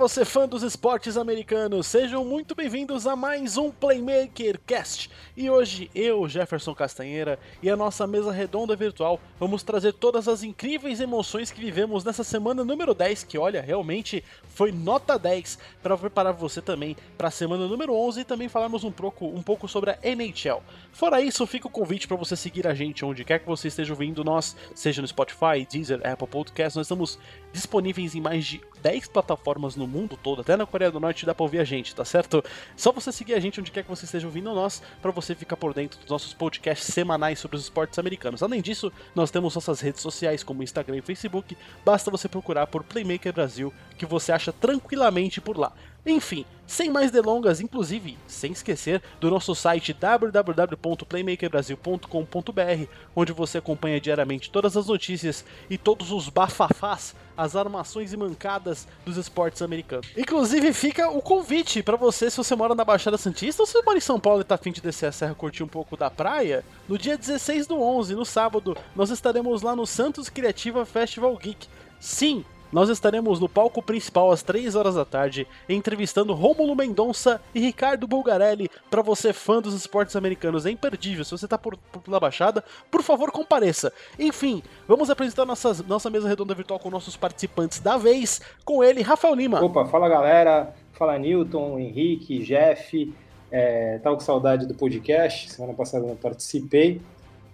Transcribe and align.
você 0.00 0.24
fã 0.24 0.48
dos 0.48 0.62
esportes 0.62 1.18
americanos, 1.18 1.86
sejam 1.86 2.24
muito 2.24 2.54
bem-vindos 2.54 3.06
a 3.06 3.14
mais 3.14 3.58
um 3.58 3.70
Playmaker 3.70 4.58
Cast. 4.66 5.10
E 5.36 5.50
hoje 5.50 5.90
eu, 5.94 6.26
Jefferson 6.26 6.74
Castanheira, 6.74 7.38
e 7.62 7.68
a 7.68 7.76
nossa 7.76 8.06
mesa 8.06 8.32
redonda 8.32 8.74
virtual 8.74 9.20
vamos 9.38 9.62
trazer 9.62 9.92
todas 9.92 10.26
as 10.26 10.42
incríveis 10.42 11.00
emoções 11.00 11.50
que 11.50 11.60
vivemos 11.60 12.02
nessa 12.02 12.24
semana 12.24 12.64
número 12.64 12.94
10, 12.94 13.24
que 13.24 13.36
olha, 13.36 13.60
realmente 13.60 14.24
foi 14.48 14.72
nota 14.72 15.18
10, 15.18 15.58
para 15.82 15.98
preparar 15.98 16.32
você 16.32 16.62
também 16.62 16.96
para 17.18 17.28
a 17.28 17.30
semana 17.30 17.66
número 17.66 17.94
11 17.94 18.20
e 18.20 18.24
também 18.24 18.48
falarmos 18.48 18.84
um 18.84 18.90
pouco, 18.90 19.26
um 19.26 19.42
pouco 19.42 19.68
sobre 19.68 19.90
a 19.90 19.98
NHL. 20.02 20.62
Fora 20.92 21.20
isso, 21.20 21.46
fica 21.46 21.68
o 21.68 21.70
convite 21.70 22.08
para 22.08 22.16
você 22.16 22.34
seguir 22.36 22.66
a 22.66 22.72
gente 22.72 23.04
onde 23.04 23.22
quer 23.22 23.40
que 23.40 23.46
você 23.46 23.68
esteja 23.68 23.92
ouvindo 23.92 24.24
nós, 24.24 24.56
seja 24.74 25.02
no 25.02 25.08
Spotify, 25.08 25.66
Deezer, 25.70 26.00
Apple 26.10 26.26
Podcast, 26.26 26.78
nós 26.78 26.86
estamos 26.86 27.18
disponíveis 27.52 28.14
em 28.14 28.20
mais 28.20 28.44
de 28.44 28.60
10 28.82 29.08
plataformas 29.08 29.76
no 29.76 29.86
mundo 29.86 30.16
todo, 30.16 30.40
até 30.40 30.56
na 30.56 30.66
Coreia 30.66 30.90
do 30.90 31.00
Norte 31.00 31.26
dá 31.26 31.34
pra 31.34 31.44
ouvir 31.44 31.58
a 31.58 31.64
gente, 31.64 31.94
tá 31.94 32.04
certo? 32.04 32.42
Só 32.76 32.92
você 32.92 33.12
seguir 33.12 33.34
a 33.34 33.40
gente 33.40 33.60
onde 33.60 33.70
quer 33.70 33.82
que 33.82 33.90
você 33.90 34.04
esteja 34.04 34.26
ouvindo 34.26 34.54
nós, 34.54 34.82
para 35.02 35.10
você 35.10 35.34
ficar 35.34 35.56
por 35.56 35.74
dentro 35.74 35.98
dos 36.00 36.08
nossos 36.08 36.32
podcasts 36.32 36.92
semanais 36.92 37.38
sobre 37.38 37.56
os 37.56 37.64
esportes 37.64 37.98
americanos. 37.98 38.42
Além 38.42 38.62
disso, 38.62 38.92
nós 39.14 39.30
temos 39.30 39.54
nossas 39.54 39.80
redes 39.80 40.00
sociais 40.00 40.42
como 40.42 40.62
Instagram 40.62 40.96
e 40.96 41.02
Facebook, 41.02 41.56
basta 41.84 42.10
você 42.10 42.28
procurar 42.28 42.66
por 42.66 42.82
Playmaker 42.82 43.32
Brasil, 43.32 43.72
que 43.98 44.06
você 44.06 44.32
acha 44.32 44.52
tranquilamente 44.52 45.40
por 45.40 45.58
lá. 45.58 45.72
Enfim, 46.04 46.44
sem 46.66 46.88
mais 46.88 47.10
delongas, 47.10 47.60
inclusive, 47.60 48.16
sem 48.28 48.52
esquecer 48.52 49.02
do 49.18 49.28
nosso 49.28 49.56
site 49.56 49.92
www.playmakerbrasil.com.br, 49.92 52.86
onde 53.14 53.32
você 53.32 53.58
acompanha 53.58 54.00
diariamente 54.00 54.50
todas 54.50 54.76
as 54.76 54.86
notícias 54.86 55.44
e 55.68 55.76
todos 55.76 56.12
os 56.12 56.28
bafafás, 56.28 57.16
as 57.36 57.56
armações 57.56 58.12
e 58.12 58.16
mancadas 58.16 58.86
dos 59.04 59.16
esportes 59.16 59.62
americanos. 59.62 60.06
Inclusive, 60.16 60.72
fica 60.72 61.10
o 61.10 61.20
convite 61.20 61.82
para 61.82 61.96
você, 61.96 62.30
se 62.30 62.36
você 62.36 62.54
mora 62.54 62.72
na 62.74 62.84
Baixada 62.84 63.18
Santista 63.18 63.62
ou 63.62 63.66
se 63.66 63.72
você 63.72 63.82
mora 63.82 63.98
em 63.98 64.02
São 64.02 64.20
Paulo 64.20 64.42
e 64.42 64.44
tá 64.44 64.54
afim 64.54 64.70
de 64.70 64.80
descer 64.80 65.06
a 65.06 65.12
serra 65.12 65.34
curtir 65.34 65.64
um 65.64 65.68
pouco 65.68 65.96
da 65.96 66.08
praia, 66.08 66.64
no 66.88 66.96
dia 66.96 67.18
16 67.18 67.66
do 67.66 67.82
11, 67.82 68.14
no 68.14 68.24
sábado, 68.24 68.76
nós 68.94 69.10
estaremos 69.10 69.62
lá 69.62 69.74
no 69.74 69.84
Santos 69.86 70.28
Criativa 70.28 70.86
Festival 70.86 71.36
Geek. 71.36 71.66
Sim, 71.98 72.44
nós 72.72 72.88
estaremos 72.88 73.40
no 73.40 73.48
palco 73.48 73.82
principal 73.82 74.30
às 74.30 74.42
3 74.42 74.74
horas 74.76 74.94
da 74.94 75.04
tarde, 75.04 75.46
entrevistando 75.68 76.34
Rômulo 76.34 76.74
Mendonça 76.76 77.40
e 77.54 77.60
Ricardo 77.60 78.06
Bulgarelli. 78.06 78.70
Para 78.90 79.02
você 79.02 79.32
fã 79.32 79.60
dos 79.60 79.74
esportes 79.74 80.16
americanos, 80.16 80.66
é 80.66 80.70
imperdível. 80.70 81.24
Se 81.24 81.32
você 81.32 81.48
tá 81.48 81.58
por, 81.58 81.76
por 81.92 82.02
pela 82.02 82.20
Baixada, 82.20 82.64
por 82.90 83.02
favor, 83.02 83.30
compareça. 83.30 83.92
Enfim, 84.18 84.62
vamos 84.86 85.10
apresentar 85.10 85.44
nossa, 85.44 85.82
nossa 85.86 86.10
mesa 86.10 86.28
redonda 86.28 86.54
virtual 86.54 86.78
com 86.78 86.90
nossos 86.90 87.16
participantes 87.16 87.80
da 87.80 87.96
vez. 87.96 88.40
Com 88.64 88.84
ele, 88.84 89.02
Rafael 89.02 89.34
Lima. 89.34 89.62
Opa, 89.62 89.86
fala 89.86 90.08
galera. 90.08 90.74
Fala 90.92 91.18
Newton, 91.18 91.78
Henrique, 91.78 92.44
Jeff. 92.44 93.12
É, 93.50 93.98
tava 93.98 94.16
com 94.16 94.22
saudade 94.22 94.66
do 94.66 94.74
podcast. 94.74 95.50
Semana 95.50 95.74
passada 95.74 96.06
eu 96.06 96.16
participei. 96.16 97.00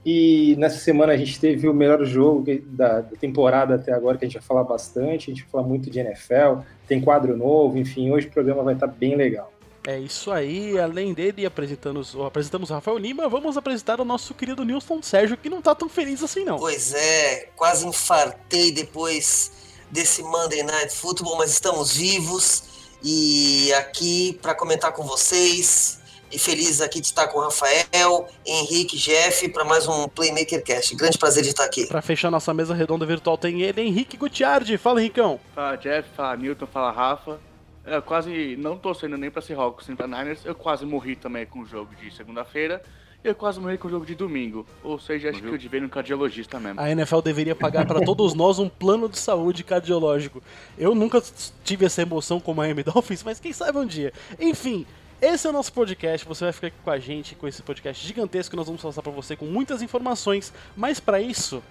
E 0.08 0.54
nessa 0.56 0.78
semana 0.78 1.14
a 1.14 1.16
gente 1.16 1.40
teve 1.40 1.68
o 1.68 1.74
melhor 1.74 2.04
jogo 2.04 2.44
da, 2.66 3.00
da, 3.00 3.16
temporada 3.16 3.74
até 3.74 3.92
agora, 3.92 4.16
que 4.16 4.24
a 4.24 4.28
gente 4.28 4.38
vai 4.38 4.46
falar 4.46 4.62
bastante. 4.62 5.32
A 5.32 5.34
gente 5.34 5.42
vai 5.42 5.50
falar 5.50 5.64
muito 5.64 5.90
de 5.90 5.98
NFL, 5.98 6.60
tem 6.86 7.00
quadro 7.00 7.36
novo, 7.36 7.76
enfim, 7.76 8.12
hoje 8.12 8.28
o 8.28 8.30
programa 8.30 8.62
vai 8.62 8.74
estar 8.74 8.86
bem 8.86 9.16
legal. 9.16 9.52
É 9.84 9.98
isso 9.98 10.30
aí, 10.30 10.78
além 10.78 11.12
dele 11.12 11.44
apresentamos, 11.44 12.14
apresentamos 12.24 12.70
o 12.70 12.74
Rafael 12.74 12.98
Lima, 12.98 13.28
vamos 13.28 13.56
apresentar 13.56 14.00
o 14.00 14.04
nosso 14.04 14.32
querido 14.32 14.64
Nilson 14.64 15.02
Sérgio, 15.02 15.36
que 15.36 15.50
não 15.50 15.60
tá 15.60 15.74
tão 15.74 15.88
feliz 15.88 16.22
assim 16.22 16.44
não. 16.44 16.56
Pois 16.56 16.94
é, 16.94 17.48
quase 17.56 17.84
infartei 17.84 18.70
depois 18.70 19.50
desse 19.90 20.22
Monday 20.22 20.62
Night 20.62 20.94
Football, 20.94 21.38
mas 21.38 21.50
estamos 21.50 21.96
vivos 21.96 22.62
e 23.02 23.72
aqui 23.74 24.38
para 24.40 24.54
comentar 24.54 24.92
com 24.92 25.02
vocês 25.02 25.95
e 26.30 26.38
feliz 26.38 26.80
aqui 26.80 27.00
de 27.00 27.06
estar 27.06 27.28
com 27.28 27.38
o 27.38 27.42
Rafael, 27.42 28.28
Henrique, 28.44 28.96
Jeff 28.96 29.48
para 29.50 29.64
mais 29.64 29.86
um 29.86 30.08
Playmaker 30.08 30.62
Cast. 30.62 30.94
Grande 30.96 31.18
prazer 31.18 31.42
de 31.42 31.50
estar 31.50 31.64
aqui. 31.64 31.86
Para 31.86 32.02
fechar 32.02 32.30
nossa 32.30 32.52
mesa 32.52 32.74
redonda 32.74 33.06
virtual 33.06 33.38
tem 33.38 33.62
ele, 33.62 33.80
Henrique 33.80 34.16
Gutiardi. 34.16 34.76
Fala, 34.76 35.00
Henricão. 35.00 35.38
Fala, 35.54 35.76
Jeff. 35.76 36.08
Fala, 36.16 36.36
Newton. 36.36 36.66
Fala, 36.66 36.90
Rafa. 36.90 37.38
Eu 37.86 38.02
quase 38.02 38.56
não 38.58 38.76
torcendo 38.76 39.16
nem 39.16 39.30
para 39.30 39.40
Seahawks 39.40 39.86
nem 39.86 39.96
para 39.96 40.08
Niners. 40.08 40.44
Eu 40.44 40.54
quase 40.54 40.84
morri 40.84 41.14
também 41.14 41.46
com 41.46 41.60
o 41.60 41.66
jogo 41.66 41.94
de 41.94 42.14
segunda-feira. 42.14 42.82
E 43.24 43.28
eu 43.28 43.34
quase 43.34 43.60
morri 43.60 43.78
com 43.78 43.86
o 43.86 43.90
jogo 43.90 44.04
de 44.04 44.16
domingo. 44.16 44.66
Ou 44.82 44.98
seja, 44.98 45.30
acho 45.30 45.40
que 45.40 45.48
eu 45.48 45.56
devia 45.56 45.78
ir 45.78 45.82
no 45.82 45.88
cardiologista 45.88 46.58
mesmo. 46.58 46.80
A 46.80 46.90
NFL 46.90 47.20
deveria 47.20 47.54
pagar 47.54 47.86
para 47.86 48.00
todos 48.00 48.34
nós 48.34 48.58
um 48.58 48.68
plano 48.68 49.08
de 49.08 49.18
saúde 49.18 49.62
cardiológico. 49.62 50.42
Eu 50.76 50.94
nunca 50.94 51.22
tive 51.64 51.86
essa 51.86 52.02
emoção 52.02 52.40
com 52.40 52.50
o 52.50 52.54
Miami 52.54 52.82
Dolphins, 52.82 53.22
mas 53.22 53.38
quem 53.38 53.52
sabe 53.52 53.78
um 53.78 53.86
dia. 53.86 54.12
Enfim, 54.40 54.84
esse 55.20 55.46
é 55.46 55.50
o 55.50 55.52
nosso 55.52 55.72
podcast, 55.72 56.26
você 56.26 56.44
vai 56.44 56.52
ficar 56.52 56.66
aqui 56.66 56.76
com 56.84 56.90
a 56.90 56.98
gente 56.98 57.34
com 57.34 57.48
esse 57.48 57.62
podcast 57.62 58.06
gigantesco 58.06 58.50
que 58.50 58.56
nós 58.56 58.66
vamos 58.66 58.82
passar 58.82 59.02
para 59.02 59.12
você 59.12 59.34
com 59.34 59.46
muitas 59.46 59.80
informações, 59.80 60.52
mas 60.76 61.00
para 61.00 61.20
isso 61.20 61.62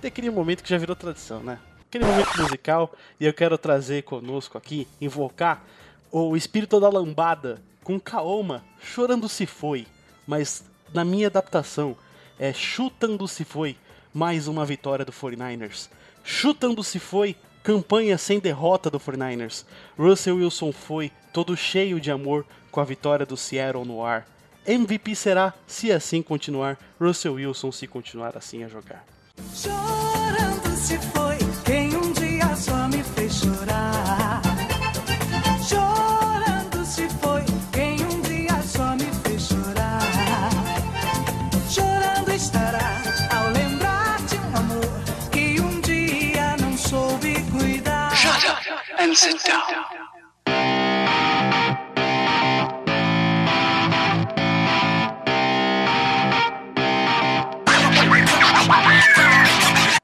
tem 0.00 0.08
aquele 0.08 0.30
momento 0.30 0.62
que 0.62 0.70
já 0.70 0.78
virou 0.78 0.96
tradição, 0.96 1.40
né? 1.40 1.58
Aquele 1.88 2.04
momento 2.04 2.42
musical 2.42 2.92
e 3.18 3.26
eu 3.26 3.32
quero 3.32 3.56
trazer 3.56 4.02
conosco 4.02 4.58
aqui, 4.58 4.88
invocar 5.00 5.64
o 6.10 6.36
espírito 6.36 6.80
da 6.80 6.88
lambada 6.88 7.62
com 7.84 7.98
Kaoma 7.98 8.64
chorando 8.80 9.28
se 9.28 9.46
foi, 9.46 9.86
mas 10.26 10.64
na 10.92 11.04
minha 11.04 11.28
adaptação 11.28 11.96
é 12.38 12.52
chutando 12.52 13.26
se 13.28 13.44
foi 13.44 13.76
mais 14.12 14.48
uma 14.48 14.64
vitória 14.64 15.04
do 15.04 15.12
49ers. 15.12 15.88
Chutando 16.24 16.82
se 16.82 16.98
foi 16.98 17.36
campanha 17.62 18.18
sem 18.18 18.40
derrota 18.40 18.90
do 18.90 18.98
49ers. 18.98 19.64
Russell 19.98 20.36
Wilson 20.36 20.72
foi 20.72 21.12
todo 21.32 21.56
cheio 21.56 22.00
de 22.00 22.10
amor 22.10 22.44
com 22.70 22.80
a 22.80 22.84
vitória 22.84 23.26
do 23.26 23.36
Seattle 23.36 23.84
no 23.84 24.04
ar. 24.04 24.26
MVP 24.66 25.14
será 25.16 25.54
se 25.66 25.90
assim 25.90 26.22
continuar, 26.22 26.78
Russell 27.00 27.34
Wilson 27.34 27.72
se 27.72 27.86
continuar 27.86 28.36
assim 28.36 28.62
a 28.62 28.68
jogar. 28.68 29.04
Chorando 29.54 30.76
se 30.76 30.98
foi 30.98 31.38
quem 31.64 31.96
um 31.96 32.12
dia 32.12 32.54
só 32.56 32.88
me 32.88 33.02
fez 33.02 33.32
chorar. 33.34 34.42
Chorando 35.66 36.84
se 36.84 37.08
foi 37.20 37.42
quem 37.72 38.04
um 38.04 38.20
dia 38.20 38.62
só 38.62 38.94
me 38.96 39.06
fez 39.24 39.42
chorar. 39.48 40.00
Chorando 41.70 42.30
estará 42.32 43.02
ao 43.34 43.50
lembrar 43.50 44.18
de 44.26 44.36
um 44.36 44.56
amor 44.56 45.30
que 45.32 45.60
um 45.60 45.80
dia 45.80 46.56
não 46.60 46.76
soube 46.76 47.34
cuidar. 47.50 48.14
Shut 48.14 48.46
up 48.46 49.02
and 49.02 49.14
sit 49.14 49.42
down. 49.44 49.99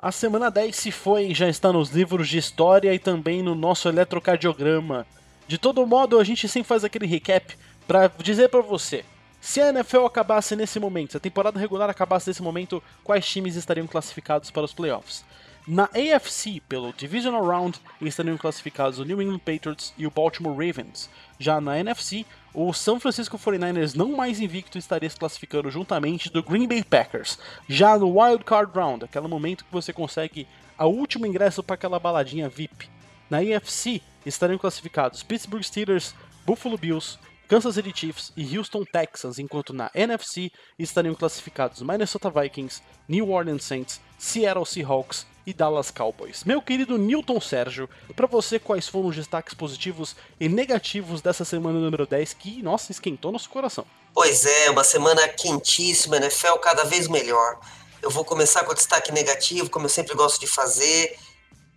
A 0.06 0.12
semana 0.12 0.52
10 0.52 0.76
se 0.76 0.92
foi 0.92 1.34
já 1.34 1.48
está 1.48 1.72
nos 1.72 1.90
livros 1.90 2.28
de 2.28 2.38
história 2.38 2.94
e 2.94 2.98
também 3.00 3.42
no 3.42 3.56
nosso 3.56 3.88
eletrocardiograma. 3.88 5.04
De 5.48 5.58
todo 5.58 5.84
modo, 5.84 6.20
a 6.20 6.22
gente 6.22 6.46
sempre 6.46 6.68
faz 6.68 6.84
aquele 6.84 7.06
recap 7.06 7.58
para 7.88 8.06
dizer 8.22 8.48
para 8.48 8.60
você. 8.60 9.04
Se 9.40 9.60
a 9.60 9.70
NFL 9.70 10.06
acabasse 10.06 10.54
nesse 10.54 10.78
momento, 10.78 11.10
se 11.10 11.16
a 11.16 11.20
temporada 11.20 11.58
regular 11.58 11.90
acabasse 11.90 12.30
nesse 12.30 12.40
momento, 12.40 12.80
quais 13.02 13.26
times 13.26 13.56
estariam 13.56 13.88
classificados 13.88 14.48
para 14.48 14.62
os 14.62 14.72
playoffs? 14.72 15.24
Na 15.66 15.86
AFC, 15.86 16.62
pelo 16.68 16.92
Divisional 16.92 17.44
Round, 17.44 17.76
estariam 18.00 18.36
classificados 18.36 19.00
o 19.00 19.04
New 19.04 19.20
England 19.20 19.40
Patriots 19.40 19.92
e 19.98 20.06
o 20.06 20.10
Baltimore 20.12 20.54
Ravens. 20.54 21.10
Já 21.36 21.60
na 21.60 21.80
NFC, 21.80 22.24
o 22.56 22.72
São 22.72 22.98
Francisco 22.98 23.38
49ers, 23.38 23.94
não 23.94 24.16
mais 24.16 24.40
invicto, 24.40 24.78
estaria 24.78 25.10
se 25.10 25.16
classificando 25.16 25.70
juntamente 25.70 26.32
do 26.32 26.42
Green 26.42 26.66
Bay 26.66 26.82
Packers. 26.82 27.38
Já 27.68 27.98
no 27.98 28.18
Wild 28.18 28.44
Card 28.44 28.72
Round, 28.74 29.04
aquele 29.04 29.28
momento 29.28 29.62
que 29.62 29.70
você 29.70 29.92
consegue 29.92 30.48
a 30.78 30.86
último 30.86 31.26
ingresso 31.26 31.62
para 31.62 31.74
aquela 31.74 31.98
baladinha 31.98 32.48
VIP. 32.48 32.88
Na 33.28 33.40
AFC, 33.40 34.00
estariam 34.24 34.56
classificados 34.56 35.22
Pittsburgh 35.22 35.62
Steelers, 35.62 36.14
Buffalo 36.46 36.78
Bills, 36.78 37.18
Kansas 37.46 37.74
City 37.74 37.92
Chiefs 37.94 38.32
e 38.34 38.56
Houston 38.56 38.86
Texans, 38.86 39.38
enquanto 39.38 39.74
na 39.74 39.90
NFC 39.94 40.50
estariam 40.78 41.14
classificados 41.14 41.82
Minnesota 41.82 42.30
Vikings, 42.30 42.82
New 43.06 43.28
Orleans 43.28 43.64
Saints, 43.64 44.00
Seattle 44.16 44.64
Seahawks 44.64 45.26
e 45.46 45.54
Dallas 45.54 45.92
Cowboys. 45.92 46.42
Meu 46.44 46.60
querido 46.60 46.98
Newton 46.98 47.40
Sérgio, 47.40 47.88
para 48.16 48.26
você 48.26 48.58
quais 48.58 48.88
foram 48.88 49.08
os 49.08 49.16
destaques 49.16 49.54
positivos 49.54 50.16
e 50.40 50.48
negativos 50.48 51.22
dessa 51.22 51.44
semana 51.44 51.78
número 51.78 52.04
10 52.04 52.34
que, 52.34 52.60
nossa, 52.62 52.90
esquentou 52.90 53.30
nosso 53.30 53.48
coração? 53.48 53.86
Pois 54.12 54.44
é, 54.44 54.70
uma 54.70 54.82
semana 54.82 55.28
quentíssima, 55.28 56.16
NFL 56.16 56.54
cada 56.60 56.84
vez 56.84 57.06
melhor. 57.06 57.60
Eu 58.02 58.10
vou 58.10 58.24
começar 58.24 58.64
com 58.64 58.72
o 58.72 58.74
destaque 58.74 59.12
negativo, 59.12 59.70
como 59.70 59.86
eu 59.86 59.90
sempre 59.90 60.14
gosto 60.14 60.40
de 60.40 60.46
fazer. 60.48 61.16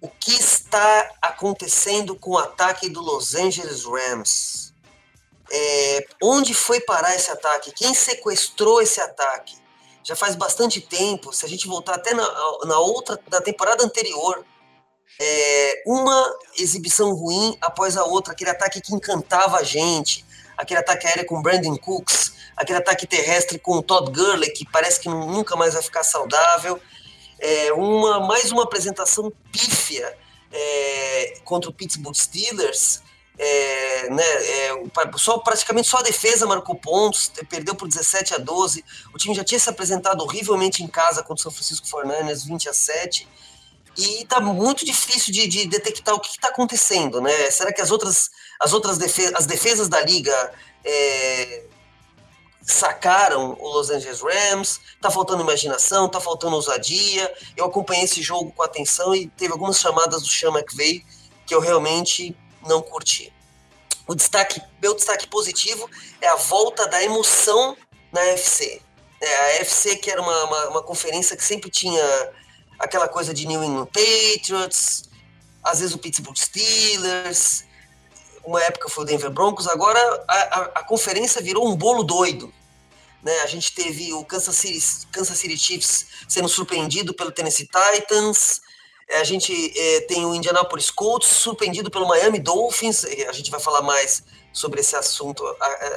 O 0.01 0.07
que 0.07 0.33
está 0.33 1.11
acontecendo 1.21 2.15
com 2.15 2.31
o 2.31 2.37
ataque 2.37 2.89
do 2.89 3.01
Los 3.01 3.35
Angeles 3.35 3.83
Rams? 3.85 4.73
É, 5.51 6.07
onde 6.21 6.53
foi 6.53 6.79
parar 6.81 7.15
esse 7.15 7.29
ataque? 7.29 7.71
Quem 7.71 7.93
sequestrou 7.93 8.81
esse 8.81 8.99
ataque? 9.01 9.55
Já 10.09 10.15
faz 10.15 10.35
bastante 10.35 10.81
tempo, 10.81 11.31
se 11.31 11.45
a 11.45 11.47
gente 11.47 11.67
voltar 11.67 11.93
até 11.93 12.15
na, 12.15 12.27
na 12.65 12.79
outra, 12.79 13.19
na 13.31 13.39
temporada 13.41 13.83
anterior, 13.83 14.43
é, 15.21 15.83
uma 15.85 16.35
exibição 16.57 17.13
ruim 17.13 17.55
após 17.61 17.95
a 17.95 18.03
outra, 18.03 18.33
aquele 18.33 18.49
ataque 18.49 18.81
que 18.81 18.91
encantava 18.91 19.57
a 19.57 19.63
gente, 19.63 20.25
aquele 20.57 20.79
ataque 20.79 21.05
aéreo 21.05 21.27
com 21.27 21.43
Brandon 21.43 21.77
Cooks, 21.77 22.33
aquele 22.57 22.79
ataque 22.79 23.05
terrestre 23.05 23.59
com 23.59 23.83
Todd 23.83 24.11
Gurley, 24.11 24.49
que 24.49 24.65
parece 24.71 24.99
que 24.99 25.07
nunca 25.07 25.55
mais 25.55 25.75
vai 25.75 25.83
ficar 25.83 26.03
saudável, 26.03 26.81
é, 27.39 27.71
uma, 27.73 28.19
mais 28.21 28.51
uma 28.51 28.63
apresentação 28.63 29.31
pífia 29.51 30.17
é, 30.51 31.39
contra 31.43 31.69
o 31.69 31.73
Pittsburgh 31.73 32.15
Steelers, 32.15 33.03
é, 33.41 34.09
né, 34.09 34.23
é, 34.23 34.71
só, 35.15 35.37
praticamente 35.37 35.87
só 35.87 35.99
a 35.99 36.03
defesa 36.03 36.45
marcou 36.45 36.75
pontos, 36.75 37.31
perdeu 37.49 37.73
por 37.73 37.87
17 37.87 38.35
a 38.35 38.37
12. 38.37 38.83
O 39.13 39.17
time 39.17 39.33
já 39.33 39.45
tinha 39.45 39.57
se 39.57 39.69
apresentado 39.69 40.21
horrivelmente 40.21 40.83
em 40.83 40.87
casa 40.87 41.23
contra 41.23 41.35
o 41.35 41.43
São 41.43 41.51
Francisco 41.51 41.87
49ers, 41.87 42.45
20 42.45 42.67
a 42.67 42.73
7. 42.73 43.27
E 43.97 44.25
tá 44.25 44.41
muito 44.41 44.85
difícil 44.85 45.33
de, 45.33 45.47
de 45.47 45.67
detectar 45.67 46.13
o 46.13 46.19
que 46.19 46.29
está 46.29 46.49
acontecendo, 46.49 47.21
né? 47.21 47.49
Será 47.49 47.71
que 47.71 47.81
as 47.81 47.91
outras, 47.91 48.29
as 48.59 48.73
outras 48.73 48.97
defesas, 48.97 49.33
as 49.35 49.45
defesas 49.45 49.87
da 49.87 50.01
liga 50.01 50.53
é, 50.83 51.63
sacaram 52.61 53.57
o 53.57 53.69
Los 53.69 53.89
Angeles 53.89 54.21
Rams? 54.21 54.81
Tá 55.01 55.09
faltando 55.09 55.43
imaginação, 55.43 56.09
tá 56.09 56.19
faltando 56.19 56.55
ousadia. 56.57 57.33
Eu 57.55 57.65
acompanhei 57.65 58.03
esse 58.03 58.21
jogo 58.21 58.51
com 58.51 58.63
atenção 58.63 59.15
e 59.15 59.27
teve 59.29 59.53
algumas 59.53 59.79
chamadas 59.79 60.21
do 60.23 60.27
Sean 60.27 60.51
McVay 60.51 61.05
que 61.45 61.55
eu 61.55 61.61
realmente 61.61 62.37
não 62.65 62.81
curti. 62.81 63.33
O 64.07 64.15
destaque, 64.15 64.61
meu 64.81 64.95
destaque 64.95 65.27
positivo 65.27 65.89
é 66.19 66.27
a 66.27 66.35
volta 66.35 66.87
da 66.87 67.03
emoção 67.03 67.77
na 68.11 68.21
FC. 68.21 68.81
É, 69.21 69.35
a 69.35 69.49
FC 69.61 69.97
que 69.97 70.09
era 70.09 70.21
uma, 70.21 70.43
uma, 70.45 70.69
uma, 70.69 70.83
conferência 70.83 71.35
que 71.35 71.43
sempre 71.43 71.69
tinha 71.69 72.03
aquela 72.79 73.07
coisa 73.07 73.33
de 73.33 73.45
New 73.45 73.63
England 73.63 73.87
Patriots, 73.87 75.03
às 75.63 75.79
vezes 75.79 75.93
o 75.93 75.99
Pittsburgh 75.99 76.37
Steelers, 76.37 77.65
uma 78.43 78.63
época 78.63 78.89
foi 78.89 79.03
o 79.03 79.07
Denver 79.07 79.29
Broncos, 79.29 79.67
agora 79.67 79.99
a, 80.27 80.33
a, 80.33 80.61
a 80.75 80.83
conferência 80.83 81.41
virou 81.41 81.67
um 81.67 81.75
bolo 81.75 82.03
doido. 82.03 82.51
Né? 83.21 83.41
A 83.41 83.47
gente 83.47 83.73
teve 83.73 84.13
o 84.13 84.23
Kansas 84.23 84.55
City, 84.55 85.07
Kansas 85.11 85.37
City 85.37 85.57
Chiefs 85.57 86.05
sendo 86.27 86.47
surpreendido 86.47 87.13
pelo 87.13 87.31
Tennessee 87.31 87.67
Titans, 87.67 88.61
a 89.17 89.23
gente 89.23 89.73
é, 89.75 90.01
tem 90.01 90.25
o 90.25 90.35
Indianapolis 90.35 90.91
Colts 90.91 91.27
surpreendido 91.27 91.89
pelo 91.89 92.07
Miami 92.07 92.39
Dolphins. 92.39 93.03
A 93.27 93.31
gente 93.31 93.49
vai 93.49 93.59
falar 93.59 93.81
mais 93.81 94.23
sobre 94.53 94.81
esse 94.81 94.95
assunto 94.95 95.43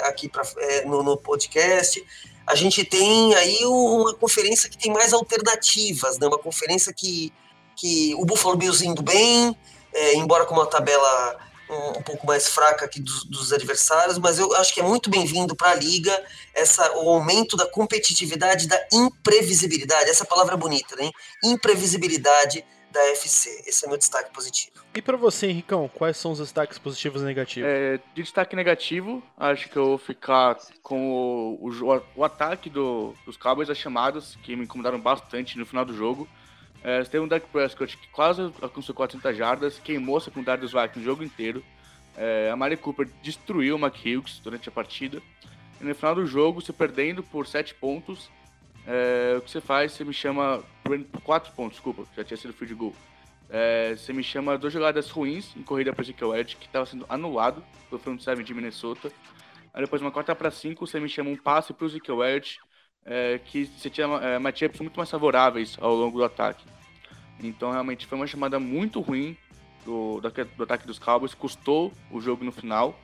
aqui 0.04 0.28
pra, 0.28 0.42
é, 0.56 0.84
no, 0.84 1.02
no, 1.02 1.16
podcast. 1.16 2.04
A 2.46 2.54
gente 2.54 2.84
tem 2.84 3.34
aí 3.34 3.64
uma 3.64 4.14
conferência 4.14 4.68
que 4.68 4.78
tem 4.78 4.92
mais 4.92 5.12
alternativas, 5.12 6.18
né? 6.18 6.26
uma 6.26 6.38
conferência 6.38 6.92
que, 6.92 7.32
que 7.76 8.14
o 8.16 8.24
Buffalo 8.24 8.56
Bills 8.56 8.84
indo 8.84 9.02
bem, 9.02 9.56
é, 9.92 10.14
embora 10.14 10.44
com 10.44 10.54
uma 10.54 10.66
tabela 10.66 11.38
um, 11.68 11.98
um, 11.98 12.02
pouco 12.02 12.26
mais 12.26 12.48
fraca 12.48 12.84
aqui 12.84 13.00
dos, 13.00 13.24
dos 13.24 13.52
adversários, 13.52 14.18
mas 14.18 14.38
eu 14.38 14.54
acho 14.56 14.74
que 14.74 14.80
é 14.80 14.82
muito 14.82 15.08
bem-vindo 15.08 15.54
para 15.54 15.70
a 15.70 15.74
liga 15.74 16.22
essa, 16.54 16.92
o 16.98 17.10
aumento 17.10 17.56
da 17.56 17.66
competitividade, 17.66 18.66
da 18.66 18.80
imprevisibilidade. 18.92 20.10
Essa 20.10 20.24
palavra 20.24 20.54
é 20.54 20.58
bonita, 20.58 20.96
né? 20.96 21.10
Imprevisibilidade 21.44 22.64
da 22.92 23.00
FC. 23.12 23.64
Esse 23.66 23.84
é 23.84 23.88
meu 23.88 23.98
destaque 23.98 24.32
positivo. 24.32 24.82
E 24.94 25.00
para 25.00 25.16
você, 25.16 25.48
Henricão, 25.48 25.88
quais 25.88 26.16
são 26.16 26.32
os 26.32 26.38
destaques 26.38 26.78
positivos 26.78 27.22
e 27.22 27.24
negativos? 27.24 27.68
É, 27.68 27.98
de 28.14 28.22
destaque 28.22 28.54
negativo, 28.54 29.22
acho 29.36 29.68
que 29.68 29.76
eu 29.76 29.86
vou 29.86 29.98
ficar 29.98 30.58
com 30.82 31.10
o, 31.10 31.70
o, 31.70 32.02
o 32.14 32.24
ataque 32.24 32.68
do, 32.68 33.14
dos 33.24 33.36
Cowboys, 33.36 33.70
as 33.70 33.78
chamadas, 33.78 34.36
que 34.42 34.54
me 34.54 34.64
incomodaram 34.64 35.00
bastante 35.00 35.58
no 35.58 35.64
final 35.64 35.84
do 35.84 35.96
jogo. 35.96 36.28
É, 36.84 37.02
tem 37.04 37.20
um 37.20 37.28
Dak 37.28 37.46
Prescott 37.46 37.96
que 37.96 38.08
quase 38.08 38.42
alcançou 38.60 38.94
400 38.94 39.36
jardas, 39.36 39.78
queimou 39.78 40.16
a 40.16 40.20
secundária 40.20 40.60
dos 40.60 40.72
Vikings 40.72 41.00
o 41.00 41.02
jogo 41.02 41.24
inteiro. 41.24 41.64
É, 42.16 42.50
a 42.50 42.56
Mari 42.56 42.76
Cooper 42.76 43.08
destruiu 43.22 43.76
o 43.76 43.78
McHughes 43.78 44.40
durante 44.40 44.68
a 44.68 44.72
partida. 44.72 45.22
E 45.80 45.84
no 45.84 45.94
final 45.94 46.14
do 46.14 46.26
jogo, 46.26 46.60
se 46.60 46.72
perdendo 46.72 47.22
por 47.22 47.46
7 47.46 47.74
pontos, 47.74 48.30
é, 48.86 49.34
o 49.38 49.40
que 49.40 49.50
você 49.50 49.60
faz, 49.60 49.92
você 49.92 50.04
me 50.04 50.12
chama. 50.12 50.62
Quatro 51.24 51.52
pontos, 51.52 51.74
desculpa, 51.74 52.04
já 52.16 52.24
tinha 52.24 52.36
sido 52.36 52.52
field 52.52 52.74
goal. 52.74 52.94
É, 53.48 53.94
você 53.94 54.12
me 54.12 54.24
chama 54.24 54.56
duas 54.56 54.72
jogadas 54.72 55.10
ruins 55.10 55.54
em 55.56 55.62
corrida 55.62 55.92
para 55.92 56.02
Ezekiel 56.02 56.34
Edge, 56.34 56.56
que 56.56 56.66
estava 56.66 56.86
sendo 56.86 57.04
anulado 57.08 57.62
pelo 57.88 58.00
front 58.00 58.20
seven 58.20 58.44
de 58.44 58.54
Minnesota. 58.54 59.12
Aí 59.74 59.82
depois, 59.82 60.02
uma 60.02 60.10
quarta 60.10 60.34
para 60.34 60.50
cinco, 60.50 60.86
você 60.86 60.98
me 60.98 61.08
chama 61.08 61.30
um 61.30 61.36
passe 61.36 61.72
para 61.72 61.84
o 61.84 61.88
Ezekiel 61.88 62.24
Edge, 62.24 62.58
é, 63.04 63.38
que 63.44 63.66
você 63.66 63.88
tinha 63.88 64.06
é, 64.06 64.38
matchups 64.38 64.80
muito 64.80 64.96
mais 64.96 65.10
favoráveis 65.10 65.76
ao 65.80 65.94
longo 65.94 66.18
do 66.18 66.24
ataque. 66.24 66.64
Então, 67.40 67.70
realmente, 67.70 68.06
foi 68.06 68.16
uma 68.16 68.26
chamada 68.26 68.58
muito 68.58 69.00
ruim 69.00 69.36
do, 69.84 70.20
do, 70.20 70.30
do 70.30 70.62
ataque 70.62 70.86
dos 70.86 70.98
Cowboys, 70.98 71.34
custou 71.34 71.92
o 72.10 72.20
jogo 72.20 72.44
no 72.44 72.52
final. 72.52 72.98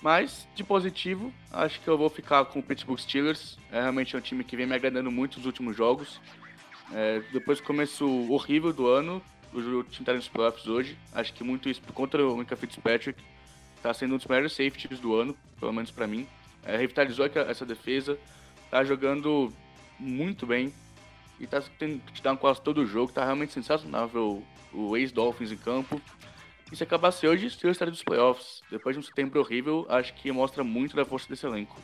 Mas, 0.00 0.46
de 0.54 0.62
positivo, 0.62 1.32
acho 1.50 1.80
que 1.80 1.88
eu 1.88 1.98
vou 1.98 2.08
ficar 2.08 2.44
com 2.44 2.60
o 2.60 2.62
Pittsburgh 2.62 2.98
Steelers. 2.98 3.58
É 3.72 3.80
realmente 3.80 4.16
um 4.16 4.20
time 4.20 4.44
que 4.44 4.56
vem 4.56 4.66
me 4.66 4.74
agradando 4.74 5.10
muito 5.10 5.38
nos 5.38 5.46
últimos 5.46 5.76
jogos. 5.76 6.20
É, 6.92 7.20
depois 7.32 7.58
do 7.58 7.64
começo 7.64 8.06
horrível 8.30 8.72
do 8.72 8.86
ano, 8.86 9.20
o 9.52 9.60
time 9.60 9.84
está 10.00 10.14
nos 10.14 10.28
playoffs 10.28 10.66
hoje. 10.66 10.96
Acho 11.12 11.32
que 11.32 11.42
muito 11.42 11.68
isso 11.68 11.82
por 11.82 11.92
conta 11.92 12.16
do 12.16 12.36
Mika 12.36 12.56
Fitzpatrick. 12.56 13.20
Está 13.76 13.92
sendo 13.92 14.14
um 14.14 14.16
dos 14.18 14.26
melhores 14.26 14.52
safeties 14.52 15.00
do 15.00 15.14
ano, 15.14 15.36
pelo 15.58 15.72
menos 15.72 15.90
para 15.90 16.06
mim. 16.06 16.26
É, 16.64 16.76
revitalizou 16.76 17.26
essa 17.26 17.66
defesa. 17.66 18.16
Está 18.64 18.84
jogando 18.84 19.52
muito 19.98 20.46
bem. 20.46 20.72
E 21.40 21.44
está 21.44 21.60
tendo 21.78 22.00
que 22.04 22.12
te 22.12 22.22
dar 22.22 22.32
um 22.32 22.36
quase 22.36 22.60
todo 22.60 22.82
o 22.82 22.86
jogo. 22.86 23.10
Está 23.10 23.24
realmente 23.24 23.52
sensacional 23.52 24.10
o 24.72 24.96
ex-Dolphins 24.96 25.50
em 25.50 25.56
campo. 25.56 26.00
E 26.70 26.76
se 26.76 26.82
acabasse 26.82 27.26
hoje, 27.26 27.50
eu 27.62 27.70
estaria 27.70 27.90
dos 27.90 28.02
playoffs. 28.02 28.60
Depois 28.70 28.94
de 28.94 29.00
um 29.00 29.02
setembro 29.02 29.40
horrível, 29.40 29.86
acho 29.88 30.12
que 30.14 30.30
mostra 30.30 30.62
muito 30.62 30.94
da 30.94 31.04
força 31.04 31.26
desse 31.28 31.46
elenco. 31.46 31.76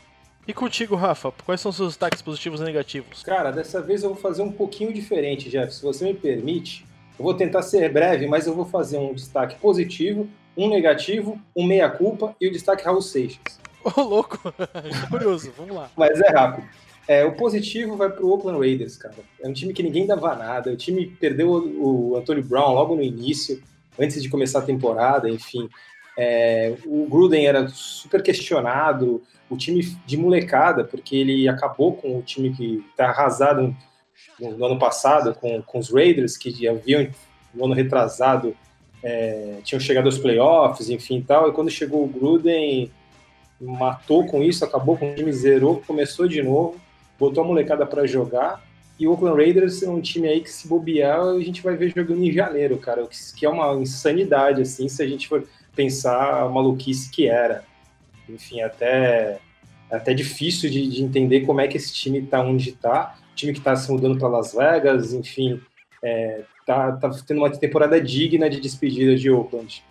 E 0.47 0.53
contigo, 0.53 0.95
Rafa, 0.95 1.33
quais 1.45 1.61
são 1.61 1.71
os 1.71 1.77
seus 1.77 1.89
destaques 1.89 2.21
positivos 2.21 2.61
e 2.61 2.65
negativos? 2.65 3.23
Cara, 3.23 3.51
dessa 3.51 3.81
vez 3.81 4.03
eu 4.03 4.11
vou 4.11 4.19
fazer 4.19 4.43
um 4.43 4.53
pouquinho 4.53 4.93
diferente, 4.93 5.49
Jeff. 5.49 5.75
Se 5.75 5.83
você 5.83 6.05
me 6.05 6.13
permite, 6.13 6.85
eu 7.19 7.25
vou 7.25 7.33
tentar 7.33 7.63
ser 7.63 7.91
breve, 7.91 8.27
mas 8.27 8.47
eu 8.47 8.55
vou 8.55 8.67
fazer 8.67 8.99
um 8.99 9.15
destaque 9.15 9.57
positivo, 9.59 10.29
um 10.55 10.69
negativo, 10.69 11.41
um 11.57 11.65
meia-culpa 11.65 12.37
e 12.39 12.47
o 12.47 12.53
destaque 12.53 12.85
Raul 12.85 13.01
Seixas. 13.01 13.59
Ô, 13.83 13.91
oh, 13.97 14.03
louco! 14.03 14.39
Curioso, 15.11 15.51
vamos 15.57 15.75
lá. 15.75 15.91
Mas 15.97 16.21
é 16.21 16.31
rápido. 16.31 16.69
É, 17.09 17.25
o 17.25 17.33
positivo 17.33 17.97
vai 17.97 18.11
pro 18.11 18.29
Oakland 18.29 18.59
Raiders, 18.59 18.97
cara. 18.99 19.15
É 19.41 19.49
um 19.49 19.53
time 19.53 19.73
que 19.73 19.83
ninguém 19.83 20.07
dava 20.07 20.35
nada. 20.35 20.73
O 20.73 20.77
time 20.77 21.07
perdeu 21.07 21.51
o 21.51 22.17
Antonio 22.17 22.43
Brown 22.43 22.75
logo 22.75 22.95
no 22.95 23.03
início 23.03 23.63
antes 23.99 24.23
de 24.23 24.29
começar 24.29 24.61
a 24.61 24.63
temporada, 24.63 25.29
enfim. 25.29 25.69
É, 26.17 26.75
o 26.87 27.07
Gruden 27.09 27.47
era 27.47 27.69
super 27.69 28.23
questionado, 28.23 29.23
o 29.49 29.57
time 29.57 29.83
de 30.07 30.17
molecada, 30.17 30.85
porque 30.85 31.17
ele 31.17 31.49
acabou 31.49 31.95
com 31.95 32.19
o 32.19 32.23
time 32.23 32.55
que 32.55 32.85
está 32.91 33.07
arrasado 33.07 33.75
no, 34.39 34.57
no, 34.57 34.65
ano 34.65 34.79
passado, 34.79 35.35
com, 35.35 35.63
com 35.63 35.79
os 35.79 35.91
Raiders, 35.93 36.37
que 36.37 36.69
haviam, 36.69 37.09
no 37.53 37.65
ano 37.65 37.75
retrasado, 37.75 38.57
é, 39.03 39.59
tinham 39.63 39.81
chegado 39.81 40.07
aos 40.07 40.19
playoffs, 40.19 40.89
enfim 40.89 41.21
tal, 41.21 41.49
e 41.49 41.53
quando 41.53 41.71
chegou 41.71 42.05
o 42.05 42.09
Gruden, 42.09 42.91
matou 43.61 44.27
com 44.27 44.43
isso, 44.43 44.65
acabou 44.65 44.97
com 44.97 45.13
o 45.13 45.15
time, 45.15 45.33
zerou, 45.33 45.83
começou 45.87 46.27
de 46.27 46.43
novo, 46.43 46.81
botou 47.19 47.45
a 47.45 47.47
molecada 47.47 47.87
para 47.87 48.07
jogar, 48.07 48.63
e 48.99 49.09
o 49.09 49.13
Oakland 49.13 49.37
Raiders 49.37 49.83
é 49.83 49.89
um 49.89 50.01
time 50.01 50.29
aí 50.29 50.41
que, 50.41 50.51
se 50.51 50.69
bobear, 50.69 51.21
a 51.21 51.41
gente 51.41 51.63
vai 51.63 51.77
ver 51.77 51.93
jogando 51.95 52.23
em 52.23 52.33
janeiro, 52.33 52.79
cara. 52.79 53.07
Que 53.37 53.45
é 53.45 53.49
uma 53.49 53.75
insanidade, 53.75 54.63
assim, 54.63 54.89
se 54.89 55.03
a 55.03 55.07
gente 55.07 55.27
for 55.27 55.45
pensar 55.75 56.43
a 56.43 56.49
maluquice 56.49 57.11
que 57.11 57.29
era. 57.29 57.65
Enfim, 58.29 58.61
até, 58.63 59.41
até 59.91 60.15
difícil 60.15 60.71
de, 60.71 60.87
de 60.89 61.03
entender 61.03 61.41
como 61.41 61.61
é 61.61 61.67
que 61.67 61.77
esse 61.77 61.93
time 61.93 62.23
tá 62.23 62.41
onde 62.41 62.73
tá. 62.73 63.17
O 63.33 63.35
time 63.35 63.53
que 63.53 63.61
tá 63.61 63.75
se 63.75 63.91
mudando 63.91 64.17
para 64.17 64.29
Las 64.29 64.55
Vegas, 64.55 65.13
enfim, 65.13 65.61
é, 66.01 66.43
tá, 66.65 66.93
tá 66.93 67.11
tendo 67.27 67.39
uma 67.39 67.51
temporada 67.51 68.01
digna 68.01 68.49
de 68.49 68.61
despedida 68.61 69.17
de 69.17 69.29
Oakland. 69.29 69.83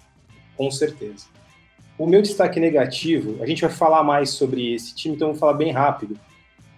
Com 0.56 0.72
certeza. 0.72 1.26
O 1.98 2.08
meu 2.08 2.22
destaque 2.22 2.58
negativo, 2.58 3.44
a 3.44 3.46
gente 3.46 3.62
vai 3.62 3.70
falar 3.70 4.02
mais 4.02 4.30
sobre 4.30 4.74
esse 4.74 4.96
time, 4.96 5.16
então 5.16 5.28
eu 5.28 5.34
vou 5.34 5.40
falar 5.40 5.54
bem 5.54 5.72
rápido 5.72 6.18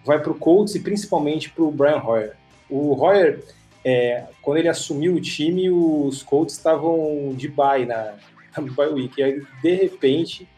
vai 0.06 0.20
para 0.20 0.30
o 0.30 0.34
Colts 0.34 0.74
e 0.74 0.80
principalmente 0.80 1.50
para 1.50 1.64
o 1.64 1.70
Brian 1.70 2.00
Hoyer. 2.02 2.34
O 2.70 2.98
Hoyer, 2.98 3.42
é, 3.84 4.24
quando 4.40 4.58
ele 4.58 4.68
assumiu 4.68 5.14
o 5.14 5.20
time, 5.20 5.68
os 5.68 6.22
Colts 6.22 6.54
estavam 6.54 7.34
de 7.36 7.48
bye 7.48 7.84
na, 7.84 8.14
na 8.56 8.62
bye 8.62 8.88
week. 8.88 9.20
E 9.20 9.24
aí, 9.24 9.42
de 9.62 9.74
repente, 9.74 10.48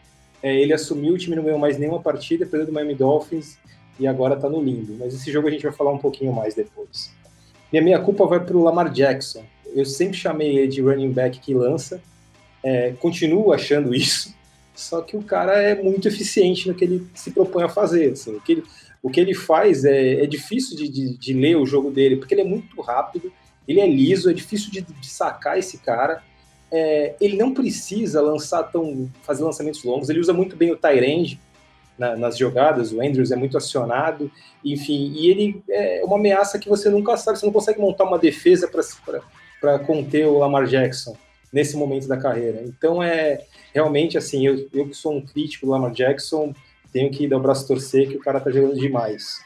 é, 0.41 0.55
ele 0.55 0.71
assumiu, 0.71 1.15
o 1.15 1.17
time 1.17 1.35
não 1.35 1.43
ganhou 1.43 1.59
mais 1.59 1.77
nenhuma 1.77 1.99
partida, 1.99 2.45
perdeu 2.45 2.67
do 2.67 2.71
Miami 2.71 2.95
Dolphins 2.95 3.57
e 3.99 4.07
agora 4.07 4.35
está 4.35 4.47
no 4.47 4.61
limbo. 4.61 4.95
Mas 4.99 5.13
esse 5.13 5.31
jogo 5.31 5.47
a 5.47 5.51
gente 5.51 5.63
vai 5.63 5.71
falar 5.71 5.91
um 5.91 5.97
pouquinho 5.97 6.31
mais 6.31 6.53
depois. 6.53 7.11
Minha 7.71 7.99
culpa 7.99 8.25
vai 8.25 8.39
para 8.39 8.55
o 8.55 8.63
Lamar 8.63 8.91
Jackson. 8.91 9.43
Eu 9.73 9.85
sempre 9.85 10.17
chamei 10.17 10.57
ele 10.57 10.67
de 10.67 10.81
running 10.81 11.11
back 11.11 11.39
que 11.39 11.53
lança, 11.53 12.01
é, 12.63 12.91
continuo 12.99 13.53
achando 13.53 13.93
isso, 13.93 14.33
só 14.79 15.01
que 15.01 15.17
o 15.17 15.21
cara 15.21 15.61
é 15.61 15.75
muito 15.75 16.07
eficiente 16.07 16.67
no 16.67 16.73
que 16.73 16.85
ele 16.85 17.05
se 17.13 17.31
propõe 17.31 17.63
a 17.63 17.69
fazer. 17.69 18.13
Assim, 18.13 18.39
que 18.39 18.53
ele, 18.53 18.63
o 19.01 19.09
que 19.09 19.19
ele 19.19 19.33
faz 19.33 19.85
é, 19.85 20.23
é 20.23 20.25
difícil 20.25 20.75
de, 20.75 20.89
de, 20.89 21.17
de, 21.17 21.33
ler 21.33 21.55
o 21.55 21.65
jogo 21.65 21.89
dele, 21.89 22.17
porque 22.17 22.33
ele 22.33 22.41
é 22.41 22.45
muito 22.45 22.81
rápido, 22.81 23.31
Ele 23.67 23.79
é 23.79 23.87
liso, 23.87 24.29
é 24.29 24.33
difícil 24.33 24.71
de, 24.71 24.81
de 24.81 25.07
sacar 25.07 25.57
esse 25.57 25.77
cara. 25.77 26.23
É, 26.71 27.15
ele 27.19 27.37
não 27.37 27.53
precisa 27.53 28.21
lançar 28.21 28.63
tão 28.63 29.09
fazer 29.23 29.43
lançamentos 29.43 29.83
longos. 29.83 30.09
Ele 30.09 30.19
usa 30.19 30.33
muito 30.33 30.55
bem 30.55 30.71
o 30.71 30.75
Tyrande 30.75 31.39
na, 31.97 32.15
nas 32.15 32.37
jogadas. 32.37 32.91
O 32.91 33.01
Andrews 33.01 33.31
é 33.31 33.35
muito 33.35 33.57
acionado, 33.57 34.31
enfim. 34.63 35.13
E 35.15 35.29
ele 35.29 35.63
é 35.69 36.01
uma 36.03 36.17
ameaça 36.17 36.59
que 36.59 36.69
você 36.69 36.89
nunca 36.89 37.15
sabe. 37.17 37.39
Você 37.39 37.45
não 37.45 37.53
consegue 37.53 37.79
montar 37.79 38.05
uma 38.05 38.19
defesa 38.19 38.67
para 38.67 39.79
conter 39.79 40.27
o 40.27 40.37
Lamar 40.37 40.65
Jackson 40.65 41.15
nesse 41.51 41.75
momento 41.75 42.07
da 42.07 42.17
carreira. 42.17 42.61
Então 42.65 43.01
é 43.01 43.45
realmente 43.73 44.17
assim. 44.17 44.45
Eu, 44.45 44.67
eu 44.73 44.87
que 44.87 44.95
sou 44.95 45.15
um 45.15 45.21
crítico 45.25 45.65
do 45.65 45.71
Lamar 45.71 45.91
Jackson, 45.91 46.53
tenho 46.91 47.11
que 47.11 47.27
dar 47.27 47.37
o 47.37 47.41
braço 47.41 47.67
torcer 47.67 48.09
que 48.09 48.17
o 48.17 48.19
cara 48.19 48.39
tá 48.39 48.51
jogando 48.51 48.75
demais. 48.75 49.39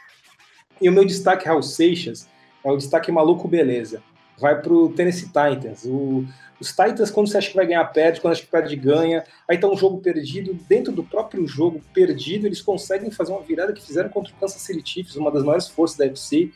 E 0.80 0.88
o 0.88 0.92
meu 0.92 1.04
destaque, 1.04 1.46
Raul 1.46 1.62
Seixas, 1.62 2.28
é 2.64 2.70
o 2.70 2.76
destaque 2.76 3.12
maluco 3.12 3.46
beleza. 3.46 4.02
Vai 4.38 4.60
pro 4.60 4.88
Tennessee 4.90 5.26
Titans. 5.26 5.84
O, 5.84 6.24
os 6.58 6.68
Titans, 6.68 7.10
quando 7.10 7.28
você 7.28 7.38
acha 7.38 7.50
que 7.50 7.56
vai 7.56 7.66
ganhar, 7.66 7.84
perde, 7.86 8.20
quando 8.20 8.32
acha 8.32 8.42
que 8.42 8.50
perde, 8.50 8.74
ganha. 8.74 9.24
Aí 9.48 9.58
tá 9.58 9.68
um 9.68 9.76
jogo 9.76 9.98
perdido, 9.98 10.54
dentro 10.68 10.92
do 10.92 11.04
próprio 11.04 11.46
jogo 11.46 11.80
perdido, 11.92 12.46
eles 12.46 12.60
conseguem 12.60 13.10
fazer 13.10 13.32
uma 13.32 13.42
virada 13.42 13.72
que 13.72 13.84
fizeram 13.84 14.08
contra 14.08 14.32
o 14.32 14.36
Kansas 14.36 14.60
City 14.60 14.82
Chiefs, 14.84 15.16
uma 15.16 15.30
das 15.30 15.44
maiores 15.44 15.68
forças 15.68 15.96
da 15.96 16.04
UFC. 16.04 16.50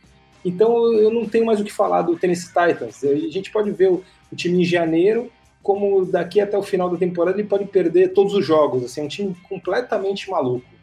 Então 0.45 0.92
eu 0.92 1.12
não 1.12 1.28
tenho 1.28 1.45
mais 1.45 1.61
o 1.61 1.64
que 1.64 1.73
falar 1.73 2.02
do 2.02 2.16
Tennessee 2.16 2.49
Titans. 2.49 3.04
A 3.04 3.14
gente 3.28 3.50
pode 3.50 3.71
ver 3.71 3.90
o, 3.90 4.04
o 4.33 4.37
time 4.37 4.62
em 4.62 4.64
janeiro, 4.64 5.30
como 5.62 6.04
daqui 6.07 6.40
até 6.40 6.57
o 6.57 6.62
final 6.62 6.88
da 6.88 6.97
temporada 6.97 7.38
ele 7.38 7.49
pode 7.49 7.66
perder 7.66 8.12
todos 8.12 8.35
os 8.35 8.45
jogos. 8.45 8.85
Assim, 8.85 9.00
é 9.00 9.04
um 9.04 9.09
time 9.09 9.37
completamente 9.49 10.30
maluco. 10.30 10.77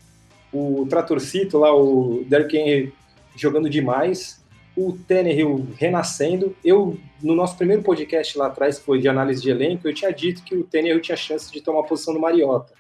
O 0.58 0.88
Tratorcito 0.90 1.58
lá, 1.58 1.76
o 1.76 2.24
Derrick 2.30 2.56
Henry 2.56 2.94
jogando 3.36 3.70
demais, 3.70 4.42
o 4.76 4.94
Tannehill 4.94 5.68
renascendo. 5.78 6.56
Eu, 6.64 6.98
no 7.22 7.36
nosso 7.36 7.58
primeiro 7.58 7.82
podcast 7.84 8.38
lá 8.38 8.48
atrás, 8.48 8.80
que 8.80 8.86
foi 8.86 9.02
de 9.02 9.10
análise 9.10 9.42
de 9.42 9.50
elenco, 9.50 9.86
eu 9.86 9.94
tinha 9.94 10.12
dito 10.12 10.44
que 10.44 10.56
o 10.56 10.64
Tannehill 10.64 11.02
tinha 11.02 11.18
chance 11.18 11.52
de 11.52 11.60
tomar 11.60 11.82
a 11.82 11.84
posição 11.84 12.14
do 12.14 12.22
Mariota. 12.22 12.72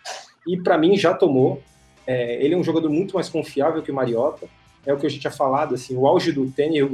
E 0.48 0.58
para 0.58 0.77
mim 0.77 0.96
já 0.96 1.13
tomou. 1.13 1.62
É, 2.08 2.41
ele 2.41 2.53
é 2.53 2.58
um 2.58 2.63
jogador 2.63 2.89
muito 2.89 3.15
mais 3.15 3.27
confiável 3.27 3.82
que 3.82 3.91
o 3.91 3.94
Mariota. 3.94 4.48
É 4.86 4.94
o 4.94 4.98
que 4.98 5.05
a 5.05 5.10
gente 5.10 5.22
tinha 5.22 5.32
falado, 5.32 5.75
assim, 5.75 5.98
o 5.98 6.08
auge 6.08 6.32
do 6.32 6.50
Tannehill 6.50 6.94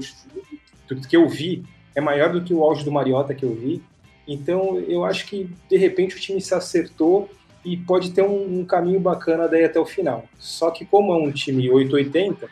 do 0.87 1.07
que 1.07 1.15
eu 1.15 1.29
vi 1.29 1.63
é 1.93 2.01
maior 2.01 2.31
do 2.31 2.41
que 2.41 2.53
o 2.53 2.63
auge 2.63 2.83
do 2.83 2.91
Mariota 2.91 3.35
que 3.35 3.43
eu 3.43 3.53
vi. 3.53 3.83
Então, 4.27 4.79
eu 4.79 5.03
acho 5.03 5.27
que, 5.27 5.47
de 5.69 5.77
repente, 5.77 6.15
o 6.15 6.19
time 6.19 6.39
se 6.39 6.55
acertou 6.55 7.29
e 7.63 7.77
pode 7.77 8.11
ter 8.11 8.23
um, 8.23 8.59
um 8.59 8.65
caminho 8.65 8.99
bacana 8.99 9.47
daí 9.47 9.63
até 9.63 9.79
o 9.79 9.85
final. 9.85 10.25
Só 10.37 10.71
que 10.71 10.85
como 10.85 11.13
é 11.13 11.17
um 11.17 11.31
time 11.31 11.69
880, 11.69 12.47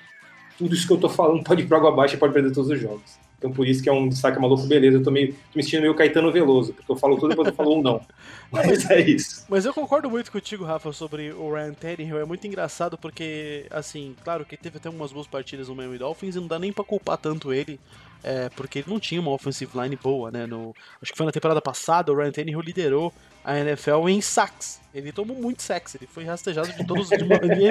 tudo 0.58 0.76
isso 0.76 0.88
que 0.88 0.94
eu 0.94 1.00
tô 1.00 1.10
falando 1.10 1.44
pode 1.46 1.64
ir 1.64 1.68
para 1.68 1.78
água 1.78 1.90
abaixo 1.90 2.16
e 2.16 2.18
pode 2.18 2.34
perder 2.34 2.52
todos 2.52 2.70
os 2.70 2.80
jogos. 2.80 3.18
Então 3.38 3.52
por 3.52 3.66
isso 3.66 3.82
que 3.82 3.88
é 3.88 3.94
um 3.94 4.10
destaque 4.10 4.38
maluco, 4.40 4.68
beleza. 4.68 4.98
Eu 4.98 5.04
tô, 5.04 5.10
meio, 5.10 5.34
tô 5.34 5.40
me 5.56 5.64
sentindo 5.64 5.82
meio 5.82 5.96
Caetano 5.96 6.32
Veloso, 6.32 6.74
porque 6.74 6.92
eu 6.92 6.96
falo 6.98 7.16
tudo 7.16 7.28
e 7.28 7.30
depois 7.30 7.48
eu 7.48 7.54
falo 7.54 7.80
um 7.80 7.82
não. 7.82 8.02
Mas 8.52 8.90
é 8.90 9.00
isso. 9.00 9.46
Mas 9.48 9.64
eu 9.64 9.74
concordo 9.74 10.10
muito 10.10 10.32
contigo, 10.32 10.66
Rafa, 10.66 10.92
sobre 10.92 11.32
o 11.32 11.54
Ryan 11.54 11.74
Tannehill. 11.74 12.20
É 12.20 12.26
muito 12.26 12.46
engraçado 12.46 12.98
porque, 12.98 13.66
assim, 13.72 14.14
claro 14.24 14.44
que 14.44 14.58
teve 14.58 14.78
até 14.78 14.90
umas 14.90 15.14
boas 15.14 15.28
partidas 15.28 15.70
no 15.70 15.76
Miami 15.76 15.98
Dolphins 15.98 16.36
e 16.36 16.40
não 16.40 16.48
dá 16.48 16.60
nem 16.60 16.74
pra 16.74 16.84
culpar 16.84 17.18
tanto 17.18 17.54
ele 17.54 17.80
é, 18.24 18.50
porque 18.50 18.80
ele 18.80 18.90
não 18.90 19.00
tinha 19.00 19.22
uma 19.22 19.32
offensive 19.32 19.72
line 19.80 19.96
boa, 19.96 20.30
né? 20.30 20.46
No, 20.46 20.76
acho 21.02 21.12
que 21.12 21.18
foi 21.18 21.26
na 21.26 21.32
temporada 21.32 21.62
passada, 21.62 22.12
o 22.12 22.16
Ryan 22.16 22.32
Tannehill 22.32 22.62
liderou 22.62 23.14
a 23.44 23.58
NFL 23.58 24.10
em 24.10 24.22
sacks. 24.22 24.82
Ele 24.94 25.12
tomou 25.12 25.38
muito 25.38 25.64
sacks, 25.64 25.96
ele 25.96 26.08
foi 26.08 26.26
rastejado 26.26 26.72
de 26.74 26.86
todas 26.86 27.12
as 27.12 27.22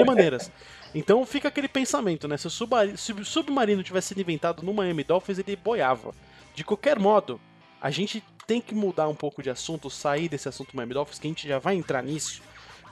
maneiras. 0.07 0.51
Então 0.95 1.25
fica 1.27 1.49
aquele 1.49 1.69
pensamento, 1.69 2.27
né? 2.27 2.37
Se 2.37 2.47
o, 2.47 3.25
submarino 3.25 3.83
tivesse 3.83 4.09
sido 4.09 4.21
inventado 4.21 4.63
no 4.63 4.73
Miami 4.73 5.05
Dolphins, 5.05 5.39
ele 5.39 5.57
boiava. 5.57 6.15
De 6.55 6.65
qualquer 6.65 6.99
modo, 6.99 7.41
a 7.81 7.91
gente 7.91 8.25
tem 8.47 8.61
que 8.61 8.75
mudar 8.75 9.09
um 9.09 9.15
pouco 9.15 9.43
de 9.43 9.51
assunto, 9.51 9.91
sair 9.91 10.29
desse 10.29 10.49
assunto 10.49 10.75
Miami 10.75 10.95
Dolphins, 10.95 11.19
que 11.19 11.27
a 11.27 11.31
gente 11.31 11.47
já 11.47 11.59
vai 11.59 11.75
entrar 11.75 12.03
nisso 12.03 12.43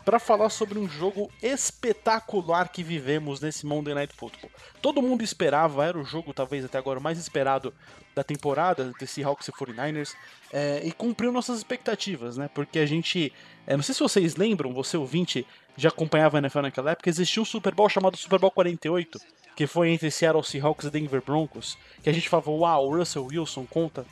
para 0.06 0.20
falar 0.20 0.50
sobre 0.50 0.78
um 0.78 0.88
jogo 0.88 1.28
espetacular 1.42 2.68
que 2.68 2.80
vivemos 2.84 3.40
nesse 3.40 3.66
Monday 3.66 3.92
Night 3.92 4.14
Football. 4.14 4.52
Todo 4.80 5.02
mundo 5.02 5.24
esperava, 5.24 5.84
era 5.84 5.98
o 5.98 6.04
jogo 6.04 6.32
talvez 6.32 6.64
até 6.64 6.78
agora 6.78 7.00
mais 7.00 7.18
esperado 7.18 7.74
da 8.14 8.22
temporada 8.22 8.92
desse 9.00 9.24
Hawks 9.24 9.48
e 9.48 9.52
49ers 9.52 10.14
é, 10.52 10.80
e 10.84 10.92
cumpriu 10.92 11.32
nossas 11.32 11.58
expectativas, 11.58 12.36
né? 12.36 12.48
Porque 12.54 12.78
a 12.78 12.86
gente, 12.86 13.32
é, 13.66 13.74
não 13.74 13.82
sei 13.82 13.96
se 13.96 14.00
vocês 14.00 14.36
lembram, 14.36 14.72
você 14.72 14.96
ouvinte 14.96 15.44
já 15.76 15.88
acompanhava 15.88 16.38
a 16.38 16.40
NFL 16.40 16.60
naquela 16.60 16.92
época, 16.92 17.10
existia 17.10 17.42
um 17.42 17.44
Super 17.44 17.74
Bowl 17.74 17.88
chamado 17.88 18.16
Super 18.16 18.38
Bowl 18.38 18.52
48, 18.52 19.18
que 19.56 19.66
foi 19.66 19.90
entre 19.90 20.08
Seattle 20.12 20.44
Seahawks 20.44 20.86
e 20.86 20.90
Denver 20.90 21.20
Broncos, 21.20 21.76
que 22.00 22.08
a 22.08 22.12
gente 22.12 22.28
falava, 22.28 22.52
uau, 22.52 22.96
Russell 22.96 23.26
Wilson 23.26 23.66
contra 23.66 24.06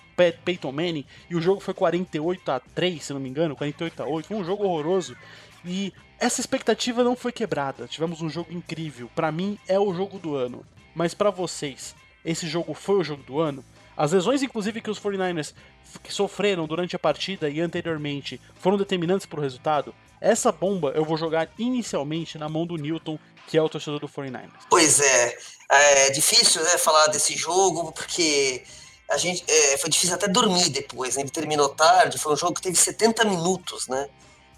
Peyton 0.44 0.72
Manning, 0.72 1.06
e 1.30 1.36
o 1.36 1.40
jogo 1.40 1.60
foi 1.60 1.72
48 1.72 2.50
a 2.50 2.60
3, 2.60 3.00
se 3.02 3.12
não 3.12 3.20
me 3.20 3.28
engano, 3.28 3.54
48 3.54 4.02
a 4.02 4.06
8, 4.06 4.26
foi 4.26 4.36
um 4.36 4.44
jogo 4.44 4.64
horroroso, 4.64 5.16
e 5.64 5.92
essa 6.18 6.40
expectativa 6.40 7.02
não 7.02 7.16
foi 7.16 7.32
quebrada. 7.32 7.86
Tivemos 7.86 8.20
um 8.20 8.28
jogo 8.28 8.52
incrível. 8.52 9.10
Para 9.14 9.32
mim 9.32 9.58
é 9.66 9.78
o 9.78 9.92
jogo 9.94 10.18
do 10.18 10.34
ano. 10.36 10.64
Mas 10.94 11.12
para 11.12 11.30
vocês, 11.30 11.94
esse 12.24 12.46
jogo 12.46 12.74
foi 12.74 12.96
o 12.96 13.04
jogo 13.04 13.22
do 13.22 13.40
ano? 13.40 13.64
As 13.96 14.12
lesões, 14.12 14.42
inclusive, 14.42 14.80
que 14.80 14.90
os 14.90 14.98
49ers 14.98 15.54
que 16.02 16.12
sofreram 16.12 16.66
durante 16.66 16.96
a 16.96 16.98
partida 16.98 17.48
e 17.48 17.60
anteriormente 17.60 18.40
foram 18.60 18.76
determinantes 18.76 19.26
para 19.26 19.38
o 19.38 19.42
resultado. 19.42 19.94
Essa 20.20 20.50
bomba 20.50 20.92
eu 20.94 21.04
vou 21.04 21.16
jogar 21.16 21.48
inicialmente 21.58 22.38
na 22.38 22.48
mão 22.48 22.66
do 22.66 22.76
Newton, 22.76 23.18
que 23.46 23.58
é 23.58 23.62
o 23.62 23.68
torcedor 23.68 24.00
do 24.00 24.08
49ers. 24.08 24.50
Pois 24.70 25.00
é, 25.00 25.36
é 25.70 26.10
difícil 26.10 26.62
né, 26.62 26.78
falar 26.78 27.08
desse 27.08 27.36
jogo, 27.36 27.92
porque 27.92 28.64
a 29.10 29.18
gente 29.18 29.44
é, 29.46 29.76
foi 29.76 29.90
difícil 29.90 30.14
até 30.14 30.26
dormir 30.26 30.70
depois. 30.70 31.16
Né? 31.16 31.22
Ele 31.22 31.30
terminou 31.30 31.68
tarde, 31.68 32.18
foi 32.18 32.32
um 32.32 32.36
jogo 32.36 32.54
que 32.54 32.62
teve 32.62 32.76
70 32.76 33.24
minutos, 33.26 33.86
né? 33.86 34.08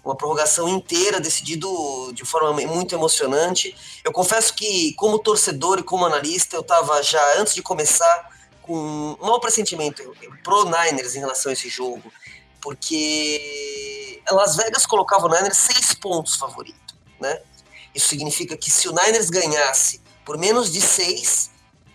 Uma 0.07 0.15
prorrogação 0.15 0.69
inteira, 0.69 1.19
decidido 1.19 2.11
de 2.13 2.23
forma 2.23 2.53
muito 2.65 2.95
emocionante. 2.95 3.75
Eu 4.03 4.11
confesso 4.11 4.53
que, 4.53 4.93
como 4.93 5.19
torcedor 5.19 5.79
e 5.79 5.83
como 5.83 6.05
analista, 6.05 6.55
eu 6.55 6.61
estava 6.61 7.03
já, 7.03 7.39
antes 7.39 7.53
de 7.53 7.61
começar, 7.61 8.29
com 8.61 8.73
um 9.19 9.25
mau 9.25 9.39
pressentimento 9.39 10.01
pro 10.43 10.65
Niners 10.65 11.15
em 11.15 11.19
relação 11.19 11.49
a 11.49 11.53
esse 11.53 11.69
jogo, 11.69 12.11
porque 12.61 14.21
Las 14.31 14.55
Vegas 14.55 14.85
colocava 14.85 15.25
o 15.25 15.29
Niners 15.29 15.57
seis 15.57 15.93
pontos 15.93 16.35
favorito, 16.35 16.95
né? 17.19 17.41
Isso 17.93 18.07
significa 18.07 18.55
que 18.55 18.69
se 18.69 18.87
o 18.87 18.91
Niners 18.91 19.29
ganhasse 19.29 20.01
por 20.25 20.37
menos 20.37 20.71
de 20.71 20.81
seis, 20.81 21.49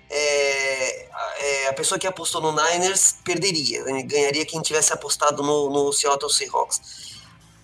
é, 0.09 1.09
é, 1.39 1.69
a 1.69 1.73
pessoa 1.73 1.99
que 1.99 2.07
apostou 2.07 2.41
no 2.41 2.53
Niners 2.53 3.17
perderia, 3.25 3.85
ganharia 4.05 4.45
quem 4.45 4.61
tivesse 4.61 4.93
apostado 4.93 5.43
no, 5.43 5.71
no 5.71 5.93
Seattle 5.93 6.31
Seahawks 6.31 7.22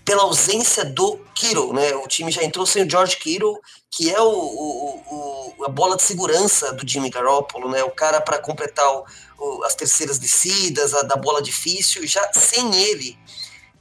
pela 0.08 0.22
ausência 0.22 0.86
do 0.86 1.18
Kiro, 1.34 1.74
né? 1.74 1.94
O 1.96 2.08
time 2.08 2.32
já 2.32 2.42
entrou 2.42 2.64
sem 2.64 2.82
o 2.82 2.90
George 2.90 3.18
Kiro, 3.18 3.60
que 3.90 4.10
é 4.10 4.18
o, 4.18 4.26
o, 4.26 5.52
o, 5.58 5.64
a 5.66 5.68
bola 5.68 5.98
de 5.98 6.02
segurança 6.02 6.72
do 6.72 6.88
Jimmy 6.88 7.10
Garoppolo, 7.10 7.68
né? 7.68 7.84
O 7.84 7.90
cara 7.90 8.18
para 8.18 8.38
completar 8.38 8.90
o, 9.38 9.62
as 9.64 9.74
terceiras 9.74 10.18
descidas, 10.18 10.94
a 10.94 11.02
da 11.02 11.14
bola 11.14 11.42
difícil. 11.42 12.06
Já 12.06 12.26
sem 12.32 12.74
ele, 12.74 13.18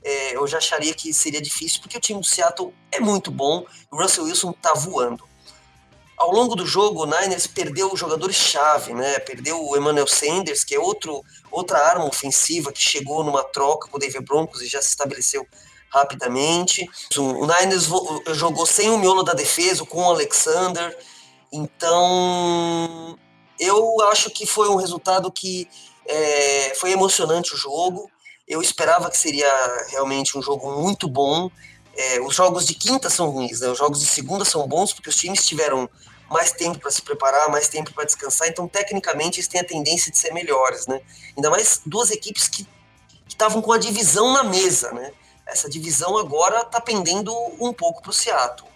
é, 0.04 0.36
eu 0.36 0.46
já 0.46 0.58
acharia 0.58 0.94
que 0.94 1.14
seria 1.14 1.42
difícil, 1.42 1.80
porque 1.80 1.98
o 1.98 2.02
time 2.02 2.20
do 2.20 2.26
Seattle 2.26 2.74
é 2.92 3.00
muito 3.00 3.32
bom. 3.32 3.66
O 3.90 3.96
Russell 3.96 4.26
Wilson 4.26 4.52
tá 4.52 4.74
voando. 4.74 5.24
Ao 6.18 6.30
longo 6.30 6.58
do 6.58 6.66
jogo, 6.66 7.04
o 7.04 7.06
Niners 7.06 7.48
perdeu 7.48 7.96
jogadores-chave, 7.96 8.94
né? 8.94 9.18
Perdeu 9.20 9.66
o 9.66 9.78
Emmanuel 9.78 10.08
Sanders, 10.08 10.66
que 10.66 10.76
é 10.76 10.80
outro, 10.80 11.24
outra 11.50 11.78
arma 11.78 12.04
ofensiva 12.04 12.74
que 12.74 12.82
chegou 12.82 13.24
numa 13.24 13.46
troca 13.46 13.88
com 13.88 13.96
o 13.96 14.00
David 14.00 14.26
Broncos 14.26 14.62
e 14.62 14.68
já 14.68 14.82
se 14.82 14.90
estabeleceu 14.90 15.48
rapidamente. 15.90 16.88
O 17.18 17.46
Niners 17.46 17.88
jogou 18.34 18.66
sem 18.66 18.90
o 18.90 18.98
miolo 18.98 19.24
da 19.24 19.34
defesa, 19.34 19.86
com 19.86 20.02
o 20.02 20.12
Alexander. 20.12 20.98
Então, 21.52 23.18
eu 23.60 24.02
acho 24.12 24.30
que 24.30 24.46
foi 24.46 24.70
um 24.70 24.76
resultado 24.76 25.32
que 25.32 25.68
é, 26.06 26.74
foi 26.76 26.92
emocionante 26.92 27.54
o 27.54 27.58
jogo. 27.58 28.10
Eu 28.48 28.62
esperava 28.62 29.10
que 29.10 29.18
seria 29.18 29.50
realmente 29.90 30.38
um 30.38 30.42
jogo 30.42 30.80
muito 30.82 31.08
bom. 31.08 31.50
É, 31.96 32.22
os 32.22 32.36
jogos 32.36 32.66
de 32.66 32.76
quinta 32.76 33.10
são 33.10 33.30
ruins, 33.30 33.60
né? 33.60 33.70
os 33.70 33.78
jogos 33.78 34.00
de 34.00 34.06
segunda 34.06 34.46
são 34.46 34.68
bons 34.68 34.94
porque 34.94 35.10
os 35.10 35.16
times 35.16 35.44
tiveram 35.46 35.90
mais 36.30 36.52
tempo 36.52 36.80
para 36.80 36.92
se 36.92 37.02
preparar, 37.02 37.50
mais 37.50 37.68
tempo 37.68 37.92
para 37.94 38.04
descansar, 38.04 38.48
então 38.48 38.68
tecnicamente 38.68 39.40
eles 39.40 39.48
têm 39.48 39.62
a 39.62 39.64
tendência 39.64 40.12
de 40.12 40.18
ser 40.18 40.34
melhores, 40.34 40.86
né? 40.86 41.00
Ainda 41.36 41.50
mais 41.50 41.82
duas 41.86 42.12
equipes 42.12 42.48
que 42.48 42.68
estavam 43.28 43.62
com 43.62 43.72
a 43.72 43.78
divisão 43.78 44.34
na 44.34 44.44
mesa, 44.44 44.92
né? 44.92 45.12
Essa 45.48 45.70
divisão 45.70 46.18
agora 46.18 46.62
está 46.62 46.80
pendendo 46.80 47.34
um 47.60 47.74
pouco 47.74 48.02
para 48.02 48.12
o 48.12 48.14
Seattle. 48.14 48.70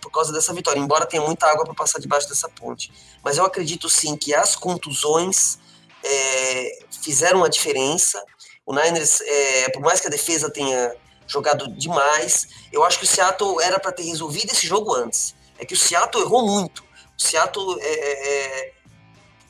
Por 0.00 0.10
causa 0.10 0.32
dessa 0.32 0.52
vitória, 0.52 0.78
embora 0.78 1.06
tenha 1.06 1.22
muita 1.22 1.46
água 1.46 1.64
para 1.64 1.74
passar 1.74 1.98
debaixo 1.98 2.28
dessa 2.28 2.48
ponte. 2.48 2.92
Mas 3.22 3.38
eu 3.38 3.44
acredito 3.44 3.88
sim 3.88 4.16
que 4.16 4.34
as 4.34 4.54
contusões 4.54 5.58
é, 6.04 6.78
fizeram 7.02 7.42
a 7.42 7.48
diferença. 7.48 8.22
O 8.66 8.74
Niners, 8.74 9.20
é, 9.22 9.70
por 9.70 9.82
mais 9.82 10.00
que 10.00 10.06
a 10.06 10.10
defesa 10.10 10.50
tenha 10.50 10.94
jogado 11.26 11.68
demais, 11.74 12.48
eu 12.72 12.84
acho 12.84 12.98
que 12.98 13.04
o 13.04 13.08
Seattle 13.08 13.60
era 13.62 13.78
para 13.78 13.92
ter 13.92 14.02
resolvido 14.02 14.50
esse 14.52 14.66
jogo 14.66 14.94
antes. 14.94 15.34
É 15.58 15.64
que 15.64 15.74
o 15.74 15.76
Seattle 15.76 16.22
errou 16.22 16.46
muito. 16.46 16.82
O 17.18 17.22
Seattle 17.22 17.78
é, 17.80 18.68
é, 18.68 18.72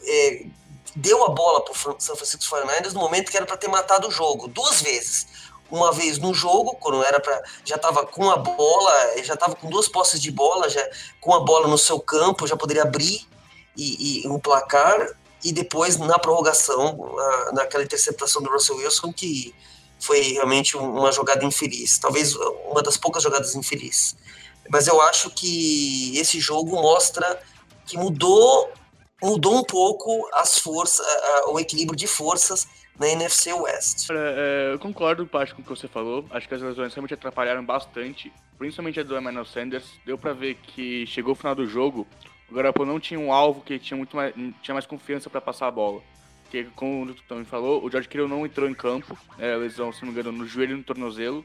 é 0.06 0.46
deu 0.94 1.24
a 1.24 1.30
bola 1.30 1.64
para 1.64 1.72
o 1.72 2.00
San 2.00 2.16
Francisco 2.16 2.42
49ers 2.56 2.92
no 2.92 3.00
momento 3.00 3.30
que 3.30 3.36
era 3.36 3.46
para 3.46 3.56
ter 3.56 3.68
matado 3.68 4.08
o 4.08 4.10
jogo, 4.10 4.48
duas 4.48 4.82
vezes. 4.82 5.26
Uma 5.70 5.92
vez 5.92 6.18
no 6.18 6.34
jogo, 6.34 6.76
quando 6.80 7.02
era 7.04 7.20
para 7.20 7.42
já 7.64 7.76
estava 7.76 8.04
com 8.04 8.28
a 8.30 8.36
bola, 8.36 9.22
já 9.22 9.34
estava 9.34 9.54
com 9.54 9.68
duas 9.68 9.86
posses 9.86 10.20
de 10.20 10.30
bola, 10.30 10.68
já 10.68 10.86
com 11.20 11.32
a 11.34 11.40
bola 11.40 11.68
no 11.68 11.78
seu 11.78 12.00
campo, 12.00 12.46
já 12.46 12.56
poderia 12.56 12.82
abrir 12.82 13.26
e, 13.76 14.22
e 14.24 14.28
um 14.28 14.38
placar. 14.38 15.16
E 15.42 15.52
depois 15.52 15.96
na 15.96 16.18
prorrogação, 16.18 17.14
na, 17.16 17.52
naquela 17.52 17.84
interceptação 17.84 18.42
do 18.42 18.50
Russell 18.50 18.76
Wilson, 18.76 19.12
que 19.12 19.54
foi 19.98 20.20
realmente 20.32 20.76
uma 20.76 21.12
jogada 21.12 21.44
infeliz, 21.44 21.98
talvez 21.98 22.34
uma 22.70 22.82
das 22.82 22.96
poucas 22.96 23.22
jogadas 23.22 23.54
infelizes. 23.54 24.16
Mas 24.68 24.86
eu 24.86 25.00
acho 25.00 25.30
que 25.30 26.16
esse 26.18 26.40
jogo 26.40 26.80
mostra 26.80 27.40
que 27.86 27.96
mudou 27.96 28.70
mudou 29.22 29.54
um 29.54 29.64
pouco 29.64 30.26
as 30.32 30.58
forças, 30.58 31.06
o 31.48 31.60
equilíbrio 31.60 31.96
de 31.96 32.06
forças 32.06 32.66
na 33.00 33.08
NFC 33.08 33.50
West. 33.54 34.10
É, 34.10 34.74
eu 34.74 34.78
concordo 34.78 35.26
parte 35.26 35.54
com 35.54 35.62
o 35.62 35.64
que 35.64 35.70
você 35.70 35.88
falou. 35.88 36.26
Acho 36.30 36.46
que 36.46 36.54
as 36.54 36.60
lesões 36.60 36.92
realmente 36.92 37.14
atrapalharam 37.14 37.64
bastante, 37.64 38.30
principalmente 38.58 39.00
a 39.00 39.02
do 39.02 39.16
Emmanuel 39.16 39.46
Sanders. 39.46 39.98
Deu 40.04 40.18
para 40.18 40.34
ver 40.34 40.56
que 40.56 41.06
chegou 41.06 41.32
o 41.32 41.34
final 41.34 41.54
do 41.54 41.66
jogo, 41.66 42.06
o 42.50 42.54
Garoppolo 42.54 42.92
não 42.92 43.00
tinha 43.00 43.18
um 43.18 43.32
alvo 43.32 43.62
que 43.62 43.78
tinha 43.78 43.96
muito 43.96 44.14
mais, 44.14 44.34
tinha 44.34 44.74
mais 44.74 44.84
confiança 44.84 45.30
para 45.30 45.40
passar 45.40 45.68
a 45.68 45.70
bola. 45.70 46.02
Porque, 46.42 46.64
como 46.76 47.04
o 47.04 47.14
também 47.22 47.44
falou, 47.44 47.82
o 47.82 47.90
George 47.90 48.08
Kittle 48.08 48.28
não 48.28 48.44
entrou 48.44 48.68
em 48.68 48.74
campo, 48.74 49.16
é, 49.38 49.56
lesão, 49.56 49.92
se 49.92 50.02
não 50.02 50.12
me 50.12 50.20
engano, 50.20 50.36
no 50.36 50.46
joelho 50.46 50.74
e 50.74 50.76
no 50.76 50.82
tornozelo. 50.82 51.44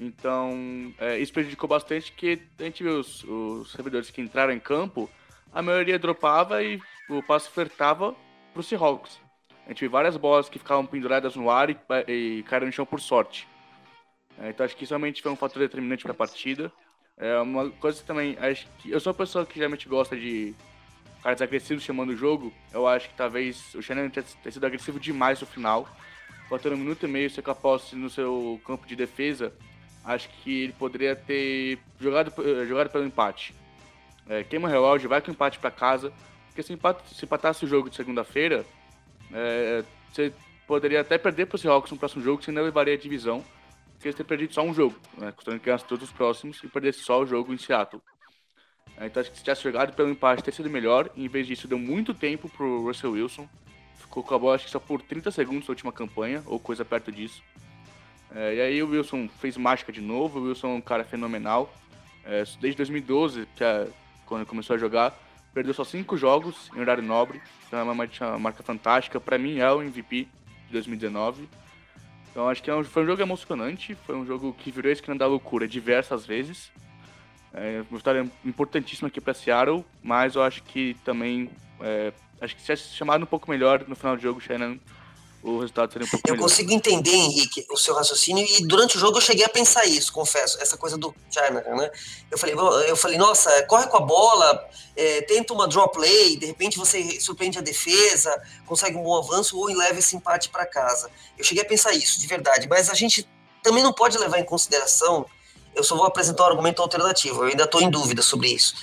Então, 0.00 0.92
é, 0.98 1.18
isso 1.18 1.32
prejudicou 1.32 1.68
bastante, 1.68 2.10
que 2.10 2.40
a 2.58 2.64
gente 2.64 2.82
viu 2.82 2.98
os, 2.98 3.22
os 3.22 3.70
servidores 3.70 4.10
que 4.10 4.20
entraram 4.20 4.52
em 4.52 4.58
campo, 4.58 5.08
a 5.52 5.62
maioria 5.62 5.98
dropava 5.98 6.64
e 6.64 6.80
o 7.08 7.22
passe 7.22 7.48
flertava 7.48 8.16
para 8.52 8.60
o 8.60 8.62
Seahawks. 8.62 9.23
A 9.66 9.70
gente 9.70 9.80
viu 9.80 9.90
várias 9.90 10.16
bolas 10.16 10.48
que 10.48 10.58
ficavam 10.58 10.84
penduradas 10.84 11.36
no 11.36 11.50
ar 11.50 11.70
e, 11.70 11.76
e 12.08 12.42
caíram 12.44 12.66
no 12.66 12.72
chão 12.72 12.84
por 12.84 13.00
sorte. 13.00 13.48
É, 14.38 14.50
então, 14.50 14.64
acho 14.66 14.76
que 14.76 14.84
isso 14.84 14.92
realmente 14.92 15.22
foi 15.22 15.32
um 15.32 15.36
fator 15.36 15.60
determinante 15.60 16.02
para 16.02 16.12
a 16.12 16.16
partida. 16.16 16.70
É 17.16 17.38
uma 17.38 17.70
coisa 17.70 18.00
que 18.00 18.06
também, 18.06 18.36
acho 18.40 18.66
que 18.78 18.90
eu 18.90 19.00
sou 19.00 19.12
uma 19.12 19.16
pessoa 19.16 19.46
que 19.46 19.54
geralmente 19.54 19.88
gosta 19.88 20.16
de 20.16 20.54
caras 21.24 21.40
agressivos 21.40 21.82
chamando 21.82 22.10
o 22.10 22.16
jogo, 22.16 22.52
eu 22.70 22.86
acho 22.86 23.08
que 23.08 23.14
talvez 23.14 23.74
o 23.74 23.80
Shannon 23.80 24.10
tenha, 24.10 24.26
sido 24.50 24.66
agressivo 24.66 25.00
demais 25.00 25.40
no 25.40 25.46
final. 25.46 25.88
Faltando 26.50 26.74
um 26.74 26.78
minuto 26.78 27.06
e 27.06 27.08
meio, 27.08 27.30
você 27.30 27.40
posse 27.40 27.96
no 27.96 28.10
seu 28.10 28.60
campo 28.66 28.86
de 28.86 28.94
defesa, 28.94 29.50
acho 30.04 30.28
que 30.28 30.64
ele 30.64 30.72
poderia 30.74 31.16
ter 31.16 31.78
jogado, 31.98 32.30
eh, 32.42 32.66
jogado 32.66 32.90
pelo 32.90 33.06
empate. 33.06 33.54
É, 34.28 34.44
queima 34.44 34.68
o 34.68 34.70
relógio, 34.70 35.08
vai 35.08 35.22
com 35.22 35.28
o 35.28 35.30
empate 35.30 35.58
para 35.58 35.70
casa, 35.70 36.12
porque 36.48 36.62
se, 36.62 36.78
se 37.14 37.24
empatasse 37.24 37.64
o 37.64 37.68
jogo 37.68 37.88
de 37.88 37.96
segunda-feira, 37.96 38.66
é, 39.34 39.84
você 40.10 40.32
poderia 40.66 41.00
até 41.00 41.18
perder 41.18 41.46
para 41.46 41.56
o 41.56 41.58
Seahawks 41.58 41.90
no 41.90 41.98
próximo 41.98 42.22
jogo, 42.22 42.42
você 42.42 42.50
ainda 42.50 42.62
levaria 42.62 42.94
a 42.94 42.96
divisão, 42.96 43.44
porque 43.92 44.10
você 44.10 44.16
ter 44.16 44.24
perdido 44.24 44.54
só 44.54 44.62
um 44.62 44.72
jogo, 44.72 44.94
né, 45.18 45.32
considerando 45.32 45.60
que 45.60 45.66
ganhasse 45.66 45.84
todos 45.84 46.08
os 46.08 46.12
próximos 46.14 46.62
e 46.62 46.68
perdesse 46.68 47.00
só 47.00 47.20
o 47.20 47.26
jogo 47.26 47.52
em 47.52 47.58
Seattle. 47.58 48.00
É, 48.96 49.06
então 49.06 49.20
acho 49.20 49.30
que 49.30 49.36
se 49.36 49.42
tivesse 49.42 49.62
jogado 49.62 49.94
pelo 49.94 50.10
empate 50.10 50.42
ter 50.42 50.52
sido 50.52 50.70
melhor. 50.70 51.10
em 51.16 51.28
vez 51.28 51.46
disso, 51.46 51.66
deu 51.66 51.78
muito 51.78 52.14
tempo 52.14 52.48
pro 52.48 52.82
Russell 52.82 53.12
Wilson. 53.12 53.48
Ficou 53.96 54.22
com 54.22 54.34
a 54.34 54.38
bola 54.38 54.54
acho 54.54 54.66
que 54.66 54.70
só 54.70 54.78
por 54.78 55.02
30 55.02 55.30
segundos 55.32 55.66
na 55.66 55.72
última 55.72 55.92
campanha, 55.92 56.42
ou 56.46 56.60
coisa 56.60 56.84
perto 56.84 57.10
disso. 57.10 57.42
É, 58.32 58.54
e 58.54 58.60
aí 58.60 58.82
o 58.82 58.90
Wilson 58.90 59.28
fez 59.40 59.56
mágica 59.56 59.92
de 59.92 60.00
novo. 60.00 60.38
O 60.38 60.42
Wilson 60.44 60.68
é 60.68 60.74
um 60.74 60.80
cara 60.80 61.04
fenomenal. 61.04 61.72
É, 62.24 62.44
desde 62.60 62.76
2012, 62.76 63.46
que 63.56 63.64
é 63.64 63.88
quando 64.26 64.46
começou 64.46 64.74
a 64.74 64.78
jogar, 64.78 65.16
perdeu 65.54 65.72
só 65.72 65.84
5 65.84 66.16
jogos 66.16 66.68
em 66.74 66.80
horário 66.80 67.02
nobre. 67.02 67.40
Então 67.66 67.78
é 67.78 67.82
uma, 67.82 67.92
uma 67.92 68.38
marca 68.38 68.62
fantástica. 68.62 69.20
Para 69.20 69.38
mim 69.38 69.58
é 69.58 69.70
o 69.70 69.80
MVP 69.80 70.28
de 70.66 70.72
2019. 70.72 71.48
Então 72.30 72.48
acho 72.48 72.62
que 72.62 72.68
é 72.68 72.74
um, 72.74 72.82
foi 72.82 73.04
um 73.04 73.06
jogo 73.06 73.22
emocionante. 73.22 73.94
Foi 73.94 74.16
um 74.16 74.26
jogo 74.26 74.52
que 74.52 74.70
virou 74.70 74.90
a 74.90 74.92
esquina 74.92 75.16
da 75.16 75.26
loucura 75.26 75.68
diversas 75.68 76.26
vezes. 76.26 76.72
É 77.52 77.84
uma 77.88 77.98
vitória 77.98 78.28
importantíssima 78.44 79.06
aqui 79.06 79.20
para 79.20 79.32
Seattle, 79.32 79.84
mas 80.02 80.34
eu 80.34 80.42
acho 80.42 80.62
que 80.64 80.96
também. 81.04 81.48
É, 81.80 82.12
acho 82.40 82.56
que 82.56 82.60
se 82.60 82.66
tivesse 82.66 82.94
chamado 82.94 83.22
um 83.22 83.26
pouco 83.26 83.48
melhor 83.48 83.84
no 83.86 83.94
final 83.94 84.16
do 84.16 84.22
jogo, 84.22 84.40
Shannon, 84.40 84.76
o 85.44 85.58
resultado 85.58 85.92
seria 85.92 86.06
um 86.06 86.10
pouco 86.10 86.26
eu 86.26 86.32
melhor. 86.32 86.44
Eu 86.44 86.48
consigo 86.48 86.72
entender, 86.72 87.12
Henrique, 87.12 87.66
o 87.70 87.76
seu 87.76 87.94
raciocínio, 87.94 88.44
e 88.44 88.66
durante 88.66 88.96
o 88.96 89.00
jogo 89.00 89.18
eu 89.18 89.20
cheguei 89.20 89.44
a 89.44 89.48
pensar 89.48 89.84
isso, 89.84 90.12
confesso, 90.12 90.60
essa 90.60 90.76
coisa 90.76 90.96
do 90.96 91.14
China, 91.30 91.60
né? 91.60 91.90
Eu 92.30 92.38
falei, 92.38 92.54
eu 92.88 92.96
falei 92.96 93.18
nossa, 93.18 93.62
corre 93.64 93.86
com 93.86 93.98
a 93.98 94.00
bola, 94.00 94.68
é, 94.96 95.22
tenta 95.22 95.52
uma 95.52 95.68
draw 95.68 95.88
play, 95.88 96.36
de 96.36 96.46
repente 96.46 96.78
você 96.78 97.20
surpreende 97.20 97.58
a 97.58 97.62
defesa, 97.62 98.34
consegue 98.66 98.96
um 98.96 99.02
bom 99.02 99.16
avanço 99.18 99.56
ou 99.58 99.66
leva 99.66 99.98
esse 99.98 100.16
empate 100.16 100.48
para 100.48 100.64
casa. 100.64 101.10
Eu 101.38 101.44
cheguei 101.44 101.62
a 101.62 101.66
pensar 101.66 101.92
isso, 101.92 102.18
de 102.18 102.26
verdade, 102.26 102.66
mas 102.68 102.88
a 102.88 102.94
gente 102.94 103.28
também 103.62 103.82
não 103.82 103.92
pode 103.92 104.16
levar 104.18 104.38
em 104.38 104.44
consideração 104.44 105.26
eu 105.74 105.82
só 105.82 105.96
vou 105.96 106.06
apresentar 106.06 106.44
um 106.44 106.46
argumento 106.46 106.80
alternativo, 106.80 107.42
eu 107.42 107.48
ainda 107.48 107.64
estou 107.64 107.82
em 107.82 107.90
dúvida 107.90 108.22
sobre 108.22 108.48
isso. 108.48 108.74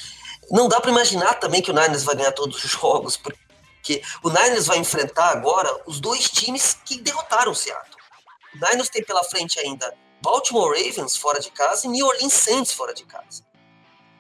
Não 0.50 0.68
dá 0.68 0.82
para 0.82 0.92
imaginar 0.92 1.36
também 1.36 1.62
que 1.62 1.72
o 1.72 1.74
Niners 1.74 2.04
vai 2.04 2.16
ganhar 2.16 2.34
todos 2.34 2.64
os 2.64 2.70
jogos, 2.70 3.16
porque 3.16 3.40
o 4.24 4.30
Niners 4.30 4.68
vai 4.68 4.78
enfrentar 4.78 5.30
agora 5.30 5.70
os 5.86 6.00
dois 6.00 6.30
times 6.30 6.78
que 6.86 7.00
derrotaram 7.00 7.52
o 7.52 7.56
Seattle. 7.56 8.02
O 8.56 8.58
Niners 8.58 8.90
tem 8.90 9.04
pela 9.04 9.24
frente 9.24 9.60
ainda 9.60 9.94
Baltimore 10.22 10.72
Ravens 10.72 11.16
fora 11.16 11.40
de 11.40 11.52
casa 11.52 11.88
e 11.88 11.90
New 11.90 12.06
Orleans 12.06 12.34
Saints 12.34 12.72
fora 12.72 12.94
de 12.94 13.06
casa. 13.06 13.44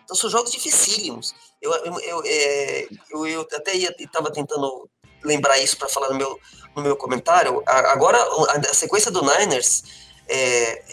Então 0.03 0.15
são 0.15 0.29
jogos 0.29 0.51
dificílimos. 0.51 1.33
Eu, 1.61 1.71
eu, 1.73 1.99
eu, 1.99 2.23
é, 2.25 2.87
eu, 3.11 3.27
eu 3.27 3.41
até 3.41 3.75
estava 3.75 4.31
tentando 4.31 4.89
lembrar 5.23 5.59
isso 5.59 5.77
para 5.77 5.87
falar 5.87 6.09
no 6.09 6.15
meu, 6.15 6.39
no 6.75 6.81
meu 6.81 6.97
comentário. 6.97 7.63
Agora, 7.65 8.17
a, 8.49 8.73
sequência 8.73 9.11
do 9.11 9.21
Niners 9.21 9.83
é, 10.27 10.83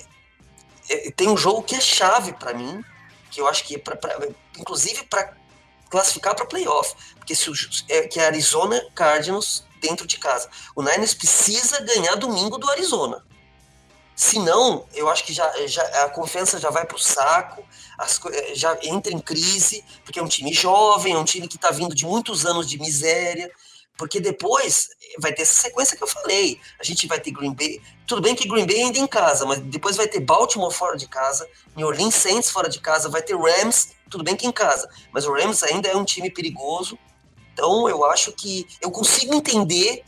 é, 0.90 1.10
tem 1.12 1.28
um 1.28 1.36
jogo 1.36 1.62
que 1.62 1.74
é 1.74 1.80
chave 1.80 2.32
para 2.34 2.52
mim, 2.52 2.84
que 3.30 3.40
eu 3.40 3.48
acho 3.48 3.64
que 3.64 3.76
é 3.76 3.78
pra, 3.78 3.96
pra 3.96 4.18
inclusive 4.58 5.04
para 5.04 5.36
classificar 5.90 6.34
para 6.34 6.44
playoff, 6.44 6.94
porque 7.28 7.34
se 7.34 7.84
é, 7.90 8.08
que 8.08 8.18
é 8.18 8.26
Arizona 8.26 8.82
Cardinals 8.94 9.62
dentro 9.80 10.06
de 10.06 10.18
casa. 10.18 10.48
O 10.74 10.82
Niners 10.82 11.12
precisa 11.12 11.80
ganhar 11.82 12.14
domingo 12.14 12.56
do 12.56 12.70
Arizona. 12.70 13.22
Senão, 14.16 14.86
eu 14.94 15.08
acho 15.08 15.24
que 15.24 15.32
já, 15.32 15.52
já 15.66 15.82
a 16.04 16.08
confiança 16.08 16.58
já 16.58 16.70
vai 16.70 16.86
para 16.86 16.96
o 16.96 16.98
saco, 16.98 17.62
as, 17.98 18.18
é, 18.32 18.54
já 18.54 18.76
entra 18.82 19.12
em 19.12 19.20
crise, 19.20 19.84
porque 20.04 20.18
é 20.18 20.22
um 20.22 20.28
time 20.28 20.52
jovem, 20.52 21.14
é 21.14 21.18
um 21.18 21.24
time 21.24 21.46
que 21.46 21.56
está 21.56 21.70
vindo 21.70 21.94
de 21.94 22.06
muitos 22.06 22.46
anos 22.46 22.68
de 22.68 22.78
miséria. 22.78 23.50
Porque 23.96 24.20
depois 24.20 24.88
vai 25.20 25.32
ter 25.32 25.42
essa 25.42 25.60
sequência 25.62 25.96
que 25.96 26.02
eu 26.02 26.08
falei. 26.08 26.60
A 26.80 26.84
gente 26.84 27.06
vai 27.08 27.20
ter 27.20 27.32
Green 27.32 27.52
Bay. 27.52 27.82
Tudo 28.06 28.22
bem 28.22 28.34
que 28.34 28.48
Green 28.48 28.64
Bay 28.64 28.80
ainda 28.82 28.98
em 28.98 29.08
casa, 29.08 29.44
mas 29.44 29.58
depois 29.58 29.96
vai 29.96 30.06
ter 30.06 30.20
Baltimore 30.20 30.72
fora 30.72 30.96
de 30.96 31.08
casa, 31.08 31.48
New 31.76 31.86
Orleans 31.86 32.14
Saints 32.14 32.50
fora 32.50 32.68
de 32.68 32.80
casa, 32.80 33.08
vai 33.08 33.20
ter 33.20 33.36
Rams, 33.36 33.88
tudo 34.08 34.24
bem 34.24 34.36
que 34.36 34.46
em 34.46 34.52
casa. 34.52 34.88
Mas 35.12 35.26
o 35.26 35.32
Rams 35.32 35.62
ainda 35.64 35.88
é 35.88 35.96
um 35.96 36.04
time 36.04 36.30
perigoso. 36.30 36.96
Então 37.58 37.88
eu 37.88 38.04
acho 38.04 38.30
que 38.30 38.68
eu 38.80 38.88
consigo 38.88 39.34
entender 39.34 40.04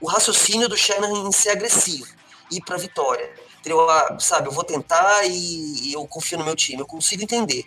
o 0.00 0.08
raciocínio 0.08 0.68
do 0.68 0.76
Shannon 0.76 1.28
em 1.28 1.32
ser 1.32 1.50
agressivo 1.50 2.08
e 2.50 2.56
ir 2.56 2.60
para 2.60 2.76
vitória. 2.76 3.30
Eu, 3.64 3.88
ah, 3.88 4.16
sabe, 4.18 4.48
eu 4.48 4.52
vou 4.52 4.64
tentar 4.64 5.24
e, 5.24 5.90
e 5.90 5.92
eu 5.92 6.04
confio 6.08 6.38
no 6.38 6.44
meu 6.44 6.56
time. 6.56 6.80
Eu 6.80 6.86
consigo 6.86 7.22
entender. 7.22 7.64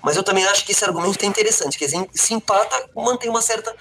Mas 0.00 0.16
eu 0.16 0.22
também 0.22 0.44
acho 0.44 0.64
que 0.64 0.70
esse 0.70 0.84
argumento 0.84 1.20
é 1.24 1.26
interessante, 1.26 1.76
que 1.76 1.88
se 1.88 2.34
empata, 2.34 2.88
mantém 2.94 3.28
uma 3.28 3.42
certa 3.42 3.74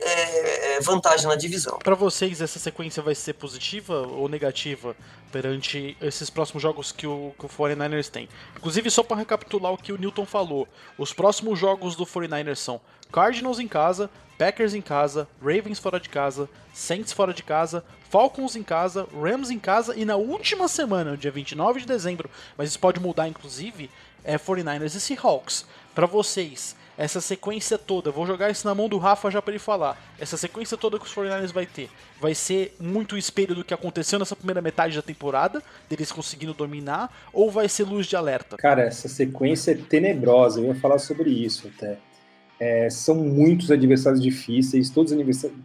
é, 0.00 0.76
é, 0.76 0.80
vantagem 0.80 1.26
na 1.26 1.36
divisão. 1.36 1.78
Para 1.78 1.94
vocês, 1.94 2.40
essa 2.40 2.58
sequência 2.58 3.02
vai 3.02 3.14
ser 3.14 3.34
positiva 3.34 4.06
ou 4.06 4.28
negativa 4.28 4.96
perante 5.30 5.96
esses 6.00 6.30
próximos 6.30 6.62
jogos 6.62 6.90
que 6.90 7.06
o, 7.06 7.34
que 7.38 7.46
o 7.46 7.48
49ers 7.48 8.08
tem? 8.08 8.28
Inclusive, 8.56 8.90
só 8.90 9.02
para 9.02 9.18
recapitular 9.18 9.72
o 9.72 9.78
que 9.78 9.92
o 9.92 9.98
Newton 9.98 10.26
falou, 10.26 10.66
os 10.96 11.12
próximos 11.12 11.58
jogos 11.58 11.94
do 11.96 12.06
49ers 12.06 12.56
são 12.56 12.80
Cardinals 13.12 13.58
em 13.58 13.68
casa, 13.68 14.10
Packers 14.38 14.72
em 14.72 14.80
casa, 14.80 15.28
Ravens 15.42 15.78
fora 15.78 16.00
de 16.00 16.08
casa, 16.08 16.48
Saints 16.72 17.12
fora 17.12 17.34
de 17.34 17.42
casa, 17.42 17.84
Falcons 18.08 18.56
em 18.56 18.62
casa, 18.62 19.06
Rams 19.12 19.50
em 19.50 19.58
casa 19.58 19.94
e 19.94 20.04
na 20.04 20.16
última 20.16 20.66
semana, 20.66 21.16
dia 21.16 21.30
29 21.30 21.80
de 21.80 21.86
dezembro, 21.86 22.30
mas 22.56 22.70
isso 22.70 22.78
pode 22.78 22.98
mudar 22.98 23.28
inclusive, 23.28 23.90
é 24.24 24.38
49ers 24.38 24.94
e 24.94 25.00
Seahawks. 25.00 25.66
Para 25.94 26.06
vocês, 26.06 26.74
essa 27.00 27.18
sequência 27.18 27.78
toda, 27.78 28.10
vou 28.10 28.26
jogar 28.26 28.50
isso 28.50 28.68
na 28.68 28.74
mão 28.74 28.86
do 28.86 28.98
Rafa 28.98 29.30
já 29.30 29.40
para 29.40 29.52
ele 29.52 29.58
falar. 29.58 29.96
Essa 30.18 30.36
sequência 30.36 30.76
toda 30.76 30.98
que 30.98 31.06
os 31.06 31.14
49ers 31.14 31.50
vai 31.50 31.64
ter, 31.64 31.88
vai 32.20 32.34
ser 32.34 32.76
muito 32.78 33.16
espelho 33.16 33.54
do 33.54 33.64
que 33.64 33.72
aconteceu 33.72 34.18
nessa 34.18 34.36
primeira 34.36 34.60
metade 34.60 34.96
da 34.96 35.00
temporada, 35.00 35.62
deles 35.88 36.12
conseguindo 36.12 36.52
dominar, 36.52 37.10
ou 37.32 37.50
vai 37.50 37.70
ser 37.70 37.84
luz 37.84 38.06
de 38.06 38.16
alerta? 38.16 38.58
Cara, 38.58 38.82
essa 38.82 39.08
sequência 39.08 39.72
é 39.72 39.76
tenebrosa, 39.76 40.60
eu 40.60 40.66
ia 40.66 40.74
falar 40.74 40.98
sobre 40.98 41.30
isso 41.30 41.70
até. 41.74 41.96
É, 42.60 42.90
são 42.90 43.14
muitos 43.14 43.70
adversários 43.70 44.20
difíceis, 44.20 44.90
todos 44.90 45.14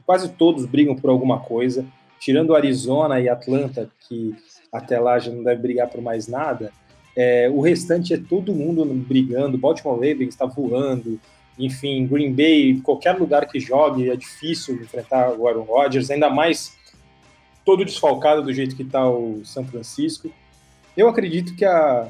quase 0.05 0.29
todos 0.29 0.65
brigam 0.65 0.95
por 0.95 1.09
alguma 1.09 1.41
coisa, 1.41 1.85
tirando 2.17 2.55
Arizona 2.55 3.19
e 3.19 3.27
Atlanta, 3.27 3.91
que 4.07 4.33
até 4.71 4.97
lá 4.97 5.19
já 5.19 5.33
não 5.33 5.43
deve 5.43 5.61
brigar 5.61 5.89
por 5.89 6.01
mais 6.01 6.29
nada. 6.29 6.71
É, 7.15 7.49
o 7.49 7.61
restante 7.61 8.13
é 8.13 8.17
todo 8.17 8.53
mundo 8.53 8.83
brigando. 8.85 9.57
Baltimore 9.57 9.95
Ravens 9.95 10.29
está 10.29 10.45
voando. 10.45 11.19
enfim, 11.57 12.05
Green 12.05 12.33
Bay, 12.33 12.81
qualquer 12.83 13.17
lugar 13.17 13.47
que 13.47 13.59
jogue, 13.59 14.09
é 14.09 14.15
difícil 14.15 14.75
enfrentar 14.75 15.31
o 15.31 15.47
Aaron 15.47 15.63
Rodgers, 15.63 16.11
ainda 16.11 16.29
mais 16.29 16.75
todo 17.63 17.85
desfalcado 17.85 18.43
do 18.43 18.53
jeito 18.53 18.75
que 18.75 18.83
está 18.83 19.09
o 19.09 19.41
São 19.45 19.65
Francisco. 19.65 20.29
Eu 20.95 21.07
acredito 21.07 21.55
que 21.55 21.63
a, 21.63 22.07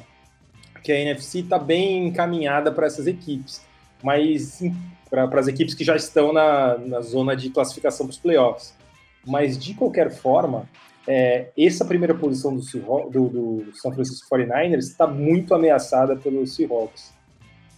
que 0.83 0.91
a 0.91 0.99
NFC 0.99 1.39
está 1.39 1.57
bem 1.57 2.07
encaminhada 2.07 2.71
para 2.71 2.87
essas 2.87 3.07
equipes, 3.07 3.61
mas 4.03 4.61
para 5.09 5.39
as 5.39 5.47
equipes 5.47 5.73
que 5.73 5.83
já 5.83 5.95
estão 5.95 6.33
na, 6.33 6.77
na 6.77 7.01
zona 7.01 7.35
de 7.35 7.49
classificação 7.49 8.05
para 8.05 8.11
os 8.11 8.19
playoffs. 8.19 8.73
Mas, 9.25 9.57
de 9.57 9.73
qualquer 9.73 10.11
forma, 10.11 10.69
é, 11.07 11.47
essa 11.57 11.85
primeira 11.85 12.13
posição 12.13 12.55
do, 12.55 12.61
do, 13.09 13.29
do 13.29 13.75
São 13.75 13.91
Francisco 13.91 14.27
49ers 14.29 14.79
está 14.79 15.07
muito 15.07 15.53
ameaçada 15.53 16.15
pelos 16.15 16.55
Seahawks. 16.55 17.13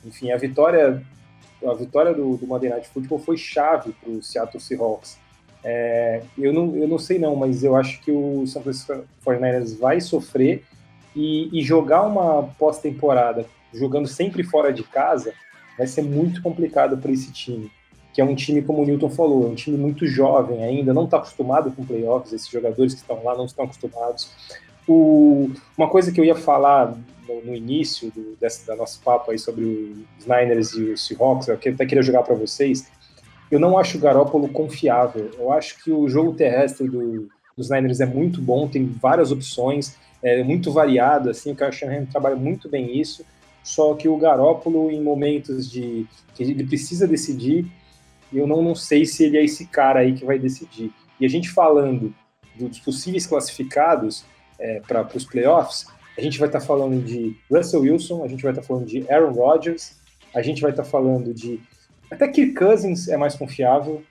Enfim, 0.05 0.31
a 0.31 0.37
vitória, 0.37 1.03
a 1.65 1.73
vitória 1.73 2.13
do, 2.13 2.37
do 2.37 2.47
Monday 2.47 2.69
Night 2.69 2.87
Football 2.89 3.19
foi 3.19 3.37
chave 3.37 3.93
para 3.93 4.09
o 4.09 4.21
Seattle 4.21 4.61
Seahawks. 4.61 5.17
É, 5.63 6.21
eu, 6.37 6.53
não, 6.53 6.75
eu 6.75 6.87
não 6.87 6.97
sei 6.97 7.19
não, 7.19 7.35
mas 7.35 7.63
eu 7.63 7.75
acho 7.75 8.01
que 8.01 8.11
o 8.11 8.45
São 8.47 8.61
Francisco 8.61 9.03
49ers 9.25 9.77
vai 9.77 9.99
sofrer 9.99 10.63
e, 11.15 11.49
e 11.51 11.61
jogar 11.63 12.03
uma 12.03 12.43
pós-temporada 12.57 13.45
jogando 13.73 14.07
sempre 14.07 14.43
fora 14.43 14.71
de 14.71 14.83
casa 14.83 15.33
vai 15.77 15.87
ser 15.87 16.01
muito 16.01 16.41
complicado 16.41 16.97
para 16.97 17.11
esse 17.11 17.31
time 17.31 17.71
que 18.17 18.21
é 18.21 18.25
um 18.25 18.33
time, 18.33 18.63
como 18.63 18.81
o 18.81 18.83
Newton 18.83 19.11
falou, 19.11 19.45
é 19.45 19.49
um 19.51 19.53
time 19.53 19.77
muito 19.77 20.07
jovem 20.07 20.63
ainda, 20.63 20.91
não 20.91 21.05
está 21.05 21.17
acostumado 21.17 21.69
com 21.69 21.85
playoffs, 21.85 22.33
esses 22.33 22.49
jogadores 22.49 22.95
que 22.95 23.01
estão 23.01 23.23
lá 23.23 23.37
não 23.37 23.45
estão 23.45 23.65
acostumados. 23.65 24.31
O, 24.87 25.51
uma 25.77 25.87
coisa 25.87 26.11
que 26.11 26.19
eu 26.19 26.25
ia 26.25 26.33
falar 26.33 26.97
no, 27.27 27.45
no 27.45 27.55
início 27.55 28.09
do, 28.09 28.35
da 28.65 28.75
nosso 28.75 28.99
papo 29.03 29.29
aí 29.29 29.37
sobre 29.37 30.03
os 30.19 30.25
Niners 30.25 30.71
e 30.71 30.81
os 30.93 31.05
Seahawks, 31.05 31.47
eu 31.47 31.53
até 31.53 31.85
queria 31.85 32.01
jogar 32.01 32.23
para 32.23 32.33
vocês, 32.33 32.87
eu 33.51 33.59
não 33.59 33.77
acho 33.77 33.99
o 33.99 34.01
Garópolo 34.01 34.49
confiável. 34.49 35.29
Eu 35.37 35.51
acho 35.51 35.83
que 35.83 35.91
o 35.91 36.09
jogo 36.09 36.33
terrestre 36.33 36.89
do, 36.89 37.29
dos 37.55 37.69
Niners 37.69 37.99
é 37.99 38.07
muito 38.07 38.41
bom, 38.41 38.67
tem 38.67 38.83
várias 38.83 39.31
opções, 39.31 39.95
é 40.23 40.43
muito 40.43 40.71
variado, 40.71 41.29
assim, 41.29 41.51
o 41.51 41.55
Kyle 41.55 41.71
Shanahan 41.71 42.05
trabalha 42.05 42.35
muito 42.35 42.67
bem 42.67 42.99
isso, 42.99 43.23
só 43.61 43.93
que 43.93 44.09
o 44.09 44.17
Garópolo, 44.17 44.89
em 44.89 45.03
momentos 45.03 45.69
de 45.69 46.07
que 46.33 46.41
ele 46.41 46.63
precisa 46.63 47.07
decidir, 47.07 47.67
eu 48.33 48.47
não, 48.47 48.61
não 48.61 48.75
sei 48.75 49.05
se 49.05 49.25
ele 49.25 49.37
é 49.37 49.43
esse 49.43 49.67
cara 49.67 49.99
aí 49.99 50.13
que 50.13 50.25
vai 50.25 50.37
decidir. 50.37 50.91
E 51.19 51.25
a 51.25 51.29
gente 51.29 51.49
falando 51.49 52.13
dos 52.55 52.79
possíveis 52.79 53.25
classificados 53.25 54.25
é, 54.59 54.81
para 54.81 55.07
os 55.15 55.25
playoffs, 55.25 55.87
a 56.17 56.21
gente 56.21 56.39
vai 56.39 56.47
estar 56.47 56.59
tá 56.59 56.65
falando 56.65 57.03
de 57.03 57.35
Russell 57.49 57.81
Wilson, 57.81 58.23
a 58.23 58.27
gente 58.27 58.41
vai 58.41 58.51
estar 58.51 58.61
tá 58.61 58.67
falando 58.67 58.85
de 58.85 59.09
Aaron 59.11 59.31
Rodgers, 59.31 59.97
a 60.33 60.41
gente 60.41 60.61
vai 60.61 60.71
estar 60.71 60.83
tá 60.83 60.89
falando 60.89 61.33
de. 61.33 61.59
Até 62.09 62.27
Kirk 62.27 62.53
Cousins 62.53 63.07
é 63.07 63.17
mais 63.17 63.35
confiável, 63.35 64.03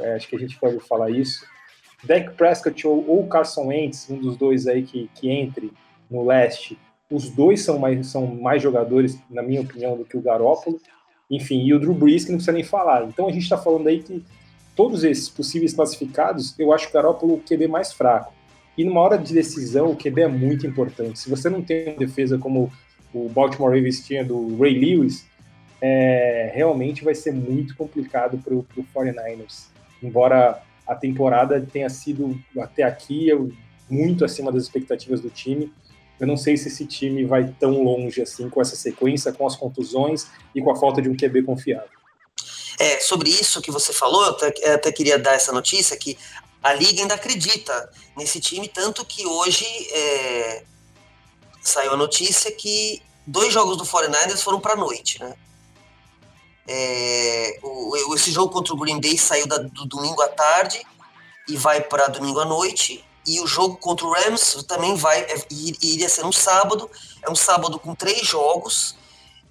é, 0.00 0.14
acho 0.14 0.28
que 0.28 0.36
a 0.36 0.38
gente 0.38 0.58
pode 0.58 0.78
falar 0.80 1.10
isso. 1.10 1.46
Dak 2.02 2.34
Prescott 2.34 2.86
ou, 2.86 3.08
ou 3.08 3.26
Carson 3.26 3.68
Wentz, 3.68 4.10
um 4.10 4.18
dos 4.18 4.36
dois 4.36 4.66
aí 4.66 4.82
que, 4.82 5.08
que 5.14 5.30
entre 5.30 5.72
no 6.10 6.24
leste, 6.24 6.78
os 7.10 7.30
dois 7.30 7.62
são 7.62 7.78
mais, 7.78 8.06
são 8.08 8.26
mais 8.26 8.62
jogadores, 8.62 9.18
na 9.30 9.42
minha 9.42 9.60
opinião, 9.60 9.96
do 9.96 10.04
que 10.04 10.16
o 10.16 10.20
Garópolo. 10.20 10.80
Enfim, 11.30 11.64
e 11.64 11.74
o 11.74 11.78
Drew 11.78 11.94
Brees 11.94 12.24
que 12.24 12.30
não 12.30 12.38
precisa 12.38 12.52
nem 12.52 12.64
falar. 12.64 13.04
Então 13.04 13.28
a 13.28 13.32
gente 13.32 13.42
está 13.42 13.56
falando 13.56 13.88
aí 13.88 14.02
que 14.02 14.22
todos 14.76 15.04
esses 15.04 15.28
possíveis 15.28 15.72
classificados, 15.72 16.54
eu 16.58 16.72
acho 16.72 16.86
que 16.86 16.90
o 16.90 16.94
Garoppolo 16.94 17.34
o 17.34 17.40
QB 17.40 17.68
mais 17.68 17.92
fraco. 17.92 18.32
E 18.76 18.84
numa 18.84 19.00
hora 19.00 19.16
de 19.16 19.32
decisão, 19.32 19.90
o 19.90 19.96
QB 19.96 20.22
é 20.22 20.28
muito 20.28 20.66
importante. 20.66 21.18
Se 21.18 21.30
você 21.30 21.48
não 21.48 21.62
tem 21.62 21.90
uma 21.90 21.98
defesa 21.98 22.36
como 22.38 22.72
o 23.12 23.28
Baltimore 23.28 23.72
Ravens 23.72 24.04
tinha 24.04 24.24
do 24.24 24.56
Ray 24.58 24.76
Lewis, 24.78 25.26
é, 25.80 26.50
realmente 26.54 27.04
vai 27.04 27.14
ser 27.14 27.32
muito 27.32 27.76
complicado 27.76 28.38
para 28.38 28.54
o 28.54 28.66
49ers. 28.94 29.66
Embora 30.02 30.60
a 30.86 30.94
temporada 30.94 31.60
tenha 31.60 31.88
sido 31.88 32.38
até 32.58 32.82
aqui 32.82 33.28
muito 33.88 34.24
acima 34.24 34.50
das 34.50 34.64
expectativas 34.64 35.20
do 35.20 35.30
time, 35.30 35.72
eu 36.18 36.26
não 36.26 36.36
sei 36.36 36.56
se 36.56 36.68
esse 36.68 36.86
time 36.86 37.24
vai 37.24 37.44
tão 37.58 37.82
longe 37.82 38.22
assim 38.22 38.48
com 38.48 38.60
essa 38.60 38.76
sequência, 38.76 39.32
com 39.32 39.46
as 39.46 39.56
contusões 39.56 40.26
e 40.54 40.62
com 40.62 40.70
a 40.70 40.76
falta 40.76 41.02
de 41.02 41.08
um 41.08 41.16
QB 41.16 41.42
confiável. 41.42 41.88
É, 42.78 43.00
sobre 43.00 43.30
isso 43.30 43.60
que 43.60 43.70
você 43.70 43.92
falou, 43.92 44.24
eu 44.24 44.30
até, 44.30 44.54
eu 44.62 44.74
até 44.74 44.92
queria 44.92 45.18
dar 45.18 45.34
essa 45.34 45.52
notícia 45.52 45.96
que 45.96 46.18
a 46.62 46.72
Liga 46.72 47.02
ainda 47.02 47.14
acredita 47.14 47.90
nesse 48.16 48.40
time, 48.40 48.68
tanto 48.68 49.04
que 49.04 49.26
hoje 49.26 49.66
é, 49.92 50.64
saiu 51.60 51.92
a 51.92 51.96
notícia 51.96 52.50
que 52.50 53.02
dois 53.26 53.52
jogos 53.52 53.76
do 53.76 53.84
49ers 53.84 54.40
foram 54.42 54.60
para 54.60 54.76
noite, 54.76 55.20
né? 55.20 55.34
É, 56.66 57.58
o, 57.62 58.14
esse 58.14 58.32
jogo 58.32 58.50
contra 58.50 58.72
o 58.72 58.78
Green 58.78 59.00
Bay 59.00 59.18
saiu 59.18 59.46
da, 59.46 59.58
do 59.58 59.84
domingo 59.84 60.22
à 60.22 60.28
tarde 60.28 60.80
e 61.46 61.56
vai 61.56 61.82
para 61.82 62.08
domingo 62.08 62.40
à 62.40 62.44
noite. 62.44 63.04
E 63.26 63.40
o 63.40 63.46
jogo 63.46 63.76
contra 63.76 64.06
o 64.06 64.12
Rams 64.12 64.62
também 64.64 64.94
vai 64.96 65.20
é, 65.22 65.46
iria 65.50 66.08
ser 66.08 66.24
um 66.24 66.32
sábado. 66.32 66.90
É 67.22 67.30
um 67.30 67.34
sábado 67.34 67.78
com 67.78 67.94
três 67.94 68.26
jogos. 68.26 68.96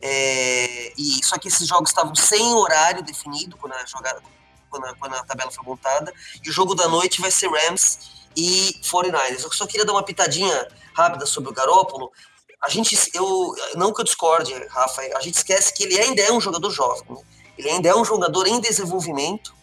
É, 0.02 0.94
e 0.98 1.24
só 1.24 1.38
que 1.38 1.48
esses 1.48 1.68
jogos 1.68 1.90
estavam 1.90 2.14
sem 2.14 2.54
horário 2.54 3.02
definido 3.02 3.56
quando 3.58 3.74
a 3.74 3.86
jogada, 3.86 4.22
quando 4.70 4.86
a, 4.86 4.96
quando 4.96 5.16
a 5.16 5.24
tabela 5.24 5.50
foi 5.50 5.66
montada. 5.66 6.14
E 6.44 6.50
o 6.50 6.54
jogo 6.54 6.76
da 6.76 6.88
noite 6.88 7.22
vai 7.22 7.32
ser 7.32 7.50
Rams 7.50 8.00
e 8.36 8.80
49ers. 8.84 9.44
Eu 9.44 9.52
só 9.52 9.66
queria 9.66 9.86
dar 9.86 9.94
uma 9.94 10.04
pitadinha 10.04 10.68
rápida 10.94 11.26
sobre 11.26 11.50
o 11.50 11.54
Garópolo. 11.54 12.12
A 12.62 12.70
gente, 12.70 12.98
eu 13.14 13.56
não 13.76 13.94
que 13.94 14.02
eu 14.02 14.06
discorde, 14.06 14.54
Rafa, 14.68 15.02
a 15.16 15.22
gente 15.22 15.36
esquece 15.36 15.74
que 15.74 15.84
ele 15.84 16.00
ainda 16.00 16.22
é 16.22 16.32
um 16.32 16.40
jogador 16.40 16.70
jovem. 16.70 17.04
Né? 17.10 17.22
Ele 17.58 17.70
ainda 17.70 17.90
é 17.90 17.96
um 17.96 18.06
jogador 18.06 18.48
em 18.48 18.60
desenvolvimento 18.60 19.54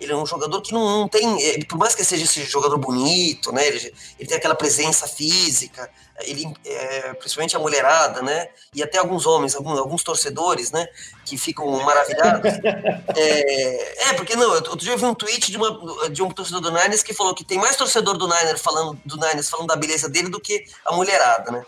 ele 0.00 0.12
é 0.12 0.16
um 0.16 0.24
jogador 0.24 0.62
que 0.62 0.72
não, 0.72 1.00
não 1.00 1.08
tem, 1.08 1.42
é, 1.46 1.64
por 1.64 1.76
mais 1.76 1.94
que 1.94 2.02
seja 2.02 2.24
esse 2.24 2.42
jogador 2.44 2.78
bonito, 2.78 3.52
né? 3.52 3.66
Ele, 3.66 3.94
ele 4.18 4.28
tem 4.28 4.38
aquela 4.38 4.54
presença 4.54 5.06
física, 5.06 5.90
ele, 6.22 6.50
é, 6.64 7.12
principalmente 7.14 7.54
a 7.54 7.58
mulherada, 7.58 8.22
né? 8.22 8.48
E 8.74 8.82
até 8.82 8.98
alguns 8.98 9.26
homens, 9.26 9.54
alguns, 9.54 9.78
alguns 9.78 10.02
torcedores, 10.02 10.72
né? 10.72 10.88
Que 11.26 11.36
ficam 11.36 11.70
maravilhados. 11.82 12.52
é, 13.14 14.08
é, 14.08 14.12
porque 14.14 14.34
não, 14.34 14.50
outro 14.50 14.76
dia 14.76 14.92
eu 14.92 14.98
vi 14.98 15.04
um 15.04 15.14
tweet 15.14 15.50
de, 15.50 15.58
uma, 15.58 16.08
de 16.08 16.22
um 16.22 16.30
torcedor 16.30 16.62
do 16.62 16.70
Niners 16.70 17.02
que 17.02 17.12
falou 17.12 17.34
que 17.34 17.44
tem 17.44 17.58
mais 17.58 17.76
torcedor 17.76 18.16
do 18.16 18.26
Niners 18.26 18.62
falando 18.62 18.98
do 19.04 19.16
Niners 19.16 19.50
falando 19.50 19.68
da 19.68 19.76
beleza 19.76 20.08
dele 20.08 20.30
do 20.30 20.40
que 20.40 20.64
a 20.86 20.92
mulherada, 20.92 21.50
né? 21.50 21.62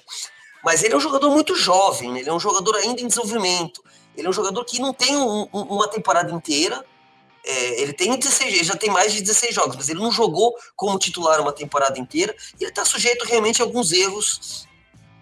Mas 0.64 0.82
ele 0.82 0.94
é 0.94 0.96
um 0.96 1.00
jogador 1.00 1.28
muito 1.30 1.54
jovem, 1.54 2.18
ele 2.18 2.30
é 2.30 2.32
um 2.32 2.40
jogador 2.40 2.76
ainda 2.76 3.02
em 3.02 3.08
desenvolvimento. 3.08 3.82
Ele 4.16 4.26
é 4.26 4.30
um 4.30 4.32
jogador 4.32 4.64
que 4.64 4.78
não 4.78 4.92
tem 4.92 5.16
um, 5.16 5.48
uma 5.52 5.88
temporada 5.88 6.30
inteira, 6.30 6.84
é, 7.44 7.82
ele 7.82 7.92
tem 7.92 8.16
16, 8.16 8.54
ele 8.54 8.64
já 8.64 8.76
tem 8.76 8.90
mais 8.90 9.12
de 9.12 9.20
16 9.20 9.54
jogos, 9.54 9.76
mas 9.76 9.88
ele 9.88 10.00
não 10.00 10.12
jogou 10.12 10.54
como 10.76 10.98
titular 10.98 11.40
uma 11.40 11.52
temporada 11.52 11.98
inteira. 11.98 12.34
E 12.58 12.64
ele 12.64 12.70
está 12.70 12.84
sujeito 12.84 13.24
realmente 13.24 13.60
a 13.60 13.64
alguns 13.64 13.92
erros 13.92 14.68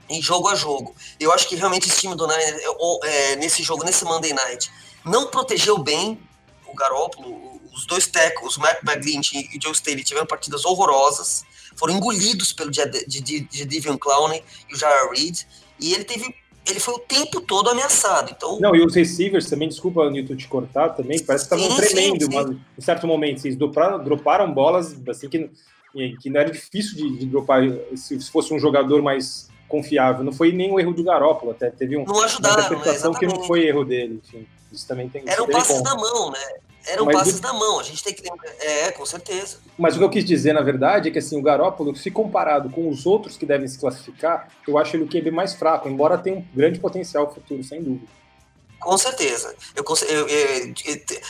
em 0.09 0.21
jogo 0.21 0.49
a 0.49 0.55
jogo. 0.55 0.95
Eu 1.19 1.33
acho 1.33 1.49
que 1.49 1.55
realmente 1.55 1.89
esse 1.89 2.01
time 2.01 2.15
do 2.15 2.27
Niners, 2.27 2.63
é, 3.05 3.37
nesse 3.37 3.63
jogo, 3.63 3.85
nesse 3.85 4.05
Monday 4.05 4.33
Night, 4.33 4.71
não 5.05 5.29
protegeu 5.29 5.79
bem 5.79 6.21
o 6.67 6.75
Garópolo. 6.75 7.61
Os 7.73 7.87
dois 7.87 8.07
tackles, 8.09 8.57
o 8.57 8.61
McGlinch 8.61 9.49
e 9.53 9.57
o 9.57 9.63
Joe 9.63 9.73
Staley, 9.73 10.03
tiveram 10.03 10.27
partidas 10.27 10.65
horrorosas. 10.65 11.45
Foram 11.77 11.95
engolidos 11.95 12.53
pelo 12.53 12.71
Jadivion 12.73 13.97
Clowney 13.97 14.43
e 14.69 14.75
o 14.75 14.77
Jair 14.77 15.09
Reed. 15.11 15.43
E 15.79 15.95
ele 15.95 16.05
teve 16.05 16.35
ele 16.67 16.81
foi 16.81 16.95
o 16.95 16.99
tempo 16.99 17.41
todo 17.41 17.71
ameaçado. 17.71 18.33
Então... 18.37 18.59
Não, 18.61 18.75
e 18.75 18.85
os 18.85 18.95
receivers 18.95 19.47
também, 19.49 19.69
desculpa, 19.69 20.09
Newton, 20.11 20.37
te 20.37 20.49
cortar 20.49 20.91
também, 20.91 21.19
parece 21.23 21.49
que 21.49 21.55
estavam 21.55 21.77
tremendo, 21.77 22.25
sim, 22.25 22.31
sim. 22.31 22.61
em 22.79 22.81
certo 22.81 23.07
momento. 23.07 23.45
Eles 23.45 23.57
droparam, 23.57 24.03
droparam 24.03 24.53
bolas 24.53 24.97
assim 25.09 25.29
que, 25.29 25.51
que 26.21 26.31
não 26.31 26.41
era 26.41 26.51
difícil 26.51 26.97
de, 26.97 27.19
de 27.19 27.27
dropar 27.27 27.63
se, 27.97 28.21
se 28.21 28.31
fosse 28.31 28.53
um 28.53 28.59
jogador 28.59 29.03
mais 29.03 29.49
confiável. 29.69 30.25
Não 30.25 30.33
foi 30.33 30.53
nem 30.53 30.71
o 30.73 30.79
erro 30.79 30.93
do 30.93 31.05
Garópolo, 31.05 31.53
até 31.53 31.71
teve 31.71 31.97
um, 31.97 32.05
não 32.05 32.23
ajudaram, 32.23 32.57
uma 32.57 32.67
interpretação 32.67 33.15
que 33.15 33.27
não 33.27 33.43
foi 33.45 33.67
erro 33.67 33.85
dele. 33.85 34.21
Enfim, 34.23 34.47
isso 34.73 34.87
também 34.87 35.09
tem 35.09 35.23
Eram 35.27 35.47
passes 35.49 35.83
da 35.83 35.95
mão, 35.95 36.31
né? 36.31 36.55
Eram 36.87 37.05
mas 37.05 37.17
passes 37.17 37.41
da 37.41 37.53
mão, 37.53 37.79
a 37.79 37.83
gente 37.83 38.03
tem 38.03 38.15
que 38.15 38.23
lembrar. 38.23 38.51
É, 38.61 38.91
com 38.93 39.05
certeza. 39.05 39.59
Mas 39.79 39.95
o 39.95 39.99
que 39.99 40.05
eu 40.05 40.11
quis 40.11 40.25
dizer, 40.25 40.53
na 40.53 40.63
verdade, 40.63 41.09
é 41.09 41.13
que 41.13 41.19
assim, 41.19 41.39
o 41.39 41.43
Garópolo, 41.43 41.95
se 41.95 42.11
comparado 42.11 42.71
com 42.71 42.89
os 42.89 43.07
outros 43.07 43.37
que 43.37 43.47
devem 43.47 43.69
se 43.69 43.79
classificar, 43.79 44.49
eu 44.67 44.79
acho 44.79 44.97
ele 44.97 45.05
o 45.05 45.09
QB 45.09 45.31
mais 45.31 45.55
fraco, 45.55 45.89
embora 45.89 46.17
tenha 46.17 46.39
um 46.39 46.45
grande 46.55 46.79
potencial 46.79 47.33
futuro, 47.33 47.63
sem 47.63 47.83
dúvida. 47.83 48.21
Com 48.81 48.97
certeza. 48.97 49.55
Eu, 49.77 49.85
eu, 50.09 50.27
eu, 50.27 50.75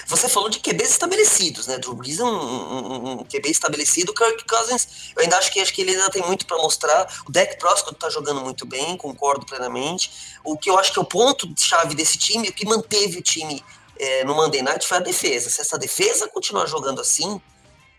você 0.06 0.28
falou 0.28 0.48
de 0.48 0.60
QBs 0.60 0.90
estabelecidos, 0.90 1.66
né? 1.66 1.78
Drew 1.78 1.94
Brees 1.94 2.20
é 2.20 2.24
um, 2.24 2.28
um, 2.28 3.10
um, 3.10 3.24
QB 3.24 3.50
estabelecido. 3.50 4.14
Kirk 4.14 4.44
Cousins, 4.46 5.10
eu 5.16 5.22
ainda 5.24 5.36
acho 5.36 5.50
que, 5.52 5.58
acho 5.58 5.74
que 5.74 5.80
ele 5.82 5.90
ainda 5.90 6.08
tem 6.10 6.22
muito 6.22 6.46
para 6.46 6.56
mostrar. 6.58 7.12
O 7.28 7.32
Dak 7.32 7.58
Prescott 7.58 7.94
está 7.94 8.08
jogando 8.08 8.40
muito 8.40 8.64
bem, 8.64 8.96
concordo 8.96 9.44
plenamente. 9.44 10.38
O 10.44 10.56
que 10.56 10.70
eu 10.70 10.78
acho 10.78 10.92
que 10.92 11.00
é 11.00 11.02
o 11.02 11.04
ponto-chave 11.04 11.96
desse 11.96 12.16
time, 12.16 12.48
o 12.48 12.52
que 12.52 12.64
manteve 12.64 13.18
o 13.18 13.22
time 13.22 13.64
é, 14.00 14.24
no 14.24 14.34
Monday 14.34 14.62
Night 14.62 14.86
foi 14.86 14.96
a 14.96 15.00
defesa. 15.00 15.50
Se 15.50 15.60
essa 15.60 15.78
defesa 15.78 16.26
continuar 16.28 16.66
jogando 16.66 17.02
assim, 17.02 17.40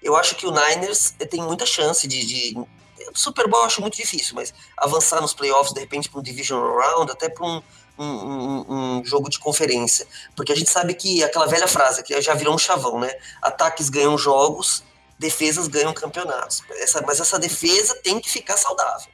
eu 0.01 0.15
acho 0.15 0.35
que 0.35 0.47
o 0.47 0.51
Niners 0.51 1.13
eh, 1.19 1.25
tem 1.25 1.41
muita 1.43 1.63
chance 1.63 2.07
de, 2.07 2.25
de 2.25 2.67
Super 3.13 3.47
Bowl 3.47 3.61
eu 3.61 3.65
acho 3.67 3.81
muito 3.81 3.97
difícil, 3.97 4.33
mas 4.35 4.51
avançar 4.77 5.21
nos 5.21 5.33
playoffs, 5.33 5.73
de 5.73 5.79
repente, 5.79 6.09
para 6.09 6.19
um 6.19 6.23
Division 6.23 6.59
Round, 6.59 7.11
até 7.11 7.29
para 7.29 7.45
um, 7.45 7.61
um, 7.99 8.05
um, 8.05 8.65
um, 8.97 9.05
jogo 9.05 9.29
de 9.29 9.37
conferência. 9.37 10.07
Porque 10.35 10.51
a 10.51 10.55
gente 10.55 10.71
sabe 10.71 10.95
que 10.95 11.23
aquela 11.23 11.45
velha 11.45 11.67
frase, 11.67 12.03
que 12.03 12.19
já 12.19 12.33
virou 12.33 12.55
um 12.55 12.57
chavão, 12.57 12.99
né? 12.99 13.13
Ataques 13.39 13.89
ganham 13.89 14.17
jogos, 14.17 14.83
defesas 15.19 15.67
ganham 15.67 15.93
campeonatos. 15.93 16.63
Essa, 16.77 17.01
mas 17.05 17.19
essa 17.19 17.37
defesa 17.37 17.93
tem 18.03 18.19
que 18.19 18.29
ficar 18.29 18.57
saudável. 18.57 19.11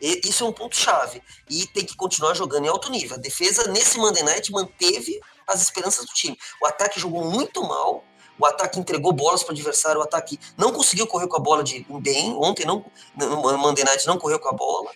E, 0.00 0.20
isso 0.24 0.44
é 0.44 0.46
um 0.46 0.52
ponto-chave. 0.52 1.20
E 1.50 1.66
tem 1.66 1.84
que 1.84 1.96
continuar 1.96 2.34
jogando 2.34 2.66
em 2.66 2.68
alto 2.68 2.90
nível. 2.90 3.16
A 3.16 3.20
defesa, 3.20 3.68
nesse 3.68 3.98
Monday 3.98 4.22
Night, 4.22 4.52
manteve 4.52 5.20
as 5.46 5.62
esperanças 5.62 6.04
do 6.04 6.12
time. 6.12 6.38
O 6.60 6.66
ataque 6.66 7.00
jogou 7.00 7.24
muito 7.24 7.62
mal, 7.62 8.04
o 8.38 8.46
ataque 8.46 8.78
entregou 8.78 9.12
bolas 9.12 9.42
para 9.42 9.52
o 9.52 9.54
adversário, 9.54 10.00
o 10.00 10.04
ataque 10.04 10.38
não 10.56 10.72
conseguiu 10.72 11.06
correr 11.06 11.28
com 11.28 11.36
a 11.36 11.40
bola 11.40 11.62
de 11.62 11.86
bem. 12.00 12.34
Ontem, 12.34 12.66
não, 12.66 12.84
no 13.16 13.58
Monday 13.58 13.84
Night, 13.84 14.06
não 14.06 14.18
correu 14.18 14.38
com 14.38 14.48
a 14.48 14.52
bola. 14.52 14.90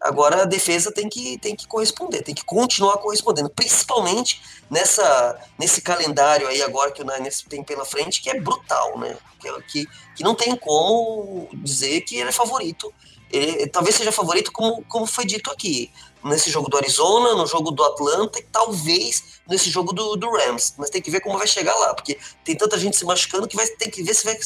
Agora 0.00 0.42
a 0.42 0.44
defesa 0.44 0.92
tem 0.92 1.08
que, 1.08 1.38
tem 1.38 1.56
que 1.56 1.66
corresponder, 1.66 2.22
tem 2.22 2.34
que 2.34 2.44
continuar 2.44 2.98
correspondendo, 2.98 3.50
principalmente 3.50 4.40
nessa, 4.70 5.36
nesse 5.58 5.80
calendário 5.80 6.46
aí 6.46 6.62
agora 6.62 6.92
que 6.92 7.02
o 7.02 7.04
Niners 7.04 7.44
tem 7.48 7.64
pela 7.64 7.84
frente, 7.84 8.22
que 8.22 8.30
é 8.30 8.40
brutal, 8.40 8.96
né? 8.98 9.16
Que, 9.40 9.62
que, 9.62 9.86
que 10.16 10.22
não 10.22 10.34
tem 10.34 10.54
como 10.54 11.48
dizer 11.52 12.02
que 12.02 12.16
ele 12.16 12.28
é 12.28 12.32
favorito. 12.32 12.94
Ele, 13.30 13.66
talvez 13.66 13.96
seja 13.96 14.12
favorito, 14.12 14.52
como, 14.52 14.84
como 14.84 15.06
foi 15.06 15.26
dito 15.26 15.50
aqui, 15.50 15.90
nesse 16.28 16.50
jogo 16.50 16.68
do 16.68 16.76
Arizona, 16.76 17.34
no 17.34 17.46
jogo 17.46 17.70
do 17.70 17.82
Atlanta 17.84 18.38
e 18.38 18.42
talvez 18.42 19.40
nesse 19.48 19.70
jogo 19.70 19.92
do, 19.92 20.16
do 20.16 20.30
Rams. 20.30 20.74
Mas 20.78 20.90
tem 20.90 21.02
que 21.02 21.10
ver 21.10 21.20
como 21.20 21.38
vai 21.38 21.46
chegar 21.46 21.74
lá, 21.74 21.94
porque 21.94 22.18
tem 22.44 22.56
tanta 22.56 22.78
gente 22.78 22.96
se 22.96 23.04
machucando 23.04 23.48
que 23.48 23.56
vai 23.56 23.66
ter 23.66 23.90
que 23.90 24.02
ver 24.02 24.14
se 24.14 24.24
vai 24.24 24.38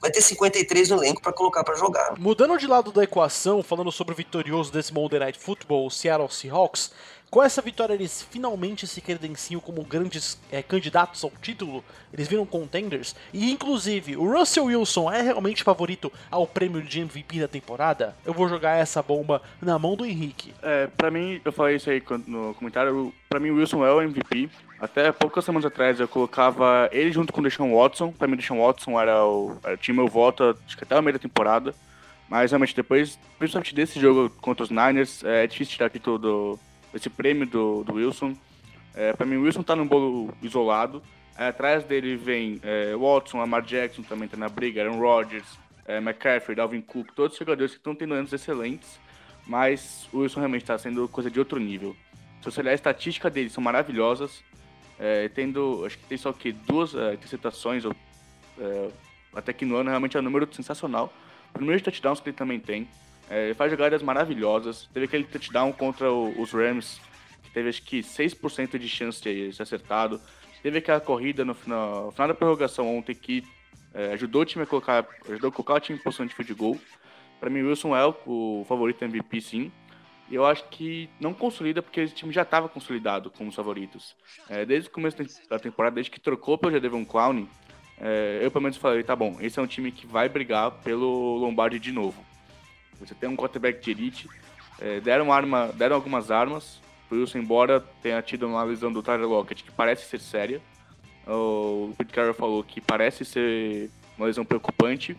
vai 0.00 0.10
ter 0.10 0.20
53 0.20 0.90
no 0.90 0.96
elenco 0.98 1.20
para 1.20 1.32
colocar 1.32 1.64
para 1.64 1.76
jogar. 1.76 2.18
Mudando 2.18 2.56
de 2.56 2.66
lado 2.66 2.92
da 2.92 3.02
equação, 3.02 3.62
falando 3.62 3.90
sobre 3.90 4.14
o 4.14 4.16
vitorioso 4.16 4.72
desse 4.72 4.92
Monday 4.92 5.18
Night 5.18 5.38
Football, 5.38 5.86
o 5.86 5.90
Seattle 5.90 6.30
Seahawks, 6.30 6.92
com 7.30 7.42
essa 7.42 7.60
vitória 7.60 7.94
eles 7.94 8.26
finalmente 8.30 8.86
se 8.86 9.00
credenciam 9.00 9.60
como 9.60 9.82
grandes 9.82 10.40
é, 10.50 10.62
candidatos 10.62 11.22
ao 11.24 11.30
título, 11.42 11.84
eles 12.12 12.28
viram 12.28 12.46
contenders, 12.46 13.14
e 13.32 13.50
inclusive 13.50 14.16
o 14.16 14.30
Russell 14.30 14.64
Wilson 14.64 15.10
é 15.12 15.22
realmente 15.22 15.62
favorito 15.62 16.12
ao 16.30 16.46
prêmio 16.46 16.82
de 16.82 17.00
MVP 17.00 17.40
da 17.40 17.48
temporada? 17.48 18.16
Eu 18.24 18.32
vou 18.32 18.48
jogar 18.48 18.76
essa 18.76 19.02
bomba 19.02 19.42
na 19.60 19.78
mão 19.78 19.96
do 19.96 20.06
Henrique. 20.06 20.54
É, 20.62 20.86
pra 20.86 21.10
mim, 21.10 21.40
eu 21.44 21.52
falei 21.52 21.76
isso 21.76 21.90
aí 21.90 22.02
no 22.26 22.54
comentário, 22.54 23.12
pra 23.28 23.40
mim 23.40 23.50
o 23.50 23.56
Wilson 23.56 23.84
é 23.84 23.92
o 23.92 24.02
MVP, 24.02 24.48
até 24.80 25.10
poucas 25.10 25.44
semanas 25.44 25.66
atrás 25.66 25.98
eu 25.98 26.06
colocava 26.06 26.88
ele 26.92 27.10
junto 27.10 27.32
com 27.32 27.40
o 27.40 27.44
Deshaun 27.44 27.74
Watson. 27.74 28.12
Pra 28.12 28.28
mim, 28.28 28.34
o 28.34 28.36
Deshaun 28.36 28.64
Watson 28.64 28.98
era 29.00 29.24
o, 29.24 29.58
era, 29.64 29.76
tinha 29.76 29.94
meu 29.94 30.06
voto, 30.06 30.56
acho 30.66 30.76
que 30.76 30.84
até 30.84 30.96
a 30.96 31.02
meia 31.02 31.14
da 31.14 31.18
temporada. 31.18 31.74
Mas 32.28 32.52
realmente 32.52 32.76
depois, 32.76 33.18
principalmente 33.38 33.74
desse 33.74 33.98
jogo 33.98 34.30
contra 34.40 34.62
os 34.62 34.70
Niners, 34.70 35.24
é 35.24 35.46
difícil 35.46 35.74
tirar 35.74 35.86
aqui 35.86 35.98
todo 35.98 36.58
esse 36.94 37.08
prêmio 37.10 37.46
do, 37.46 37.84
do 37.84 37.94
Wilson. 37.94 38.36
É, 38.94 39.12
pra 39.12 39.26
mim, 39.26 39.36
o 39.36 39.42
Wilson 39.42 39.62
tá 39.62 39.76
num 39.76 39.86
bolo 39.86 40.34
isolado. 40.42 41.02
É, 41.36 41.48
atrás 41.48 41.84
dele 41.84 42.16
vem 42.16 42.60
é, 42.62 42.94
Watson, 42.96 43.38
Lamar 43.38 43.62
Jackson 43.62 44.02
também 44.02 44.28
tá 44.28 44.36
na 44.36 44.48
briga, 44.48 44.82
Aaron 44.82 44.98
Rodgers, 44.98 45.58
é, 45.86 45.98
McCaffrey, 45.98 46.56
Dalvin 46.56 46.80
Cook, 46.80 47.12
todos 47.14 47.34
os 47.34 47.38
jogadores 47.38 47.72
que 47.72 47.78
estão 47.78 47.94
tendo 47.94 48.14
anos 48.14 48.32
excelentes. 48.32 48.98
Mas 49.46 50.08
o 50.12 50.18
Wilson 50.18 50.40
realmente 50.40 50.62
está 50.62 50.76
sendo 50.76 51.08
coisa 51.08 51.30
de 51.30 51.38
outro 51.38 51.58
nível. 51.58 51.96
Se 52.40 52.50
você 52.50 52.60
olhar 52.60 52.72
a 52.72 52.74
estatística 52.74 53.30
dele, 53.30 53.48
são 53.48 53.62
maravilhosas 53.62 54.42
é, 54.98 55.28
tendo, 55.28 55.84
acho 55.86 55.96
que 55.96 56.04
tem 56.04 56.18
só 56.18 56.32
que 56.32 56.52
duas 56.52 56.94
é, 56.94 57.14
interceptações, 57.14 57.84
ou, 57.84 57.94
é, 58.58 58.88
até 59.34 59.52
que 59.52 59.64
no 59.64 59.76
ano 59.76 59.90
realmente 59.90 60.16
é 60.16 60.20
um 60.20 60.22
número 60.22 60.48
sensacional. 60.52 61.12
O 61.54 61.60
número 61.60 61.78
de 61.78 61.84
touchdowns 61.84 62.20
que 62.20 62.28
ele 62.28 62.36
também 62.36 62.58
tem, 62.58 62.88
é, 63.30 63.46
ele 63.46 63.54
faz 63.54 63.70
jogadas 63.70 64.02
maravilhosas. 64.02 64.88
Teve 64.92 65.06
aquele 65.06 65.24
touchdown 65.24 65.72
contra 65.72 66.10
o, 66.10 66.40
os 66.40 66.52
Rams, 66.52 67.00
que 67.42 67.50
teve 67.50 67.68
acho 67.68 67.82
que 67.82 68.00
6% 68.00 68.78
de 68.78 68.88
chance 68.88 69.22
de 69.22 69.52
ser 69.52 69.62
acertado. 69.62 70.20
Teve 70.62 70.78
aquela 70.78 71.00
corrida 71.00 71.44
no 71.44 71.54
final, 71.54 72.06
no 72.06 72.12
final 72.12 72.28
da 72.28 72.34
prorrogação 72.34 72.96
ontem 72.96 73.14
que 73.14 73.44
é, 73.94 74.12
ajudou 74.12 74.42
o 74.42 74.44
time 74.44 74.64
a 74.64 74.66
colocar, 74.66 75.06
ajudou 75.28 75.48
a 75.48 75.52
colocar 75.52 75.74
o 75.74 75.80
time 75.80 75.98
em 75.98 76.02
posição 76.02 76.26
de 76.26 76.34
field 76.34 76.54
goal. 76.54 76.76
Para 77.38 77.50
mim, 77.50 77.62
Wilson 77.62 77.96
é 77.96 78.04
o, 78.04 78.14
o 78.26 78.64
favorito 78.68 79.04
MVP, 79.04 79.40
sim. 79.40 79.72
E 80.30 80.34
eu 80.34 80.44
acho 80.44 80.64
que 80.68 81.08
não 81.18 81.32
consolida 81.32 81.80
porque 81.80 82.00
esse 82.00 82.14
time 82.14 82.32
já 82.32 82.42
estava 82.42 82.68
consolidado 82.68 83.30
como 83.30 83.48
os 83.48 83.54
favoritos. 83.54 84.14
É, 84.48 84.64
desde 84.64 84.88
o 84.88 84.92
começo 84.92 85.16
da 85.48 85.58
temporada, 85.58 85.94
desde 85.94 86.10
que 86.10 86.20
trocou 86.20 86.58
pelo 86.58 86.72
Jadevon 86.72 87.04
Clown, 87.04 87.46
é, 87.98 88.40
eu 88.42 88.50
pelo 88.50 88.62
menos 88.62 88.76
falei, 88.76 89.02
tá 89.02 89.16
bom, 89.16 89.38
esse 89.40 89.58
é 89.58 89.62
um 89.62 89.66
time 89.66 89.90
que 89.90 90.06
vai 90.06 90.28
brigar 90.28 90.70
pelo 90.82 91.36
Lombardi 91.36 91.78
de 91.78 91.92
novo. 91.92 92.22
Você 93.00 93.14
tem 93.14 93.28
um 93.28 93.36
quarterback 93.36 93.82
de 93.82 93.90
elite, 93.90 94.28
é, 94.80 95.00
deram, 95.00 95.32
arma, 95.32 95.68
deram 95.74 95.96
algumas 95.96 96.30
armas, 96.30 96.80
por 97.08 97.18
isso, 97.18 97.38
embora 97.38 97.80
tenha 98.02 98.20
tido 98.22 98.46
uma 98.46 98.62
lesão 98.62 98.92
do 98.92 99.02
Tyler 99.02 99.28
Lockett 99.28 99.64
que 99.64 99.70
parece 99.70 100.06
ser 100.06 100.20
séria, 100.20 100.60
o 101.26 101.92
Pete 101.96 102.12
Carroll 102.12 102.34
falou 102.34 102.62
que 102.64 102.80
parece 102.80 103.24
ser 103.24 103.90
uma 104.16 104.26
lesão 104.26 104.44
preocupante, 104.44 105.16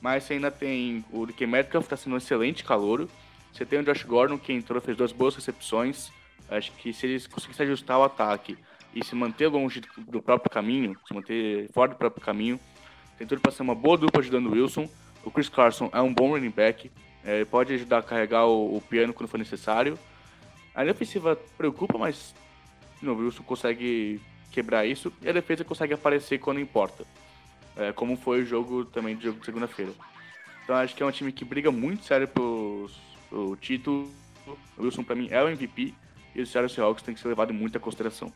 mas 0.00 0.24
você 0.24 0.34
ainda 0.34 0.50
tem 0.50 1.04
o 1.10 1.24
DK 1.26 1.46
Metcalf, 1.46 1.84
está 1.84 1.96
sendo 1.96 2.14
um 2.14 2.18
excelente 2.18 2.62
calouro, 2.64 3.08
você 3.54 3.64
tem 3.64 3.78
o 3.78 3.84
Josh 3.84 4.02
Gordon, 4.02 4.36
que 4.36 4.52
entrou, 4.52 4.80
fez 4.80 4.96
duas 4.96 5.12
boas 5.12 5.36
recepções. 5.36 6.10
Acho 6.50 6.72
que 6.72 6.92
se 6.92 7.06
eles 7.06 7.28
conseguissem 7.28 7.64
ajustar 7.66 7.96
o 8.00 8.02
ataque 8.02 8.58
e 8.92 9.04
se 9.04 9.14
manter 9.14 9.46
longe 9.46 9.80
do 9.96 10.20
próprio 10.20 10.50
caminho, 10.50 10.96
se 11.06 11.14
manter 11.14 11.70
fora 11.72 11.92
do 11.92 11.96
próprio 11.96 12.20
caminho, 12.20 12.58
tem 13.16 13.24
tudo 13.26 13.40
para 13.40 13.52
ser 13.52 13.62
uma 13.62 13.74
boa 13.74 13.96
dupla 13.96 14.20
ajudando 14.20 14.46
o 14.46 14.52
Wilson. 14.52 14.88
O 15.24 15.30
Chris 15.30 15.48
Carson 15.48 15.88
é 15.92 16.00
um 16.00 16.12
bom 16.12 16.30
running 16.30 16.50
back, 16.50 16.90
é, 17.24 17.44
pode 17.44 17.74
ajudar 17.74 17.98
a 17.98 18.02
carregar 18.02 18.46
o, 18.46 18.76
o, 18.76 18.80
piano 18.80 19.12
quando 19.12 19.28
for 19.28 19.38
necessário. 19.38 19.98
A 20.74 20.82
linha 20.82 20.92
ofensiva 20.92 21.38
preocupa, 21.56 21.96
mas 21.96 22.34
o 23.02 23.12
Wilson 23.12 23.42
consegue 23.42 24.20
quebrar 24.50 24.86
isso 24.86 25.12
e 25.22 25.28
a 25.28 25.32
defesa 25.32 25.64
consegue 25.64 25.94
aparecer 25.94 26.38
quando 26.38 26.60
importa, 26.60 27.04
é, 27.76 27.92
como 27.92 28.16
foi 28.16 28.42
o 28.42 28.46
jogo 28.46 28.84
também 28.84 29.16
de 29.16 29.32
segunda-feira. 29.44 29.92
Então 30.62 30.76
acho 30.76 30.94
que 30.94 31.02
é 31.02 31.06
um 31.06 31.10
time 31.10 31.32
que 31.32 31.44
briga 31.44 31.70
muito 31.70 32.04
sério 32.04 32.28
pelos 32.28 32.92
o 33.32 33.56
título, 33.56 34.08
o 34.78 34.82
Wilson 34.84 35.02
para 35.02 35.16
mim 35.16 35.28
é 35.30 35.42
o 35.42 35.48
MVP 35.48 35.94
e 36.34 36.42
o 36.42 36.46
Seattle 36.46 36.72
Seahawks 36.72 37.02
tem 37.02 37.14
que 37.14 37.20
ser 37.20 37.28
levado 37.28 37.52
em 37.52 37.56
muita 37.56 37.80
consideração. 37.80 38.32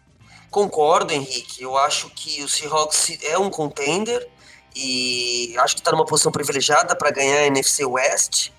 Concordo, 0.51 1.13
Henrique. 1.13 1.63
Eu 1.63 1.77
acho 1.77 2.11
que 2.11 2.43
o 2.43 2.49
Seahawks 2.49 3.23
é 3.23 3.39
um 3.39 3.51
contender 3.51 4.27
e 4.75 5.55
acho 5.59 5.75
que 5.75 5.81
está 5.81 5.93
numa 5.93 6.07
posição 6.07 6.33
privilegiada 6.33 6.97
para 6.97 7.11
ganhar 7.11 7.39
a 7.39 7.47
NFC 7.47 7.85
West. 7.85 8.51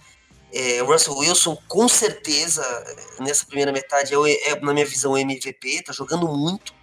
É, 0.52 0.82
o 0.82 0.86
Russell 0.86 1.16
Wilson, 1.16 1.58
com 1.68 1.88
certeza, 1.88 2.64
nessa 3.20 3.46
primeira 3.46 3.72
metade, 3.72 4.14
é, 4.14 4.50
é 4.50 4.60
na 4.60 4.74
minha 4.74 4.86
visão, 4.86 5.12
o 5.12 5.18
MVP, 5.18 5.68
está 5.68 5.94
jogando 5.94 6.28
muito. 6.28 6.74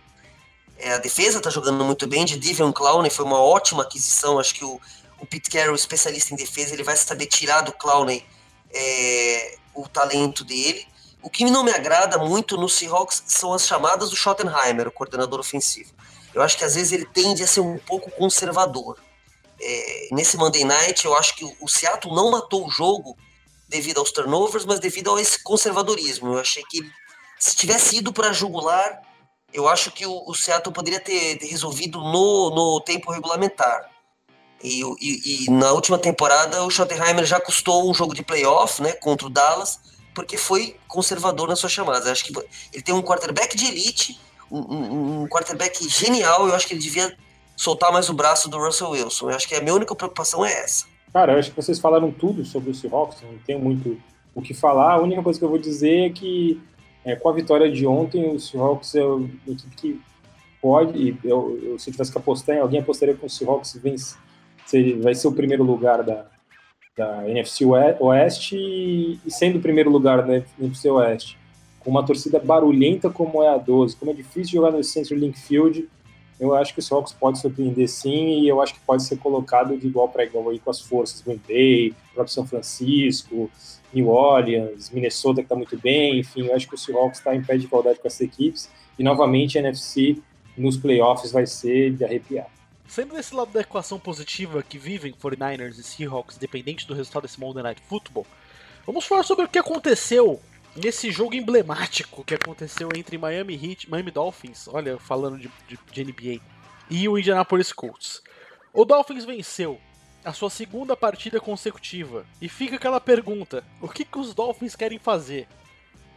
É, 0.78 0.92
a 0.94 0.98
defesa 0.98 1.38
está 1.38 1.50
jogando 1.50 1.84
muito 1.84 2.06
bem. 2.06 2.24
De 2.24 2.38
Divion 2.38 2.72
Clowney 2.72 3.10
foi 3.10 3.24
uma 3.24 3.40
ótima 3.40 3.82
aquisição. 3.82 4.38
Acho 4.38 4.54
que 4.54 4.64
o, 4.64 4.80
o 5.20 5.26
Pete 5.26 5.50
Carroll, 5.50 5.74
especialista 5.74 6.32
em 6.32 6.36
defesa, 6.36 6.74
ele 6.74 6.84
vai 6.84 6.96
saber 6.96 7.26
tirar 7.26 7.62
do 7.62 7.72
Clowney 7.72 8.24
é, 8.72 9.56
o 9.74 9.88
talento 9.88 10.44
dele. 10.44 10.86
O 11.22 11.30
que 11.30 11.44
não 11.44 11.64
me 11.64 11.72
agrada 11.72 12.18
muito 12.18 12.56
no 12.56 12.68
Seahawks 12.68 13.24
são 13.26 13.52
as 13.52 13.66
chamadas 13.66 14.10
do 14.10 14.16
Schottenheimer, 14.16 14.86
o 14.86 14.92
coordenador 14.92 15.40
ofensivo. 15.40 15.92
Eu 16.32 16.42
acho 16.42 16.56
que 16.56 16.64
às 16.64 16.74
vezes 16.74 16.92
ele 16.92 17.06
tende 17.06 17.42
a 17.42 17.46
ser 17.46 17.60
um 17.60 17.78
pouco 17.78 18.10
conservador. 18.12 18.98
É, 19.60 20.08
nesse 20.12 20.36
Monday 20.36 20.64
Night, 20.64 21.04
eu 21.04 21.16
acho 21.16 21.34
que 21.34 21.44
o 21.60 21.66
Seattle 21.66 22.14
não 22.14 22.30
matou 22.30 22.66
o 22.66 22.70
jogo 22.70 23.16
devido 23.76 23.98
aos 23.98 24.10
turnovers, 24.10 24.64
mas 24.64 24.80
devido 24.80 25.14
a 25.14 25.20
esse 25.20 25.42
conservadorismo. 25.42 26.34
Eu 26.34 26.40
achei 26.40 26.62
que 26.70 26.80
se 27.38 27.54
tivesse 27.54 27.98
ido 27.98 28.12
para 28.12 28.32
jugular, 28.32 29.02
eu 29.52 29.68
acho 29.68 29.90
que 29.90 30.06
o, 30.06 30.22
o 30.26 30.34
Seattle 30.34 30.72
poderia 30.72 31.00
ter, 31.00 31.38
ter 31.38 31.46
resolvido 31.46 32.00
no, 32.00 32.50
no 32.50 32.80
tempo 32.80 33.12
regulamentar. 33.12 33.90
E, 34.62 34.80
e, 35.00 35.44
e, 35.44 35.50
na 35.50 35.72
última 35.72 35.98
temporada 35.98 36.64
o 36.64 36.70
Schottenheimer 36.70 37.24
já 37.26 37.38
custou 37.38 37.90
um 37.90 37.94
jogo 37.94 38.14
de 38.14 38.22
playoff, 38.22 38.80
né, 38.82 38.92
contra 38.92 39.26
o 39.26 39.30
Dallas, 39.30 39.78
porque 40.14 40.38
foi 40.38 40.76
conservador 40.88 41.48
nas 41.48 41.58
suas 41.58 41.72
chamadas. 41.72 42.06
Eu 42.06 42.12
acho 42.12 42.24
que 42.24 42.32
ele 42.72 42.82
tem 42.82 42.94
um 42.94 43.02
quarterback 43.02 43.54
de 43.54 43.66
elite, 43.66 44.18
um, 44.50 45.22
um, 45.22 45.28
quarterback 45.28 45.86
genial. 45.88 46.48
Eu 46.48 46.54
acho 46.54 46.66
que 46.66 46.72
ele 46.72 46.80
devia 46.80 47.14
soltar 47.54 47.92
mais 47.92 48.08
o 48.08 48.14
braço 48.14 48.48
do 48.48 48.58
Russell 48.58 48.90
Wilson. 48.90 49.30
Eu 49.30 49.36
acho 49.36 49.46
que 49.46 49.54
a 49.54 49.60
minha 49.60 49.74
única 49.74 49.94
preocupação 49.94 50.44
é 50.44 50.52
essa. 50.52 50.86
Cara, 51.12 51.32
eu 51.32 51.38
acho 51.38 51.50
que 51.50 51.56
vocês 51.56 51.78
falaram 51.78 52.10
tudo 52.10 52.44
sobre 52.44 52.70
o 52.70 52.74
Seahawks. 52.74 53.22
Não 53.22 53.38
tenho 53.46 53.58
muito 53.58 53.98
o 54.34 54.42
que 54.42 54.52
falar. 54.52 54.92
A 54.92 55.02
única 55.02 55.22
coisa 55.22 55.38
que 55.38 55.44
eu 55.44 55.48
vou 55.48 55.58
dizer 55.58 56.06
é 56.06 56.10
que 56.10 56.60
é, 57.04 57.14
com 57.16 57.28
a 57.28 57.32
vitória 57.32 57.70
de 57.70 57.86
ontem, 57.86 58.28
o 58.28 58.38
Seahawks 58.38 58.94
é 58.94 59.04
uma 59.04 59.30
equipe 59.46 59.76
que 59.76 60.00
pode. 60.60 61.16
Eu, 61.22 61.58
eu, 61.62 61.78
se 61.78 61.88
eu 61.88 61.92
tivesse 61.92 62.12
que 62.12 62.18
apostar 62.18 62.56
em 62.56 62.60
alguém, 62.60 62.80
apostaria 62.80 63.14
com 63.14 63.26
o 63.26 63.30
Seahawks 63.30 63.78
vence 63.82 64.16
vai 65.00 65.14
ser 65.14 65.28
o 65.28 65.32
primeiro 65.32 65.62
lugar 65.62 66.02
da, 66.02 66.26
da 66.96 67.28
NFC 67.28 67.64
Oeste 67.64 68.56
e, 68.56 69.20
sendo 69.28 69.58
o 69.58 69.62
primeiro 69.62 69.90
lugar 69.90 70.22
da 70.26 70.42
NFC 70.58 70.90
Oeste, 70.90 71.38
com 71.78 71.90
uma 71.90 72.04
torcida 72.04 72.40
barulhenta 72.40 73.08
como 73.08 73.42
é 73.42 73.48
a 73.48 73.56
12, 73.56 73.94
como 73.94 74.10
é 74.10 74.14
difícil 74.14 74.54
jogar 74.54 74.72
no 74.72 74.82
Central 74.82 75.20
Link 75.20 75.38
Field, 75.38 75.88
eu 76.38 76.54
acho 76.54 76.74
que 76.74 76.80
o 76.80 76.82
Seahawks 76.82 77.12
pode 77.12 77.38
surpreender 77.38 77.88
sim, 77.88 78.40
e 78.40 78.48
eu 78.48 78.60
acho 78.60 78.74
que 78.74 78.80
pode 78.80 79.02
ser 79.02 79.16
colocado 79.18 79.76
de 79.76 79.86
igual 79.86 80.08
para 80.08 80.24
igual 80.24 80.50
aí 80.50 80.58
com 80.58 80.70
as 80.70 80.80
forças, 80.80 81.22
Green 81.22 81.40
Bay, 81.48 81.94
próprio 82.14 82.34
São 82.34 82.46
Francisco, 82.46 83.50
New 83.92 84.08
Orleans, 84.08 84.90
Minnesota 84.90 85.40
que 85.40 85.46
está 85.46 85.56
muito 85.56 85.78
bem, 85.78 86.20
enfim, 86.20 86.46
eu 86.46 86.54
acho 86.54 86.68
que 86.68 86.74
o 86.74 86.78
Seahawks 86.78 87.18
está 87.18 87.34
em 87.34 87.42
pé 87.42 87.56
de 87.56 87.64
igualdade 87.64 87.98
com 87.98 88.06
essas 88.06 88.20
equipes, 88.20 88.68
e 88.98 89.02
novamente 89.02 89.58
a 89.58 89.60
NFC 89.60 90.18
nos 90.56 90.76
playoffs 90.76 91.32
vai 91.32 91.46
ser 91.46 91.92
de 91.92 92.04
arrepiar. 92.04 92.46
Sendo 92.86 93.14
desse 93.14 93.34
lado 93.34 93.50
da 93.50 93.60
equação 93.60 93.98
positiva 93.98 94.62
que 94.62 94.78
vivem 94.78 95.12
49ers 95.12 95.78
e 95.78 95.82
Seahawks, 95.82 96.36
independente 96.36 96.86
do 96.86 96.94
resultado 96.94 97.22
desse 97.22 97.40
Monday 97.40 97.62
Night 97.62 97.82
Football, 97.88 98.26
vamos 98.86 99.04
falar 99.04 99.24
sobre 99.24 99.44
o 99.44 99.48
que 99.48 99.58
aconteceu 99.58 100.40
nesse 100.76 101.10
jogo 101.10 101.34
emblemático 101.34 102.24
que 102.24 102.34
aconteceu 102.34 102.88
entre 102.94 103.18
Miami 103.18 103.54
Heat, 103.54 103.90
Miami 103.90 104.10
Dolphins, 104.10 104.68
olha, 104.68 104.98
falando 104.98 105.38
de, 105.38 105.50
de, 105.68 105.78
de 105.90 106.04
NBA, 106.04 106.40
e 106.90 107.08
o 107.08 107.18
Indianapolis 107.18 107.72
Colts. 107.72 108.22
O 108.72 108.84
Dolphins 108.84 109.24
venceu 109.24 109.80
a 110.24 110.32
sua 110.32 110.50
segunda 110.50 110.96
partida 110.96 111.40
consecutiva 111.40 112.26
e 112.40 112.48
fica 112.48 112.76
aquela 112.76 113.00
pergunta: 113.00 113.64
o 113.80 113.88
que, 113.88 114.04
que 114.04 114.18
os 114.18 114.34
Dolphins 114.34 114.76
querem 114.76 114.98
fazer? 114.98 115.48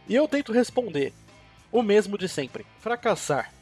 E 0.08 0.14
eu 0.14 0.28
tento 0.28 0.52
responder: 0.52 1.12
o 1.72 1.82
mesmo 1.82 2.18
de 2.18 2.28
sempre, 2.28 2.66
fracassar. 2.80 3.52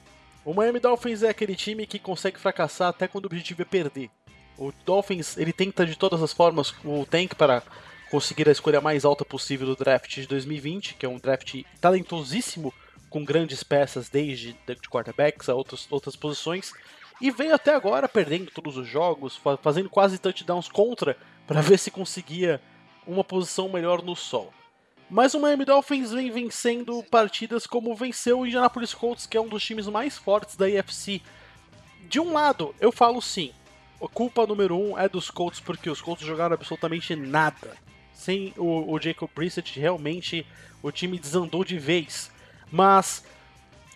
O 0.45 0.55
Miami 0.55 0.81
Dolphins 0.81 1.23
é 1.23 1.29
aquele 1.29 1.55
time 1.55 1.87
que 1.87 1.99
consegue 1.99 2.41
fracassar 2.41 2.89
até 2.89 3.07
quando 3.07 3.25
o 3.25 3.27
objetivo 3.27 3.63
é 3.63 3.65
perder. 3.65 4.11
O 4.57 4.73
Dolphins 4.85 5.37
ele 5.37 5.53
tenta 5.53 5.87
de 5.87 5.97
todas 5.97 6.23
as 6.23 6.33
formas 6.33 6.75
o 6.85 7.07
tank 7.07 7.35
para 7.35 7.63
conseguir 8.11 8.49
a 8.49 8.53
escolha 8.53 8.81
mais 8.81 9.05
alta 9.05 9.25
possível 9.25 9.67
do 9.67 9.77
draft 9.77 10.15
de 10.15 10.27
2020, 10.27 10.95
que 10.95 11.07
é 11.07 11.09
um 11.09 11.19
draft 11.19 11.63
talentosíssimo, 11.81 12.73
com 13.09 13.25
grandes 13.25 13.63
peças 13.63 14.09
desde 14.09 14.53
de 14.67 14.89
quarterbacks 14.89 15.49
a 15.49 15.55
outras, 15.55 15.87
outras 15.91 16.17
posições, 16.17 16.73
e 17.21 17.31
veio 17.31 17.55
até 17.55 17.75
agora 17.75 18.09
perdendo 18.09 18.51
todos 18.51 18.77
os 18.77 18.87
jogos, 18.87 19.41
fazendo 19.63 19.89
quase 19.89 20.19
touchdowns 20.19 20.69
contra, 20.69 21.17
para 21.47 21.61
ver 21.61 21.79
se 21.79 21.91
conseguia 21.91 22.61
uma 23.07 23.25
posição 23.25 23.69
melhor 23.69 24.03
no 24.03 24.15
sol. 24.15 24.53
Mas 25.11 25.33
o 25.33 25.41
Miami 25.41 25.65
Dolphins 25.65 26.13
vem 26.13 26.31
vencendo 26.31 27.03
partidas 27.11 27.67
como 27.67 27.95
venceu 27.95 28.41
o 28.41 28.47
Indianapolis 28.47 28.93
Colts, 28.93 29.27
que 29.27 29.39
é 29.39 29.41
um 29.41 29.49
dos 29.49 29.65
times 29.65 29.87
mais 29.87 30.19
fortes 30.19 30.55
da 30.55 30.67
AFC. 30.67 31.23
De 32.09 32.21
um 32.21 32.35
lado, 32.35 32.75
eu 32.79 32.93
falo 32.93 33.21
sim, 33.23 33.53
a 34.03 34.07
culpa 34.07 34.47
número 34.47 34.77
um 34.79 34.99
é 34.99 35.09
dos 35.09 35.31
Colts, 35.31 35.61
porque 35.61 35.89
os 35.89 36.03
Colts 36.03 36.27
jogaram 36.27 36.55
absolutamente 36.55 37.17
nada 37.17 37.77
sem 38.19 38.53
o, 38.57 38.93
o 38.93 39.01
Jacob 39.01 39.31
Brissett, 39.33 39.79
realmente 39.79 40.45
o 40.83 40.91
time 40.91 41.19
desandou 41.19 41.65
de 41.65 41.79
vez. 41.79 42.31
Mas, 42.71 43.25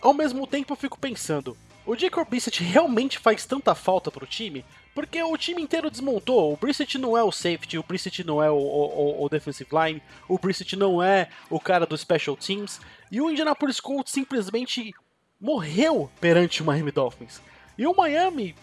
ao 0.00 0.14
mesmo 0.14 0.46
tempo, 0.46 0.72
eu 0.72 0.76
fico 0.76 0.98
pensando: 0.98 1.56
o 1.84 1.96
Jacob 1.96 2.28
Brissett 2.28 2.62
realmente 2.62 3.18
faz 3.18 3.44
tanta 3.44 3.74
falta 3.74 4.10
pro 4.12 4.24
time? 4.24 4.64
Porque 4.94 5.20
o 5.20 5.36
time 5.36 5.60
inteiro 5.60 5.90
desmontou. 5.90 6.52
O 6.52 6.56
Brissett 6.56 6.98
não 6.98 7.16
é 7.18 7.22
o 7.24 7.32
safety, 7.32 7.78
o 7.78 7.82
Brissett 7.82 8.22
não 8.22 8.42
é 8.42 8.48
o, 8.50 8.56
o, 8.56 9.24
o, 9.24 9.28
defensive 9.28 9.70
line, 9.72 10.02
o 10.28 10.38
Brissett 10.38 10.76
não 10.76 11.02
é 11.02 11.28
o 11.50 11.58
cara 11.58 11.84
do 11.84 11.98
special 11.98 12.36
teams. 12.36 12.80
E 13.10 13.20
o 13.20 13.28
Indianapolis 13.28 13.80
Colts 13.80 14.12
simplesmente 14.12 14.94
morreu 15.40 16.08
perante 16.20 16.62
o 16.62 16.64
Miami 16.64 16.92
Dolphins. 16.92 17.42
E 17.76 17.86
o 17.86 17.94
Miami 17.94 18.54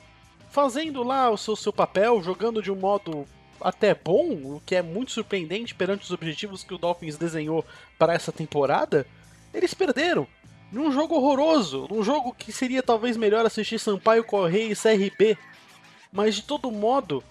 fazendo 0.49 1.03
lá 1.03 1.29
o 1.29 1.37
seu, 1.37 1.55
seu 1.55 1.73
papel, 1.73 2.23
jogando 2.23 2.61
de 2.61 2.71
um 2.71 2.75
modo 2.75 3.27
até 3.61 3.93
bom, 3.93 4.55
o 4.55 4.61
que 4.65 4.75
é 4.75 4.81
muito 4.81 5.11
surpreendente 5.11 5.75
perante 5.75 6.03
os 6.03 6.11
objetivos 6.11 6.63
que 6.63 6.73
o 6.73 6.77
Dolphins 6.77 7.17
desenhou 7.17 7.65
para 7.97 8.13
essa 8.13 8.31
temporada, 8.31 9.05
eles 9.53 9.73
perderam. 9.73 10.27
Num 10.71 10.91
jogo 10.91 11.15
horroroso, 11.15 11.87
num 11.89 12.03
jogo 12.03 12.33
que 12.33 12.51
seria 12.51 12.83
talvez 12.83 13.17
melhor 13.17 13.45
assistir 13.45 13.79
Sampaio 13.79 14.23
Correia 14.23 14.71
e 14.71 14.75
CRB. 14.75 15.37
Mas 16.11 16.35
de 16.35 16.43
todo 16.43 16.71
modo, 16.71 17.23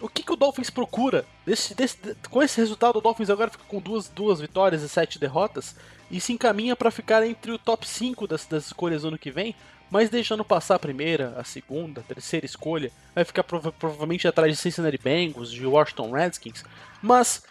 o 0.00 0.08
que, 0.08 0.22
que 0.22 0.32
o 0.32 0.36
Dolphins 0.36 0.70
procura? 0.70 1.24
Desse, 1.46 1.74
desse, 1.74 1.96
com 2.28 2.42
esse 2.42 2.60
resultado, 2.60 2.96
o 2.96 3.00
Dolphins 3.00 3.30
agora 3.30 3.50
fica 3.50 3.64
com 3.68 3.80
duas, 3.80 4.08
duas 4.08 4.40
vitórias 4.40 4.82
e 4.82 4.88
sete 4.88 5.18
derrotas 5.18 5.76
e 6.10 6.20
se 6.20 6.32
encaminha 6.32 6.76
para 6.76 6.90
ficar 6.90 7.26
entre 7.26 7.52
o 7.52 7.58
top 7.58 7.86
5 7.86 8.26
das, 8.26 8.46
das 8.46 8.66
escolhas 8.66 9.02
no 9.02 9.08
ano 9.08 9.18
que 9.18 9.30
vem, 9.30 9.54
mas 9.90 10.10
deixando 10.10 10.44
passar 10.44 10.76
a 10.76 10.78
primeira, 10.78 11.34
a 11.38 11.44
segunda, 11.44 12.00
a 12.00 12.04
terceira 12.04 12.44
escolha, 12.44 12.90
vai 13.14 13.24
ficar 13.24 13.44
prova 13.44 13.72
provavelmente 13.72 14.26
atrás 14.26 14.52
de 14.52 14.58
Cincinnati 14.58 14.98
Bengals, 14.98 15.50
de 15.50 15.66
Washington 15.66 16.10
Redskins, 16.10 16.64
mas 17.02 17.44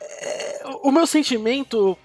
é, 0.00 0.62
o 0.82 0.90
meu 0.90 1.06
sentimento 1.06 1.98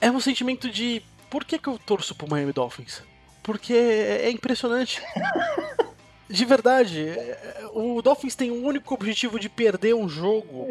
é 0.00 0.10
um 0.10 0.20
sentimento 0.20 0.68
de 0.70 1.02
por 1.30 1.44
que, 1.44 1.58
que 1.58 1.68
eu 1.68 1.78
torço 1.78 2.14
pro 2.14 2.28
Miami 2.28 2.52
Dolphins? 2.52 3.02
Porque 3.42 3.72
é, 3.72 4.26
é 4.26 4.30
impressionante. 4.30 5.02
De 6.28 6.44
verdade, 6.46 7.06
é, 7.06 7.68
o 7.74 8.00
Dolphins 8.00 8.34
tem 8.34 8.50
um 8.50 8.64
único 8.64 8.94
objetivo 8.94 9.38
de 9.38 9.48
perder 9.48 9.94
um 9.94 10.08
jogo 10.08 10.66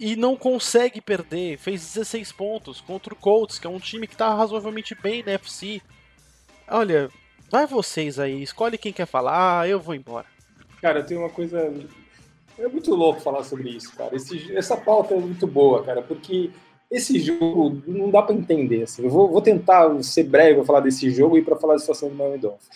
e 0.00 0.16
não 0.16 0.36
consegue 0.36 1.00
perder. 1.00 1.58
Fez 1.58 1.80
16 1.94 2.32
pontos 2.32 2.80
contra 2.80 3.14
o 3.14 3.16
Colts, 3.16 3.58
que 3.58 3.66
é 3.66 3.70
um 3.70 3.78
time 3.78 4.06
que 4.06 4.16
tá 4.16 4.34
razoavelmente 4.34 4.94
bem 4.94 5.22
na 5.22 5.32
FC. 5.32 5.80
Olha, 6.68 7.08
vai 7.50 7.66
vocês 7.66 8.18
aí, 8.18 8.42
escolhe 8.42 8.78
quem 8.78 8.92
quer 8.92 9.06
falar, 9.06 9.68
eu 9.68 9.78
vou 9.78 9.94
embora. 9.94 10.26
Cara, 10.80 11.02
tenho 11.02 11.20
uma 11.20 11.30
coisa. 11.30 11.72
É 12.58 12.68
muito 12.68 12.94
louco 12.94 13.20
falar 13.20 13.42
sobre 13.44 13.70
isso, 13.70 13.94
cara. 13.96 14.14
Esse, 14.14 14.54
essa 14.56 14.76
pauta 14.76 15.14
é 15.14 15.18
muito 15.18 15.46
boa, 15.46 15.82
cara, 15.82 16.02
porque 16.02 16.50
esse 16.90 17.18
jogo 17.18 17.82
não 17.86 18.10
dá 18.10 18.22
para 18.22 18.34
entender. 18.34 18.82
Assim. 18.82 19.02
Eu 19.02 19.10
vou, 19.10 19.28
vou, 19.30 19.42
tentar 19.42 20.02
ser 20.02 20.24
breve 20.24 20.56
para 20.56 20.64
falar 20.64 20.80
desse 20.80 21.10
jogo 21.10 21.36
e 21.36 21.42
para 21.42 21.56
falar 21.56 21.74
da 21.74 21.80
situação 21.80 22.08
do 22.08 22.14
Miami 22.14 22.38
Dolphins. 22.38 22.68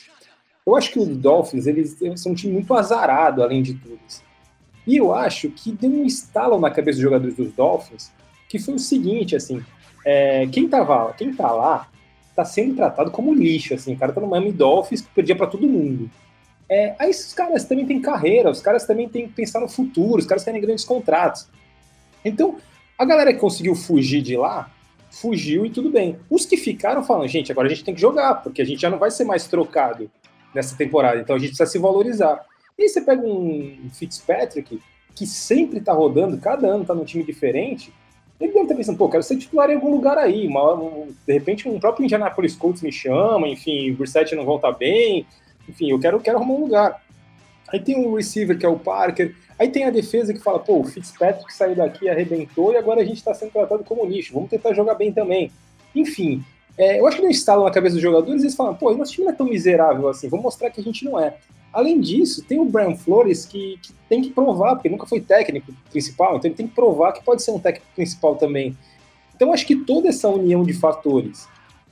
Eu 0.66 0.76
acho 0.76 0.90
que 0.90 0.98
os 0.98 1.08
Dolphins 1.08 1.66
eles, 1.66 2.00
eles, 2.02 2.20
são 2.20 2.32
um 2.32 2.34
time 2.34 2.52
muito 2.52 2.74
azarado, 2.74 3.42
além 3.42 3.62
de 3.62 3.74
tudo. 3.74 3.98
Assim. 4.06 4.22
E 4.86 4.96
eu 4.96 5.14
acho 5.14 5.50
que 5.50 5.70
deu 5.72 5.90
um 5.90 6.04
estalo 6.04 6.58
na 6.58 6.70
cabeça 6.70 6.96
dos 6.96 7.02
jogadores 7.02 7.34
dos 7.34 7.52
Dolphins, 7.52 8.12
que 8.48 8.58
foi 8.58 8.74
o 8.74 8.78
seguinte, 8.78 9.36
assim, 9.36 9.62
é, 10.04 10.46
quem 10.46 10.68
tava, 10.68 11.12
quem 11.12 11.34
tá 11.34 11.52
lá 11.52 11.88
tá 12.38 12.44
sendo 12.44 12.76
tratado 12.76 13.10
como 13.10 13.34
lixo, 13.34 13.74
assim, 13.74 13.94
o 13.94 13.98
cara 13.98 14.12
tá 14.12 14.20
no 14.20 14.28
Miami 14.28 14.52
Dolphins 14.52 15.00
que 15.00 15.08
perdia 15.08 15.34
para 15.34 15.48
todo 15.48 15.68
mundo. 15.68 16.08
É, 16.68 16.94
aí 16.96 17.10
esses 17.10 17.32
caras 17.32 17.64
também 17.64 17.84
têm 17.84 18.00
carreira, 18.00 18.48
os 18.48 18.60
caras 18.60 18.86
também 18.86 19.08
têm 19.08 19.26
que 19.26 19.34
pensar 19.34 19.58
no 19.58 19.68
futuro, 19.68 20.20
os 20.20 20.26
caras 20.26 20.44
querem 20.44 20.60
grandes 20.60 20.84
contratos. 20.84 21.48
Então, 22.24 22.56
a 22.96 23.04
galera 23.04 23.32
que 23.32 23.40
conseguiu 23.40 23.74
fugir 23.74 24.22
de 24.22 24.36
lá, 24.36 24.70
fugiu 25.10 25.66
e 25.66 25.70
tudo 25.70 25.90
bem. 25.90 26.16
Os 26.30 26.46
que 26.46 26.56
ficaram 26.56 27.02
falam, 27.02 27.26
gente, 27.26 27.50
agora 27.50 27.66
a 27.66 27.70
gente 27.70 27.82
tem 27.82 27.94
que 27.94 28.00
jogar, 28.00 28.36
porque 28.36 28.62
a 28.62 28.64
gente 28.64 28.80
já 28.80 28.88
não 28.88 28.98
vai 28.98 29.10
ser 29.10 29.24
mais 29.24 29.48
trocado 29.48 30.08
nessa 30.54 30.76
temporada, 30.76 31.20
então 31.20 31.34
a 31.34 31.38
gente 31.40 31.48
precisa 31.48 31.68
se 31.68 31.78
valorizar. 31.78 32.46
E 32.78 32.84
aí 32.84 32.88
você 32.88 33.00
pega 33.00 33.20
um 33.20 33.90
Fitzpatrick, 33.92 34.80
que 35.12 35.26
sempre 35.26 35.80
tá 35.80 35.92
rodando, 35.92 36.38
cada 36.38 36.68
ano 36.68 36.84
tá 36.84 36.94
num 36.94 37.04
time 37.04 37.24
diferente, 37.24 37.92
ele 38.40 38.52
deve 38.52 38.62
estar 38.64 38.74
pensando, 38.74 38.98
pô, 38.98 39.08
quero 39.08 39.22
ser 39.22 39.36
titular 39.36 39.68
em 39.70 39.74
algum 39.74 39.90
lugar 39.90 40.16
aí. 40.16 40.46
Uma, 40.46 40.74
um, 40.74 41.12
de 41.26 41.32
repente, 41.32 41.68
um 41.68 41.80
próprio 41.80 42.04
Indianapolis 42.04 42.54
Colts 42.54 42.82
me 42.82 42.92
chama, 42.92 43.48
enfim, 43.48 43.90
o 43.90 43.96
Brissett 43.96 44.34
não 44.34 44.44
volta 44.44 44.70
bem, 44.70 45.26
enfim, 45.68 45.90
eu 45.90 45.98
quero, 45.98 46.20
quero 46.20 46.38
arrumar 46.38 46.54
um 46.54 46.60
lugar. 46.60 47.02
Aí 47.68 47.80
tem 47.80 47.98
um 47.98 48.14
receiver 48.14 48.56
que 48.56 48.64
é 48.64 48.68
o 48.68 48.78
Parker, 48.78 49.34
aí 49.58 49.68
tem 49.68 49.84
a 49.84 49.90
defesa 49.90 50.32
que 50.32 50.40
fala, 50.40 50.58
pô, 50.58 50.80
o 50.80 50.84
Fitzpatrick 50.84 51.52
saiu 51.52 51.74
daqui, 51.74 52.08
arrebentou 52.08 52.72
e 52.72 52.76
agora 52.76 53.00
a 53.00 53.04
gente 53.04 53.18
está 53.18 53.34
sendo 53.34 53.52
tratado 53.52 53.84
como 53.84 54.06
lixo, 54.06 54.32
vamos 54.32 54.48
tentar 54.48 54.72
jogar 54.72 54.94
bem 54.94 55.12
também. 55.12 55.50
Enfim, 55.94 56.42
é, 56.78 57.00
eu 57.00 57.06
acho 57.06 57.16
que 57.16 57.22
não 57.22 57.30
instalam 57.30 57.64
na 57.64 57.70
cabeça 57.70 57.94
dos 57.94 58.02
jogadores, 58.02 58.42
eles 58.42 58.54
falam, 58.54 58.74
pô, 58.74 58.94
nosso 58.94 59.12
time 59.12 59.26
não 59.26 59.32
é 59.32 59.36
tão 59.36 59.46
miserável 59.46 60.08
assim, 60.08 60.28
vamos 60.28 60.44
mostrar 60.44 60.70
que 60.70 60.80
a 60.80 60.84
gente 60.84 61.04
não 61.04 61.18
é. 61.18 61.34
Além 61.72 62.00
disso, 62.00 62.42
tem 62.44 62.58
o 62.58 62.64
Brian 62.64 62.96
Flores 62.96 63.44
que, 63.44 63.78
que, 63.82 63.92
tem 64.08 64.22
que 64.22 64.30
provar, 64.30 64.74
porque 64.74 64.88
nunca 64.88 65.06
foi 65.06 65.20
técnico 65.20 65.72
principal, 65.90 66.36
então 66.36 66.48
ele 66.48 66.56
tem 66.56 66.66
que 66.66 66.74
provar 66.74 67.12
que 67.12 67.22
pode 67.22 67.42
ser 67.42 67.50
um 67.50 67.58
técnico 67.58 67.86
principal 67.94 68.36
também. 68.36 68.76
Então 69.36 69.52
acho 69.52 69.66
que 69.66 69.76
toda 69.76 70.08
essa 70.08 70.28
união 70.28 70.64
de 70.64 70.72
fatores, 70.72 71.46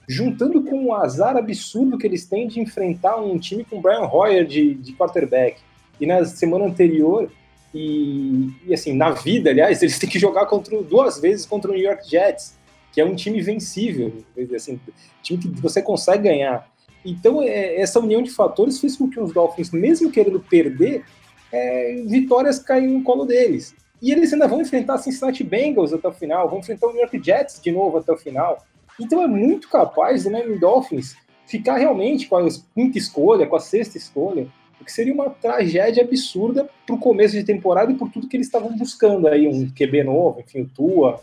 juntando 0.09 0.63
com 0.63 0.87
o 0.87 0.95
azar 0.95 1.37
absurdo 1.37 1.99
que 1.99 2.07
eles 2.07 2.25
têm 2.25 2.49
de 2.49 2.59
enfrentar 2.61 3.17
um 3.17 3.39
time 3.39 3.65
com 3.65 3.81
Brian 3.81 4.09
Hoyer 4.11 4.47
de, 4.47 4.75
de 4.75 4.93
quarterback, 4.95 5.61
e 6.01 6.07
na 6.07 6.25
semana 6.25 6.65
anterior, 6.65 7.31
e, 7.75 8.51
e, 8.67 8.73
assim, 8.73 8.95
na 8.95 9.11
vida, 9.11 9.51
aliás, 9.51 9.81
eles 9.83 9.99
têm 9.99 10.09
que 10.09 10.19
jogar 10.19 10.47
contra, 10.47 10.83
duas 10.83 11.21
vezes 11.21 11.45
contra 11.45 11.71
o 11.71 11.75
New 11.75 11.83
York 11.83 12.09
Jets, 12.09 12.57
que 12.93 13.01
é 13.01 13.05
um 13.05 13.15
time 13.15 13.43
vencível, 13.43 14.25
assim, 14.55 14.81
time 15.23 15.39
que 15.39 15.61
você 15.61 15.83
consegue 15.83 16.25
ganhar. 16.25 16.67
Então, 17.07 17.41
é, 17.41 17.81
essa 17.81 18.01
união 18.01 18.21
de 18.21 18.31
fatores 18.31 18.81
fez 18.81 18.97
com 18.97 19.09
que 19.09 19.21
os 19.21 19.33
Dolphins, 19.33 19.71
mesmo 19.71 20.11
querendo 20.11 20.41
perder, 20.41 21.05
é, 21.53 22.03
vitórias 22.07 22.59
caíram 22.59 22.95
no 22.95 23.03
colo 23.03 23.25
deles. 23.25 23.75
E 24.03 24.11
eles 24.11 24.33
ainda 24.33 24.49
vão 24.49 24.61
enfrentar 24.61 24.99
Cincinnati 24.99 25.43
Bengals 25.43 25.93
até 25.93 26.09
o 26.09 26.13
final, 26.13 26.51
vão 26.51 26.59
enfrentar 26.59 26.89
o 26.89 26.93
New 26.93 27.01
York 27.01 27.23
Jets 27.23 27.61
de 27.63 27.71
novo 27.71 27.99
até 27.99 28.13
o 28.13 28.17
final. 28.17 28.59
Então 29.01 29.23
é 29.23 29.27
muito 29.27 29.69
capaz 29.69 30.25
do 30.25 30.31
Miami 30.31 30.59
Dolphins 30.59 31.17
ficar 31.47 31.77
realmente 31.77 32.29
com 32.29 32.37
a 32.37 32.49
quinta 32.75 32.99
escolha, 32.99 33.47
com 33.47 33.57
a 33.57 33.61
sexta 33.61 33.97
escolha, 33.97 34.49
o 34.81 34.85
que 34.85 34.93
seria 34.93 35.15
uma 35.15 35.31
tragédia 35.31 36.03
absurda 36.03 36.69
para 36.85 36.95
o 36.95 36.99
começo 36.99 37.35
de 37.35 37.45
temporada 37.45 37.91
e 37.91 37.95
por 37.95 38.11
tudo 38.11 38.29
que 38.29 38.37
eles 38.37 38.47
estavam 38.47 38.77
buscando 38.77 39.29
aí, 39.29 39.47
um 39.47 39.71
QB 39.71 40.05
novo, 40.05 40.41
enfim, 40.41 40.63
o 40.63 40.69
Tua, 40.69 41.21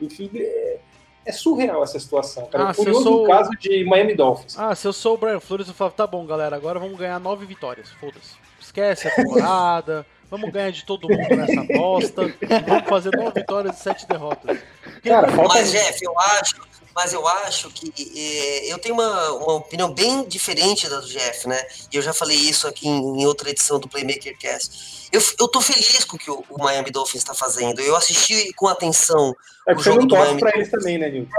enfim, 0.00 0.30
é, 0.34 0.78
é 1.24 1.32
surreal 1.32 1.82
essa 1.82 1.98
situação, 1.98 2.46
cara. 2.46 2.70
Ah, 2.70 2.74
Curioso 2.74 3.02
sou- 3.02 3.24
o 3.24 3.28
caso 3.28 3.50
de 3.58 3.84
Miami 3.84 4.14
Dolphins. 4.14 4.58
Ah, 4.58 4.74
se 4.74 4.86
eu 4.86 4.92
sou 4.92 5.14
o 5.14 5.18
Brian 5.18 5.40
Flores, 5.40 5.68
eu 5.68 5.74
falo, 5.74 5.90
tá 5.92 6.06
bom, 6.06 6.24
galera, 6.26 6.56
agora 6.56 6.78
vamos 6.78 6.98
ganhar 6.98 7.18
nove 7.20 7.44
vitórias. 7.46 7.88
Foda-se. 8.00 8.34
Esquece 8.60 9.08
a 9.08 9.10
temporada. 9.16 10.06
vamos 10.30 10.50
ganhar 10.50 10.70
de 10.72 10.84
todo 10.84 11.08
mundo 11.08 11.36
nessa 11.36 11.62
bosta. 11.76 12.22
vamos 12.66 12.88
fazer 12.88 13.10
nove 13.16 13.40
vitórias 13.40 13.78
e 13.78 13.82
sete 13.82 14.06
derrotas. 14.08 14.58
Cara, 15.04 15.28
falta. 15.30 15.54
Mas, 15.54 15.70
Jeff, 15.72 15.98
eu 16.04 16.18
acho, 16.18 16.56
mas 16.94 17.12
eu 17.12 17.26
acho 17.26 17.70
que 17.70 17.92
eh, 17.96 18.72
eu 18.72 18.78
tenho 18.78 18.94
uma, 18.94 19.32
uma 19.32 19.54
opinião 19.54 19.92
bem 19.92 20.24
diferente 20.28 20.88
da 20.88 21.00
do 21.00 21.06
Jeff, 21.06 21.48
né? 21.48 21.60
E 21.92 21.96
eu 21.96 22.02
já 22.02 22.12
falei 22.12 22.36
isso 22.36 22.66
aqui 22.68 22.88
em, 22.88 23.20
em 23.20 23.26
outra 23.26 23.50
edição 23.50 23.78
do 23.78 23.88
Playmaker 23.88 24.36
Cast. 24.38 25.02
Eu, 25.12 25.22
eu 25.38 25.46
tô 25.46 25.60
feliz 25.60 26.04
com 26.04 26.16
o 26.16 26.18
que 26.18 26.30
o, 26.30 26.42
o 26.48 26.58
Miami 26.58 26.90
Dolphins 26.90 27.22
está 27.22 27.34
fazendo. 27.34 27.80
Eu 27.80 27.94
assisti 27.94 28.50
com 28.54 28.66
atenção 28.66 29.36
É 29.68 29.74
o 29.74 29.78
jogo 29.78 30.00
não 30.00 30.06
do 30.06 30.16
Miami 30.16 30.40
eles 30.54 30.70
também, 30.70 30.96
né, 30.96 31.10
Nilton? 31.10 31.30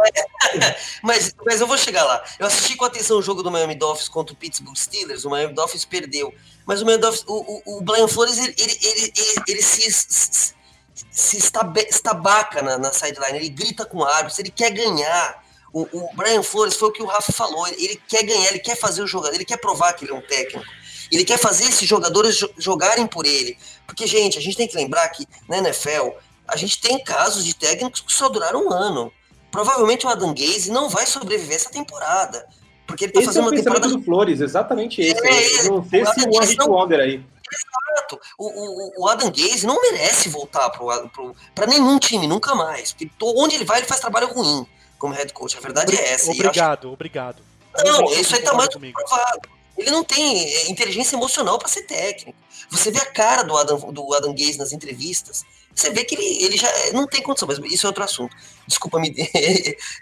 Mas, 1.01 1.33
mas 1.43 1.59
eu 1.59 1.65
vou 1.65 1.77
chegar 1.77 2.03
lá. 2.03 2.23
Eu 2.37 2.45
assisti 2.45 2.75
com 2.75 2.85
atenção 2.85 3.17
o 3.17 3.21
jogo 3.23 3.41
do 3.41 3.49
Miami 3.49 3.73
Dolphins 3.73 4.07
contra 4.07 4.33
o 4.35 4.37
Pittsburgh 4.37 4.77
Steelers. 4.77 5.25
O 5.25 5.29
Miami 5.29 5.53
Dolphins 5.53 5.83
perdeu. 5.83 6.31
Mas 6.63 6.81
o 6.81 6.85
Miami 6.85 7.01
Dolphins, 7.01 7.25
o, 7.27 7.61
o, 7.65 7.77
o 7.77 7.81
Brian 7.81 8.07
Flores, 8.07 8.37
ele, 8.37 8.53
ele, 8.55 8.79
ele, 8.83 9.13
ele, 9.15 9.43
ele 9.47 9.61
se, 9.63 9.91
se, 9.91 10.53
se 11.09 11.37
estabaca 11.37 12.61
na, 12.61 12.77
na 12.77 12.93
sideline. 12.93 13.39
Ele 13.39 13.49
grita 13.49 13.83
com 13.85 13.99
o 13.99 14.05
árbitro, 14.05 14.39
ele 14.39 14.51
quer 14.51 14.69
ganhar. 14.71 15.42
O, 15.74 15.82
o 15.91 16.09
Brian 16.15 16.43
Flores 16.43 16.76
foi 16.76 16.89
o 16.89 16.91
que 16.91 17.01
o 17.01 17.07
Rafa 17.07 17.32
falou. 17.32 17.67
Ele, 17.67 17.99
quer 18.07 18.24
ganhar, 18.24 18.47
ele 18.49 18.59
quer 18.59 18.78
fazer 18.78 19.01
o 19.01 19.07
jogador, 19.07 19.34
ele 19.34 19.43
quer 19.43 19.57
provar 19.57 19.93
que 19.93 20.05
ele 20.05 20.11
é 20.11 20.15
um 20.15 20.21
técnico. 20.21 20.63
Ele 21.11 21.26
quer 21.26 21.38
fazer 21.39 21.63
esses 21.65 21.88
jogadores 21.88 22.38
jo- 22.38 22.49
jogarem 22.57 23.07
por 23.07 23.26
ele. 23.26 23.57
Porque, 23.88 24.05
gente, 24.05 24.38
a 24.38 24.41
gente 24.41 24.55
tem 24.55 24.67
que 24.67 24.76
lembrar 24.76 25.07
que 25.09 25.28
na 25.49 25.57
NFL 25.57 26.09
a 26.47 26.55
gente 26.55 26.80
tem 26.80 27.03
casos 27.03 27.43
de 27.43 27.55
técnicos 27.55 28.01
que 28.01 28.13
só 28.13 28.30
duraram 28.30 28.67
um 28.67 28.71
ano. 28.71 29.11
Provavelmente 29.51 30.05
o 30.05 30.09
Adam 30.09 30.34
Gaze 30.34 30.71
não 30.71 30.89
vai 30.89 31.05
sobreviver 31.07 31.55
essa 31.55 31.69
temporada. 31.71 32.47
Porque 32.86 33.05
ele 33.05 33.11
tá 33.13 33.19
Esse 33.19 33.30
é 33.30 33.34
fazendo 33.34 33.45
o 33.45 33.49
uma 33.49 33.55
temporada 33.55 33.88
do 33.88 34.01
Flores, 34.03 34.41
exatamente 34.41 35.01
esse. 35.01 35.26
É, 35.26 35.65
É, 35.65 35.69
não 35.69 35.84
sei 35.89 36.05
se 36.05 36.28
o 36.28 36.39
Hit 36.39 36.61
Wonder 36.69 36.99
aí. 36.99 37.24
Exato. 37.95 38.19
O, 38.38 38.47
o, 38.47 39.03
o 39.03 39.07
Adam 39.07 39.32
Gaze 39.32 39.65
não 39.65 39.80
merece 39.82 40.30
voltar 40.30 40.69
pra 40.69 41.67
nenhum 41.67 41.97
time, 41.99 42.28
nunca 42.28 42.53
mais. 42.55 42.91
Porque 42.91 43.09
onde 43.21 43.55
ele 43.55 43.65
vai, 43.65 43.80
ele 43.80 43.88
faz 43.88 44.01
trabalho 44.01 44.28
ruim 44.34 44.67
como 45.03 45.13
head 45.13 45.33
coach. 45.33 45.57
A 45.57 45.59
verdade 45.59 45.93
é 45.93 46.13
essa. 46.13 46.27
Eu 46.27 46.31
acho- 46.31 46.39
Obrigado, 46.39 46.93
obrigado. 46.93 47.43
Não, 47.83 47.99
Obrigado, 47.99 48.21
isso 48.21 48.35
aí 48.35 48.41
tá 48.41 48.53
mais 48.53 48.69
provado. 48.69 49.49
Ele 49.77 49.91
não 49.91 50.01
tem 50.03 50.39
é, 50.41 50.71
inteligência 50.71 51.17
emocional 51.17 51.59
para 51.59 51.67
ser 51.67 51.81
técnico. 51.81 52.37
Você 52.69 52.89
vê 52.89 52.99
a 52.99 53.11
cara 53.11 53.43
do 53.43 53.57
Adam, 53.57 53.91
do 53.91 54.13
Adam 54.13 54.33
Gaze 54.33 54.57
nas 54.57 54.71
entrevistas, 54.71 55.43
você 55.75 55.89
vê 55.89 56.05
que 56.05 56.15
ele, 56.15 56.43
ele 56.45 56.55
já 56.55 56.71
não 56.93 57.05
tem 57.05 57.21
condição, 57.21 57.47
mas 57.47 57.57
isso 57.71 57.85
é 57.85 57.89
outro 57.89 58.03
assunto. 58.03 58.33
Desculpa 58.65 58.97
me 58.99 59.13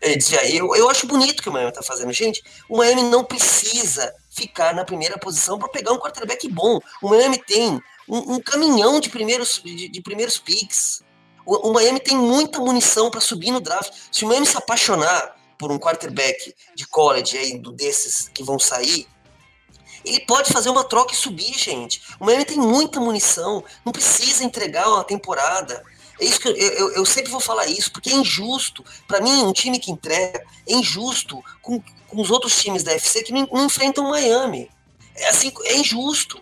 eh, 0.01 0.15
desviar. 0.15 0.47
Eu, 0.53 0.75
eu 0.75 0.87
acho 0.89 1.07
bonito 1.07 1.39
o 1.39 1.43
que 1.43 1.49
o 1.49 1.51
Miami 1.51 1.71
tá 1.71 1.81
fazendo. 1.81 2.11
Gente, 2.13 2.43
o 2.69 2.77
Miami 2.77 3.03
não 3.03 3.23
precisa 3.23 4.13
ficar 4.29 4.75
na 4.75 4.85
primeira 4.85 5.17
posição 5.17 5.57
para 5.57 5.69
pegar 5.69 5.93
um 5.93 5.97
quarterback 5.97 6.47
bom. 6.49 6.79
O 7.01 7.09
Miami 7.09 7.37
tem 7.39 7.79
um, 8.07 8.35
um 8.35 8.39
caminhão 8.39 8.99
de 8.99 9.09
primeiros, 9.09 9.61
de, 9.63 9.87
de 9.87 10.01
primeiros 10.01 10.37
picks. 10.37 11.01
O, 11.45 11.69
o 11.69 11.73
Miami 11.73 11.99
tem 11.99 12.17
muita 12.17 12.59
munição 12.59 13.09
para 13.09 13.21
subir 13.21 13.51
no 13.51 13.59
draft. 13.59 13.93
Se 14.11 14.25
o 14.25 14.27
Miami 14.27 14.45
se 14.45 14.57
apaixonar 14.57 15.35
por 15.57 15.71
um 15.71 15.77
quarterback 15.77 16.55
de 16.75 16.87
college 16.87 17.37
aí, 17.37 17.57
do 17.57 17.71
desses 17.71 18.27
que 18.29 18.43
vão 18.43 18.57
sair, 18.57 19.07
ele 20.03 20.19
pode 20.21 20.51
fazer 20.51 20.69
uma 20.69 20.83
troca 20.83 21.13
e 21.13 21.17
subir, 21.17 21.53
gente. 21.57 22.01
O 22.19 22.25
Miami 22.25 22.45
tem 22.45 22.57
muita 22.57 22.99
munição, 22.99 23.63
não 23.85 23.91
precisa 23.91 24.43
entregar 24.43 24.87
uma 24.89 25.03
temporada. 25.03 25.83
É 26.19 26.25
isso 26.25 26.39
que 26.39 26.47
eu, 26.47 26.55
eu, 26.55 26.91
eu 26.93 27.05
sempre 27.05 27.31
vou 27.31 27.39
falar 27.39 27.67
isso, 27.67 27.91
porque 27.91 28.09
é 28.09 28.13
injusto. 28.13 28.83
Para 29.07 29.21
mim, 29.21 29.43
um 29.43 29.53
time 29.53 29.79
que 29.79 29.91
entrega 29.91 30.43
é 30.67 30.73
injusto 30.73 31.43
com, 31.61 31.81
com 32.07 32.21
os 32.21 32.29
outros 32.29 32.59
times 32.61 32.83
da 32.83 32.91
FC 32.91 33.23
que 33.23 33.31
não, 33.31 33.47
não 33.51 33.65
enfrentam 33.65 34.05
o 34.05 34.09
Miami. 34.09 34.69
É 35.15 35.29
assim, 35.29 35.51
é 35.65 35.77
injusto. 35.77 36.41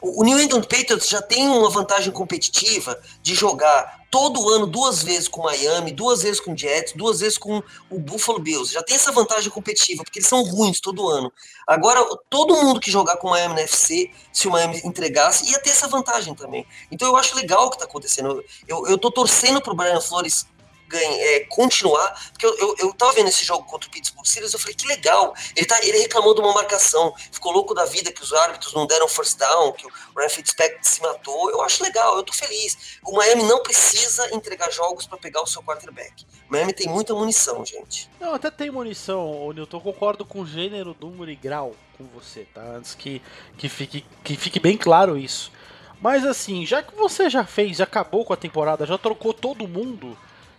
o 0.00 0.24
New 0.24 0.40
England 0.40 0.62
Patriots 0.62 1.08
já 1.08 1.20
tem 1.20 1.48
uma 1.48 1.70
vantagem 1.70 2.12
competitiva 2.12 3.00
de 3.22 3.34
jogar 3.34 3.97
todo 4.10 4.48
ano 4.48 4.66
duas 4.66 5.02
vezes 5.02 5.28
com 5.28 5.42
Miami, 5.42 5.92
duas 5.92 6.22
vezes 6.22 6.40
com 6.40 6.56
Jets, 6.56 6.94
duas 6.94 7.20
vezes 7.20 7.38
com 7.38 7.62
o 7.90 7.98
Buffalo 7.98 8.38
Bills. 8.38 8.72
Já 8.72 8.82
tem 8.82 8.96
essa 8.96 9.12
vantagem 9.12 9.50
competitiva, 9.50 10.02
porque 10.02 10.18
eles 10.18 10.28
são 10.28 10.42
ruins 10.42 10.80
todo 10.80 11.08
ano. 11.08 11.32
Agora, 11.66 12.04
todo 12.30 12.56
mundo 12.56 12.80
que 12.80 12.90
jogar 12.90 13.16
com 13.16 13.28
o 13.28 13.30
Miami 13.30 13.54
na 13.54 13.60
FC, 13.62 14.10
se 14.32 14.48
o 14.48 14.50
Miami 14.50 14.80
entregasse, 14.84 15.50
ia 15.50 15.58
ter 15.60 15.70
essa 15.70 15.88
vantagem 15.88 16.34
também. 16.34 16.66
Então 16.90 17.08
eu 17.08 17.16
acho 17.16 17.36
legal 17.36 17.66
o 17.66 17.70
que 17.70 17.78
tá 17.78 17.84
acontecendo. 17.84 18.42
Eu, 18.66 18.86
eu 18.86 18.98
tô 18.98 19.10
torcendo 19.10 19.60
pro 19.60 19.74
Brian 19.74 20.00
Flores 20.00 20.46
ganha, 20.88 21.16
é, 21.16 21.40
continuar, 21.40 22.08
porque 22.30 22.46
eu, 22.46 22.56
eu, 22.58 22.74
eu 22.78 22.94
tava 22.94 23.12
vendo 23.12 23.28
esse 23.28 23.44
jogo 23.44 23.64
contra 23.64 23.88
o 23.88 23.92
Pittsburgh 23.92 24.26
Steelers, 24.26 24.52
eu 24.52 24.58
falei, 24.58 24.74
que 24.74 24.86
legal, 24.86 25.34
ele, 25.54 25.66
tá, 25.66 25.78
ele 25.82 25.98
reclamou 25.98 26.34
de 26.34 26.40
uma 26.40 26.52
marcação, 26.52 27.14
ficou 27.30 27.52
louco 27.52 27.74
da 27.74 27.84
vida 27.84 28.10
que 28.10 28.22
os 28.22 28.32
árbitros 28.32 28.72
não 28.72 28.86
deram 28.86 29.06
first 29.06 29.38
down, 29.38 29.72
que 29.72 29.86
o 29.86 29.90
Ryan 30.16 30.28
Fitzpatrick 30.28 30.88
se 30.88 31.02
matou, 31.02 31.50
eu 31.50 31.62
acho 31.62 31.82
legal, 31.82 32.16
eu 32.16 32.22
tô 32.22 32.32
feliz. 32.32 32.98
O 33.04 33.12
Miami 33.12 33.44
não 33.44 33.62
precisa 33.62 34.34
entregar 34.34 34.72
jogos 34.72 35.06
para 35.06 35.18
pegar 35.18 35.42
o 35.42 35.46
seu 35.46 35.62
quarterback. 35.62 36.24
O 36.48 36.52
Miami 36.52 36.72
tem 36.72 36.88
muita 36.88 37.14
munição, 37.14 37.64
gente. 37.64 38.10
Não, 38.18 38.34
até 38.34 38.50
tem 38.50 38.70
munição, 38.70 39.52
Newton. 39.52 39.76
Eu 39.76 39.80
concordo 39.80 40.24
com 40.24 40.40
o 40.40 40.46
gênero, 40.46 40.96
número 40.98 41.30
e 41.30 41.36
grau 41.36 41.74
com 41.96 42.04
você, 42.06 42.46
tá? 42.54 42.62
Antes 42.62 42.94
que, 42.94 43.20
que, 43.58 43.68
fique, 43.68 44.06
que 44.24 44.36
fique 44.36 44.58
bem 44.58 44.76
claro 44.76 45.18
isso. 45.18 45.52
Mas 46.00 46.24
assim, 46.24 46.64
já 46.64 46.82
que 46.82 46.94
você 46.94 47.28
já 47.28 47.44
fez, 47.44 47.76
já 47.78 47.84
acabou 47.84 48.24
com 48.24 48.32
a 48.32 48.36
temporada, 48.36 48.86
já 48.86 48.96
trocou 48.96 49.34
todo 49.34 49.66
mundo. 49.66 50.16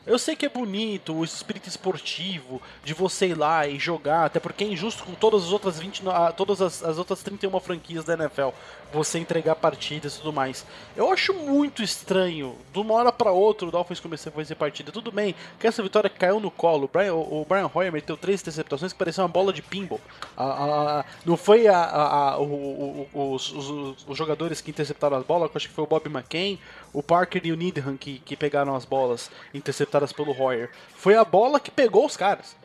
Eu 0.10 0.18
sei 0.18 0.36
que 0.36 0.44
é 0.44 0.50
bonito 0.50 1.14
o 1.14 1.24
espírito 1.24 1.70
esportivo 1.70 2.60
de 2.84 2.96
você 2.96 3.28
ir 3.28 3.38
lá 3.38 3.68
e 3.68 3.78
jogar, 3.78 4.26
até 4.26 4.40
porque 4.40 4.64
é 4.64 4.68
injusto 4.68 5.04
com 5.04 5.14
todas 5.14 5.44
as 5.44 5.52
outras 5.52 5.78
20, 5.78 6.02
ah, 6.10 6.34
todas 6.36 6.64
as, 6.64 6.84
as 6.84 6.98
outras 6.98 7.22
31 7.22 7.60
franquias 7.60 8.06
da 8.06 8.16
NFL, 8.16 8.50
você 8.92 9.20
entregar 9.20 9.56
partidas 9.56 10.16
e 10.16 10.18
tudo 10.18 10.34
mais. 10.34 10.66
Eu 10.96 11.12
acho 11.12 11.34
muito 11.34 11.84
estranho, 11.84 12.56
de 12.74 12.80
uma 12.80 12.94
hora 12.94 13.12
para 13.12 13.32
outra 13.32 13.68
o 13.68 13.72
Dolphins 13.72 14.00
começou 14.00 14.32
a 14.32 14.34
fazer 14.34 14.56
partida. 14.56 14.92
Tudo 14.92 15.12
bem, 15.12 15.36
que 15.60 15.68
essa 15.68 15.84
vitória 15.84 16.10
caiu 16.10 16.40
no 16.40 16.50
colo. 16.50 16.86
O 16.86 16.88
Brian, 16.88 17.14
o 17.14 17.46
Brian 17.48 17.70
Hoyer 17.74 17.92
meteu 17.92 18.18
três 18.18 18.42
interceptações 18.42 18.92
que 18.92 19.00
parecia 19.00 19.24
uma 19.24 19.30
bola 19.30 19.54
de 19.54 19.62
pinball. 19.62 20.02
A, 20.36 20.44
a, 20.44 21.00
a, 21.00 21.06
não 21.26 21.38
foi 21.38 21.68
a, 21.68 21.78
a, 21.78 22.40
o, 22.40 23.08
o, 23.14 23.34
os, 23.34 23.52
os, 23.52 24.08
os, 24.08 24.18
jogadores 24.18 24.62
que 24.62 24.72
interceptaram 24.72 25.18
as 25.18 25.24
bolas, 25.24 25.50
que 25.50 25.58
eu 25.58 25.60
acho 25.60 25.70
que 25.70 25.76
foi 25.76 25.84
o 25.84 25.88
Bob 25.88 26.08
McCain, 26.08 26.60
o 26.92 27.04
Parker 27.04 27.42
e 27.46 27.52
o 27.52 27.56
Needham 27.56 27.98
que, 27.98 28.20
que 28.20 28.36
pegaram 28.36 28.76
as 28.76 28.86
bolas 28.86 29.30
interceptadas 29.54 30.12
pelo 30.12 30.40
Hoyer. 30.40 30.72
Foi 30.96 31.16
a 31.16 31.24
bola 31.24 31.60
que 31.60 31.72
pegou 31.72 32.06
os 32.06 32.18
caras. 32.18 32.56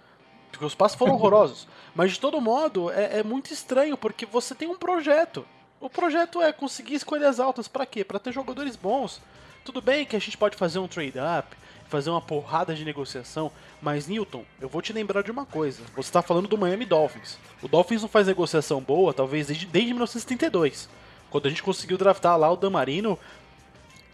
Porque 0.51 0.65
os 0.65 0.75
passos 0.75 0.97
foram 0.97 1.15
horrorosos. 1.15 1.67
Mas 1.95 2.13
de 2.13 2.21
todo 2.21 2.41
modo, 2.41 2.91
é, 2.91 3.21
é, 3.21 3.23
muito 3.23 3.53
estranho, 3.53 3.97
porque 3.97 4.27
você 4.27 4.55
tem 4.55 4.69
um 4.69 4.77
projeto. 4.77 5.45
O 5.85 5.91
projeto 5.91 6.41
é 6.41 6.51
conseguir 6.51 6.95
escolhas 6.95 7.39
altas 7.39 7.69
para 7.69 7.85
quê? 7.85 8.03
Para 8.03 8.19
ter 8.19 8.33
jogadores 8.33 8.75
bons. 8.75 9.21
Tudo 9.67 9.83
bem 9.83 10.07
que 10.07 10.17
a 10.17 10.19
gente 10.19 10.35
pode 10.35 10.57
fazer 10.57 10.79
um 10.79 10.89
trade-up, 10.89 11.55
fazer 11.91 12.09
uma 12.09 12.23
porrada 12.23 12.75
de 12.75 12.87
negociação, 12.87 13.53
mas 13.83 14.07
Newton, 14.07 14.47
eu 14.63 14.67
vou 14.67 14.81
te 14.81 14.95
lembrar 14.95 15.23
de 15.23 15.31
uma 15.31 15.45
coisa. 15.45 15.83
Você 15.95 16.09
está 16.09 16.23
falando 16.23 16.49
do 16.49 16.57
Miami 16.57 16.87
Dolphins. 16.87 17.37
O 17.61 17.69
Dolphins 17.69 18.01
não 18.01 18.09
faz 18.09 18.27
negociação 18.27 18.81
boa, 18.81 19.13
talvez 19.13 19.49
desde, 19.49 19.67
desde 19.67 19.93
1972. 19.93 20.89
Quando 21.29 21.45
a 21.45 21.51
gente 21.51 21.63
conseguiu 21.63 21.99
draftar 21.99 22.39
lá 22.39 22.51
o 22.51 22.57
Dan 22.57 22.71
Marino, 22.71 23.19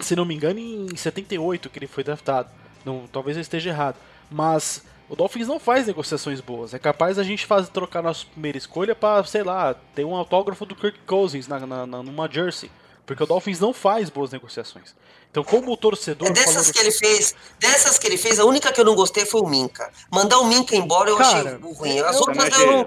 se 0.00 0.16
não 0.16 0.24
me 0.24 0.34
engano, 0.34 0.58
em 0.58 0.96
78 0.96 1.70
que 1.70 1.78
ele 1.78 1.86
foi 1.86 2.02
draftado. 2.02 2.50
Não, 2.84 3.06
talvez 3.12 3.36
eu 3.36 3.42
esteja 3.42 3.70
errado. 3.70 3.96
Mas 4.28 4.84
o 5.10 5.16
Dolphins 5.16 5.48
não 5.48 5.58
faz 5.60 5.86
negociações 5.86 6.40
boas. 6.40 6.72
É 6.72 6.78
capaz 6.78 7.18
a 7.18 7.22
gente 7.22 7.44
fazer 7.44 7.68
trocar 7.70 8.02
nossa 8.02 8.24
primeira 8.26 8.56
escolha 8.56 8.94
para, 8.94 9.22
sei 9.24 9.42
lá, 9.42 9.74
ter 9.94 10.04
um 10.04 10.14
autógrafo 10.14 10.64
do 10.64 10.74
Kirk 10.76 11.00
Cousins 11.06 11.46
na, 11.48 11.58
na, 11.66 11.86
na, 11.86 12.02
numa 12.02 12.30
jersey. 12.30 12.70
Porque 13.04 13.22
o 13.22 13.26
Dolphins 13.26 13.58
não 13.58 13.74
faz 13.74 14.08
boas 14.08 14.30
negociações. 14.30 14.94
Então, 15.30 15.42
como 15.42 15.72
o 15.72 15.76
torcedor. 15.76 16.28
É 16.28 16.32
dessas 16.32 16.70
que 16.70 16.78
ele 16.78 16.92
fez, 16.92 17.34
dessas 17.58 17.98
que 17.98 18.06
ele 18.06 18.16
fez, 18.16 18.38
a 18.38 18.44
única 18.44 18.72
que 18.72 18.80
eu 18.80 18.84
não 18.84 18.94
gostei 18.94 19.26
foi 19.26 19.40
o 19.40 19.46
Minca. 19.48 19.90
Mandar 20.10 20.38
o 20.38 20.46
Minca 20.46 20.76
embora 20.76 21.10
eu 21.10 21.16
Cara, 21.16 21.56
achei 21.56 21.72
ruim. 21.74 21.98
As 22.00 22.16
eu 22.16 22.22
outras 22.22 22.58
eu 22.58 22.66
não. 22.66 22.86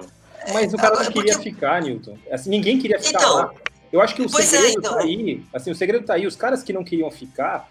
Mas 0.54 0.74
o 0.74 0.78
cara 0.78 0.90
Agora, 0.90 1.04
não 1.06 1.12
queria 1.12 1.34
porque- 1.34 1.52
ficar, 1.52 1.82
Newton. 1.82 2.18
Assim, 2.32 2.50
ninguém 2.50 2.80
queria 2.80 3.00
ficar 3.00 3.20
Então, 3.20 3.36
lá. 3.36 3.54
Eu 3.92 4.02
acho 4.02 4.16
que 4.16 4.22
o 4.22 4.26
é, 4.26 4.42
segredo 4.42 4.80
então. 4.80 4.94
tá 4.94 5.02
aí. 5.02 5.44
Assim, 5.54 5.72
o 5.72 5.76
segredo 5.76 6.06
tá 6.06 6.14
aí. 6.16 6.26
Os 6.26 6.36
caras 6.36 6.64
que 6.64 6.74
não 6.74 6.84
queriam 6.84 7.12
ficar, 7.12 7.70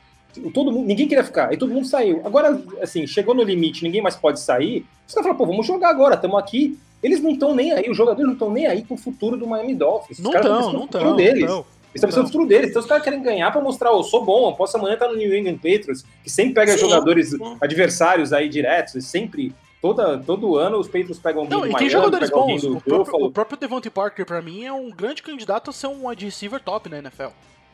todo 0.52 0.72
mundo, 0.72 0.86
ninguém 0.86 1.08
queria 1.08 1.24
ficar. 1.24 1.50
Aí 1.50 1.56
todo 1.56 1.72
mundo 1.72 1.86
saiu. 1.86 2.20
Agora, 2.24 2.60
assim, 2.80 3.06
chegou 3.06 3.34
no 3.34 3.42
limite, 3.42 3.82
ninguém 3.82 4.02
mais 4.02 4.16
pode 4.16 4.40
sair. 4.40 4.86
Os 5.06 5.14
caras 5.14 5.26
falaram, 5.26 5.38
pô, 5.38 5.46
vamos 5.46 5.66
jogar 5.66 5.90
agora, 5.90 6.14
estamos 6.14 6.38
aqui. 6.38 6.78
Eles 7.02 7.20
não 7.20 7.32
estão 7.32 7.54
nem 7.54 7.72
aí, 7.72 7.90
os 7.90 7.96
jogadores 7.96 8.26
não 8.26 8.34
estão 8.34 8.50
nem 8.50 8.66
aí 8.66 8.82
com 8.84 8.94
o 8.94 8.98
futuro 8.98 9.36
do 9.36 9.46
Miami 9.46 9.74
Dolphins. 9.74 10.18
Os 10.18 10.24
Não 10.24 10.32
estão, 10.32 10.72
não 10.72 10.84
estão. 10.84 11.18
Eles 11.18 11.50
estão 11.94 12.08
pensando 12.08 12.22
no 12.22 12.28
futuro 12.28 12.46
deles. 12.46 12.70
Então 12.70 12.80
os 12.80 12.88
caras 12.88 13.02
querem 13.02 13.22
ganhar 13.22 13.50
pra 13.50 13.60
mostrar, 13.60 13.90
eu 13.90 14.02
sou 14.02 14.24
bom, 14.24 14.48
eu 14.48 14.54
posso 14.54 14.76
amanhã 14.76 14.94
estar 14.94 15.08
no 15.08 15.16
New 15.16 15.36
England 15.36 15.56
Patriots, 15.56 16.04
que 16.22 16.30
sempre 16.30 16.54
pega 16.54 16.72
Sim, 16.72 16.78
jogadores 16.78 17.32
adversários 17.60 18.32
aí 18.32 18.48
diretos, 18.48 18.94
e 18.94 19.02
sempre, 19.02 19.52
toda, 19.80 20.18
todo 20.18 20.56
ano 20.56 20.78
os 20.78 20.86
Patriots 20.86 21.18
pegam 21.18 21.44
Não, 21.44 21.58
e 21.58 21.60
Miami, 21.62 21.78
tem 21.78 21.90
jogadores 21.90 22.30
pegam 22.30 22.42
alguém 22.42 22.60
bons. 22.60 22.76
O 22.76 22.80
próprio, 22.80 23.24
o 23.26 23.30
próprio 23.30 23.58
Devontae 23.58 23.90
Parker, 23.90 24.24
pra 24.24 24.40
mim, 24.40 24.64
é 24.64 24.72
um 24.72 24.90
grande 24.90 25.22
candidato 25.22 25.70
a 25.70 25.72
ser 25.72 25.88
um 25.88 26.08
wide 26.08 26.24
receiver 26.24 26.60
top 26.60 26.88
na 26.88 26.98
NFL. 26.98 27.28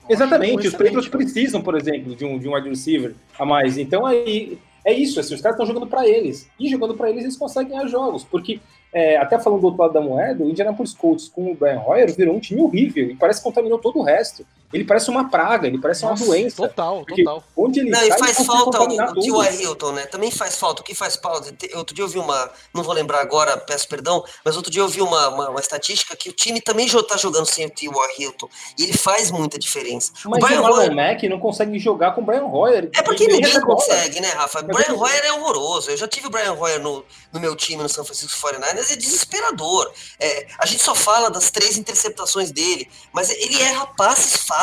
Exatamente, 0.08 0.68
os 0.68 0.74
Patriots 0.74 1.08
precisam, 1.08 1.60
por 1.60 1.76
exemplo, 1.76 2.14
de 2.14 2.24
um, 2.24 2.38
de 2.38 2.48
um 2.48 2.54
wide 2.54 2.68
receiver 2.68 3.14
a 3.38 3.44
mais. 3.44 3.76
Então 3.78 4.06
aí 4.06 4.58
é 4.84 4.92
isso, 4.92 5.20
assim, 5.20 5.34
os 5.34 5.40
caras 5.40 5.56
estão 5.56 5.66
jogando 5.66 5.86
para 5.86 6.08
eles. 6.08 6.48
E 6.58 6.68
jogando 6.68 6.94
para 6.94 7.10
eles, 7.10 7.24
eles 7.24 7.36
conseguem 7.36 7.72
ganhar 7.72 7.86
jogos. 7.88 8.24
Porque, 8.24 8.60
é, 8.92 9.16
até 9.18 9.38
falando 9.38 9.60
do 9.60 9.66
outro 9.66 9.82
lado 9.82 9.92
da 9.92 10.00
moeda, 10.00 10.42
o 10.42 10.48
Indianapolis 10.48 10.94
Colts 10.94 11.28
com 11.28 11.52
o 11.52 11.54
Brian 11.54 11.80
Hoyer 11.80 12.14
virou 12.16 12.34
um 12.34 12.40
time 12.40 12.62
horrível 12.62 13.10
e 13.10 13.14
parece 13.14 13.40
que 13.40 13.44
contaminou 13.44 13.78
todo 13.78 13.98
o 13.98 14.02
resto. 14.02 14.46
Ele 14.72 14.84
parece 14.84 15.08
uma 15.08 15.30
praga, 15.30 15.66
ele 15.66 15.78
parece 15.78 16.02
Nossa, 16.04 16.22
uma 16.22 16.30
doença. 16.30 16.56
Total, 16.56 17.04
total. 17.04 17.44
Onde 17.56 17.80
ele 17.80 17.90
não, 17.90 18.02
e 18.04 18.18
faz 18.18 18.44
falta 18.44 18.82
o, 18.82 18.84
o 18.84 19.20
T.Y. 19.20 19.62
Hilton, 19.62 19.92
né? 19.92 20.06
Também 20.06 20.30
faz 20.30 20.56
falta. 20.56 20.82
O 20.82 20.84
que 20.84 20.94
faz 20.94 21.16
falta? 21.16 21.54
Outro 21.74 21.94
dia 21.94 22.04
eu 22.04 22.08
vi 22.08 22.18
uma. 22.18 22.50
Não 22.74 22.82
vou 22.82 22.92
lembrar 22.92 23.20
agora, 23.20 23.56
peço 23.56 23.88
perdão, 23.88 24.22
mas 24.44 24.56
outro 24.56 24.70
dia 24.70 24.82
eu 24.82 24.88
vi 24.88 25.00
uma, 25.00 25.28
uma, 25.28 25.50
uma 25.50 25.60
estatística 25.60 26.14
que 26.14 26.28
o 26.28 26.32
time 26.32 26.60
também 26.60 26.84
está 26.86 27.16
jogando 27.16 27.46
sem 27.46 27.64
o 27.64 27.70
T.Y. 27.70 27.90
Hilton. 28.18 28.48
E 28.78 28.84
ele 28.84 28.92
faz 28.92 29.30
muita 29.30 29.58
diferença. 29.58 30.12
Mas 30.26 30.42
o 30.42 30.46
Brian 30.46 30.60
Hoyer... 30.60 30.94
Mac 30.94 31.22
não 31.22 31.40
consegue 31.40 31.78
jogar 31.78 32.14
com 32.14 32.20
o 32.20 32.24
Brian 32.24 32.44
Hoyer. 32.44 32.90
É 32.94 33.02
porque 33.02 33.26
ninguém 33.26 33.58
consegue, 33.62 34.20
né, 34.20 34.28
Rafa? 34.28 34.62
Mas 34.62 34.76
Brian 34.76 34.98
Hoyer 34.98 35.24
é 35.24 35.32
horroroso. 35.32 35.90
Eu 35.90 35.96
já 35.96 36.06
tive 36.06 36.26
o 36.26 36.30
Brian 36.30 36.52
Hoyer 36.52 36.80
no, 36.80 37.02
no 37.32 37.40
meu 37.40 37.56
time 37.56 37.82
no 37.82 37.88
São 37.88 38.04
Francisco 38.04 38.38
49ers, 38.46 38.92
é 38.92 38.96
desesperador. 38.96 39.90
É, 40.20 40.46
a 40.58 40.66
gente 40.66 40.82
só 40.82 40.94
fala 40.94 41.30
das 41.30 41.50
três 41.50 41.78
interceptações 41.78 42.50
dele, 42.50 42.86
mas 43.14 43.30
ele 43.30 43.62
erra 43.62 43.86
passes 43.86 44.36
fáceis. 44.42 44.57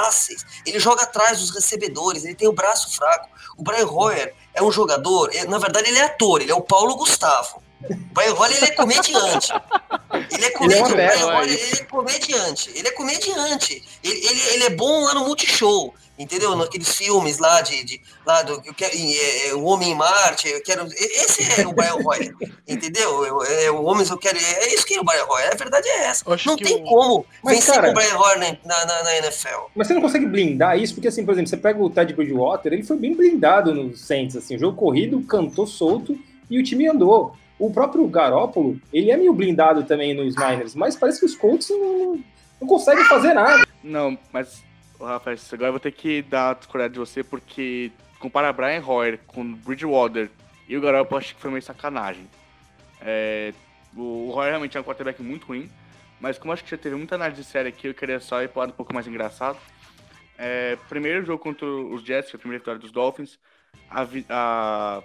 Ele 0.65 0.75
ele 0.75 0.79
joga 0.79 1.03
atrás 1.03 1.39
dos 1.39 1.51
recebedores, 1.51 2.25
ele 2.25 2.35
tem 2.35 2.47
o 2.47 2.53
braço 2.53 2.95
fraco. 2.95 3.29
O 3.57 3.63
Brian 3.63 3.87
Hoyer 3.87 4.35
é 4.53 4.61
um 4.61 4.71
jogador, 4.71 5.29
é, 5.33 5.45
na 5.45 5.57
verdade 5.57 5.89
ele 5.89 5.97
é 5.97 6.03
ator, 6.03 6.41
ele 6.41 6.51
é 6.51 6.55
o 6.55 6.61
Paulo 6.61 6.95
Gustavo. 6.95 7.63
O 7.89 8.13
Brian 8.13 8.33
Hoyer 8.33 8.57
ele 8.57 8.65
é 8.65 8.71
comediante. 8.71 9.53
Ele 10.31 10.45
é 10.45 10.51
comediante. 10.51 10.91
Ele 10.91 11.01
é, 11.01 11.25
Hoyer, 11.25 11.59
ele 11.59 11.79
é 11.79 11.83
comediante. 11.85 12.71
Ele 12.75 12.87
é 12.87 12.91
comediante. 12.91 13.83
Ele, 14.03 14.27
ele, 14.27 14.41
ele 14.41 14.63
é 14.65 14.69
bom 14.71 15.05
lá 15.05 15.13
no 15.13 15.25
Multishow 15.25 15.93
entendeu? 16.17 16.55
Naqueles 16.55 16.95
filmes 16.95 17.39
lá 17.39 17.61
de, 17.61 17.83
de 17.83 18.01
lá 18.25 18.41
do 18.41 18.61
eu 18.65 18.73
quero, 18.73 18.93
é, 18.95 19.47
é, 19.47 19.53
o 19.53 19.63
Homem 19.63 19.91
em 19.91 19.95
Marte, 19.95 20.47
eu 20.47 20.61
quero 20.63 20.85
esse 20.87 21.61
é 21.61 21.67
o 21.67 21.73
Brian 21.73 21.95
Roy, 22.01 22.33
entendeu? 22.67 23.25
Eu, 23.25 23.43
é, 23.43 23.71
o 23.71 23.83
Homem 23.83 24.05
eu 24.09 24.17
quero 24.17 24.37
é 24.37 24.73
isso 24.73 24.85
que 24.85 24.95
é 24.95 24.99
o 24.99 25.03
Brian 25.03 25.23
Roy. 25.25 25.43
A 25.43 25.55
verdade 25.55 25.87
é 25.87 26.05
essa. 26.05 26.25
Não 26.45 26.55
tem 26.55 26.81
o... 26.81 26.85
como 26.85 27.25
mas, 27.43 27.55
vencer 27.55 27.75
cara, 27.75 27.87
com 27.87 27.91
o 27.91 27.95
Brian 27.95 28.15
Roy 28.15 28.37
na, 28.37 28.85
na, 28.85 29.03
na, 29.03 29.17
NFL. 29.17 29.69
Mas 29.75 29.87
você 29.87 29.93
não 29.93 30.01
consegue 30.01 30.25
blindar 30.25 30.77
isso 30.77 30.93
porque 30.93 31.07
assim, 31.07 31.25
por 31.25 31.33
exemplo, 31.33 31.49
você 31.49 31.57
pega 31.57 31.81
o 31.81 31.89
Ted 31.89 32.13
Bridgewater, 32.13 32.73
ele 32.73 32.83
foi 32.83 32.97
bem 32.97 33.15
blindado 33.15 33.73
no 33.73 33.95
Saints, 33.95 34.35
assim, 34.35 34.55
o 34.55 34.59
jogo 34.59 34.77
corrido 34.77 35.21
cantou 35.23 35.67
solto 35.67 36.17
e 36.49 36.59
o 36.59 36.63
time 36.63 36.87
andou. 36.87 37.35
O 37.57 37.71
próprio 37.71 38.05
Garópolo, 38.07 38.77
ele 38.91 39.11
é 39.11 39.17
meio 39.17 39.33
blindado 39.33 39.83
também 39.83 40.13
nos 40.13 40.35
Niners, 40.35 40.75
mas 40.75 40.95
parece 40.95 41.19
que 41.19 41.25
os 41.25 41.35
Colts 41.35 41.69
não, 41.69 42.19
não 42.59 42.67
conseguem 42.67 43.05
fazer 43.05 43.33
nada. 43.33 43.65
Não, 43.81 44.17
mas 44.33 44.61
Rafael, 44.99 45.37
agora 45.51 45.67
eu 45.67 45.73
vou 45.73 45.79
ter 45.79 45.91
que 45.91 46.21
dar 46.21 46.55
discordar 46.55 46.89
de 46.89 46.97
você, 46.97 47.23
porque 47.23 47.91
comparar 48.19 48.53
Brian 48.53 48.83
Hoyer 48.85 49.19
com 49.27 49.53
Bridgewater 49.53 50.29
e 50.67 50.77
o 50.77 50.81
Garoppolo, 50.81 51.19
acho 51.19 51.35
que 51.35 51.41
foi 51.41 51.51
meio 51.51 51.61
sacanagem. 51.61 52.29
É, 53.01 53.53
o 53.95 54.31
Hoyer 54.31 54.51
realmente 54.51 54.77
é 54.77 54.79
um 54.79 54.83
quarterback 54.83 55.21
muito 55.21 55.47
ruim, 55.47 55.69
mas 56.19 56.37
como 56.37 56.53
acho 56.53 56.63
que 56.63 56.71
já 56.71 56.77
teve 56.77 56.95
muita 56.95 57.15
análise 57.15 57.43
séria 57.43 57.69
aqui, 57.69 57.87
eu 57.87 57.93
queria 57.93 58.19
só 58.19 58.41
ir 58.41 58.49
para 58.49 58.69
um 58.69 58.71
pouco 58.71 58.93
mais 58.93 59.07
engraçado. 59.07 59.57
É, 60.37 60.77
primeiro 60.89 61.25
jogo 61.25 61.41
contra 61.41 61.65
os 61.65 62.03
Jets, 62.03 62.31
foi 62.31 62.37
a 62.37 62.39
primeira 62.39 62.59
vitória 62.59 62.79
dos 62.79 62.91
Dolphins. 62.91 63.39
A, 63.89 64.05
a, 64.29 65.03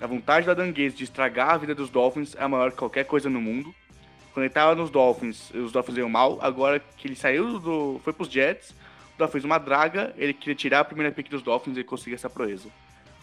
a 0.00 0.06
vontade 0.06 0.46
da 0.46 0.54
Dan 0.54 0.72
de 0.72 1.04
estragar 1.04 1.50
a 1.50 1.56
vida 1.56 1.74
dos 1.74 1.90
Dolphins 1.90 2.34
é 2.36 2.46
maior 2.46 2.70
que 2.70 2.76
qualquer 2.76 3.04
coisa 3.04 3.28
no 3.28 3.40
mundo. 3.40 3.74
Quando 4.32 4.44
ele 4.44 4.54
tava 4.54 4.74
nos 4.74 4.90
Dolphins, 4.90 5.50
os 5.50 5.72
Dolphins 5.72 5.98
iam 5.98 6.08
mal. 6.08 6.38
Agora 6.40 6.80
que 6.96 7.06
ele 7.06 7.16
saiu 7.16 7.58
do. 7.58 8.00
foi 8.02 8.12
pros 8.12 8.28
Jets, 8.28 8.70
o 9.14 9.18
Dolphins 9.18 9.44
uma 9.44 9.58
draga, 9.58 10.14
ele 10.16 10.32
queria 10.32 10.54
tirar 10.54 10.80
a 10.80 10.84
primeira 10.84 11.12
pick 11.12 11.28
dos 11.28 11.42
Dolphins 11.42 11.76
e 11.76 11.84
conseguir 11.84 12.14
essa 12.14 12.30
proeza. 12.30 12.68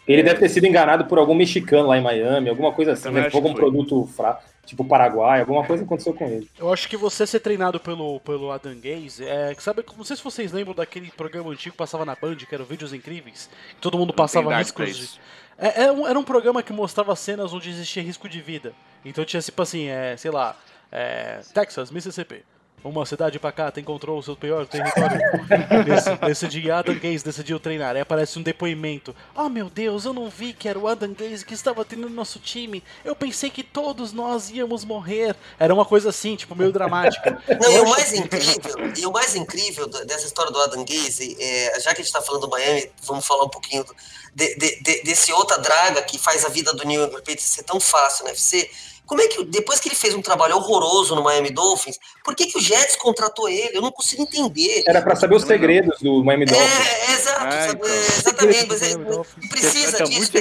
Ele 0.08 0.22
é... 0.22 0.24
deve 0.24 0.40
ter 0.40 0.50
sido 0.50 0.66
enganado 0.66 1.06
por 1.06 1.18
algum 1.18 1.36
mexicano 1.36 1.88
lá 1.88 1.98
em 1.98 2.02
Miami, 2.02 2.50
alguma 2.50 2.72
coisa 2.72 2.94
assim, 2.94 3.10
né? 3.10 3.30
algum 3.32 3.54
produto 3.54 4.08
fraco, 4.08 4.44
tipo 4.66 4.84
Paraguai, 4.84 5.42
alguma 5.42 5.64
coisa 5.64 5.84
aconteceu 5.84 6.14
com 6.14 6.26
ele. 6.26 6.50
Eu 6.58 6.72
acho 6.72 6.88
que 6.88 6.98
você 6.98 7.28
ser 7.28 7.40
treinado 7.40 7.80
pelo, 7.80 8.20
pelo 8.20 8.52
Adam 8.52 8.76
Gaze, 8.76 9.24
é, 9.24 9.56
sabe, 9.60 9.84
não 9.96 10.04
sei 10.04 10.16
se 10.16 10.24
vocês 10.24 10.52
lembram 10.52 10.74
daquele 10.74 11.12
programa 11.12 11.52
antigo 11.52 11.74
que 11.74 11.78
passava 11.78 12.06
na 12.06 12.16
Band, 12.16 12.38
que 12.38 12.54
era 12.54 12.64
Vídeos 12.64 12.94
Incríveis, 12.94 13.50
que 13.76 13.82
todo 13.82 13.98
mundo 13.98 14.14
passava 14.14 14.56
riscos 14.58 14.98
de... 14.98 15.20
É, 15.60 15.84
era, 15.84 15.94
um, 15.94 16.08
era 16.08 16.18
um 16.18 16.24
programa 16.24 16.64
que 16.64 16.72
mostrava 16.72 17.16
cenas 17.16 17.54
onde 17.54 17.70
existia 17.70 18.02
risco 18.02 18.30
de 18.30 18.42
vida. 18.42 18.74
Então 19.04 19.26
tinha 19.26 19.42
tipo 19.42 19.62
assim, 19.62 19.88
é, 19.88 20.16
sei 20.18 20.32
lá, 20.32 20.56
é, 20.92 21.42
Texas, 21.54 21.92
Mississippi. 21.92 22.44
Uma 22.84 23.06
cidade 23.06 23.38
pra 23.40 23.52
cá 23.52 23.74
encontrou 23.76 24.18
o 24.18 24.24
seu 24.24 24.36
pior 24.36 24.66
território. 24.66 25.20
nesse, 25.86 26.26
nesse 26.26 26.48
dia, 26.48 26.78
Adam 26.78 26.98
Gaze 26.98 27.24
decidiu 27.24 27.60
treinar. 27.60 27.96
Aí 27.96 28.02
aparece 28.02 28.40
um 28.40 28.42
depoimento. 28.42 29.14
Oh 29.36 29.50
meu 29.50 29.70
Deus, 29.70 30.06
eu 30.06 30.14
não 30.14 30.30
vi 30.30 30.54
que 30.54 30.68
era 30.68 30.80
o 30.80 30.88
Adam 30.88 31.14
Gaze 31.14 31.46
que 31.46 31.54
estava 31.54 31.84
treinando 31.84 32.14
nosso 32.14 32.40
time. 32.40 32.82
Eu 33.04 33.16
pensei 33.16 33.50
que 33.50 33.64
todos 33.64 34.14
nós 34.14 34.50
íamos 34.50 34.86
morrer. 34.86 35.36
Era 35.60 35.74
uma 35.74 35.86
coisa 35.86 36.10
assim, 36.10 36.38
tipo, 36.38 36.56
meio 36.56 36.72
dramática. 36.72 37.42
Não, 37.60 37.72
e 37.72 37.80
o 37.80 37.90
mais 37.90 38.14
incrível, 38.14 38.94
e 38.98 39.06
o 39.06 39.12
mais 39.12 39.36
incrível 39.36 39.88
dessa 39.88 40.26
história 40.26 40.52
do 40.52 40.62
Adam 40.62 40.86
Gaze, 40.86 41.36
é, 41.40 41.80
já 41.82 41.94
que 41.94 42.02
a 42.02 42.04
gente 42.04 42.14
tá 42.14 42.22
falando 42.22 42.42
do 42.42 42.50
Miami, 42.50 42.90
vamos 43.04 43.26
falar 43.26 43.44
um 43.44 43.50
pouquinho 43.50 43.86
de, 44.34 44.56
de, 44.56 44.82
de, 44.82 45.04
desse 45.04 45.34
outra 45.34 45.58
draga 45.58 46.02
que 46.04 46.18
faz 46.18 46.46
a 46.46 46.50
vida 46.50 46.72
do 46.74 46.86
New 46.86 47.04
England 47.04 47.20
Patriots 47.20 47.44
ser 47.44 47.64
tão 47.64 47.80
fácil 47.80 48.24
no 48.24 48.32
UFC 48.32 48.70
como 49.10 49.22
é 49.24 49.28
que, 49.28 49.44
depois 49.44 49.80
que 49.80 49.90
ele 49.90 49.96
fez 49.96 50.14
um 50.14 50.22
trabalho 50.22 50.56
horroroso 50.56 51.16
no 51.16 51.24
Miami 51.24 51.50
Dolphins, 51.50 51.98
por 52.24 52.36
que, 52.36 52.46
que 52.46 52.60
o 52.60 52.62
Jets 52.62 52.96
contratou 52.96 53.50
ele? 53.50 53.76
Eu 53.76 53.82
não 53.82 53.92
consigo 53.92 54.22
entender. 54.22 54.84
Era 54.86 55.02
para 55.02 55.16
saber 55.16 55.36
os 55.36 55.46
segredos 55.46 56.00
do 56.00 56.24
Miami 56.24 56.46
Dolphins. 56.46 56.88
É, 56.88 57.12
exato, 57.14 57.42
ah, 57.42 57.68
então. 57.72 57.90
exatamente. 57.90 58.68
Mas 58.68 58.82
é, 58.94 59.48
precisa 59.50 60.04
disso. 60.04 60.32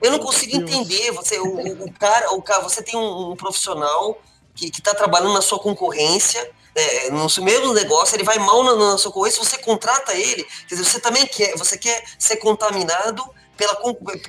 Eu 0.00 0.10
não 0.10 0.18
consigo 0.20 0.56
entender. 0.56 1.10
Você, 1.10 1.38
o, 1.38 1.84
o, 1.84 1.92
cara, 1.92 2.32
o 2.32 2.40
cara, 2.40 2.62
você 2.62 2.82
tem 2.82 2.98
um, 2.98 3.32
um 3.32 3.36
profissional 3.36 4.18
que 4.54 4.68
está 4.68 4.94
trabalhando 4.94 5.34
na 5.34 5.42
sua 5.42 5.58
concorrência, 5.58 6.50
é, 6.74 7.10
no 7.10 7.28
seu 7.28 7.44
mesmo 7.44 7.74
negócio, 7.74 8.16
ele 8.16 8.24
vai 8.24 8.38
mal 8.38 8.64
na, 8.64 8.74
na 8.74 8.96
sua 8.96 9.12
concorrência, 9.12 9.44
você 9.44 9.58
contrata 9.58 10.14
ele, 10.14 10.44
quer 10.66 10.76
dizer, 10.76 10.84
você 10.84 10.98
também 10.98 11.26
quer, 11.26 11.54
você 11.58 11.76
quer 11.76 12.02
ser 12.18 12.36
contaminado 12.36 13.22
pela, 13.60 13.74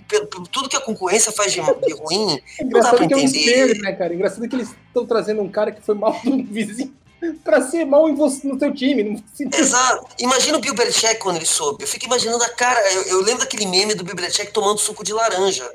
pela, 0.09 0.27
tudo 0.51 0.67
que 0.67 0.75
a 0.75 0.81
concorrência 0.81 1.31
faz 1.31 1.53
de, 1.53 1.61
de 1.61 1.93
ruim. 1.93 2.37
É 2.59 2.63
engraçado 2.63 3.07
que 3.07 3.13
é 3.13 3.17
um 3.17 3.21
espelho, 3.21 3.81
né, 3.81 3.93
cara? 3.93 4.13
Engraçado 4.13 4.47
que 4.47 4.55
eles 4.55 4.75
estão 4.87 5.05
trazendo 5.05 5.41
um 5.41 5.49
cara 5.49 5.71
que 5.71 5.81
foi 5.81 5.95
mal 5.95 6.19
do 6.21 6.43
vizinho 6.43 6.93
para 7.43 7.61
ser 7.61 7.85
mal 7.85 8.09
em 8.09 8.15
você, 8.15 8.47
no 8.47 8.59
seu 8.59 8.73
time. 8.73 9.23
Exato. 9.53 10.07
Imagina 10.19 10.57
o 10.57 10.59
Bill 10.59 10.73
Belichick 10.73 11.19
quando 11.19 11.37
ele 11.37 11.45
soube. 11.45 11.83
Eu 11.83 11.87
fico 11.87 12.05
imaginando 12.05 12.43
a 12.43 12.49
cara. 12.49 12.81
Eu, 12.91 13.03
eu 13.03 13.21
lembro 13.21 13.41
daquele 13.41 13.67
meme 13.67 13.93
do 13.93 14.03
Bill 14.03 14.15
Belichick 14.15 14.51
tomando 14.51 14.79
suco 14.79 15.03
de 15.03 15.13
laranja. 15.13 15.71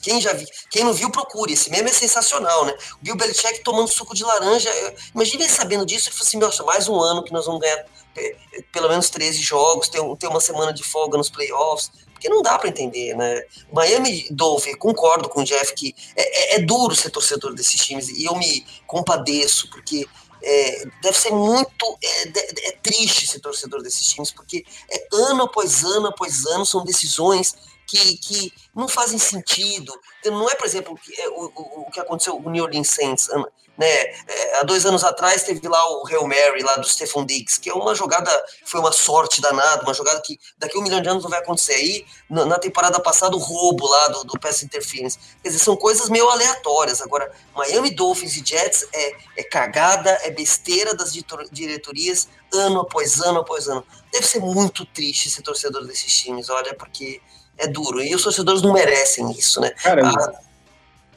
Quem 0.00 0.20
já 0.20 0.32
viu, 0.32 0.46
quem 0.70 0.84
não 0.84 0.94
viu, 0.94 1.10
procure. 1.10 1.52
Esse 1.52 1.68
meme 1.68 1.90
é 1.90 1.92
sensacional, 1.92 2.64
né? 2.64 2.72
O 3.00 3.04
Bill 3.04 3.16
Belichick 3.16 3.60
tomando 3.62 3.88
suco 3.88 4.14
de 4.14 4.22
laranja. 4.22 4.70
Imagina 5.14 5.42
ele 5.42 5.52
sabendo 5.52 5.84
disso 5.84 6.08
e 6.08 6.12
falou 6.12 6.50
assim: 6.50 6.64
mais 6.64 6.88
um 6.88 6.98
ano 6.98 7.24
que 7.24 7.32
nós 7.32 7.44
vamos 7.44 7.60
ganhar 7.60 7.84
é, 8.16 8.36
pelo 8.70 8.88
menos 8.88 9.08
13 9.10 9.40
jogos, 9.40 9.88
ter, 9.88 10.00
ter 10.16 10.26
uma 10.26 10.40
semana 10.40 10.72
de 10.72 10.82
folga 10.82 11.16
nos 11.16 11.30
playoffs 11.30 11.90
porque 12.22 12.28
não 12.28 12.40
dá 12.40 12.56
para 12.56 12.68
entender, 12.68 13.16
né? 13.16 13.42
Miami 13.72 14.28
Dolphins, 14.30 14.76
concordo 14.76 15.28
com 15.28 15.40
o 15.40 15.44
Jeff 15.44 15.74
que 15.74 15.92
é, 16.14 16.54
é, 16.54 16.56
é, 16.56 16.58
duro 16.60 16.94
ser 16.94 17.10
torcedor 17.10 17.52
desses 17.52 17.84
times 17.84 18.08
e 18.08 18.24
eu 18.24 18.36
me 18.36 18.64
compadeço, 18.86 19.68
porque 19.70 20.06
é, 20.40 20.84
deve 21.02 21.18
ser 21.18 21.32
muito 21.32 21.98
é, 22.00 22.68
é, 22.68 22.72
triste 22.80 23.26
ser 23.26 23.40
torcedor 23.40 23.82
desses 23.82 24.06
times, 24.06 24.30
porque 24.30 24.64
é 24.88 25.08
ano 25.12 25.42
após 25.42 25.82
ano 25.82 26.06
após 26.06 26.46
ano 26.46 26.64
são 26.64 26.84
decisões 26.84 27.56
que, 27.88 28.16
que 28.18 28.52
não 28.72 28.86
fazem 28.86 29.18
sentido. 29.18 29.92
Não 30.24 30.48
é, 30.48 30.54
por 30.54 30.66
exemplo, 30.66 30.96
é, 31.18 31.28
o, 31.28 31.52
o, 31.56 31.80
o 31.80 31.90
que 31.90 31.98
aconteceu 31.98 32.36
com 32.40 32.48
o 32.48 32.52
New 32.52 32.62
Orleans 32.62 32.88
Saints 32.88 33.28
né? 33.76 33.86
É, 33.86 34.58
há 34.60 34.62
dois 34.62 34.84
anos 34.84 35.02
atrás 35.02 35.42
teve 35.42 35.66
lá 35.66 35.82
o 35.92 36.06
Hail 36.06 36.26
Mary 36.26 36.62
lá 36.62 36.76
do 36.76 36.86
Stephen 36.86 37.24
Diggs, 37.24 37.58
que 37.58 37.70
é 37.70 37.74
uma 37.74 37.94
jogada, 37.94 38.30
foi 38.64 38.80
uma 38.80 38.92
sorte 38.92 39.40
danada, 39.40 39.82
uma 39.82 39.94
jogada 39.94 40.20
que 40.20 40.38
daqui 40.58 40.76
a 40.76 40.80
um 40.80 40.82
milhão 40.82 41.00
de 41.00 41.08
anos 41.08 41.22
não 41.22 41.30
vai 41.30 41.40
acontecer. 41.40 41.74
Aí, 41.74 42.04
na, 42.28 42.44
na 42.44 42.58
temporada 42.58 43.00
passada, 43.00 43.34
o 43.34 43.38
roubo 43.38 43.86
lá 43.86 44.08
do, 44.08 44.24
do 44.24 44.38
Pass 44.38 44.62
Interference. 44.62 45.18
Quer 45.42 45.48
dizer, 45.48 45.64
são 45.64 45.76
coisas 45.76 46.08
meio 46.08 46.28
aleatórias. 46.28 47.00
Agora, 47.00 47.32
Miami 47.54 47.90
Dolphins 47.90 48.36
e 48.36 48.44
Jets 48.44 48.86
é, 48.92 49.16
é 49.38 49.42
cagada, 49.42 50.10
é 50.22 50.30
besteira 50.30 50.94
das 50.94 51.12
diretorias, 51.50 52.28
ano 52.52 52.80
após 52.80 53.20
ano 53.20 53.40
após 53.40 53.68
ano. 53.68 53.84
Deve 54.12 54.26
ser 54.26 54.40
muito 54.40 54.84
triste 54.84 55.30
ser 55.30 55.42
torcedor 55.42 55.86
desses 55.86 56.12
times, 56.12 56.50
olha, 56.50 56.74
porque 56.74 57.20
é 57.56 57.66
duro. 57.66 58.02
E 58.02 58.14
os 58.14 58.22
torcedores 58.22 58.60
não 58.60 58.72
merecem 58.72 59.30
isso, 59.32 59.60
né? 59.60 59.70
Cara, 59.70 60.06
ah, 60.06 60.40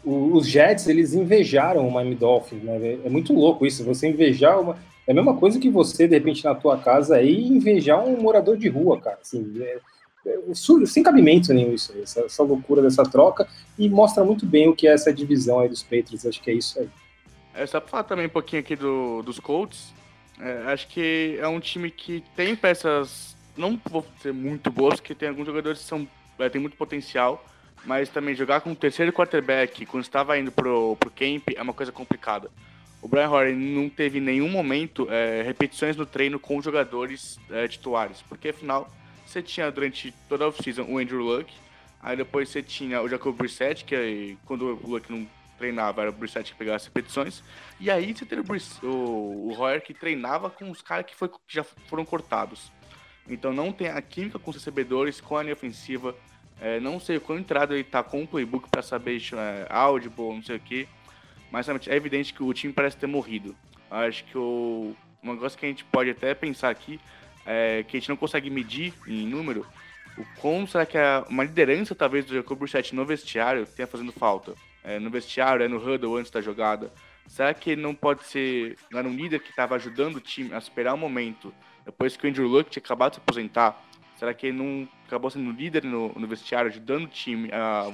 os 0.06 0.48
Jets, 0.48 0.88
eles 0.88 1.14
invejaram 1.14 1.88
o 1.88 1.92
Miami 1.92 2.16
Dolphins, 2.16 2.62
né? 2.62 3.00
É 3.04 3.10
muito 3.10 3.34
louco 3.34 3.66
isso, 3.66 3.84
você 3.84 4.08
invejar 4.08 4.60
uma... 4.60 4.78
É 5.08 5.12
a 5.12 5.16
mesma 5.16 5.36
coisa 5.36 5.60
que 5.60 5.70
você, 5.70 6.08
de 6.08 6.16
repente, 6.16 6.44
na 6.44 6.56
tua 6.56 6.78
casa 6.78 7.18
aí, 7.18 7.48
invejar 7.48 8.04
um 8.04 8.20
morador 8.22 8.58
de 8.58 8.68
rua, 8.68 9.00
cara. 9.00 9.20
Assim, 9.22 9.54
é, 9.62 9.80
é, 10.26 10.86
sem 10.86 11.04
cabimento 11.04 11.54
nenhum 11.54 11.74
isso 11.74 11.92
aí, 11.94 12.02
essa, 12.02 12.22
essa, 12.22 12.44
loucura 12.44 12.82
dessa 12.82 13.04
troca, 13.04 13.48
e 13.78 13.88
mostra 13.90 14.24
muito 14.24 14.46
bem 14.46 14.68
o 14.68 14.76
que 14.76 14.88
é 14.88 14.94
essa 14.94 15.14
divisão 15.14 15.60
aí 15.60 15.70
dos 15.70 15.84
Patriots, 15.84 16.26
acho 16.26 16.42
que 16.42 16.50
é 16.50 16.54
isso 16.54 16.80
aí. 16.80 16.90
É, 17.54 17.66
só 17.66 17.80
pra 17.80 17.90
falar 17.90 18.04
também 18.04 18.26
um 18.26 18.30
pouquinho 18.30 18.62
aqui 18.62 18.76
do, 18.76 19.22
dos 19.22 19.40
Colts, 19.40 19.94
é, 20.40 20.64
acho 20.72 20.88
que 20.88 21.38
é 21.40 21.48
um 21.48 21.60
time 21.60 21.92
que 21.92 22.24
tem 22.36 22.56
peças, 22.56 23.36
não 23.56 23.80
vou 23.90 24.06
ser 24.22 24.34
muito 24.34 24.72
boas, 24.72 25.00
porque 25.00 25.14
tem 25.14 25.30
alguns 25.30 25.46
jogadores 25.46 25.80
que 25.80 25.86
são 25.86 26.08
é, 26.40 26.50
tem 26.50 26.60
muito 26.60 26.76
potencial, 26.76 27.46
mas 27.84 28.10
também 28.10 28.36
jogar 28.36 28.62
com 28.62 28.72
o 28.72 28.76
terceiro 28.76 29.12
quarterback 29.12 29.86
quando 29.86 30.04
estava 30.04 30.38
indo 30.38 30.52
pro, 30.52 30.96
pro 30.98 31.12
camp 31.12 31.50
é 31.56 31.62
uma 31.62 31.74
coisa 31.74 31.92
complicada. 31.92 32.50
O 33.02 33.08
Brian 33.08 33.30
Hoyer 33.30 33.56
não 33.56 33.88
teve 33.90 34.18
em 34.18 34.22
nenhum 34.22 34.50
momento 34.50 35.08
é, 35.12 35.44
repetições 35.44 35.96
no 35.96 36.06
treino 36.06 36.40
com 36.40 36.62
jogadores 36.62 37.40
é, 37.52 37.68
titulares, 37.68 38.24
porque 38.24 38.50
afinal 38.50 38.90
você 39.26 39.42
tinha 39.42 39.72
durante 39.72 40.14
toda 40.28 40.46
a 40.46 40.48
off-season 40.48 40.84
o 40.84 40.98
Andrew 40.98 41.22
Luck, 41.22 41.54
aí 42.02 42.16
depois 42.18 42.50
você 42.50 42.64
tinha 42.64 43.02
o 43.02 43.08
Jacob 43.08 43.36
Brissett, 43.36 43.86
que 43.86 44.38
quando 44.46 44.80
o 44.84 44.90
Luck 44.90 45.12
não 45.12 45.28
treinava 45.58 46.02
era 46.02 46.10
o 46.10 46.14
Brissett 46.14 46.52
que 46.52 46.58
pegava 46.58 46.78
as 46.78 46.86
repetições, 46.86 47.44
e 47.80 47.92
aí 47.92 48.14
você 48.14 48.26
teve 48.26 48.42
o, 48.42 48.88
o, 48.88 49.52
o 49.52 49.60
Hoyer 49.60 49.82
que 49.82 49.94
treinava 49.94 50.50
com 50.50 50.70
os 50.72 50.82
caras 50.82 51.06
que, 51.06 51.16
foi, 51.16 51.30
que 51.30 51.38
já 51.48 51.64
foram 51.64 52.06
cortados. 52.06 52.72
Então 53.28 53.52
não 53.54 53.72
tem 53.72 53.88
a 53.88 54.02
química 54.02 54.38
com 54.38 54.52
os 54.52 54.58
recebedores, 54.58 55.20
com 55.20 55.38
a 55.38 55.44
linha 55.44 55.54
ofensiva, 55.54 56.16
é, 56.60 56.80
não 56.80 57.00
sei 57.00 57.20
qual 57.20 57.38
entrada 57.38 57.74
ele 57.74 57.84
tá 57.84 58.02
com 58.02 58.24
o 58.24 58.28
playbook 58.28 58.70
para 58.70 58.82
saber 58.82 59.22
é, 59.34 59.68
audible, 59.70 60.36
não 60.36 60.44
sei 60.44 60.56
o 60.56 60.60
que, 60.60 60.88
mas 61.52 61.68
é 61.70 61.96
evidente 61.96 62.34
que 62.34 62.44
o 62.44 62.54
time 62.54 62.74
parece 62.74 62.98
ter 62.98 63.08
morrido. 63.08 63.56
Acho 63.90 64.24
que 64.26 64.38
o, 64.38 64.96
um 65.24 65.34
negócio 65.34 65.58
que 65.58 65.66
a 65.66 65.70
gente 65.70 65.84
pode 65.86 66.10
até 66.10 66.34
pensar 66.34 66.70
aqui 66.70 67.00
é, 67.46 67.84
que 67.88 67.98
a 67.98 68.00
gente 68.00 68.10
não 68.10 68.18
consegue 68.18 68.50
medir 68.50 68.94
em 69.08 69.28
número, 69.28 69.66
o 70.18 70.26
como 70.40 70.68
será 70.68 70.86
que 70.86 70.98
a, 70.98 71.26
uma 71.30 71.44
liderança, 71.44 71.94
talvez, 71.94 72.26
do 72.26 72.34
Jacob 72.34 72.58
Brissett 72.58 72.96
no 72.96 73.06
vestiário 73.06 73.66
tenha 73.66 73.88
fazendo 73.88 74.12
falta? 74.12 74.54
É, 74.84 75.00
no 75.00 75.10
vestiário, 75.10 75.64
é 75.64 75.68
no 75.68 75.78
huddle 75.78 76.18
antes 76.18 76.32
da 76.32 76.42
jogada. 76.42 76.92
Será 77.28 77.54
que 77.54 77.72
ele 77.72 77.82
não 77.82 77.94
pode 77.94 78.24
ser 78.26 78.78
não 78.92 79.00
era 79.00 79.08
um 79.08 79.16
líder 79.16 79.40
que 79.40 79.50
estava 79.50 79.76
ajudando 79.76 80.18
o 80.18 80.22
time 80.22 80.54
a 80.54 80.58
esperar 80.58 80.94
o 80.94 80.98
momento, 80.98 81.54
depois 81.84 82.16
que 82.16 82.26
o 82.26 82.30
Andrew 82.30 82.48
Luck 82.48 82.70
tinha 82.70 82.82
acabado 82.84 83.12
de 83.12 83.16
se 83.16 83.22
aposentar? 83.22 83.84
Será 84.18 84.34
que 84.34 84.48
ele 84.48 84.58
não 84.58 84.88
acabou 85.06 85.30
sendo 85.30 85.52
líder 85.52 85.84
no, 85.84 86.10
no 86.14 86.28
vestiário, 86.28 86.72
ajudando 86.72 87.06
o 87.06 87.08
time 87.08 87.50
a, 87.52 87.92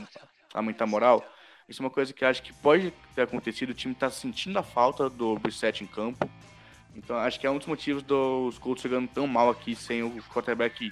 a 0.54 0.60
aumentar 0.60 0.86
a 0.86 0.88
moral? 0.88 1.26
Isso 1.68 1.82
é 1.82 1.86
uma 1.86 1.90
coisa 1.90 2.14
que 2.14 2.24
acho 2.26 2.44
que 2.44 2.54
pode 2.54 2.94
ter 3.16 3.22
acontecido. 3.22 3.70
O 3.70 3.74
time 3.74 3.94
está 3.94 4.10
sentindo 4.10 4.58
a 4.60 4.64
falta 4.64 5.10
do 5.10 5.38
Brissett 5.40 5.84
em 5.84 5.88
campo. 5.88 6.30
Então 6.96 7.16
acho 7.18 7.40
que 7.40 7.48
é 7.48 7.52
um 7.52 7.58
dos 7.58 7.68
motivos 7.68 8.04
dos 8.04 8.58
Colts 8.60 8.82
chegando 8.82 9.08
tão 9.08 9.26
mal 9.26 9.50
aqui 9.50 9.76
sem 9.76 10.04
o 10.04 10.22
quarterback 10.34 10.92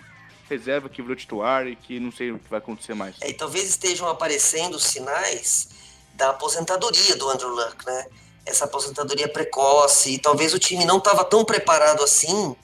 reserva 0.50 0.90
que 0.90 1.02
virou 1.02 1.16
titular 1.16 1.68
e 1.68 1.76
que 1.76 2.00
não 2.00 2.12
sei 2.12 2.32
o 2.32 2.40
que 2.40 2.50
vai 2.50 2.60
acontecer 2.60 2.94
mais. 2.96 3.16
É, 3.22 3.30
e 3.30 3.34
talvez 3.34 3.70
estejam 3.70 4.08
aparecendo 4.08 4.80
sinais 4.80 5.70
da 6.14 6.30
aposentadoria 6.32 7.16
do 7.16 7.30
Andrew 7.30 7.50
Luck, 7.50 7.86
né? 7.86 8.08
Essa 8.46 8.66
aposentadoria 8.66 9.28
precoce, 9.28 10.16
e 10.16 10.18
talvez 10.18 10.54
o 10.54 10.60
time 10.60 10.86
não 10.86 10.98
estava 10.98 11.24
tão 11.24 11.46
preparado 11.46 12.04
assim 12.04 12.56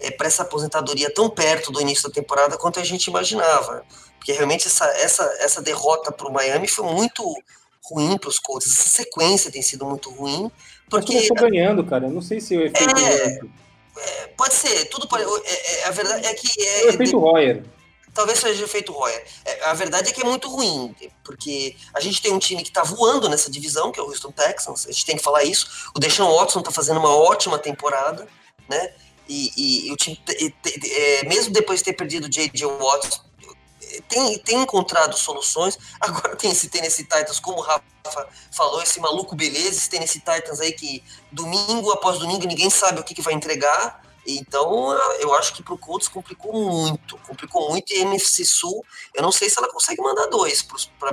é, 0.00 0.10
para 0.10 0.26
essa 0.26 0.42
aposentadoria 0.42 1.12
tão 1.12 1.28
perto 1.28 1.70
do 1.70 1.80
início 1.80 2.08
da 2.08 2.14
temporada 2.14 2.56
quanto 2.56 2.80
a 2.80 2.84
gente 2.84 3.06
imaginava. 3.06 3.84
Porque 4.18 4.32
realmente 4.32 4.66
essa, 4.66 4.84
essa, 4.98 5.24
essa 5.40 5.62
derrota 5.62 6.12
para 6.12 6.28
o 6.28 6.32
Miami 6.32 6.68
foi 6.68 6.84
muito 6.92 7.24
ruim 7.82 8.18
para 8.18 8.28
os 8.28 8.38
Colts. 8.38 8.66
Essa 8.66 8.88
sequência 8.88 9.50
tem 9.50 9.62
sido 9.62 9.84
muito 9.84 10.10
ruim. 10.10 10.50
Porque 10.88 11.14
começou 11.14 11.36
ganhando, 11.36 11.84
cara. 11.84 12.06
Eu 12.06 12.10
não 12.10 12.22
sei 12.22 12.40
se 12.40 12.56
o 12.56 12.62
efeito. 12.62 12.98
É, 12.98 13.40
é, 13.96 14.26
pode 14.36 14.54
ser, 14.54 14.86
tudo 14.86 15.08
pode. 15.08 15.24
É, 15.24 15.80
é, 15.80 15.84
a 15.86 15.90
verdade 15.90 16.26
é 16.26 16.34
que. 16.34 16.48
É, 16.60 16.82
é 16.82 16.86
o 16.86 16.88
efeito 16.90 17.18
Royer. 17.18 17.64
Talvez 18.12 18.40
seja 18.40 18.62
o 18.62 18.64
efeito 18.64 18.92
Royer. 18.92 19.24
É, 19.44 19.64
a 19.66 19.74
verdade 19.74 20.10
é 20.10 20.12
que 20.12 20.20
é 20.20 20.24
muito 20.24 20.48
ruim, 20.48 20.94
porque 21.24 21.76
a 21.94 22.00
gente 22.00 22.20
tem 22.20 22.32
um 22.32 22.40
time 22.40 22.62
que 22.62 22.68
está 22.68 22.82
voando 22.82 23.28
nessa 23.28 23.50
divisão, 23.50 23.92
que 23.92 24.00
é 24.00 24.02
o 24.02 24.06
Houston 24.06 24.32
Texans. 24.32 24.86
A 24.86 24.92
gente 24.92 25.06
tem 25.06 25.16
que 25.16 25.22
falar 25.22 25.44
isso. 25.44 25.90
O 25.94 26.00
Deshaun 26.00 26.34
Watson 26.34 26.58
está 26.58 26.72
fazendo 26.72 26.98
uma 26.98 27.14
ótima 27.14 27.58
temporada, 27.58 28.26
né? 28.68 28.92
E, 29.28 29.52
e, 29.56 29.88
e 29.88 29.92
o 29.92 29.96
time, 29.96 30.20
é, 30.28 31.24
mesmo 31.26 31.52
depois 31.52 31.80
de 31.80 31.84
ter 31.84 31.92
perdido 31.92 32.24
o 32.24 32.28
J.J. 32.28 32.66
Watson, 32.66 33.20
tem, 34.08 34.38
tem 34.38 34.62
encontrado 34.62 35.16
soluções. 35.16 35.78
Agora 36.00 36.36
tem 36.36 36.50
esse 36.50 36.68
Tennessee 36.68 37.04
Titans, 37.04 37.40
como 37.40 37.58
o 37.58 37.60
Rafa 37.60 37.82
falou, 38.50 38.82
esse 38.82 39.00
maluco 39.00 39.34
beleza, 39.34 39.70
esse 39.70 39.90
Tennessee 39.90 40.20
Titans 40.20 40.60
aí 40.60 40.72
que 40.72 41.02
domingo 41.30 41.90
após 41.92 42.18
domingo 42.18 42.46
ninguém 42.46 42.70
sabe 42.70 43.00
o 43.00 43.04
que, 43.04 43.14
que 43.14 43.22
vai 43.22 43.34
entregar. 43.34 44.02
Então, 44.26 44.92
eu 45.18 45.34
acho 45.34 45.54
que 45.54 45.62
pro 45.62 45.78
Colts 45.78 46.06
complicou 46.06 46.52
muito, 46.52 47.16
complicou 47.18 47.70
muito 47.70 47.90
e 47.92 47.96
a 47.96 48.00
NFC 48.02 48.44
Sul, 48.44 48.84
eu 49.14 49.22
não 49.22 49.32
sei 49.32 49.48
se 49.48 49.58
ela 49.58 49.68
consegue 49.72 50.00
mandar 50.02 50.26
dois 50.26 50.66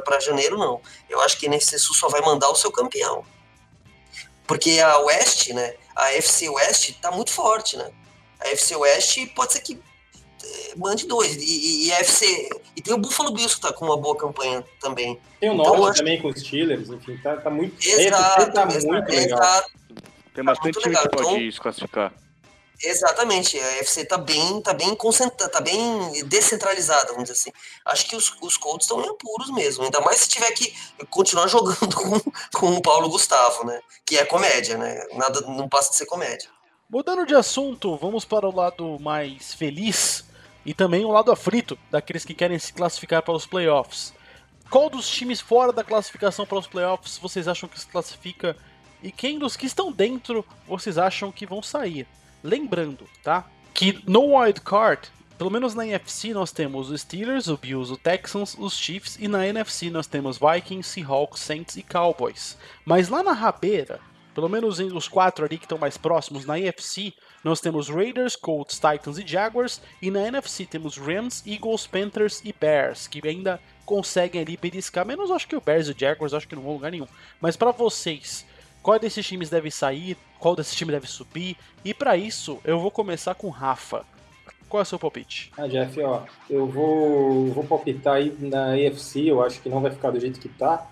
para 0.05 0.20
janeiro, 0.20 0.58
não. 0.58 0.82
Eu 1.10 1.22
acho 1.22 1.38
que 1.38 1.45
a 1.45 1.49
NFC 1.49 1.80
Sul 1.80 1.95
só 1.95 2.10
vai 2.10 2.22
mandar 2.22 2.49
o 2.49 2.55
seu 2.55 2.72
campeão. 2.72 3.26
Porque 4.45 4.80
a 4.80 4.99
West, 4.99 5.49
né, 5.49 5.76
a 5.97 6.13
FC 6.13 6.47
West 6.49 6.93
tá 7.01 7.11
muito 7.11 7.31
forte, 7.31 7.75
né? 7.75 7.89
A 8.39 8.47
FC 8.49 8.75
West 8.75 9.27
pode 9.35 9.53
ser 9.53 9.61
que 9.61 9.79
mande 10.77 11.07
dois. 11.07 11.35
E, 11.35 11.87
e, 11.87 11.91
FC, 11.91 12.49
e 12.75 12.81
tem 12.81 12.93
o 12.93 12.97
Buffalo 12.97 13.31
Bills 13.31 13.55
que 13.55 13.61
tá 13.61 13.73
com 13.73 13.85
uma 13.85 13.97
boa 13.97 14.15
campanha 14.15 14.63
também. 14.79 15.19
Tem 15.39 15.49
o 15.49 15.53
então, 15.53 15.65
Norte 15.65 15.89
acho... 15.89 15.97
também 15.99 16.21
com 16.21 16.29
os 16.29 16.39
Steelers, 16.39 16.89
enfim, 16.89 17.17
tá, 17.17 17.37
tá 17.37 17.49
muito, 17.49 17.75
exato, 17.85 18.53
tá 18.53 18.67
exato, 18.67 18.87
muito 18.87 19.09
legal. 19.09 19.39
Exato. 19.39 19.71
Tem 20.33 20.43
bastante 20.43 20.75
tá 20.75 20.81
time 20.81 20.95
legal. 20.95 21.09
que 21.09 21.17
pode 21.17 21.29
então, 21.29 21.51
se 21.51 21.59
classificar. 21.59 22.13
Exatamente, 22.84 23.59
a 23.59 23.78
FC 23.78 24.05
tá 24.05 24.17
bem, 24.17 24.61
tá 24.61 24.71
bem 24.71 24.93
concentrada, 24.95 25.51
tá 25.51 25.59
bem 25.59 26.23
descentralizada, 26.25 27.07
vamos 27.07 27.23
dizer 27.23 27.34
assim. 27.34 27.51
Acho 27.84 28.07
que 28.07 28.15
os, 28.15 28.36
os 28.39 28.55
Colts 28.55 28.86
estão 28.86 28.99
meio 28.99 29.15
puros 29.15 29.49
mesmo, 29.51 29.84
ainda 29.84 29.99
mais 30.01 30.17
se 30.21 30.30
tiver 30.30 30.51
que 30.51 30.73
continuar 31.09 31.47
jogando 31.49 31.95
com, 31.95 32.19
com 32.53 32.75
o 32.75 32.82
Paulo 32.82 33.09
Gustavo, 33.09 33.65
né? 33.65 33.82
Que 34.05 34.17
é 34.17 34.25
comédia, 34.25 34.78
né? 34.78 35.03
Nada 35.13 35.41
não 35.41 35.67
passa 35.67 35.89
de 35.89 35.97
ser 35.97 36.05
comédia. 36.05 36.49
Mudando 36.89 37.25
de 37.25 37.36
assunto, 37.36 37.97
vamos 37.97 38.23
para 38.23 38.47
o 38.47 38.55
lado 38.55 38.97
mais 38.99 39.53
feliz 39.53 40.23
e 40.65 40.73
também 40.73 41.03
o 41.03 41.11
lado 41.11 41.32
aflito 41.32 41.78
daqueles 41.89 42.23
que 42.23 42.34
querem 42.34 42.59
se 42.59 42.71
classificar 42.71 43.23
para 43.23 43.34
os 43.34 43.45
playoffs. 43.45 44.13
Qual 44.69 44.89
dos 44.89 45.09
times 45.09 45.41
fora 45.41 45.73
da 45.73 45.84
classificação 45.84 46.45
para 46.45 46.59
os 46.59 46.67
playoffs 46.67 47.17
vocês 47.17 47.47
acham 47.47 47.67
que 47.67 47.80
se 47.80 47.88
classifica 47.88 48.55
e 49.01 49.11
quem 49.11 49.39
dos 49.39 49.55
que 49.55 49.65
estão 49.65 49.91
dentro 49.91 50.45
vocês 50.67 50.97
acham 50.97 51.32
que 51.32 51.45
vão 51.45 51.63
sair? 51.63 52.07
Lembrando, 52.47 53.05
tá? 53.21 53.45
Que 53.73 54.01
no 54.07 54.37
wild 54.37 54.61
card, 54.61 55.09
pelo 55.37 55.51
menos 55.51 55.75
na 55.75 55.85
NFC 55.85 56.33
nós 56.33 56.49
temos 56.49 56.89
os 56.89 57.01
Steelers, 57.01 57.49
o 57.49 57.57
Bills, 57.57 57.91
o 57.91 57.97
Texans, 57.97 58.55
os 58.57 58.77
Chiefs 58.77 59.17
e 59.19 59.27
na 59.27 59.45
NFC 59.45 59.89
nós 59.89 60.07
temos 60.07 60.39
Vikings, 60.39 60.87
Seahawks, 60.87 61.41
Saints 61.41 61.75
e 61.75 61.83
Cowboys. 61.83 62.57
Mas 62.85 63.09
lá 63.09 63.21
na 63.21 63.33
rabeira, 63.33 63.99
pelo 64.33 64.47
menos 64.47 64.79
os 64.79 65.09
quatro 65.09 65.43
ali 65.43 65.57
que 65.57 65.65
estão 65.65 65.77
mais 65.77 65.97
próximos 65.97 66.45
na 66.45 66.57
NFC, 66.57 67.13
nós 67.43 67.59
temos 67.59 67.89
Raiders, 67.89 68.37
Colts, 68.37 68.79
Titans 68.79 69.17
e 69.17 69.27
Jaguars. 69.27 69.81
E 70.01 70.09
na 70.09 70.25
NFC 70.25 70.65
temos 70.65 70.97
Rams, 70.97 71.43
Eagles, 71.45 71.85
Panthers 71.85 72.41
e 72.45 72.53
Bears, 72.53 73.07
que 73.07 73.27
ainda 73.27 73.59
conseguem 73.85 74.41
ali 74.41 74.55
beliscar. 74.55 75.05
Menos 75.05 75.31
acho 75.31 75.49
que 75.49 75.55
o 75.55 75.61
Bears 75.61 75.89
e 75.89 75.91
o 75.91 75.95
Jaguars, 75.99 76.33
acho 76.33 76.47
que 76.47 76.55
não 76.55 76.63
vão 76.63 76.73
lugar 76.73 76.91
nenhum. 76.91 77.07
Mas 77.41 77.57
para 77.57 77.71
vocês, 77.71 78.45
qual 78.88 78.97
desses 78.97 79.27
times 79.27 79.49
deve 79.49 79.69
sair? 79.69 80.15
Qual 80.39 80.55
desses 80.55 80.73
times 80.73 80.93
deve 80.93 81.07
subir? 81.07 81.57
E 81.83 81.93
para 81.93 82.15
isso, 82.15 82.57
eu 82.63 82.79
vou 82.79 82.89
começar 82.89 83.35
com 83.35 83.49
Rafa. 83.49 84.05
Qual 84.69 84.79
é 84.79 84.83
o 84.83 84.85
seu 84.85 84.97
palpite? 84.97 85.51
Ah, 85.57 85.67
Jeff, 85.67 86.01
ó, 86.01 86.21
eu 86.49 86.65
vou, 86.65 87.47
vou 87.47 87.65
palpitar 87.65 88.13
aí 88.13 88.33
na 88.39 88.75
AFC, 88.75 89.25
eu 89.25 89.43
acho 89.43 89.61
que 89.61 89.67
não 89.67 89.81
vai 89.81 89.91
ficar 89.91 90.11
do 90.11 90.21
jeito 90.21 90.39
que 90.39 90.47
tá. 90.47 90.88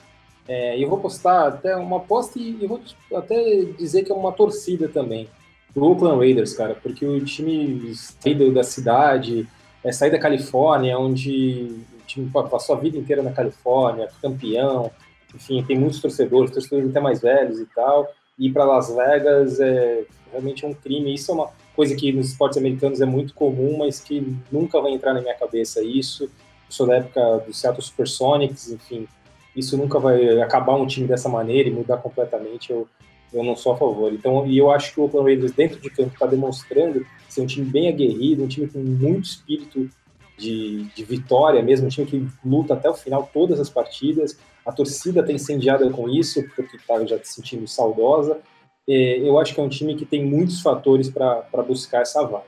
É, 0.45 0.77
eu 0.77 0.89
vou 0.89 0.99
postar 0.99 1.47
até 1.47 1.73
uma 1.77 1.95
aposta 1.95 2.37
e 2.37 2.61
eu 2.61 2.67
vou 2.67 2.81
até 3.15 3.63
dizer 3.77 4.03
que 4.03 4.11
é 4.11 4.15
uma 4.15 4.33
torcida 4.33 4.89
também 4.89 5.29
do 5.73 5.81
Oakland 5.85 6.17
Raiders, 6.17 6.53
cara, 6.53 6.75
porque 6.75 7.05
o 7.05 7.23
time 7.23 7.95
saído 7.95 8.53
da 8.53 8.65
cidade, 8.65 9.47
é 9.81 9.93
sair 9.93 10.11
da 10.11 10.19
Califórnia, 10.19 10.99
onde 10.99 11.81
o 11.93 12.05
time 12.05 12.29
passou 12.29 12.75
a 12.75 12.79
vida 12.79 12.97
inteira 12.97 13.23
na 13.23 13.31
Califórnia, 13.31 14.09
campeão, 14.21 14.91
enfim, 15.35 15.63
tem 15.63 15.77
muitos 15.77 15.99
torcedores, 15.99 16.51
torcedores 16.51 16.89
até 16.89 16.99
mais 16.99 17.21
velhos 17.21 17.59
e 17.59 17.65
tal, 17.75 18.07
e 18.37 18.47
ir 18.47 18.53
para 18.53 18.65
Las 18.65 18.93
Vegas 18.93 19.59
é 19.59 20.05
realmente 20.31 20.65
um 20.65 20.73
crime. 20.73 21.13
Isso 21.13 21.31
é 21.31 21.33
uma 21.33 21.49
coisa 21.75 21.95
que 21.95 22.11
nos 22.11 22.29
esportes 22.29 22.57
americanos 22.57 23.01
é 23.01 23.05
muito 23.05 23.33
comum, 23.33 23.77
mas 23.77 23.99
que 23.99 24.35
nunca 24.51 24.79
vai 24.81 24.91
entrar 24.91 25.13
na 25.13 25.21
minha 25.21 25.35
cabeça 25.35 25.83
isso. 25.83 26.23
Eu 26.23 26.29
sou 26.69 26.87
da 26.87 26.95
época 26.95 27.43
do 27.45 27.53
Seattle 27.53 27.83
Supersonics, 27.83 28.71
enfim, 28.71 29.07
isso 29.55 29.77
nunca 29.77 29.99
vai 29.99 30.41
acabar 30.41 30.75
um 30.75 30.87
time 30.87 31.07
dessa 31.07 31.29
maneira 31.29 31.69
e 31.69 31.71
mudar 31.71 31.97
completamente. 31.97 32.71
Eu, 32.71 32.87
eu 33.33 33.43
não 33.43 33.55
sou 33.55 33.73
a 33.73 33.77
favor. 33.77 34.13
Então, 34.13 34.45
e 34.45 34.57
eu 34.57 34.69
acho 34.71 34.93
que 34.93 34.99
o 34.99 35.03
Oakland 35.03 35.27
Raiders 35.29 35.51
dentro 35.51 35.79
de 35.79 35.89
campo 35.89 36.13
está 36.13 36.25
demonstrando 36.25 37.05
ser 37.27 37.41
um 37.41 37.45
time 37.45 37.65
bem 37.65 37.89
aguerrido, 37.89 38.43
um 38.43 38.47
time 38.47 38.67
com 38.67 38.79
muito 38.79 39.25
espírito 39.25 39.89
de, 40.37 40.83
de 40.95 41.03
vitória 41.03 41.61
mesmo, 41.61 41.87
um 41.87 41.89
time 41.89 42.05
que 42.05 42.27
luta 42.43 42.73
até 42.73 42.89
o 42.89 42.93
final 42.93 43.29
todas 43.33 43.59
as 43.59 43.69
partidas. 43.69 44.37
A 44.65 44.71
torcida 44.71 45.21
está 45.21 45.31
incendiada 45.31 45.89
com 45.89 46.09
isso, 46.09 46.43
porque 46.55 46.75
está 46.75 47.05
já 47.05 47.17
se 47.19 47.35
sentindo 47.35 47.67
saudosa. 47.67 48.39
É, 48.87 49.19
eu 49.19 49.37
acho 49.39 49.53
que 49.53 49.59
é 49.59 49.63
um 49.63 49.69
time 49.69 49.95
que 49.95 50.05
tem 50.05 50.25
muitos 50.25 50.61
fatores 50.61 51.09
para 51.09 51.63
buscar 51.67 52.01
essa 52.01 52.23
vaga. 52.23 52.45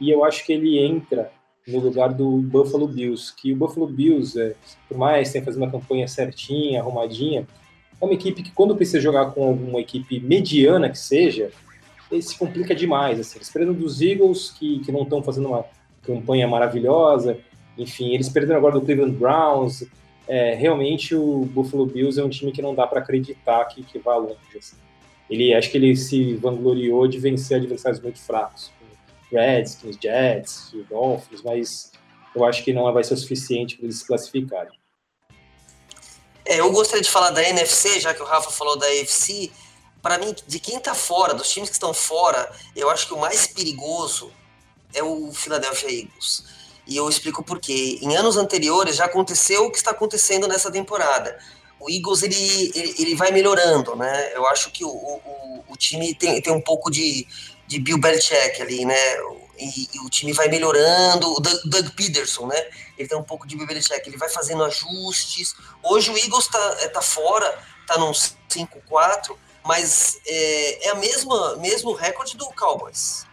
E 0.00 0.10
eu 0.10 0.24
acho 0.24 0.44
que 0.46 0.52
ele 0.52 0.78
entra 0.78 1.30
no 1.66 1.80
lugar 1.80 2.14
do 2.14 2.38
Buffalo 2.38 2.88
Bills, 2.88 3.34
que 3.34 3.52
o 3.52 3.56
Buffalo 3.56 3.86
Bills, 3.86 4.40
é, 4.40 4.54
por 4.88 4.96
mais 4.96 5.30
tenha 5.30 5.44
fazer 5.44 5.58
uma 5.58 5.70
campanha 5.70 6.08
certinha, 6.08 6.80
arrumadinha, 6.80 7.46
é 8.00 8.04
uma 8.04 8.14
equipe 8.14 8.42
que 8.42 8.52
quando 8.52 8.76
precisa 8.76 9.00
jogar 9.00 9.32
com 9.32 9.44
alguma 9.44 9.80
equipe 9.80 10.20
mediana 10.20 10.88
que 10.88 10.98
seja, 10.98 11.50
ele 12.10 12.22
se 12.22 12.38
complica 12.38 12.74
demais. 12.74 13.20
Assim. 13.20 13.38
Eles 13.38 13.50
precisam 13.50 13.74
dos 13.74 14.00
Eagles, 14.00 14.50
que, 14.50 14.78
que 14.80 14.92
não 14.92 15.02
estão 15.02 15.22
fazendo 15.22 15.48
uma 15.48 15.64
campanha 16.02 16.48
maravilhosa, 16.48 17.38
enfim, 17.76 18.14
eles 18.14 18.28
perderam 18.28 18.58
agora 18.58 18.74
do 18.74 18.80
Cleveland 18.80 19.16
Browns. 19.16 19.84
É, 20.28 20.54
realmente 20.54 21.14
o 21.14 21.46
Buffalo 21.46 21.86
Bills 21.86 22.20
é 22.20 22.24
um 22.24 22.28
time 22.28 22.52
que 22.52 22.60
não 22.60 22.74
dá 22.74 22.86
para 22.86 23.00
acreditar 23.00 23.64
que, 23.64 23.82
que 23.82 23.98
vá 23.98 24.16
longe. 24.16 24.36
Assim. 24.56 24.76
Ele 25.28 25.54
acho 25.54 25.70
que 25.70 25.78
ele 25.78 25.96
se 25.96 26.34
vangloriou 26.34 27.08
de 27.08 27.18
vencer 27.18 27.56
adversários 27.56 28.00
muito 28.00 28.18
fracos, 28.18 28.70
Redskins, 29.32 29.96
Jets, 30.00 30.72
Dolphins, 30.88 31.42
mas 31.42 31.92
eu 32.34 32.44
acho 32.44 32.62
que 32.62 32.72
não 32.72 32.92
vai 32.92 33.02
ser 33.02 33.14
o 33.14 33.16
suficiente 33.16 33.76
para 33.76 33.86
eles 33.86 33.98
se 33.98 34.06
classificarem. 34.06 34.78
É, 36.44 36.60
eu 36.60 36.72
gostaria 36.72 37.02
de 37.02 37.10
falar 37.10 37.30
da 37.30 37.46
NFC, 37.46 38.00
já 38.00 38.14
que 38.14 38.22
o 38.22 38.24
Rafa 38.24 38.50
falou 38.50 38.78
da 38.78 38.86
AFC. 38.86 39.50
Para 40.00 40.16
mim, 40.16 40.34
de 40.46 40.60
quem 40.60 40.76
está 40.76 40.94
fora, 40.94 41.34
dos 41.34 41.50
times 41.50 41.68
que 41.68 41.74
estão 41.74 41.92
fora, 41.92 42.50
eu 42.74 42.88
acho 42.88 43.06
que 43.06 43.12
o 43.12 43.18
mais 43.18 43.46
perigoso 43.48 44.32
é 44.94 45.02
o 45.02 45.32
Philadelphia 45.32 45.90
Eagles. 45.90 46.44
E 46.88 46.96
eu 46.96 47.06
explico 47.06 47.44
por 47.44 47.60
quê. 47.60 47.98
Em 48.00 48.16
anos 48.16 48.38
anteriores 48.38 48.96
já 48.96 49.04
aconteceu 49.04 49.66
o 49.66 49.70
que 49.70 49.76
está 49.76 49.90
acontecendo 49.90 50.48
nessa 50.48 50.72
temporada. 50.72 51.38
O 51.78 51.90
Eagles 51.90 52.22
ele, 52.22 52.72
ele, 52.74 52.94
ele 52.98 53.14
vai 53.14 53.30
melhorando, 53.30 53.94
né? 53.94 54.32
Eu 54.34 54.46
acho 54.46 54.70
que 54.70 54.82
o, 54.82 54.88
o, 54.88 55.64
o 55.68 55.76
time 55.76 56.14
tem, 56.14 56.40
tem 56.40 56.50
um 56.50 56.62
pouco 56.62 56.90
de, 56.90 57.28
de 57.66 57.78
Bill 57.78 57.98
Belichick 57.98 58.62
ali, 58.62 58.86
né? 58.86 58.96
E, 59.58 59.88
e, 59.92 60.00
o 60.00 60.08
time 60.08 60.32
vai 60.32 60.48
melhorando. 60.48 61.30
O 61.30 61.40
Doug, 61.40 61.60
Doug, 61.66 61.88
Peterson, 61.90 62.46
né? 62.46 62.70
Ele 62.96 63.06
tem 63.06 63.18
um 63.18 63.22
pouco 63.22 63.46
de 63.46 63.54
Bill 63.54 63.66
Belichick, 63.66 64.08
ele 64.08 64.16
vai 64.16 64.30
fazendo 64.30 64.64
ajustes. 64.64 65.54
Hoje 65.82 66.10
o 66.10 66.16
Eagles 66.16 66.48
tá, 66.48 66.76
é, 66.80 66.88
tá 66.88 67.02
fora, 67.02 67.62
tá 67.86 67.98
num 67.98 68.12
5-4, 68.12 69.36
mas 69.62 70.18
é, 70.26 70.86
é 70.86 70.90
a 70.90 70.94
mesma 70.94 71.56
mesmo 71.56 71.92
recorde 71.92 72.34
do 72.34 72.46
Cowboys. 72.46 73.27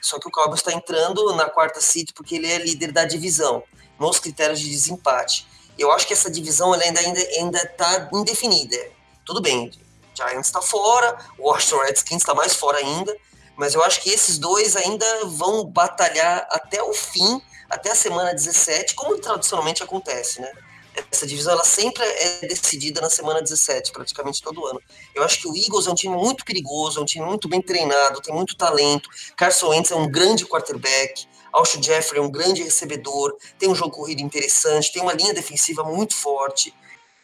Só 0.00 0.18
que 0.18 0.28
o 0.28 0.30
Cowboys 0.30 0.60
está 0.60 0.72
entrando 0.72 1.34
na 1.34 1.48
quarta 1.48 1.80
seed 1.80 2.10
porque 2.14 2.36
ele 2.36 2.50
é 2.50 2.58
líder 2.58 2.92
da 2.92 3.04
divisão, 3.04 3.62
nos 3.98 4.18
critérios 4.18 4.60
de 4.60 4.70
desempate. 4.70 5.46
Eu 5.78 5.90
acho 5.92 6.06
que 6.06 6.12
essa 6.12 6.30
divisão 6.30 6.72
ainda 6.72 7.00
ainda 7.00 7.20
ainda 7.20 7.58
está 7.58 8.08
indefinida. 8.12 8.76
Tudo 9.24 9.40
bem, 9.40 9.70
Giants 10.14 10.48
está 10.48 10.60
fora, 10.60 11.16
o 11.38 11.48
Washington 11.48 11.82
Redskins 11.82 12.22
está 12.22 12.34
mais 12.34 12.54
fora 12.54 12.78
ainda, 12.78 13.16
mas 13.56 13.74
eu 13.74 13.82
acho 13.82 14.00
que 14.02 14.10
esses 14.10 14.38
dois 14.38 14.76
ainda 14.76 15.06
vão 15.26 15.64
batalhar 15.64 16.46
até 16.50 16.82
o 16.82 16.92
fim, 16.92 17.40
até 17.70 17.92
a 17.92 17.94
semana 17.94 18.34
17, 18.34 18.94
como 18.94 19.18
tradicionalmente 19.18 19.82
acontece, 19.82 20.40
né? 20.40 20.52
Essa 21.10 21.26
divisão 21.26 21.52
ela 21.52 21.64
sempre 21.64 22.02
é 22.04 22.46
decidida 22.46 23.00
na 23.00 23.08
semana 23.08 23.40
17, 23.40 23.92
praticamente 23.92 24.42
todo 24.42 24.66
ano. 24.66 24.80
Eu 25.14 25.22
acho 25.22 25.40
que 25.40 25.48
o 25.48 25.56
Eagles 25.56 25.86
é 25.86 25.90
um 25.90 25.94
time 25.94 26.16
muito 26.16 26.44
perigoso, 26.44 26.98
é 26.98 27.02
um 27.02 27.06
time 27.06 27.24
muito 27.24 27.48
bem 27.48 27.62
treinado, 27.62 28.20
tem 28.20 28.34
muito 28.34 28.56
talento. 28.56 29.08
Carson 29.36 29.68
Wentz 29.68 29.90
é 29.90 29.96
um 29.96 30.10
grande 30.10 30.46
quarterback, 30.46 31.26
Alshon 31.52 31.82
Jeffrey 31.82 32.18
é 32.18 32.22
um 32.22 32.30
grande 32.30 32.62
recebedor, 32.62 33.36
tem 33.58 33.68
um 33.68 33.74
jogo 33.74 33.90
corrido 33.90 34.22
interessante, 34.22 34.92
tem 34.92 35.02
uma 35.02 35.12
linha 35.12 35.34
defensiva 35.34 35.84
muito 35.84 36.14
forte. 36.14 36.74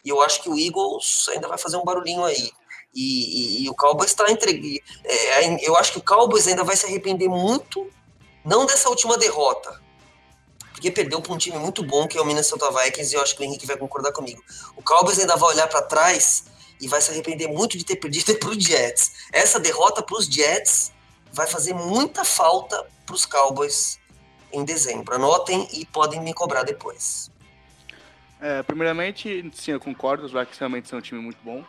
E 0.03 0.09
eu 0.09 0.21
acho 0.21 0.41
que 0.41 0.49
o 0.49 0.57
Eagles 0.57 1.27
ainda 1.29 1.47
vai 1.47 1.57
fazer 1.57 1.77
um 1.77 1.83
barulhinho 1.83 2.23
aí. 2.23 2.51
E, 2.93 3.61
e, 3.61 3.65
e 3.65 3.69
o 3.69 3.75
Cowboys 3.75 4.11
está 4.11 4.29
entre. 4.31 4.81
É, 5.03 5.67
eu 5.67 5.75
acho 5.75 5.91
que 5.93 5.99
o 5.99 6.03
Cowboys 6.03 6.47
ainda 6.47 6.63
vai 6.63 6.75
se 6.75 6.85
arrepender 6.85 7.27
muito, 7.27 7.87
não 8.45 8.65
dessa 8.65 8.89
última 8.89 9.17
derrota, 9.17 9.79
porque 10.79 10.91
perdeu 10.91 11.21
para 11.21 11.33
um 11.33 11.37
time 11.37 11.57
muito 11.57 11.83
bom 11.83 12.07
que 12.07 12.17
é 12.17 12.21
o 12.21 12.25
Minnesota 12.25 12.71
Vikings 12.71 13.13
e 13.13 13.17
eu 13.17 13.21
acho 13.21 13.35
que 13.35 13.41
o 13.41 13.45
Henrique 13.45 13.65
vai 13.65 13.75
concordar 13.75 14.13
comigo. 14.13 14.41
O 14.77 14.81
Cowboys 14.81 15.19
ainda 15.19 15.35
vai 15.35 15.53
olhar 15.53 15.67
para 15.67 15.81
trás 15.81 16.45
e 16.79 16.87
vai 16.87 17.01
se 17.01 17.11
arrepender 17.11 17.49
muito 17.49 17.77
de 17.77 17.83
ter 17.83 17.97
perdido 17.97 18.33
para 18.39 18.49
os 18.49 18.63
Jets. 18.63 19.27
Essa 19.33 19.59
derrota 19.59 20.01
para 20.01 20.17
os 20.17 20.25
Jets 20.25 20.93
vai 21.33 21.45
fazer 21.45 21.73
muita 21.73 22.23
falta 22.23 22.87
para 23.05 23.13
os 23.13 23.25
Cowboys 23.25 23.99
em 24.53 24.63
dezembro. 24.63 25.13
Anotem 25.13 25.67
e 25.73 25.85
podem 25.85 26.21
me 26.21 26.33
cobrar 26.33 26.63
depois. 26.63 27.29
É, 28.39 28.63
primeiramente, 28.63 29.51
sim, 29.53 29.71
eu 29.71 29.81
concordo, 29.81 30.25
os 30.25 30.31
Vikings 30.31 30.59
realmente 30.59 30.87
são 30.87 30.99
um 30.99 31.01
time 31.01 31.19
muito 31.19 31.39
bom. 31.43 31.61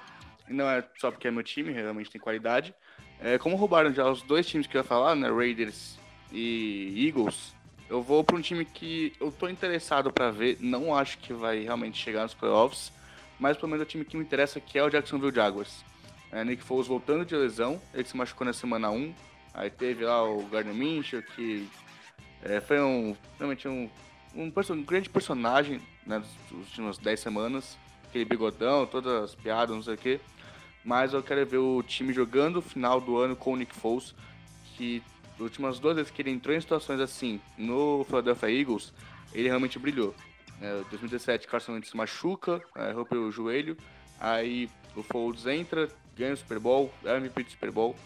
E 0.48 0.52
não 0.52 0.70
é 0.70 0.84
só 1.00 1.10
porque 1.10 1.26
é 1.26 1.32
meu 1.32 1.42
time, 1.42 1.72
realmente 1.72 2.10
tem 2.10 2.20
qualidade. 2.20 2.72
É, 3.20 3.38
como 3.38 3.56
roubaram 3.56 3.92
já 3.92 4.08
os 4.08 4.22
dois 4.22 4.46
times 4.46 4.68
que 4.68 4.76
eu 4.76 4.82
ia 4.82 4.86
falar, 4.86 5.16
né, 5.16 5.28
Raiders 5.28 5.98
e 6.30 7.08
Eagles, 7.08 7.58
eu 7.90 8.00
vou 8.00 8.22
para 8.22 8.36
um 8.36 8.40
time 8.40 8.64
que 8.64 9.12
eu 9.20 9.32
tô 9.32 9.48
interessado 9.48 10.12
para 10.12 10.30
ver, 10.30 10.56
não 10.60 10.96
acho 10.96 11.18
que 11.18 11.32
vai 11.32 11.64
realmente 11.64 11.98
chegar 11.98 12.22
nos 12.22 12.32
playoffs, 12.32 12.92
mas 13.38 13.56
pelo 13.56 13.68
menos 13.68 13.82
é 13.82 13.84
o 13.84 13.88
time 13.88 14.04
que 14.04 14.16
me 14.16 14.22
interessa, 14.22 14.60
que 14.60 14.78
é 14.78 14.84
o 14.84 14.88
Jacksonville 14.88 15.34
Jaguars. 15.34 15.84
É, 16.30 16.44
Nick 16.44 16.62
Foles 16.62 16.86
voltando 16.86 17.24
de 17.24 17.34
lesão, 17.34 17.82
ele 17.92 18.06
se 18.06 18.16
machucou 18.16 18.46
na 18.46 18.52
semana 18.52 18.90
1, 18.90 19.12
aí 19.52 19.68
teve 19.68 20.04
lá 20.04 20.22
o 20.22 20.46
Gardner 20.46 20.72
Minshew, 20.72 21.20
que 21.34 21.68
é, 22.44 22.60
foi 22.60 22.80
um, 22.80 23.16
realmente 23.36 23.66
um, 23.66 23.90
um, 24.36 24.52
um 24.54 24.82
grande 24.84 25.10
personagem 25.10 25.80
né, 26.06 26.20
das 26.20 26.52
últimas 26.52 26.96
10 26.96 27.18
semanas, 27.18 27.76
aquele 28.08 28.24
bigodão, 28.24 28.86
todas 28.86 29.24
as 29.24 29.34
piadas, 29.34 29.74
não 29.74 29.82
sei 29.82 29.94
o 29.94 29.98
quê. 29.98 30.20
Mas 30.84 31.12
eu 31.12 31.22
quero 31.24 31.44
ver 31.44 31.58
o 31.58 31.82
time 31.82 32.12
jogando 32.12 32.58
o 32.58 32.62
final 32.62 33.00
do 33.00 33.18
ano 33.18 33.34
com 33.34 33.52
o 33.52 33.56
Nick 33.56 33.74
Foles, 33.74 34.14
que 34.76 35.02
últimas 35.40 35.78
duas 35.78 35.96
vezes 35.96 36.10
que 36.10 36.22
ele 36.22 36.30
entrou 36.30 36.54
em 36.54 36.60
situações 36.60 37.00
assim 37.00 37.40
no 37.56 38.04
Philadelphia 38.04 38.50
Eagles, 38.50 38.92
ele 39.32 39.48
realmente 39.48 39.78
brilhou. 39.78 40.14
É, 40.60 40.82
2017, 40.90 41.46
Carson 41.46 41.72
Wentz 41.72 41.88
se 41.88 41.96
machuca, 41.96 42.62
é, 42.74 42.92
rompeu 42.92 43.22
o 43.22 43.32
joelho, 43.32 43.76
aí 44.18 44.68
o 44.94 45.02
Foles 45.02 45.46
entra, 45.46 45.88
ganha 46.16 46.34
o 46.34 46.36
Super 46.36 46.58
Bowl, 46.58 46.92
é 47.04 47.16
MVP 47.16 47.44
do 47.44 47.50
Super 47.50 47.70
Bowl. 47.70 47.96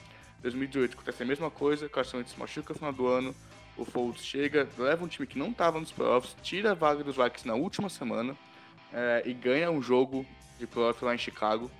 2018 0.42 0.94
acontece 0.94 1.22
a 1.22 1.26
mesma 1.26 1.50
coisa, 1.50 1.88
Carson 1.88 2.18
Wentz 2.18 2.32
se 2.32 2.38
machuca 2.38 2.72
no 2.72 2.78
final 2.78 2.92
do 2.92 3.06
ano, 3.06 3.34
o 3.76 3.84
Foles 3.84 4.24
chega, 4.24 4.68
leva 4.78 5.04
um 5.04 5.08
time 5.08 5.26
que 5.26 5.38
não 5.38 5.50
estava 5.50 5.80
nos 5.80 5.90
playoffs, 5.90 6.36
tira 6.42 6.70
a 6.70 6.74
vaga 6.74 7.02
dos 7.02 7.16
Vikings 7.16 7.46
na 7.46 7.54
última 7.54 7.88
semana 7.88 8.36
é, 8.92 9.22
e 9.26 9.34
ganha 9.34 9.70
um 9.70 9.82
jogo 9.82 10.24
de 10.58 10.66
playoff 10.66 11.04
lá 11.04 11.14
em 11.14 11.18
Chicago. 11.18 11.70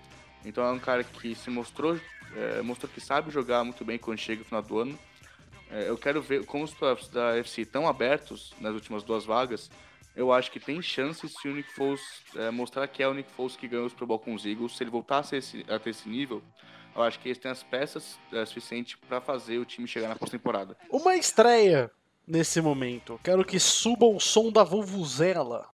Então 0.44 0.64
é 0.64 0.72
um 0.72 0.78
cara 0.78 1.04
que 1.04 1.34
se 1.34 1.48
mostrou, 1.48 1.98
é, 2.36 2.60
mostrou 2.62 2.90
que 2.92 3.00
sabe 3.00 3.30
jogar 3.30 3.62
muito 3.64 3.84
bem 3.84 3.98
quando 3.98 4.18
chega 4.18 4.40
no 4.40 4.44
final 4.44 4.62
do 4.62 4.78
ano. 4.78 4.98
É, 5.74 5.88
eu 5.88 5.98
quero 5.98 6.22
ver 6.22 6.46
como 6.46 6.62
os 6.62 6.72
playoffs 6.72 7.08
da 7.08 7.36
FC 7.36 7.62
estão 7.62 7.88
abertos 7.88 8.54
nas 8.60 8.72
últimas 8.72 9.02
duas 9.02 9.24
vagas. 9.24 9.68
Eu 10.14 10.32
acho 10.32 10.48
que 10.52 10.60
tem 10.60 10.80
chance 10.80 11.28
se 11.28 11.48
o 11.48 11.52
Nick 11.52 11.72
Foles 11.74 12.00
é, 12.36 12.48
mostrar 12.48 12.86
que 12.86 13.02
é 13.02 13.08
o 13.08 13.12
Nick 13.12 13.28
Foles 13.32 13.56
que 13.56 13.66
ganhou 13.66 13.86
o 13.86 13.90
Super 13.90 14.06
Bowl 14.06 14.20
com 14.20 14.32
os 14.34 14.46
Eagles. 14.46 14.76
Se 14.76 14.84
ele 14.84 14.90
voltar 14.90 15.18
a, 15.18 15.22
ser 15.24 15.38
esse, 15.38 15.66
a 15.68 15.76
ter 15.76 15.90
esse 15.90 16.08
nível, 16.08 16.40
eu 16.94 17.02
acho 17.02 17.18
que 17.18 17.28
eles 17.28 17.38
têm 17.38 17.50
as 17.50 17.64
peças 17.64 18.16
é, 18.32 18.46
suficientes 18.46 18.96
para 19.08 19.20
fazer 19.20 19.58
o 19.58 19.64
time 19.64 19.88
chegar 19.88 20.08
na 20.08 20.14
pós-temporada. 20.14 20.76
Uma 20.88 21.16
estreia 21.16 21.90
nesse 22.24 22.60
momento. 22.60 23.18
Quero 23.24 23.44
que 23.44 23.58
suba 23.58 24.06
o 24.06 24.20
som 24.20 24.52
da 24.52 24.62
Vuvuzela. 24.62 25.66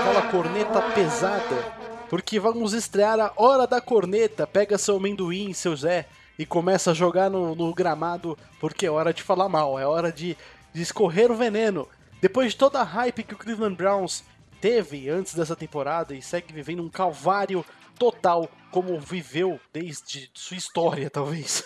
Aquela 0.00 0.30
corneta 0.32 0.82
pesada 0.96 1.84
porque 2.14 2.38
vamos 2.38 2.74
estrear 2.74 3.18
a 3.18 3.32
Hora 3.34 3.66
da 3.66 3.80
Corneta. 3.80 4.46
Pega 4.46 4.78
seu 4.78 4.98
amendoim, 4.98 5.52
seu 5.52 5.74
Zé, 5.74 6.06
e 6.38 6.46
começa 6.46 6.92
a 6.92 6.94
jogar 6.94 7.28
no, 7.28 7.56
no 7.56 7.74
gramado, 7.74 8.38
porque 8.60 8.86
é 8.86 8.90
hora 8.90 9.12
de 9.12 9.20
falar 9.20 9.48
mal, 9.48 9.76
é 9.80 9.84
hora 9.84 10.12
de, 10.12 10.36
de 10.72 10.80
escorrer 10.80 11.32
o 11.32 11.34
veneno. 11.34 11.88
Depois 12.20 12.52
de 12.52 12.56
toda 12.56 12.78
a 12.78 12.84
hype 12.84 13.24
que 13.24 13.34
o 13.34 13.36
Cleveland 13.36 13.74
Browns 13.74 14.22
teve 14.60 15.08
antes 15.08 15.34
dessa 15.34 15.56
temporada 15.56 16.14
e 16.14 16.22
segue 16.22 16.52
vivendo 16.52 16.84
um 16.84 16.88
calvário 16.88 17.64
total, 17.98 18.48
como 18.70 18.96
viveu 19.00 19.58
desde 19.72 20.30
sua 20.34 20.56
história, 20.56 21.10
talvez. 21.10 21.64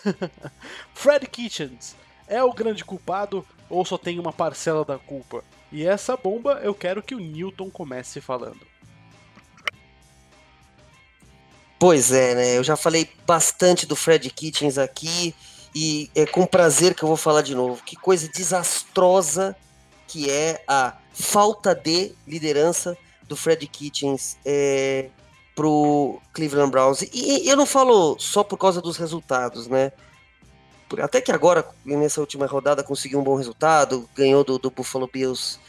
Fred 0.94 1.26
Kitchens 1.26 1.94
é 2.26 2.42
o 2.42 2.54
grande 2.54 2.86
culpado 2.86 3.44
ou 3.68 3.84
só 3.84 3.98
tem 3.98 4.18
uma 4.18 4.32
parcela 4.32 4.82
da 4.82 4.96
culpa? 4.96 5.44
E 5.70 5.86
essa 5.86 6.16
bomba 6.16 6.58
eu 6.62 6.74
quero 6.74 7.02
que 7.02 7.14
o 7.14 7.20
Newton 7.20 7.68
comece 7.68 8.18
falando. 8.18 8.77
Pois 11.78 12.10
é, 12.10 12.34
né? 12.34 12.58
Eu 12.58 12.64
já 12.64 12.76
falei 12.76 13.08
bastante 13.24 13.86
do 13.86 13.94
Fred 13.94 14.28
Kitchens 14.30 14.78
aqui 14.78 15.34
e 15.74 16.10
é 16.14 16.26
com 16.26 16.44
prazer 16.44 16.94
que 16.94 17.04
eu 17.04 17.08
vou 17.08 17.16
falar 17.16 17.42
de 17.42 17.54
novo. 17.54 17.82
Que 17.84 17.94
coisa 17.94 18.28
desastrosa 18.28 19.56
que 20.08 20.28
é 20.28 20.62
a 20.66 20.96
falta 21.12 21.74
de 21.74 22.12
liderança 22.26 22.96
do 23.28 23.36
Fred 23.36 23.64
Kitchens 23.68 24.38
é, 24.44 25.10
pro 25.54 26.20
Cleveland 26.32 26.70
Browns. 26.70 27.02
E, 27.02 27.48
eu 27.48 27.56
não 27.56 27.66
falo 27.66 28.18
só 28.18 28.42
por 28.42 28.56
causa 28.56 28.80
dos 28.80 28.96
resultados, 28.96 29.68
né? 29.68 29.92
Até 31.00 31.20
que 31.20 31.30
agora, 31.30 31.68
nessa 31.84 32.20
última 32.20 32.46
rodada, 32.46 32.82
conseguiu 32.82 33.20
um 33.20 33.22
bom 33.22 33.36
resultado, 33.36 34.08
ganhou 34.16 34.42
do, 34.42 34.58
do 34.58 34.70
Buffalo 34.70 35.08
Bills. 35.12 35.60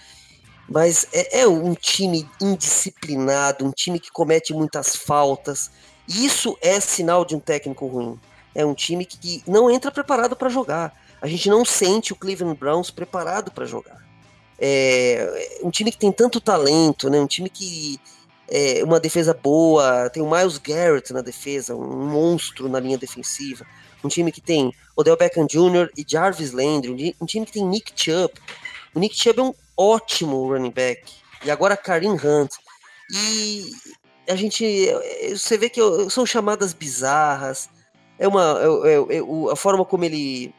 Mas 0.67 1.05
é, 1.11 1.41
é 1.41 1.47
um 1.47 1.73
time 1.75 2.27
indisciplinado, 2.41 3.65
um 3.65 3.71
time 3.71 3.99
que 3.99 4.09
comete 4.09 4.53
muitas 4.53 4.95
faltas 4.95 5.69
isso 6.09 6.57
é 6.61 6.79
sinal 6.79 7.23
de 7.23 7.35
um 7.35 7.39
técnico 7.39 7.85
ruim. 7.85 8.19
É 8.55 8.65
um 8.65 8.73
time 8.73 9.05
que 9.05 9.43
não 9.47 9.69
entra 9.69 9.91
preparado 9.91 10.35
para 10.35 10.49
jogar. 10.49 10.93
A 11.21 11.27
gente 11.27 11.49
não 11.49 11.63
sente 11.63 12.11
o 12.11 12.15
Cleveland 12.15 12.57
Browns 12.57 12.89
preparado 12.89 13.51
para 13.51 13.65
jogar. 13.65 14.03
É 14.59 15.59
um 15.63 15.69
time 15.69 15.91
que 15.91 15.97
tem 15.97 16.11
tanto 16.11 16.41
talento, 16.41 17.09
né? 17.09 17.19
Um 17.19 17.27
time 17.27 17.49
que 17.49 17.99
é 18.49 18.83
uma 18.83 18.99
defesa 18.99 19.33
boa, 19.33 20.09
tem 20.09 20.23
o 20.23 20.29
Miles 20.29 20.57
Garrett 20.57 21.13
na 21.13 21.21
defesa, 21.21 21.75
um 21.75 22.09
monstro 22.09 22.67
na 22.67 22.79
linha 22.79 22.97
defensiva. 22.97 23.65
um 24.03 24.07
time 24.07 24.31
que 24.31 24.41
tem 24.41 24.73
Odell 24.95 25.17
Beckham 25.17 25.45
Jr. 25.45 25.89
e 25.95 26.05
Jarvis 26.07 26.51
Landry, 26.51 27.15
um 27.21 27.25
time 27.25 27.45
que 27.45 27.51
tem 27.51 27.65
Nick 27.65 27.91
Chubb. 27.95 28.33
O 28.95 28.99
Nick 28.99 29.15
Chubb 29.15 29.39
é 29.39 29.43
um 29.43 29.53
ótimo 29.77 30.47
running 30.47 30.71
back. 30.71 31.03
E 31.45 31.51
agora 31.51 31.77
Karim 31.77 32.13
Hunt. 32.13 32.51
E 33.11 33.71
a 34.29 34.35
gente. 34.35 34.87
Você 35.31 35.57
vê 35.57 35.69
que 35.69 35.81
são 36.09 36.25
chamadas 36.25 36.73
bizarras. 36.73 37.69
É 38.17 38.27
uma. 38.27 38.59
É, 38.85 38.93
é, 38.93 39.17
é, 39.17 39.51
a 39.51 39.55
forma 39.55 39.83
como 39.83 40.05
ele 40.05 40.53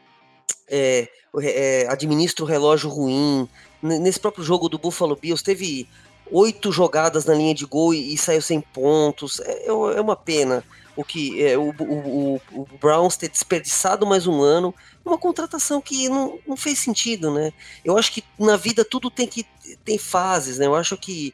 é, 0.69 1.07
é, 1.41 1.87
administra 1.89 2.43
o 2.43 2.47
relógio 2.47 2.89
ruim. 2.89 3.47
Nesse 3.81 4.19
próprio 4.19 4.43
jogo 4.43 4.69
do 4.69 4.77
Buffalo 4.77 5.15
Bills, 5.15 5.43
teve 5.43 5.87
oito 6.31 6.71
jogadas 6.71 7.25
na 7.25 7.33
linha 7.33 7.55
de 7.55 7.65
gol 7.65 7.93
e, 7.93 8.13
e 8.13 8.17
saiu 8.17 8.41
sem 8.41 8.61
pontos. 8.61 9.39
É, 9.39 9.71
uma 9.71 10.15
pena 10.15 10.63
o 10.93 11.05
que 11.05 11.41
o, 11.55 11.73
o, 11.83 12.41
o, 12.51 12.67
Browns 12.79 13.15
ter 13.15 13.29
desperdiçado 13.29 14.05
mais 14.05 14.27
um 14.27 14.41
ano, 14.41 14.75
uma 15.05 15.17
contratação 15.17 15.81
que 15.81 16.09
não, 16.09 16.37
não 16.45 16.57
fez 16.57 16.79
sentido, 16.79 17.33
né? 17.33 17.53
Eu 17.83 17.97
acho 17.97 18.11
que 18.11 18.23
na 18.37 18.57
vida 18.57 18.83
tudo 18.83 19.09
tem 19.09 19.25
que 19.25 19.45
tem 19.85 19.97
fases, 19.97 20.57
né? 20.57 20.65
Eu 20.65 20.75
acho 20.75 20.97
que 20.97 21.33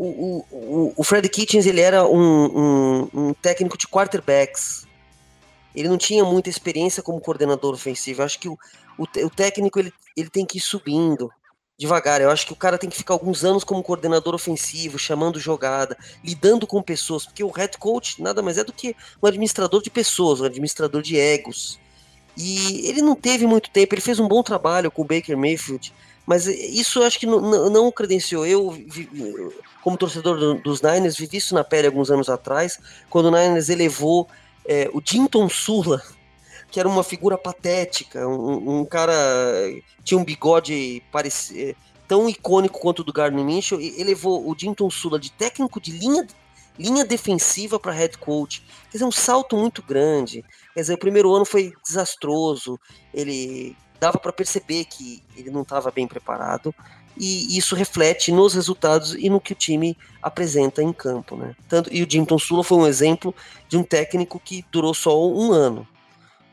o, 0.00 0.46
o, 0.50 0.92
o 0.96 1.04
Fred 1.04 1.28
Kitchens 1.28 1.66
ele 1.66 1.80
era 1.80 2.06
um, 2.06 2.18
um, 2.20 3.08
um, 3.12 3.34
técnico 3.34 3.76
de 3.76 3.88
quarterbacks. 3.88 4.86
Ele 5.74 5.88
não 5.88 5.98
tinha 5.98 6.24
muita 6.24 6.48
experiência 6.48 7.02
como 7.02 7.20
coordenador 7.20 7.74
ofensivo. 7.74 8.20
Eu 8.20 8.26
acho 8.26 8.38
que 8.38 8.48
o, 8.48 8.58
o, 8.96 9.02
o 9.02 9.30
técnico 9.30 9.78
ele, 9.78 9.92
ele 10.16 10.30
tem 10.30 10.46
que 10.46 10.58
ir 10.58 10.60
subindo 10.60 11.30
devagar. 11.76 12.20
Eu 12.20 12.30
acho 12.30 12.46
que 12.46 12.52
o 12.52 12.56
cara 12.56 12.78
tem 12.78 12.88
que 12.88 12.96
ficar 12.96 13.14
alguns 13.14 13.44
anos 13.44 13.64
como 13.64 13.82
coordenador 13.82 14.34
ofensivo, 14.34 14.98
chamando 14.98 15.38
jogada, 15.40 15.96
lidando 16.24 16.66
com 16.66 16.82
pessoas, 16.82 17.24
porque 17.24 17.44
o 17.44 17.50
head 17.50 17.76
coach 17.78 18.20
nada 18.22 18.42
mais 18.42 18.58
é 18.58 18.64
do 18.64 18.72
que 18.72 18.96
um 19.22 19.26
administrador 19.26 19.82
de 19.82 19.90
pessoas, 19.90 20.40
um 20.40 20.44
administrador 20.44 21.02
de 21.02 21.18
egos. 21.18 21.78
E 22.36 22.88
ele 22.88 23.02
não 23.02 23.14
teve 23.16 23.46
muito 23.46 23.70
tempo, 23.70 23.94
ele 23.94 24.00
fez 24.00 24.20
um 24.20 24.28
bom 24.28 24.42
trabalho 24.42 24.90
com 24.90 25.02
o 25.02 25.04
Baker 25.04 25.36
Mayfield, 25.36 25.92
mas 26.28 26.46
isso 26.46 26.98
eu 26.98 27.04
acho 27.04 27.18
que 27.18 27.24
não, 27.24 27.70
não, 27.70 27.90
credenciou. 27.90 28.44
Eu, 28.44 28.76
como 29.88 29.96
torcedor 29.96 30.60
dos 30.60 30.82
Niners, 30.82 31.16
vivi 31.16 31.38
isso 31.38 31.54
na 31.54 31.64
pele 31.64 31.86
alguns 31.86 32.10
anos 32.10 32.28
atrás, 32.28 32.78
quando 33.08 33.26
o 33.26 33.30
Niners 33.30 33.70
elevou 33.70 34.28
é, 34.66 34.90
o 34.92 35.00
Dinton 35.00 35.48
Sula 35.48 36.02
que 36.70 36.78
era 36.78 36.86
uma 36.86 37.02
figura 37.02 37.38
patética, 37.38 38.28
um, 38.28 38.80
um 38.80 38.84
cara 38.84 39.14
tinha 40.04 40.18
um 40.18 40.24
bigode 40.24 41.02
parecido, 41.10 41.74
tão 42.06 42.28
icônico 42.28 42.78
quanto 42.78 42.98
o 42.98 43.04
do 43.04 43.10
Gardner 43.10 43.42
Minshew, 43.42 43.80
e 43.80 43.98
elevou 43.98 44.46
o 44.46 44.54
Dinton 44.54 44.90
Sula 44.90 45.18
de 45.18 45.32
técnico 45.32 45.80
de 45.80 45.92
linha 45.92 46.26
linha 46.78 47.06
defensiva 47.06 47.80
para 47.80 47.90
head 47.90 48.18
coach. 48.18 48.62
Quer 48.90 48.98
dizer, 48.98 49.04
um 49.06 49.10
salto 49.10 49.56
muito 49.56 49.82
grande. 49.82 50.44
Quer 50.74 50.82
dizer, 50.82 50.94
o 50.94 50.98
primeiro 50.98 51.34
ano 51.34 51.46
foi 51.46 51.72
desastroso. 51.82 52.78
Ele 53.12 53.74
dava 53.98 54.18
para 54.18 54.32
perceber 54.32 54.84
que 54.84 55.24
ele 55.36 55.50
não 55.50 55.62
estava 55.62 55.90
bem 55.90 56.06
preparado 56.06 56.72
e 57.18 57.58
isso 57.58 57.74
reflete 57.74 58.30
nos 58.30 58.54
resultados 58.54 59.14
e 59.14 59.28
no 59.28 59.40
que 59.40 59.52
o 59.52 59.56
time 59.56 59.96
apresenta 60.22 60.82
em 60.82 60.92
campo, 60.92 61.36
né? 61.36 61.54
Tanto 61.68 61.92
e 61.92 62.02
o 62.02 62.06
Dinton 62.06 62.38
Sula 62.38 62.62
foi 62.62 62.78
um 62.78 62.86
exemplo 62.86 63.34
de 63.68 63.76
um 63.76 63.82
técnico 63.82 64.38
que 64.38 64.64
durou 64.70 64.94
só 64.94 65.28
um 65.28 65.52
ano. 65.52 65.86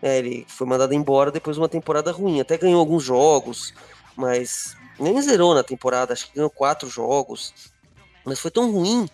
É, 0.02 0.18
ele 0.20 0.46
foi 0.48 0.68
mandado 0.68 0.94
embora 0.94 1.32
depois 1.32 1.56
de 1.56 1.62
uma 1.62 1.70
temporada 1.70 2.12
ruim. 2.12 2.40
Até 2.40 2.58
ganhou 2.58 2.80
alguns 2.80 3.04
jogos, 3.04 3.74
mas 4.16 4.76
nem 5.00 5.20
zerou 5.22 5.54
na 5.54 5.64
temporada. 5.64 6.14
Acho 6.14 6.28
que 6.28 6.36
ganhou 6.36 6.50
quatro 6.50 6.90
jogos. 6.90 7.54
Mas 8.24 8.40
foi 8.40 8.52
tão 8.52 8.72
ruim. 8.72 9.08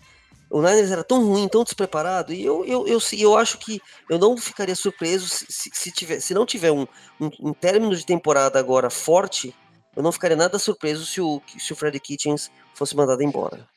O 0.49 0.62
Niners 0.62 0.91
era 0.91 1.04
tão 1.04 1.26
ruim, 1.26 1.47
tão 1.47 1.64
despreparado. 1.64 2.34
E 2.34 2.43
eu, 2.43 2.66
eu, 2.66 2.88
eu, 2.88 2.99
eu 3.18 3.38
acho 3.38 3.58
que 3.58 3.82
eu 4.10 4.20
não 4.20 4.36
ficaria 4.36 4.76
surpreso 4.76 5.28
se, 5.28 5.70
se, 5.72 5.91
tiver, 5.91 6.20
se 6.20 6.34
não 6.34 6.45
tiver 6.45 6.72
um, 6.72 6.86
um, 7.20 7.30
um 7.39 7.54
término 7.54 7.95
de 7.95 8.06
temporada 8.06 8.60
agora 8.60 8.89
forte. 8.89 9.56
Eu 9.96 10.02
não 10.04 10.12
ficaria 10.12 10.38
nada 10.38 10.58
surpreso 10.58 11.06
se 11.06 11.20
o, 11.20 11.42
se 11.58 11.74
o 11.74 11.76
Fred 11.76 12.00
Kitchens 12.00 12.52
fosse 12.74 12.96
mandado 12.96 13.22
embora. 13.22 13.68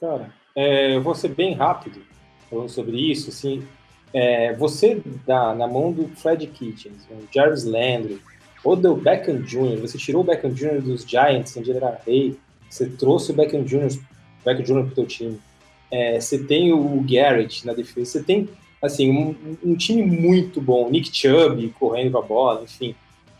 Cara, 0.00 0.32
é, 0.56 0.96
eu 0.96 1.02
vou 1.02 1.14
ser 1.14 1.28
bem 1.28 1.54
rápido 1.54 2.02
falando 2.48 2.68
sobre 2.68 2.96
isso. 2.98 3.30
Assim, 3.30 3.66
é, 4.12 4.52
você 4.54 5.00
dá 5.26 5.54
na 5.54 5.68
mão 5.68 5.92
do 5.92 6.08
Fred 6.16 6.46
Kitchens, 6.46 7.06
o 7.10 7.28
Jarvis 7.32 7.64
Landry, 7.64 8.20
do 8.64 8.96
Beckham 8.96 9.42
Jr., 9.42 9.80
você 9.80 9.96
tirou 9.96 10.22
o 10.22 10.24
Beckham 10.24 10.52
Jr. 10.52 10.82
dos 10.82 11.02
Giants, 11.02 11.56
onde 11.56 11.70
ele 11.70 11.78
era 11.78 12.00
rei, 12.06 12.36
você 12.68 12.86
trouxe 12.86 13.30
o 13.30 13.34
Beckham 13.34 13.64
Jr. 13.64 13.98
Beckham 14.44 14.64
Jr. 14.64 14.82
para 14.82 14.92
o 14.92 14.94
teu 14.94 15.06
time, 15.06 15.40
é, 15.90 16.20
você 16.20 16.38
tem 16.38 16.72
o 16.72 17.00
Garrett 17.02 17.66
na 17.66 17.72
defesa, 17.72 18.10
você 18.10 18.22
tem 18.22 18.48
assim 18.82 19.10
um, 19.10 19.56
um, 19.62 19.76
time 19.76 20.02
muito 20.02 20.60
bom, 20.60 20.88
Nick 20.88 21.14
Chubb 21.14 21.68
correndo 21.78 22.12
com 22.12 22.18
a 22.18 22.22
bola, 22.22 22.62
enfim, 22.62 22.94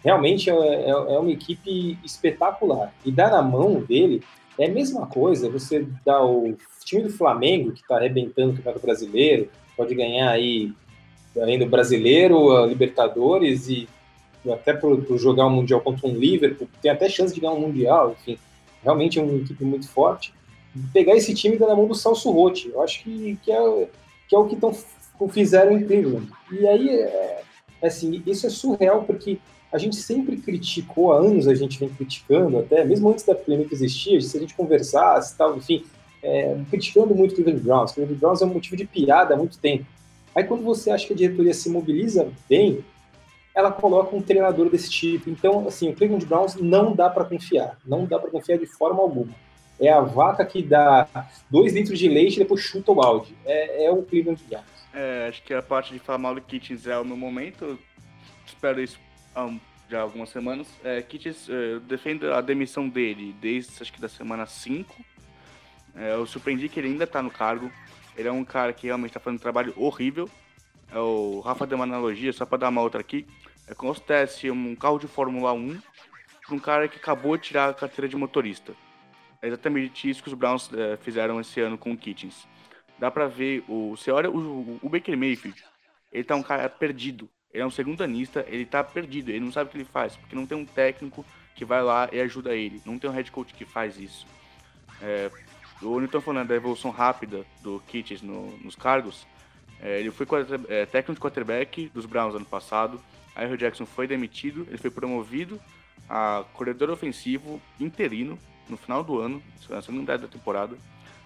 realmente 0.05 0.51
é, 0.51 0.55
é, 0.55 0.91
é 0.91 1.19
uma 1.19 1.31
equipe 1.31 1.99
espetacular. 2.05 2.93
E 3.05 3.11
dar 3.11 3.31
na 3.31 3.43
mão 3.43 3.81
dele 3.81 4.23
é 4.59 4.67
a 4.67 4.71
mesma 4.71 5.07
coisa, 5.07 5.49
você 5.49 5.87
dá 6.05 6.23
o 6.25 6.55
time 6.85 7.03
do 7.03 7.11
Flamengo, 7.11 7.73
que 7.73 7.81
está 7.81 7.97
arrebentando 7.97 8.53
o 8.53 8.57
Campeonato 8.57 8.85
Brasileiro, 8.85 9.49
pode 9.77 9.95
ganhar 9.95 10.31
aí 10.31 10.73
ainda 11.41 11.65
o 11.65 11.69
Brasileiro, 11.69 12.57
a 12.57 12.67
Libertadores 12.67 13.69
e 13.69 13.89
até 14.51 14.73
por, 14.73 15.05
jogar 15.19 15.47
um 15.47 15.51
Mundial 15.51 15.81
contra 15.81 16.07
um 16.07 16.15
Liverpool, 16.15 16.69
tem 16.81 16.91
até 16.91 17.09
chance 17.09 17.35
de 17.35 17.41
ganhar 17.41 17.53
um 17.53 17.61
Mundial, 17.61 18.17
enfim, 18.19 18.39
realmente 18.83 19.19
é 19.19 19.23
uma 19.23 19.37
equipe 19.37 19.65
muito 19.65 19.89
forte. 19.89 20.33
Pegar 20.93 21.15
esse 21.15 21.35
time 21.35 21.57
da 21.57 21.75
mão 21.75 21.87
do 21.87 21.95
Salso 21.95 22.31
Rotti, 22.31 22.69
eu 22.69 22.81
acho 22.81 23.03
que, 23.03 23.39
que, 23.43 23.53
é, 23.53 23.89
que 24.29 24.35
é 24.35 24.39
o 24.39 24.47
que 24.47 24.57
tão, 24.57 24.73
fizeram 25.29 25.73
em 25.73 25.85
Cleveland. 25.85 26.31
E 26.53 26.67
aí, 26.67 26.89
é, 26.89 27.43
é, 27.83 27.87
assim, 27.87 28.23
isso 28.27 28.47
é 28.47 28.51
surreal 28.51 29.03
porque 29.03 29.39
a 29.73 29.79
gente 29.79 29.97
sempre 29.97 30.37
criticou, 30.37 31.13
há 31.13 31.19
anos 31.19 31.47
a 31.47 31.55
gente 31.55 31.79
vem 31.79 31.89
criticando, 31.89 32.59
até 32.59 32.85
mesmo 32.85 33.09
antes 33.09 33.25
da 33.25 33.35
polêmica 33.35 33.73
existir, 33.73 34.21
se 34.23 34.37
a 34.37 34.41
gente 34.41 34.55
conversasse 34.55 35.37
tal, 35.37 35.57
enfim, 35.57 35.85
é, 36.23 36.57
criticando 36.69 37.15
muito 37.15 37.33
o 37.33 37.35
Cleveland 37.37 37.63
Browns. 37.63 37.93
Cleveland 37.93 38.21
Browns 38.21 38.43
é 38.43 38.45
um 38.45 38.53
motivo 38.53 38.77
de 38.77 38.85
piada 38.85 39.35
há 39.35 39.37
muito 39.37 39.59
tempo. 39.59 39.87
Aí 40.35 40.45
quando 40.45 40.65
você 40.65 40.91
acha 40.91 41.07
que 41.07 41.13
a 41.13 41.17
diretoria 41.17 41.55
se 41.55 41.71
mobiliza 41.71 42.29
bem, 42.49 42.85
ela 43.55 43.71
coloca 43.71 44.15
um 44.15 44.23
treinador 44.23 44.69
desse 44.71 44.91
tipo. 44.91 45.31
Então, 45.31 45.67
assim, 45.67 45.91
o 45.91 45.95
Cleveland 45.95 46.27
Browns 46.27 46.57
não 46.57 46.95
dá 46.95 47.09
para 47.09 47.25
confiar. 47.25 47.79
Não 47.85 48.07
dá 48.07 48.19
para 48.19 48.31
confiar 48.31 48.59
de 48.59 48.67
forma 48.67 49.01
alguma. 49.01 49.33
É 49.81 49.91
a 49.91 50.01
vaca 50.01 50.45
que 50.45 50.63
dá 50.63 51.09
dois 51.49 51.73
litros 51.73 51.99
de 51.99 52.09
leite 52.09 52.37
e 52.37 52.39
depois 52.41 52.61
chuta 52.61 52.93
o 52.93 52.95
balde. 52.95 53.35
É, 53.45 53.87
é 53.87 53.91
o 53.91 54.03
Cleveland 54.03 54.43
Browns. 54.49 54.65
É, 54.93 55.29
acho 55.29 55.43
que 55.43 55.55
a 55.55 55.63
parte 55.63 55.93
de 55.93 56.01
falar 56.01 56.19
mal 56.19 56.35
do 56.35 56.41
Kitchens 56.41 56.87
é 56.87 56.99
o 56.99 57.05
meu 57.05 57.17
momento. 57.17 57.79
Espero 58.47 58.81
isso 58.81 58.99
já 59.89 60.01
algumas 60.01 60.29
semanas. 60.29 60.69
É, 60.85 61.03
Kitchens 61.03 61.49
uh, 61.49 61.81
defende 61.81 62.27
a 62.27 62.41
demissão 62.41 62.89
dele 62.89 63.35
desde 63.41 63.83
acho 63.83 63.93
que 63.93 64.01
da 64.01 64.09
semana 64.09 64.47
5 64.47 65.05
é, 65.95 66.15
eu 66.15 66.27
surpreendi 66.27 66.69
que 66.69 66.79
ele 66.79 66.89
ainda 66.89 67.07
tá 67.07 67.23
no 67.23 67.31
cargo. 67.31 67.71
Ele 68.17 68.29
é 68.29 68.33
um 68.33 68.45
cara 68.45 68.73
que 68.73 68.87
realmente 68.87 69.13
tá 69.13 69.21
fazendo 69.21 69.39
um 69.39 69.43
trabalho 69.43 69.73
horrível. 69.77 70.29
É 70.91 70.99
o 70.99 71.41
Rafa 71.41 71.67
deu 71.67 71.77
uma 71.77 71.85
analogia, 71.85 72.33
só 72.33 72.45
para 72.45 72.59
dar 72.59 72.69
uma 72.69 72.81
outra 72.81 73.01
aqui. 73.01 73.27
É 73.67 73.75
como 73.75 73.95
se 73.95 74.01
tivesse 74.01 74.51
um 74.51 74.75
carro 74.75 74.99
de 74.99 75.07
Fórmula 75.07 75.53
1 75.53 75.81
para 76.47 76.55
um 76.55 76.59
cara 76.59 76.89
que 76.89 76.97
acabou 76.97 77.37
de 77.37 77.45
tirar 77.45 77.71
a 77.71 77.75
carteira 77.75 78.09
de 78.09 78.17
motorista. 78.17 78.75
É 79.41 79.47
exatamente 79.47 80.09
isso 80.09 80.23
que 80.23 80.29
os 80.29 80.35
Browns 80.35 80.71
é, 80.73 80.97
fizeram 80.97 81.41
esse 81.41 81.61
ano 81.61 81.79
com 81.79 81.93
o 81.93 81.97
Kitchens. 81.97 82.47
Dá 82.99 83.11
para 83.11 83.27
ver, 83.27 83.65
o, 83.69 83.97
você 83.97 84.11
olha 84.11 84.31
o, 84.31 84.79
o 84.83 84.89
Baker 84.89 85.17
Mayfield, 85.17 85.65
ele 86.13 86.25
tá 86.25 86.37
um 86.37 86.43
cara 86.43 86.69
perdido. 86.69 87.29
Ele 87.53 87.63
é 87.63 87.67
um 87.67 87.71
segundo 87.71 88.03
anista, 88.03 88.45
ele 88.49 88.65
tá 88.65 88.83
perdido, 88.83 89.31
ele 89.31 89.41
não 89.41 89.53
sabe 89.53 89.69
o 89.69 89.73
que 89.73 89.79
ele 89.79 89.85
faz, 89.85 90.17
porque 90.17 90.37
não 90.37 90.47
tem 90.47 90.57
um 90.57 90.65
técnico 90.65 91.25
que 91.55 91.65
vai 91.65 91.83
lá 91.83 92.09
e 92.13 92.21
ajuda 92.21 92.55
ele. 92.55 92.81
Não 92.87 92.99
tem 92.99 93.11
um 93.11 93.13
head 93.13 93.31
coach 93.31 93.53
que 93.55 93.65
faz 93.65 93.99
isso. 93.99 94.27
É, 95.03 95.31
o 95.83 95.99
Newton 95.99 96.21
falando 96.21 96.49
da 96.49 96.55
evolução 96.55 96.91
rápida 96.91 97.45
do 97.63 97.83
Kitts 97.89 98.23
no, 98.23 98.57
nos 98.59 98.77
cargos, 98.77 99.27
é, 99.83 99.99
ele 99.99 100.11
foi 100.11 100.27
é, 100.69 100.87
técnico 100.87 101.15
de 101.15 101.21
quarterback 101.21 101.91
dos 101.95 102.07
Browns 102.07 102.35
ano 102.35 102.45
passado, 102.45 103.01
aí 103.35 103.51
o 103.51 103.57
Jackson 103.57 103.87
foi 103.87 104.07
demitido, 104.07 104.67
ele 104.69 104.79
foi 104.79 104.91
promovido 104.91 105.61
a 106.09 106.45
corredor 106.53 106.91
ofensivo 106.91 107.61
interino 107.79 108.39
no 108.69 108.77
final 108.77 109.03
do 109.03 109.19
ano, 109.19 109.43
na 109.69 109.81
segunda 109.83 110.19
da 110.19 110.29
temporada. 110.29 110.77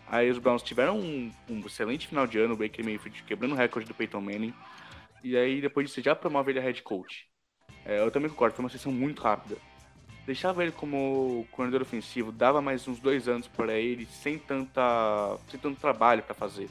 Aí 0.06 0.30
os 0.30 0.38
Browns 0.38 0.62
tiveram 0.62 0.98
um, 0.98 1.32
um 1.48 1.60
excelente 1.60 2.06
final 2.06 2.26
de 2.26 2.38
ano, 2.38 2.54
o 2.54 2.56
Baker 2.56 2.84
Mayfield 2.84 3.22
quebrando 3.24 3.52
o 3.52 3.56
recorde 3.56 3.88
do 3.88 3.94
Peyton 3.94 4.20
Manning. 4.20 4.54
E 5.24 5.36
aí 5.36 5.60
depois 5.60 5.88
disso 5.88 6.00
já 6.00 6.14
promove 6.14 6.52
ele 6.52 6.60
a 6.60 6.62
head 6.62 6.80
coach. 6.82 7.26
É, 7.84 7.98
eu 7.98 8.10
também 8.12 8.30
concordo, 8.30 8.54
foi 8.54 8.64
uma 8.64 8.70
sessão 8.70 8.92
muito 8.92 9.20
rápida 9.20 9.56
deixava 10.26 10.62
ele 10.62 10.72
como 10.72 11.46
coordenador 11.50 11.82
ofensivo, 11.82 12.32
dava 12.32 12.60
mais 12.60 12.86
uns 12.88 12.98
dois 12.98 13.28
anos 13.28 13.46
para 13.46 13.74
ele, 13.74 14.06
sem 14.06 14.38
tanta, 14.38 15.36
sem 15.48 15.60
tanto 15.60 15.80
trabalho 15.80 16.22
para 16.22 16.34
fazer. 16.34 16.68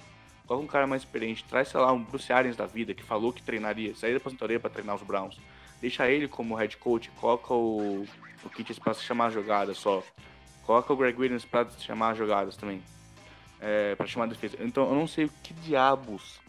Coloca 0.48 0.66
um 0.66 0.68
cara 0.68 0.88
mais 0.88 1.04
experiente, 1.04 1.44
traz, 1.46 1.70
sei 1.70 1.80
lá, 1.80 1.92
um 1.92 2.04
Bruce 2.04 2.34
Arians 2.34 2.56
da 2.56 2.66
vida, 2.66 2.94
que 2.94 3.04
falou 3.04 3.32
que 3.32 3.42
treinaria, 3.42 3.96
sairia 3.96 4.18
da 4.18 4.22
aposentadoria 4.22 4.60
para 4.60 4.70
treinar 4.70 4.96
os 4.96 5.04
Browns. 5.04 5.40
Deixa 5.80 6.10
ele 6.10 6.28
como 6.28 6.56
head 6.56 6.76
coach, 6.78 7.10
coloca 7.12 7.54
o, 7.54 8.06
o 8.44 8.50
Kitts 8.50 8.80
para 8.80 8.94
chamar 8.94 9.30
jogadas 9.30 9.78
só. 9.78 10.04
Coloca 10.66 10.92
o 10.92 10.98
Greg 10.98 11.20
Williams 11.20 11.46
para 11.46 11.70
chamar 11.72 12.16
jogadas 12.16 12.58
também. 12.58 12.82
É, 13.60 13.96
para 13.96 14.08
chamar 14.08 14.28
defesa. 14.28 14.58
Então 14.60 14.88
eu 14.90 14.96
não 14.96 15.08
sei 15.08 15.26
o 15.26 15.30
que 15.42 15.54
diabos 15.54 16.40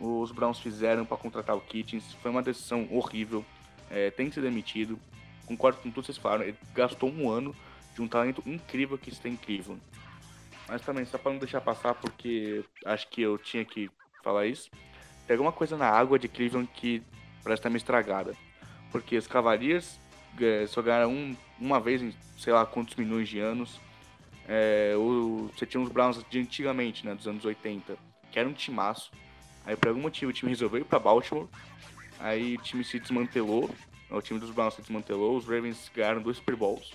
os 0.00 0.30
Browns 0.30 0.60
fizeram 0.60 1.04
para 1.04 1.16
contratar 1.16 1.56
o 1.56 1.60
Kitchens. 1.60 2.12
Foi 2.22 2.30
uma 2.30 2.42
decisão 2.42 2.88
horrível. 2.90 3.44
É, 3.90 4.10
tem 4.10 4.28
que 4.28 4.34
ser 4.34 4.42
demitido. 4.42 4.98
Concordo 5.46 5.78
com 5.78 5.90
tudo 5.90 6.02
que 6.02 6.06
vocês 6.06 6.18
falaram. 6.18 6.44
Ele 6.44 6.56
gastou 6.74 7.10
um 7.10 7.30
ano 7.30 7.54
de 7.94 8.02
um 8.02 8.08
talento 8.08 8.42
incrível 8.46 8.96
que 8.98 9.10
está 9.10 9.28
Cleveland. 9.44 9.82
Mas 10.68 10.82
também, 10.82 11.04
só 11.04 11.16
para 11.16 11.32
não 11.32 11.38
deixar 11.38 11.60
passar, 11.60 11.94
porque 11.94 12.62
acho 12.84 13.08
que 13.08 13.22
eu 13.22 13.38
tinha 13.38 13.64
que 13.64 13.90
falar 14.22 14.46
isso. 14.46 14.70
Tem 15.26 15.34
alguma 15.34 15.52
coisa 15.52 15.76
na 15.76 15.88
água 15.88 16.18
de 16.18 16.28
Cleveland 16.28 16.68
que 16.74 17.02
parece 17.42 17.60
estar 17.60 17.70
meio 17.70 17.78
estragada. 17.78 18.34
Porque 18.92 19.16
os 19.16 19.26
Cavaliers 19.26 19.98
é, 20.40 20.66
só 20.66 20.82
ganharam 20.82 21.10
um, 21.10 21.36
uma 21.58 21.80
vez 21.80 22.02
em 22.02 22.14
sei 22.36 22.52
lá 22.52 22.64
quantos 22.64 22.94
milhões 22.94 23.28
de 23.28 23.38
anos. 23.38 23.80
É, 24.46 24.94
o, 24.96 25.50
você 25.54 25.66
tinha 25.66 25.82
os 25.82 25.90
Browns 25.90 26.24
de 26.30 26.38
antigamente, 26.38 27.04
né, 27.04 27.14
dos 27.14 27.26
anos 27.26 27.44
80, 27.44 27.96
que 28.30 28.38
era 28.38 28.48
um 28.48 28.52
timaço. 28.52 29.10
Aí 29.68 29.76
por 29.76 29.88
algum 29.90 30.00
motivo 30.00 30.30
o 30.30 30.32
time 30.32 30.48
resolveu 30.50 30.80
ir 30.80 30.84
para 30.84 30.98
Baltimore. 30.98 31.46
Aí 32.18 32.54
o 32.54 32.62
time 32.62 32.82
se 32.82 32.98
desmantelou. 32.98 33.68
O 34.10 34.22
time 34.22 34.40
dos 34.40 34.50
Browns 34.50 34.72
se 34.72 34.80
desmantelou. 34.80 35.36
Os 35.36 35.44
Ravens 35.44 35.90
ganharam 35.94 36.22
dois 36.22 36.38
Super 36.38 36.56
Bowls. 36.56 36.94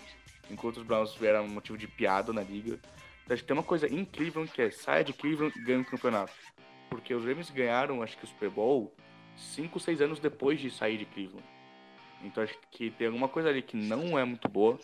Enquanto 0.49 0.77
os 0.77 0.83
Browns 0.83 1.13
vieram 1.13 1.47
motivo 1.47 1.77
de 1.77 1.87
piada 1.87 2.33
na 2.33 2.41
liga. 2.41 2.79
Então, 3.23 3.35
acho 3.35 3.43
que 3.43 3.47
tem 3.47 3.55
uma 3.55 3.61
coisa 3.61 3.87
incrível 3.87 4.43
que 4.47 4.59
é 4.59 4.71
saia 4.71 5.03
de 5.03 5.13
Cleveland 5.13 5.55
e 5.55 5.61
ganha 5.61 5.81
o 5.81 5.85
campeonato. 5.85 6.33
Porque 6.89 7.13
os 7.13 7.23
Ravens 7.23 7.51
ganharam, 7.51 8.01
acho 8.01 8.17
que 8.17 8.25
o 8.25 8.27
Super 8.27 8.49
Bowl, 8.49 8.91
5, 9.37 9.79
6 9.79 10.01
anos 10.01 10.19
depois 10.19 10.59
de 10.59 10.71
sair 10.71 10.97
de 10.97 11.05
Cleveland. 11.05 11.45
Então 12.23 12.43
acho 12.43 12.57
que 12.71 12.89
tem 12.89 13.05
alguma 13.05 13.27
coisa 13.27 13.49
ali 13.49 13.61
que 13.61 13.77
não 13.77 14.17
é 14.17 14.25
muito 14.25 14.49
boa. 14.49 14.79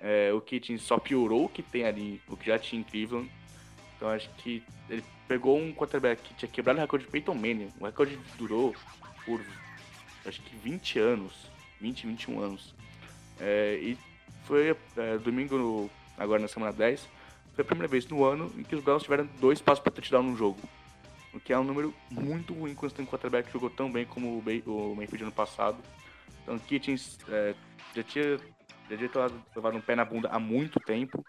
É, 0.00 0.32
o 0.32 0.40
Kitchen 0.40 0.78
só 0.78 0.98
piorou 0.98 1.46
o 1.46 1.48
que 1.48 1.64
tem 1.64 1.84
ali, 1.84 2.22
o 2.28 2.36
que 2.36 2.46
já 2.46 2.60
tinha 2.60 2.80
em 2.80 2.84
Cleveland. 2.84 3.28
Então 4.04 4.12
acho 4.12 4.28
que 4.36 4.62
ele 4.90 5.02
pegou 5.26 5.58
um 5.58 5.72
quarterback 5.72 6.20
que 6.20 6.34
tinha 6.34 6.50
quebrado 6.50 6.78
o 6.78 6.82
recorde 6.82 7.06
de 7.06 7.10
Peyton 7.10 7.32
Manning. 7.32 7.72
O 7.80 7.86
recorde 7.86 8.18
durou 8.36 8.76
por 9.24 9.40
acho 10.26 10.42
que 10.42 10.54
20 10.56 10.98
anos, 10.98 11.32
20, 11.80 12.08
21 12.08 12.38
anos. 12.38 12.74
É, 13.40 13.78
e 13.80 13.98
foi 14.44 14.76
é, 14.98 15.16
domingo, 15.16 15.90
agora 16.18 16.42
na 16.42 16.48
semana 16.48 16.70
10, 16.70 17.00
foi 17.54 17.62
a 17.62 17.64
primeira 17.64 17.88
vez 17.88 18.06
no 18.06 18.22
ano 18.22 18.52
em 18.58 18.62
que 18.62 18.76
os 18.76 18.84
Browns 18.84 19.04
tiveram 19.04 19.26
dois 19.40 19.62
passos 19.62 19.82
para 19.82 19.92
touchdown 19.92 20.22
no 20.22 20.36
jogo. 20.36 20.60
O 21.32 21.40
que 21.40 21.54
é 21.54 21.58
um 21.58 21.64
número 21.64 21.94
muito 22.10 22.52
ruim 22.52 22.74
quando 22.74 22.90
você 22.90 22.96
tem 22.96 23.06
um 23.06 23.08
quarterback 23.08 23.46
que 23.46 23.54
jogou 23.54 23.70
tão 23.70 23.90
bem 23.90 24.04
como 24.04 24.38
o 24.38 24.94
Mayfield 24.94 25.22
ano 25.22 25.32
passado. 25.32 25.78
Então, 26.42 26.58
Kitchens 26.58 27.18
é, 27.26 27.54
já 27.96 28.02
tinha 28.02 28.38
já 28.90 28.96
tinha 28.98 29.30
levado 29.56 29.78
um 29.78 29.80
pé 29.80 29.96
na 29.96 30.04
bunda 30.04 30.28
há 30.28 30.38
muito 30.38 30.78
tempo 30.78 31.24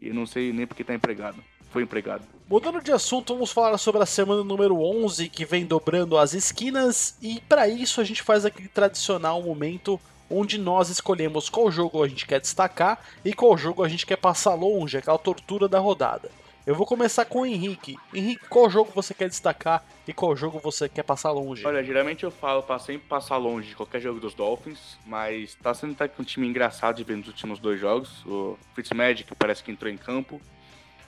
e 0.00 0.12
não 0.12 0.26
sei 0.26 0.52
nem 0.52 0.66
porque 0.66 0.82
está 0.82 0.94
empregado. 0.94 1.42
Foi 1.70 1.82
empregado. 1.82 2.24
Mudando 2.48 2.82
de 2.82 2.90
assunto, 2.90 3.34
vamos 3.34 3.52
falar 3.52 3.78
sobre 3.78 4.02
a 4.02 4.06
semana 4.06 4.42
número 4.42 4.80
11 4.80 5.28
que 5.28 5.44
vem 5.44 5.64
dobrando 5.64 6.18
as 6.18 6.34
esquinas 6.34 7.16
e 7.22 7.40
para 7.48 7.68
isso 7.68 8.00
a 8.00 8.04
gente 8.04 8.22
faz 8.22 8.44
aquele 8.44 8.68
tradicional 8.68 9.40
momento 9.40 10.00
onde 10.28 10.58
nós 10.58 10.88
escolhemos 10.88 11.48
qual 11.48 11.70
jogo 11.70 12.02
a 12.02 12.08
gente 12.08 12.26
quer 12.26 12.40
destacar 12.40 13.04
e 13.24 13.32
qual 13.32 13.56
jogo 13.56 13.84
a 13.84 13.88
gente 13.88 14.06
quer 14.06 14.16
passar 14.16 14.54
longe, 14.54 14.96
aquela 14.96 15.18
tortura 15.18 15.68
da 15.68 15.78
rodada. 15.78 16.30
Eu 16.66 16.74
vou 16.74 16.86
começar 16.86 17.24
com 17.24 17.40
o 17.40 17.46
Henrique. 17.46 17.96
Henrique, 18.12 18.46
qual 18.46 18.68
jogo 18.68 18.92
você 18.94 19.14
quer 19.14 19.28
destacar 19.28 19.82
e 20.06 20.12
qual 20.12 20.36
jogo 20.36 20.58
você 20.58 20.88
quer 20.88 21.02
passar 21.02 21.30
longe? 21.30 21.66
Olha, 21.66 21.82
geralmente 21.82 22.24
eu 22.24 22.30
falo 22.30 22.62
para 22.62 22.78
sempre 22.78 23.08
passar 23.08 23.38
longe 23.38 23.68
de 23.68 23.76
qualquer 23.76 24.00
jogo 24.00 24.20
dos 24.20 24.34
Dolphins, 24.34 24.98
mas 25.06 25.54
tá 25.54 25.72
sendo 25.72 25.96
um 26.18 26.22
time 26.24 26.46
engraçado 26.46 26.96
de 26.96 27.04
ver 27.04 27.16
nos 27.16 27.28
últimos 27.28 27.58
dois 27.58 27.80
jogos. 27.80 28.24
O 28.26 28.58
Fitzmagic 28.74 29.34
parece 29.36 29.64
que 29.64 29.72
entrou 29.72 29.90
em 29.90 29.96
campo. 29.96 30.40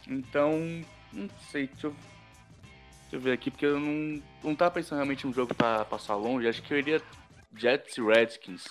Então, 0.09 0.59
não 1.13 1.29
sei, 1.51 1.67
deixa 1.67 1.89
eu, 1.89 1.95
deixa 3.03 3.17
eu 3.17 3.21
ver 3.21 3.33
aqui, 3.33 3.51
porque 3.51 3.67
eu 3.67 3.79
não, 3.79 4.23
não 4.43 4.55
tava 4.55 4.71
pensando 4.71 4.99
realmente 4.99 5.27
em 5.27 5.31
um 5.31 5.35
jogo 5.35 5.55
para 5.55 5.85
passar 5.85 6.17
longe. 6.17 6.49
Acho 6.49 6.63
que 6.63 6.73
eu 6.73 6.79
iria 6.79 7.03
Jets 7.55 7.99
e 7.99 8.01
Redskins, 8.01 8.65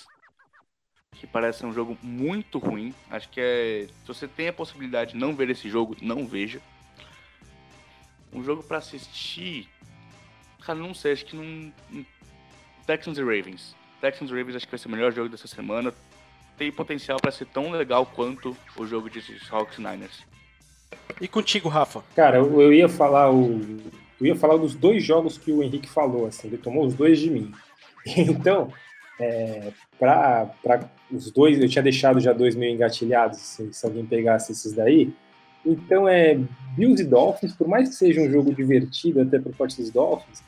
que 1.15 1.27
parece 1.27 1.65
um 1.65 1.73
jogo 1.73 1.97
muito 2.01 2.57
ruim. 2.57 2.93
Acho 3.09 3.29
que 3.29 3.39
é. 3.39 3.87
Se 4.01 4.07
você 4.07 4.27
tem 4.27 4.47
a 4.47 4.53
possibilidade 4.53 5.13
de 5.13 5.17
não 5.17 5.35
ver 5.35 5.49
esse 5.49 5.69
jogo, 5.69 5.95
não 6.01 6.25
veja. 6.25 6.61
Um 8.33 8.43
jogo 8.43 8.63
para 8.63 8.77
assistir. 8.77 9.67
Cara, 10.61 10.79
não 10.79 10.93
sei, 10.93 11.13
acho 11.13 11.25
que 11.25 11.35
não. 11.35 11.71
Texans 12.85 13.17
e 13.17 13.21
Ravens. 13.21 13.75
Texans 13.99 14.29
e 14.31 14.33
Ravens 14.33 14.55
acho 14.55 14.65
que 14.65 14.71
vai 14.71 14.79
ser 14.79 14.87
o 14.87 14.91
melhor 14.91 15.11
jogo 15.11 15.29
dessa 15.29 15.47
semana. 15.47 15.93
Tem 16.57 16.71
potencial 16.71 17.19
para 17.19 17.31
ser 17.31 17.45
tão 17.45 17.71
legal 17.71 18.05
quanto 18.05 18.55
o 18.77 18.85
jogo 18.85 19.09
de 19.09 19.21
Hawks 19.49 19.77
Niners. 19.77 20.25
E 21.19 21.27
contigo, 21.27 21.69
Rafa? 21.69 22.03
Cara, 22.15 22.37
eu 22.37 22.73
ia 22.73 22.87
falar 22.87 23.31
o. 23.31 23.59
Eu 24.19 24.27
ia 24.27 24.35
falar 24.35 24.57
dos 24.57 24.75
dois 24.75 25.03
jogos 25.03 25.37
que 25.37 25.51
o 25.51 25.63
Henrique 25.63 25.89
falou, 25.89 26.27
assim, 26.27 26.47
ele 26.47 26.57
tomou 26.57 26.85
os 26.85 26.93
dois 26.93 27.19
de 27.19 27.29
mim. 27.29 27.51
Então, 28.17 28.73
é, 29.21 29.71
para 29.99 30.49
os 31.11 31.31
dois, 31.31 31.59
eu 31.59 31.69
tinha 31.69 31.83
deixado 31.83 32.19
já 32.19 32.33
dois 32.33 32.55
meio 32.55 32.73
engatilhados, 32.73 33.37
assim, 33.37 33.71
se 33.71 33.85
alguém 33.85 34.05
pegasse 34.05 34.51
esses 34.51 34.73
daí. 34.73 35.13
Então 35.65 36.07
é 36.07 36.39
Bills 36.75 37.01
e 37.03 37.05
Dolphins, 37.05 37.53
por 37.53 37.67
mais 37.67 37.89
que 37.89 37.95
seja 37.95 38.21
um 38.21 38.29
jogo 38.29 38.53
divertido 38.53 39.21
até 39.21 39.39
por 39.39 39.53
parte 39.53 39.77
dos 39.77 39.91
Dolphins, 39.91 40.41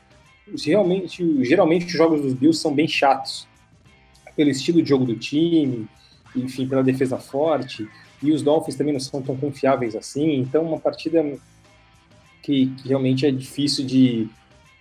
realmente, 0.64 1.44
geralmente 1.44 1.86
os 1.86 1.92
jogos 1.92 2.20
dos 2.20 2.34
Bills 2.34 2.60
são 2.60 2.74
bem 2.74 2.88
chatos. 2.88 3.46
Pelo 4.34 4.50
estilo 4.50 4.82
de 4.82 4.88
jogo 4.88 5.04
do 5.04 5.16
time, 5.16 5.86
enfim, 6.34 6.66
pela 6.66 6.82
defesa 6.82 7.16
forte, 7.18 7.88
e 8.20 8.32
os 8.32 8.42
Dolphins 8.42 8.74
também 8.74 8.92
não 8.92 9.00
são 9.00 9.22
tão 9.22 9.36
confiáveis 9.36 9.94
assim, 9.94 10.36
então 10.36 10.64
uma 10.64 10.80
partida 10.80 11.22
que, 12.42 12.66
que 12.66 12.88
realmente 12.88 13.24
é 13.24 13.30
difícil 13.30 13.86
de, 13.86 14.28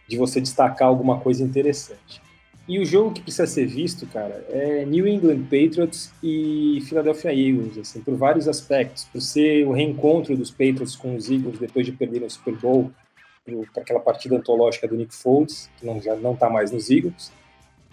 de 0.07 0.17
você 0.17 0.41
destacar 0.41 0.87
alguma 0.87 1.19
coisa 1.19 1.43
interessante. 1.43 2.21
E 2.67 2.79
o 2.79 2.85
jogo 2.85 3.11
que 3.13 3.21
precisa 3.21 3.45
ser 3.45 3.65
visto, 3.65 4.07
cara, 4.07 4.45
é 4.49 4.85
New 4.85 5.05
England 5.05 5.43
Patriots 5.43 6.13
e 6.23 6.81
Philadelphia 6.87 7.33
Eagles, 7.33 7.77
assim, 7.77 8.01
por 8.01 8.15
vários 8.15 8.47
aspectos. 8.47 9.03
Por 9.05 9.21
ser 9.21 9.67
o 9.67 9.73
reencontro 9.73 10.35
dos 10.37 10.49
Patriots 10.49 10.95
com 10.95 11.15
os 11.15 11.29
Eagles 11.29 11.59
depois 11.59 11.85
de 11.85 11.91
perderem 11.91 12.25
o 12.25 12.31
Super 12.31 12.55
Bowl 12.55 12.89
para 13.73 13.83
aquela 13.83 13.99
partida 13.99 14.37
antológica 14.37 14.87
do 14.87 14.95
Nick 14.95 15.13
Foles, 15.13 15.69
que 15.77 15.85
não, 15.85 16.01
já 16.01 16.15
não 16.15 16.33
está 16.33 16.49
mais 16.49 16.71
nos 16.71 16.89
Eagles. 16.89 17.33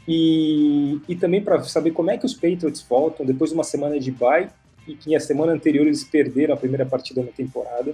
E, 0.07 1.01
e 1.09 1.17
também 1.17 1.43
para 1.43 1.61
saber 1.65 1.91
como 1.91 2.11
é 2.11 2.17
que 2.17 2.25
os 2.25 2.35
Patriots 2.35 2.81
voltam 2.89 3.27
depois 3.27 3.51
de 3.51 3.55
uma 3.55 3.65
semana 3.65 3.99
de 3.99 4.13
bye 4.13 4.49
e 4.87 4.95
que 4.95 5.15
a 5.15 5.21
semana 5.21 5.53
anterior 5.53 5.87
eles 5.87 6.05
perderam 6.05 6.55
a 6.55 6.57
primeira 6.57 6.87
partida 6.87 7.23
na 7.23 7.33
temporada. 7.33 7.93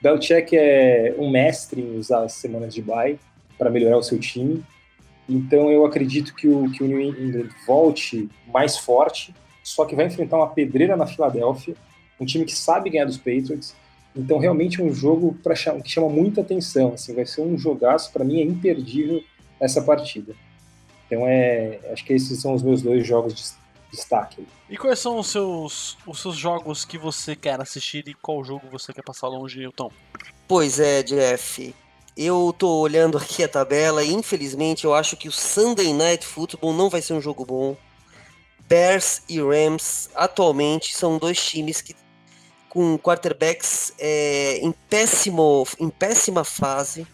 Belichick 0.00 0.56
é 0.56 1.14
um 1.18 1.30
mestre 1.30 1.80
em 1.80 1.98
usar 1.98 2.24
as 2.24 2.32
semanas 2.34 2.72
de 2.72 2.80
bye 2.80 3.18
para 3.58 3.70
melhorar 3.70 3.96
o 3.96 4.02
seu 4.02 4.18
time. 4.18 4.64
Então 5.28 5.70
eu 5.70 5.84
acredito 5.86 6.34
que 6.34 6.48
o, 6.48 6.70
que 6.70 6.82
o 6.82 6.86
New 6.86 7.00
England 7.00 7.48
volte 7.66 8.28
mais 8.46 8.76
forte, 8.76 9.34
só 9.62 9.84
que 9.84 9.94
vai 9.94 10.06
enfrentar 10.06 10.36
uma 10.36 10.48
pedreira 10.48 10.96
na 10.96 11.06
Filadélfia, 11.06 11.74
um 12.20 12.24
time 12.24 12.44
que 12.44 12.54
sabe 12.54 12.90
ganhar 12.90 13.04
dos 13.04 13.16
Patriots. 13.16 13.74
Então 14.14 14.38
realmente 14.38 14.80
é 14.80 14.84
um 14.84 14.92
jogo 14.92 15.36
pra, 15.42 15.54
que 15.54 15.88
chama 15.88 16.08
muita 16.08 16.40
atenção. 16.40 16.92
Assim, 16.94 17.14
vai 17.14 17.24
ser 17.24 17.40
um 17.42 17.56
jogaço, 17.56 18.12
para 18.12 18.24
mim 18.24 18.40
é 18.40 18.44
imperdível 18.44 19.22
essa 19.60 19.80
partida. 19.80 20.34
Então 21.06 21.26
é, 21.26 21.78
acho 21.92 22.04
que 22.04 22.12
esses 22.12 22.40
são 22.40 22.54
os 22.54 22.62
meus 22.62 22.82
dois 22.82 23.06
jogos 23.06 23.34
de 23.34 23.96
destaque. 23.96 24.46
E 24.68 24.76
quais 24.76 24.98
são 24.98 25.18
os 25.18 25.28
seus, 25.28 25.98
os 26.06 26.20
seus 26.20 26.36
jogos 26.36 26.84
que 26.84 26.98
você 26.98 27.36
quer 27.36 27.60
assistir 27.60 28.08
e 28.08 28.14
qual 28.14 28.42
jogo 28.42 28.66
você 28.70 28.92
quer 28.92 29.02
passar 29.02 29.28
longe, 29.28 29.58
Newton? 29.58 29.90
Pois 30.48 30.80
é, 30.80 31.02
Jeff. 31.02 31.74
Eu 32.16 32.54
tô 32.56 32.80
olhando 32.80 33.16
aqui 33.16 33.42
a 33.42 33.48
tabela 33.48 34.04
e 34.04 34.12
infelizmente 34.12 34.84
eu 34.84 34.94
acho 34.94 35.16
que 35.16 35.28
o 35.28 35.32
Sunday 35.32 35.92
Night 35.94 36.26
Football 36.26 36.74
não 36.74 36.90
vai 36.90 37.00
ser 37.00 37.14
um 37.14 37.20
jogo 37.20 37.44
bom. 37.44 37.76
Bears 38.68 39.22
e 39.28 39.40
Rams 39.40 40.10
atualmente 40.14 40.94
são 40.94 41.18
dois 41.18 41.42
times 41.42 41.80
que 41.80 41.96
com 42.68 42.98
quarterbacks 42.98 43.92
é, 43.98 44.58
em, 44.62 44.72
péssimo, 44.88 45.66
em 45.78 45.90
péssima 45.90 46.42
fase. 46.42 47.06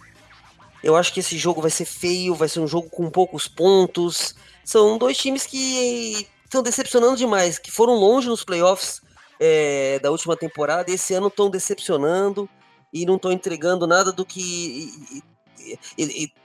Eu 0.83 0.95
acho 0.95 1.13
que 1.13 1.21
esse 1.21 1.37
jogo 1.37 1.61
vai 1.61 1.71
ser 1.71 1.85
feio, 1.85 2.35
vai 2.35 2.49
ser 2.49 2.61
um 2.61 2.67
jogo 2.69 2.89
com 2.89 3.11
poucos 3.11 3.49
pontos. 3.49 4.35
São 4.65 4.97
dois 4.97 5.17
times 5.17 5.47
que 5.47 6.29
estão 6.45 6.63
decepcionando 6.63 7.17
demais, 7.17 7.59
que 7.59 7.73
foram 7.73 7.95
longe 7.95 8.29
nos 8.29 8.45
playoffs 8.45 9.03
é, 9.41 9.99
da 10.01 10.11
última 10.11 10.37
temporada 10.37 10.91
esse 10.91 11.15
ano 11.15 11.29
estão 11.29 11.49
decepcionando 11.49 12.49
e 12.93 13.05
não 13.07 13.17
estão 13.17 13.33
entregando 13.33 13.87
nada 13.87 14.13
do 14.13 14.25
que 14.25 15.23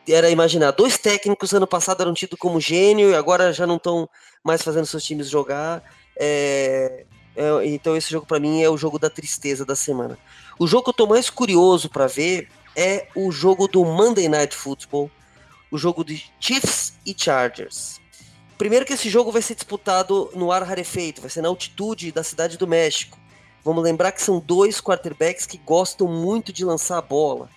era 0.07 0.29
imaginar. 0.29 0.71
Dois 0.71 0.97
técnicos 0.97 1.53
ano 1.53 1.67
passado 1.67 2.01
eram 2.01 2.13
tidos 2.13 2.37
como 2.39 2.59
gênio 2.59 3.11
e 3.11 3.15
agora 3.15 3.53
já 3.53 3.65
não 3.65 3.77
estão 3.77 4.09
mais 4.43 4.61
fazendo 4.61 4.85
seus 4.85 5.03
times 5.03 5.29
jogar. 5.29 5.83
É, 6.17 7.05
é, 7.35 7.65
então 7.65 7.95
esse 7.95 8.11
jogo 8.11 8.25
para 8.25 8.39
mim 8.39 8.61
é 8.61 8.69
o 8.69 8.77
jogo 8.77 8.99
da 8.99 9.09
tristeza 9.09 9.65
da 9.65 9.75
semana. 9.75 10.17
O 10.59 10.67
jogo 10.67 10.83
que 10.83 10.89
eu 10.89 10.93
tô 10.93 11.07
mais 11.07 11.29
curioso 11.29 11.89
para 11.89 12.07
ver 12.07 12.49
é 12.75 13.07
o 13.15 13.31
jogo 13.31 13.67
do 13.67 13.83
Monday 13.85 14.27
Night 14.27 14.55
Football, 14.55 15.09
o 15.71 15.77
jogo 15.77 16.03
de 16.03 16.31
Chiefs 16.39 16.93
e 17.05 17.15
Chargers. 17.17 18.01
Primeiro 18.57 18.85
que 18.85 18.93
esse 18.93 19.09
jogo 19.09 19.31
vai 19.31 19.41
ser 19.41 19.55
disputado 19.55 20.29
no 20.35 20.51
ar 20.51 20.63
rarefeito, 20.63 21.21
vai 21.21 21.29
ser 21.29 21.41
na 21.41 21.49
altitude 21.49 22.11
da 22.11 22.23
cidade 22.23 22.57
do 22.57 22.67
México. 22.67 23.17
Vamos 23.63 23.83
lembrar 23.83 24.11
que 24.11 24.21
são 24.21 24.39
dois 24.39 24.81
quarterbacks 24.81 25.45
que 25.45 25.57
gostam 25.57 26.07
muito 26.07 26.51
de 26.51 26.65
lançar 26.65 26.97
a 26.97 27.01
bola. 27.01 27.49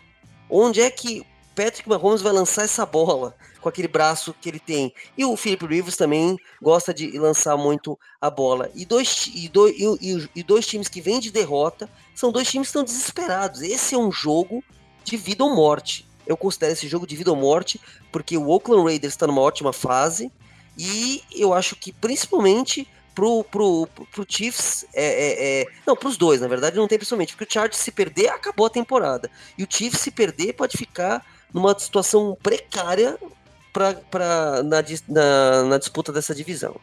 Onde 0.49 0.81
é 0.81 0.91
que 0.91 1.27
Patrick 1.57 1.89
Mahomes 1.89 2.23
vai 2.23 2.33
lançar 2.33 2.65
essa 2.65 2.85
bola 2.85 3.35
com 3.61 3.69
aquele 3.69 3.89
braço 3.89 4.35
que 4.41 4.49
ele 4.49 4.61
tem. 4.61 4.95
E 5.17 5.25
o 5.25 5.37
Philip 5.37 5.67
Rivers 5.67 5.97
também 5.97 6.39
gosta 6.63 6.95
de 6.95 7.19
lançar 7.19 7.57
muito 7.57 7.99
a 8.21 8.31
bola. 8.31 8.71
E 8.75 8.85
dois, 8.85 9.29
e 9.35 9.49
dois, 9.49 9.75
e, 9.77 10.29
e 10.37 10.43
dois 10.43 10.67
times 10.67 10.87
que 10.87 11.01
vêm 11.01 11.19
de 11.19 11.33
derrota 11.33 11.91
são 12.15 12.31
dois 12.31 12.49
times 12.49 12.69
que 12.69 12.71
estão 12.71 12.85
desesperados. 12.85 13.63
Esse 13.63 13.95
é 13.95 13.99
um 13.99 14.13
jogo 14.13 14.63
de 15.03 15.17
vida 15.17 15.43
ou 15.43 15.57
morte. 15.57 16.07
Eu 16.27 16.37
considero 16.37 16.75
esse 16.75 16.87
jogo 16.87 17.07
de 17.07 17.17
vida 17.17 17.31
ou 17.31 17.37
morte, 17.37 17.81
porque 18.13 18.37
o 18.37 18.49
Oakland 18.49 18.85
Raiders 18.85 19.15
está 19.15 19.27
numa 19.27 19.41
ótima 19.41 19.73
fase. 19.73 20.31
E 20.77 21.23
eu 21.33 21.55
acho 21.55 21.75
que 21.75 21.91
principalmente 21.91 22.87
pro, 23.17 23.43
pro, 23.45 23.89
pro 24.13 24.27
Chiefs, 24.29 24.87
é, 24.95 25.05
é, 25.05 25.63
é... 25.63 25.67
não, 25.87 25.97
pros 25.97 26.19
dois, 26.19 26.43
na 26.43 26.47
verdade, 26.47 26.77
não 26.77 26.87
tem 26.87 26.99
principalmente, 26.99 27.35
porque 27.35 27.51
o 27.51 27.53
Chargers 27.53 27.79
se 27.79 27.91
perder, 27.91 28.29
acabou 28.29 28.67
a 28.67 28.71
temporada. 28.71 29.31
E 29.57 29.65
o 29.65 29.67
Chiefs 29.69 30.03
se 30.03 30.11
perder, 30.11 30.53
pode 30.53 30.77
ficar 30.77 31.25
numa 31.53 31.77
situação 31.79 32.37
precária 32.43 33.19
pra, 33.73 33.95
pra, 33.95 34.63
na, 34.63 34.85
na, 35.09 35.63
na 35.65 35.79
disputa 35.79 36.13
dessa 36.13 36.35
divisão. 36.35 36.77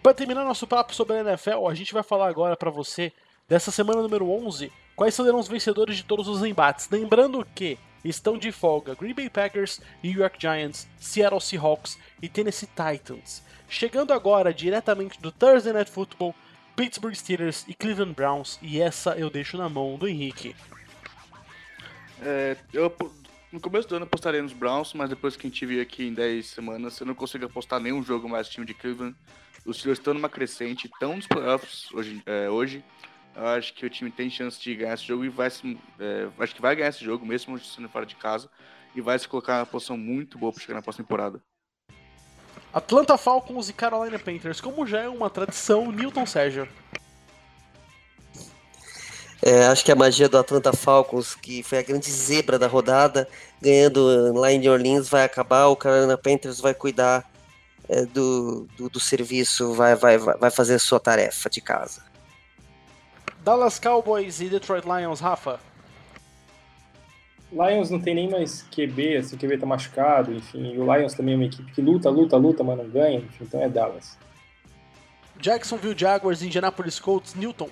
Para 0.00 0.14
terminar 0.14 0.44
nosso 0.44 0.66
papo 0.66 0.94
sobre 0.94 1.16
a 1.16 1.20
NFL, 1.20 1.66
a 1.68 1.74
gente 1.74 1.92
vai 1.92 2.04
falar 2.04 2.28
agora 2.28 2.56
para 2.56 2.70
você 2.70 3.12
dessa 3.48 3.72
semana 3.72 4.00
número 4.02 4.30
11, 4.30 4.70
quais 4.94 5.14
serão 5.14 5.40
os 5.40 5.48
vencedores 5.48 5.96
de 5.96 6.04
todos 6.04 6.28
os 6.28 6.44
embates. 6.44 6.88
Lembrando 6.90 7.44
que 7.54 7.76
estão 8.04 8.38
de 8.38 8.52
folga 8.52 8.94
Green 8.94 9.14
Bay 9.14 9.28
Packers, 9.28 9.80
New 10.02 10.12
York 10.12 10.36
Giants, 10.40 10.86
Seattle 11.00 11.40
Seahawks 11.40 11.98
e 12.20 12.28
Tennessee 12.28 12.68
Titans. 12.68 13.42
Chegando 13.72 14.12
agora 14.12 14.52
diretamente 14.52 15.18
do 15.18 15.32
Thursday 15.32 15.72
Night 15.72 15.90
Football, 15.90 16.34
Pittsburgh 16.76 17.14
Steelers 17.14 17.64
e 17.66 17.72
Cleveland 17.72 18.12
Browns, 18.12 18.58
e 18.60 18.78
essa 18.78 19.16
eu 19.16 19.30
deixo 19.30 19.56
na 19.56 19.66
mão 19.66 19.96
do 19.96 20.06
Henrique. 20.06 20.54
É, 22.20 22.54
eu, 22.70 22.94
no 23.50 23.58
começo 23.58 23.88
do 23.88 23.96
ano 23.96 24.04
apostaria 24.04 24.42
nos 24.42 24.52
Browns, 24.52 24.92
mas 24.92 25.08
depois 25.08 25.36
que 25.36 25.46
a 25.46 25.50
gente 25.50 25.64
viu 25.64 25.80
aqui 25.80 26.06
em 26.06 26.12
10 26.12 26.48
semanas, 26.48 27.00
eu 27.00 27.06
não 27.06 27.14
consigo 27.14 27.46
apostar 27.46 27.80
nenhum 27.80 28.02
jogo 28.02 28.28
mais 28.28 28.46
time 28.46 28.66
de 28.66 28.74
Cleveland. 28.74 29.16
Os 29.64 29.78
Steelers 29.78 29.98
estão 29.98 30.12
numa 30.12 30.28
crescente, 30.28 30.86
estão 30.86 31.16
nos 31.16 31.26
playoffs 31.26 31.90
hoje, 31.94 32.22
é, 32.26 32.50
hoje. 32.50 32.84
Eu 33.34 33.46
acho 33.46 33.72
que 33.72 33.86
o 33.86 33.90
time 33.90 34.10
tem 34.10 34.28
chance 34.28 34.60
de 34.60 34.74
ganhar 34.74 34.92
esse 34.92 35.06
jogo 35.06 35.24
e 35.24 35.30
vai 35.30 35.48
se, 35.48 35.78
é, 35.98 36.28
acho 36.38 36.54
que 36.54 36.60
vai 36.60 36.76
ganhar 36.76 36.90
esse 36.90 37.02
jogo, 37.02 37.24
mesmo 37.24 37.58
sendo 37.58 37.88
fora 37.88 38.04
de 38.04 38.16
casa, 38.16 38.50
e 38.94 39.00
vai 39.00 39.18
se 39.18 39.26
colocar 39.26 39.54
numa 39.54 39.66
posição 39.66 39.96
muito 39.96 40.36
boa 40.36 40.52
para 40.52 40.60
chegar 40.60 40.74
na 40.74 40.82
próxima 40.82 41.06
temporada. 41.06 41.42
Atlanta 42.72 43.18
Falcons 43.18 43.68
e 43.68 43.72
Carolina 43.72 44.18
Panthers, 44.18 44.60
como 44.60 44.86
já 44.86 45.00
é 45.00 45.08
uma 45.08 45.28
tradição, 45.28 45.92
Newton 45.92 46.24
Sérgio. 46.24 46.66
É, 49.44 49.66
acho 49.66 49.84
que 49.84 49.90
a 49.90 49.96
magia 49.96 50.28
do 50.28 50.38
Atlanta 50.38 50.72
Falcons, 50.72 51.34
que 51.34 51.62
foi 51.64 51.78
a 51.78 51.82
grande 51.82 52.10
zebra 52.10 52.58
da 52.58 52.68
rodada, 52.68 53.28
ganhando 53.60 54.32
lá 54.32 54.52
em 54.52 54.58
New 54.58 54.72
Orleans, 54.72 55.08
vai 55.08 55.24
acabar. 55.24 55.66
O 55.66 55.76
Carolina 55.76 56.16
Panthers 56.16 56.60
vai 56.60 56.72
cuidar 56.72 57.28
é, 57.88 58.06
do, 58.06 58.68
do, 58.76 58.88
do, 58.88 59.00
serviço, 59.00 59.74
vai, 59.74 59.96
vai, 59.96 60.16
vai 60.16 60.50
fazer 60.50 60.74
a 60.74 60.78
sua 60.78 61.00
tarefa 61.00 61.50
de 61.50 61.60
casa. 61.60 62.04
Dallas 63.40 63.80
Cowboys 63.80 64.40
e 64.40 64.48
Detroit 64.48 64.84
Lions, 64.84 65.18
Rafa. 65.18 65.58
Lions 67.52 67.90
não 67.90 68.00
tem 68.00 68.14
nem 68.14 68.30
mais 68.30 68.62
QB, 68.74 69.16
assim, 69.18 69.36
o 69.36 69.38
QB 69.38 69.58
tá 69.58 69.66
machucado, 69.66 70.32
enfim. 70.32 70.72
E 70.72 70.78
o 70.78 70.94
Lions 70.94 71.12
também 71.12 71.34
é 71.34 71.36
uma 71.36 71.44
equipe 71.44 71.70
que 71.70 71.82
luta, 71.82 72.08
luta, 72.08 72.36
luta, 72.36 72.64
mas 72.64 72.78
não 72.78 72.88
ganha, 72.88 73.18
enfim, 73.18 73.44
então 73.44 73.60
é 73.60 73.68
Dallas. 73.68 74.16
Jacksonville 75.38 75.98
Jaguars, 75.98 76.42
Indianapolis 76.42 76.98
Colts, 76.98 77.34
Newton. 77.34 77.68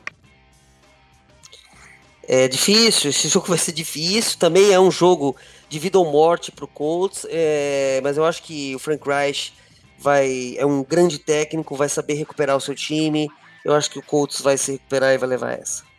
É 2.28 2.46
difícil, 2.46 3.10
esse 3.10 3.28
jogo 3.28 3.46
vai 3.46 3.58
ser 3.58 3.72
difícil. 3.72 4.38
Também 4.38 4.70
é 4.70 4.78
um 4.78 4.90
jogo 4.90 5.34
de 5.68 5.78
vida 5.78 5.98
ou 5.98 6.12
morte 6.12 6.52
pro 6.52 6.68
Colts, 6.68 7.26
é, 7.30 8.00
mas 8.02 8.16
eu 8.16 8.24
acho 8.24 8.42
que 8.42 8.74
o 8.74 8.78
Frank 8.78 9.08
Reich 9.08 9.52
vai 9.98 10.54
é 10.56 10.66
um 10.66 10.82
grande 10.82 11.18
técnico, 11.18 11.74
vai 11.74 11.88
saber 11.88 12.14
recuperar 12.14 12.56
o 12.56 12.60
seu 12.60 12.74
time. 12.74 13.28
Eu 13.64 13.74
acho 13.74 13.90
que 13.90 13.98
o 13.98 14.02
Colts 14.02 14.40
vai 14.40 14.56
se 14.58 14.72
recuperar 14.72 15.12
e 15.12 15.18
vai 15.18 15.28
levar 15.28 15.52
essa. 15.52 15.89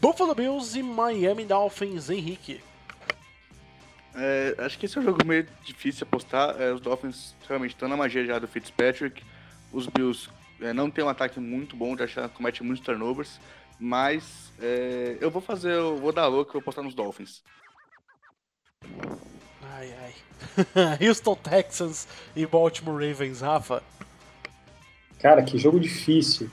Buffalo 0.00 0.34
Bills 0.34 0.78
e 0.78 0.82
Miami 0.82 1.44
Dolphins, 1.44 2.08
Henrique. 2.08 2.60
É, 4.14 4.54
acho 4.58 4.78
que 4.78 4.86
esse 4.86 4.96
é 4.98 5.00
um 5.00 5.04
jogo 5.04 5.24
meio 5.24 5.46
difícil 5.64 5.98
de 5.98 6.02
apostar. 6.04 6.60
É, 6.60 6.72
os 6.72 6.80
Dolphins 6.80 7.34
realmente 7.48 7.74
estão 7.74 7.88
na 7.88 7.96
magia 7.96 8.24
já 8.24 8.38
do 8.38 8.48
Fitzpatrick. 8.48 9.22
Os 9.72 9.86
Bills 9.86 10.28
é, 10.60 10.72
não 10.72 10.90
tem 10.90 11.04
um 11.04 11.08
ataque 11.08 11.38
muito 11.38 11.76
bom, 11.76 11.96
já 12.06 12.28
comete 12.28 12.62
muitos 12.62 12.84
turnovers. 12.84 13.40
Mas 13.78 14.52
é, 14.60 15.16
eu 15.20 15.30
vou 15.30 15.40
fazer, 15.40 15.72
eu 15.72 15.96
vou 15.96 16.12
dar 16.12 16.26
louco, 16.26 16.50
eu 16.50 16.52
vou 16.54 16.60
apostar 16.60 16.84
nos 16.84 16.94
Dolphins. 16.94 17.42
Ai, 19.62 19.94
ai. 20.00 20.14
Houston 21.06 21.36
Texans 21.36 22.08
e 22.34 22.44
Baltimore 22.46 22.94
Ravens, 22.94 23.40
Rafa. 23.40 23.82
Cara, 25.20 25.42
que 25.42 25.58
jogo 25.58 25.78
difícil. 25.78 26.50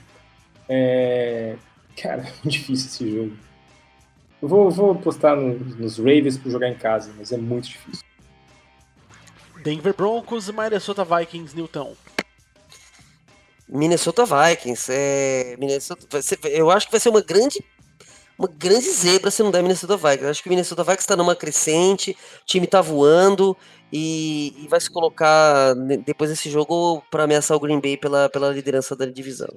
É... 0.68 1.56
Cara, 2.00 2.22
é 2.44 2.48
difícil 2.48 2.86
esse 2.86 3.16
jogo. 3.16 3.36
Eu 4.40 4.48
vou, 4.48 4.70
vou 4.70 4.90
apostar 4.92 5.36
no, 5.36 5.58
nos 5.58 5.98
Ravens 5.98 6.36
para 6.36 6.50
jogar 6.50 6.68
em 6.68 6.76
casa, 6.76 7.10
mas 7.16 7.32
é 7.32 7.36
muito 7.36 7.68
difícil. 7.68 8.04
Denver 9.62 9.94
Broncos 9.94 10.48
e 10.48 10.52
Minnesota 10.52 11.04
Vikings, 11.04 11.56
Newton. 11.56 11.96
Minnesota 13.68 14.24
Vikings. 14.24 14.92
É, 14.92 15.56
Minnesota, 15.58 16.22
ser, 16.22 16.38
eu 16.44 16.70
acho 16.70 16.86
que 16.86 16.92
vai 16.92 17.00
ser 17.00 17.08
uma 17.08 17.22
grande 17.22 17.64
uma 18.38 18.48
grande 18.48 18.90
zebra 18.90 19.30
se 19.30 19.42
não 19.42 19.50
der 19.50 19.62
Minnesota 19.62 19.96
Vikings. 19.96 20.24
Eu 20.24 20.30
acho 20.30 20.42
que 20.42 20.48
o 20.48 20.50
Minnesota 20.50 20.84
Vikings 20.84 21.02
está 21.02 21.16
numa 21.16 21.34
crescente, 21.34 22.10
o 22.42 22.44
time 22.44 22.66
está 22.66 22.82
voando 22.82 23.56
e, 23.90 24.54
e, 24.58 24.68
vai 24.68 24.80
se 24.80 24.90
colocar 24.90 25.74
depois 26.04 26.28
desse 26.28 26.50
jogo 26.50 27.02
para 27.10 27.24
ameaçar 27.24 27.56
o 27.56 27.60
Green 27.60 27.80
Bay 27.80 27.96
pela, 27.96 28.28
pela 28.28 28.52
liderança 28.52 28.94
da 28.94 29.06
divisão. 29.06 29.48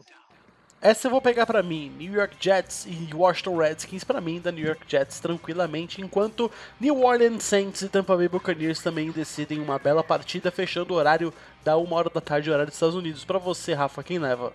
Essa 0.82 1.08
eu 1.08 1.12
vou 1.12 1.22
pegar 1.22 1.46
para 1.46 1.62
mim, 1.62 1.92
New 1.98 2.14
York 2.14 2.38
Jets 2.40 2.88
e 2.88 3.14
Washington 3.14 3.58
Redskins 3.58 4.06
para 4.06 4.22
mim 4.22 4.40
da 4.40 4.50
New 4.50 4.66
York 4.66 4.82
Jets 4.88 5.20
tranquilamente, 5.20 6.02
enquanto 6.02 6.50
New 6.80 7.04
Orleans 7.04 7.44
Saints 7.44 7.82
e 7.82 7.90
Tampa 7.90 8.16
Bay 8.16 8.30
Buccaneers 8.30 8.82
também 8.82 9.12
decidem 9.12 9.60
uma 9.60 9.78
bela 9.78 10.02
partida 10.02 10.50
fechando 10.50 10.94
o 10.94 10.98
horário 10.98 11.34
da 11.66 11.76
uma 11.76 11.98
hora 11.98 12.10
da 12.10 12.22
tarde 12.22 12.50
horário 12.50 12.68
dos 12.68 12.76
Estados 12.76 12.96
Unidos. 12.96 13.26
Para 13.26 13.38
você, 13.38 13.74
Rafa, 13.74 14.02
quem 14.02 14.20
leva? 14.20 14.54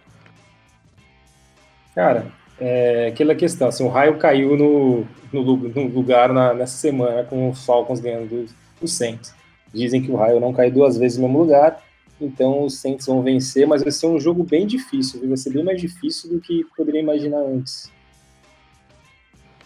Cara, 1.94 2.32
é 2.58 3.08
aquela 3.08 3.34
questão, 3.34 3.68
assim, 3.68 3.84
o 3.84 3.88
raio 3.88 4.16
caiu 4.16 4.56
no, 4.56 5.06
no, 5.30 5.56
no 5.56 5.88
lugar 5.88 6.32
na, 6.32 6.54
nessa 6.54 6.78
semana 6.78 7.24
com 7.24 7.50
os 7.50 7.66
Falcons 7.66 8.00
ganhando 8.00 8.48
do 8.80 8.88
Saints. 8.88 9.34
Dizem 9.74 10.00
que 10.00 10.10
o 10.10 10.16
raio 10.16 10.40
não 10.40 10.54
cai 10.54 10.70
duas 10.70 10.96
vezes 10.96 11.18
no 11.18 11.28
mesmo 11.28 11.42
lugar 11.42 11.82
então 12.20 12.64
os 12.64 12.78
Saints 12.78 13.06
vão 13.06 13.22
vencer, 13.22 13.66
mas 13.66 13.82
vai 13.82 13.90
ser 13.90 14.06
um 14.06 14.18
jogo 14.20 14.44
bem 14.44 14.66
difícil, 14.66 15.20
viu? 15.20 15.28
vai 15.28 15.36
ser 15.36 15.50
bem 15.50 15.64
mais 15.64 15.80
difícil 15.80 16.30
do 16.30 16.40
que 16.40 16.64
poderia 16.76 17.00
imaginar 17.00 17.40
antes. 17.40 17.92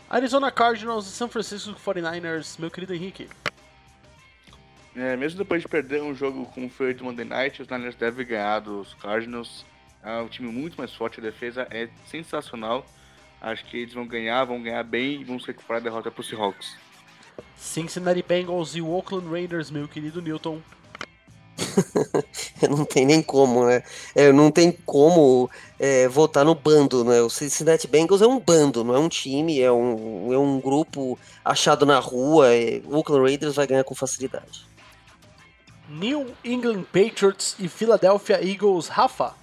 Arizona 0.09 0.51
Cardinals 0.51 1.07
e 1.07 1.11
San 1.11 1.29
Francisco 1.29 1.75
49ers, 1.79 2.59
meu 2.59 2.71
querido 2.71 2.95
Henrique. 2.95 3.29
É, 4.97 5.17
mesmo 5.17 5.39
depois 5.39 5.63
de 5.63 5.69
perder 5.69 6.03
um 6.03 6.15
jogo 6.15 6.47
como 6.47 6.69
foi 6.71 6.93
o 6.95 7.05
Monday 7.05 7.25
Night, 7.25 7.61
os 7.61 7.69
Niners 7.69 7.95
devem 7.95 8.27
ganhar 8.27 8.61
dos 8.61 8.95
Cardinals. 8.95 9.65
É 10.03 10.17
um 10.21 10.29
time 10.29 10.51
muito 10.51 10.77
mais 10.77 10.95
forte, 10.95 11.21
a 11.21 11.23
defesa 11.23 11.69
é 11.71 11.89
sensacional. 12.07 12.87
Acho 13.41 13.65
que 13.67 13.77
eles 13.77 13.95
vão 13.95 14.07
ganhar, 14.07 14.45
vão 14.45 14.61
ganhar 14.63 14.83
bem 14.83 15.21
e 15.21 15.25
vão 15.25 15.39
se 15.39 15.47
recuperar 15.47 15.81
a 15.81 15.85
derrota 15.85 16.11
para 16.11 16.21
os 16.21 16.29
Seahawks. 16.29 16.77
Cincinnati 17.57 18.25
Bengals 18.27 18.75
e 18.75 18.83
Oakland 18.83 19.29
Raiders, 19.29 19.71
meu 19.71 19.87
querido 19.87 20.21
Newton. 20.21 20.61
não 22.69 22.85
tem 22.85 23.05
nem 23.05 23.23
como, 23.23 23.67
né? 23.67 23.83
É, 24.15 24.33
não 24.33 24.51
tem 24.51 24.73
como 24.87 25.51
é, 25.79 26.09
votar 26.09 26.45
no 26.45 26.55
bando, 26.55 27.05
né? 27.05 27.21
O 27.21 27.31
Cincinnati 27.31 27.87
Bengals 27.87 28.23
é 28.23 28.27
um 28.27 28.39
bando, 28.39 28.85
não 28.85 28.95
é 28.95 28.99
um 28.99 29.09
time, 29.09 29.61
é 29.61 29.71
um, 29.71 30.33
é 30.33 30.39
um 30.39 30.61
grupo 30.61 31.19
achado 31.45 31.85
na 31.85 31.99
rua. 31.99 32.55
É, 32.55 32.81
o 32.85 32.97
Oakland 32.97 33.25
Raiders 33.25 33.57
vai 33.57 33.67
ganhar 33.67 33.85
com 33.85 33.95
facilidade. 33.95 34.67
New 35.89 36.27
England 36.45 36.85
Patriots 36.93 37.57
e 37.59 37.69
Philadelphia 37.69 38.41
Eagles, 38.45 38.89
Rafa. 38.89 39.35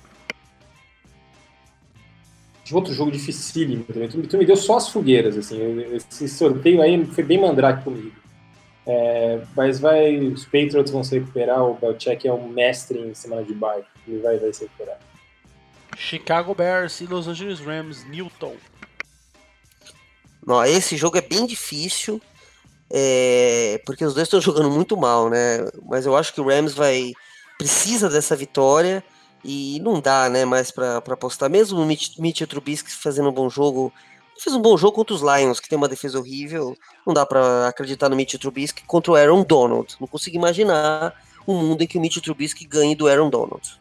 Outro 2.72 2.94
jogo 2.94 3.12
dificílimo 3.12 3.84
também. 3.84 4.08
Tu, 4.08 4.22
tu 4.24 4.38
me 4.38 4.46
deu 4.46 4.56
só 4.56 4.78
as 4.78 4.90
fogueiras, 4.90 5.38
assim. 5.38 5.60
Esse 5.94 6.28
sorteio 6.28 6.82
aí 6.82 7.06
foi 7.06 7.24
bem 7.24 7.40
mandrake 7.40 7.84
comigo. 7.84 8.24
É, 8.88 9.41
mas 9.56 9.80
vai, 9.80 10.18
os 10.20 10.45
Patriots 10.45 10.91
vão 10.91 11.03
se 11.03 11.18
recuperar, 11.18 11.64
o 11.64 11.74
Belichick 11.74 12.28
é 12.28 12.34
um 12.34 12.48
mestre 12.48 12.99
em 12.99 13.14
semana 13.16 13.44
de 13.44 13.53
bye, 13.53 13.84
ele 14.07 14.20
vai, 14.20 14.38
vai 14.38 14.53
se 14.53 14.64
recuperar. 14.64 14.99
Chicago 15.98 16.53
Bears 16.53 17.02
e 17.02 17.07
Los 17.07 17.28
Angeles 17.28 17.60
Rams, 17.60 18.03
Newton. 18.06 18.56
Não, 20.45 20.64
esse 20.64 20.95
jogo 20.95 21.18
é 21.18 21.22
bem 21.22 21.48
difícil, 21.48 22.22
é, 22.91 23.82
porque 23.86 24.06
os 24.06 24.14
dois 24.14 24.28
estão 24.28 24.40
jogando 24.41 24.70
muito 24.70 24.95
mal, 24.95 25.30
né? 25.30 25.68
Mas 25.84 26.06
eu 26.06 26.16
acho 26.16 26.34
que 26.34 26.41
o 26.41 26.48
Rams 26.48 26.74
vai 26.74 27.14
precisa 27.57 28.10
dessa 28.10 28.36
vitória 28.36 29.03
e 29.44 29.80
não 29.82 30.02
dá, 30.02 30.30
né, 30.30 30.44
mais 30.44 30.72
para 30.72 30.98
apostar. 30.98 31.49
Mesmo 31.49 31.80
o 31.80 31.86
Mitch, 31.86 32.18
Mitch 32.18 32.41
Trubisky 32.41 32.91
fazendo 32.91 33.30
um 33.30 33.34
bom 33.34 33.49
jogo, 33.49 33.94
fez 34.38 34.56
um 34.56 34.62
bom 34.62 34.78
jogo 34.78 34.94
contra 34.94 35.16
os 35.16 35.22
Lions, 35.22 35.60
que 35.60 35.70
tem 35.70 35.78
uma 35.78 35.88
defesa 35.88 36.20
horrível. 36.20 36.78
Não 37.06 37.14
dá 37.14 37.26
para 37.26 37.68
acreditar 37.68 38.10
no 38.10 38.16
Mitch 38.16 38.36
Trubisky 38.36 38.84
contra 38.86 39.12
o 39.12 39.16
Aaron 39.16 39.44
Donald. 39.44 39.95
Não 39.99 40.07
consigo 40.07 40.36
imaginar 40.36 41.14
um 41.48 41.56
mundo 41.56 41.82
em 41.82 41.88
que 41.88 41.98
o 41.98 42.02
Mitch 42.02 42.22
Trubisky 42.22 42.66
ganhe 42.66 42.95
do 42.95 43.07
Aaron 43.07 43.30
Donald. 43.30 43.80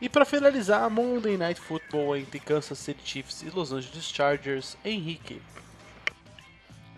E 0.00 0.08
para 0.08 0.24
finalizar, 0.24 0.88
Monday 0.88 1.36
Night 1.36 1.60
Football 1.60 2.16
entre 2.16 2.40
Kansas 2.40 2.78
City 2.78 3.00
Chiefs 3.04 3.42
e 3.42 3.50
Los 3.50 3.70
Angeles 3.70 4.04
Chargers, 4.04 4.76
Henrique. 4.82 5.42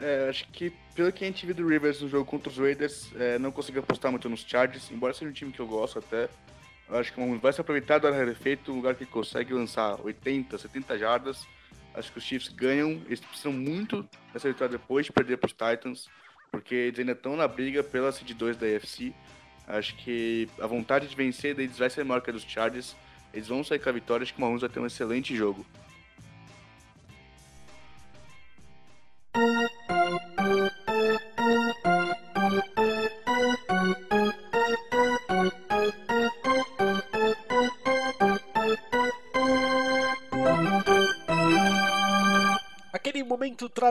É, 0.01 0.29
acho 0.29 0.47
que 0.49 0.73
pelo 0.95 1.11
que 1.13 1.25
a 1.25 1.27
gente 1.27 1.45
viu 1.45 1.55
do 1.55 1.67
Rivers 1.67 2.01
no 2.01 2.09
jogo 2.09 2.25
contra 2.25 2.51
os 2.51 2.59
Raiders, 2.59 3.09
é, 3.17 3.39
não 3.39 3.51
consegui 3.51 3.79
apostar 3.79 4.11
muito 4.11 4.29
nos 4.29 4.41
Chargers, 4.41 4.91
embora 4.91 5.15
seja 5.15 5.31
um 5.31 5.35
time 5.35 5.53
que 5.53 5.61
eu 5.61 5.67
gosto 5.67 5.99
até. 5.99 6.29
Eu 6.89 6.99
acho 6.99 7.13
que 7.13 7.39
vai 7.39 7.53
se 7.53 7.61
aproveitar 7.61 7.99
do 7.99 8.07
área 8.07 8.37
um 8.69 8.75
lugar 8.75 8.95
que 8.95 9.07
consegue 9.07 9.55
lançar 9.55 9.99
80, 10.05 10.59
70 10.59 10.99
jardas. 10.99 11.47
Acho 11.95 12.11
que 12.11 12.19
os 12.19 12.25
Chiefs 12.25 12.49
ganham, 12.49 13.03
eles 13.07 13.21
precisam 13.21 13.53
muito 13.53 14.09
dessa 14.33 14.49
vitória 14.49 14.79
depois 14.79 15.07
de 15.07 15.13
perder 15.13 15.37
para 15.37 15.47
os 15.47 15.53
Titans, 15.53 16.09
porque 16.51 16.75
eles 16.75 16.99
ainda 16.99 17.13
estão 17.13 17.37
na 17.37 17.47
briga 17.47 17.83
pela 17.83 18.11
seed 18.13 18.33
2 18.33 18.57
da 18.57 18.67
AFC. 18.67 19.13
Acho 19.67 19.95
que 19.97 20.49
a 20.61 20.67
vontade 20.67 21.07
de 21.07 21.15
vencer 21.15 21.55
deles 21.55 21.79
vai 21.79 21.91
ser 21.91 22.05
maior 22.05 22.21
que 22.21 22.31
a 22.31 22.33
dos 22.33 22.43
Chargers. 22.43 22.97
Eles 23.33 23.49
vão 23.49 23.63
sair 23.63 23.79
com 23.79 23.89
a 23.89 23.93
vitória, 23.93 24.23
acho 24.23 24.35
que 24.35 24.39
o 24.39 24.43
Mahomes 24.43 24.61
vai 24.61 24.71
ter 24.71 24.81
um 24.81 24.87
excelente 24.87 25.35
jogo. 25.37 25.65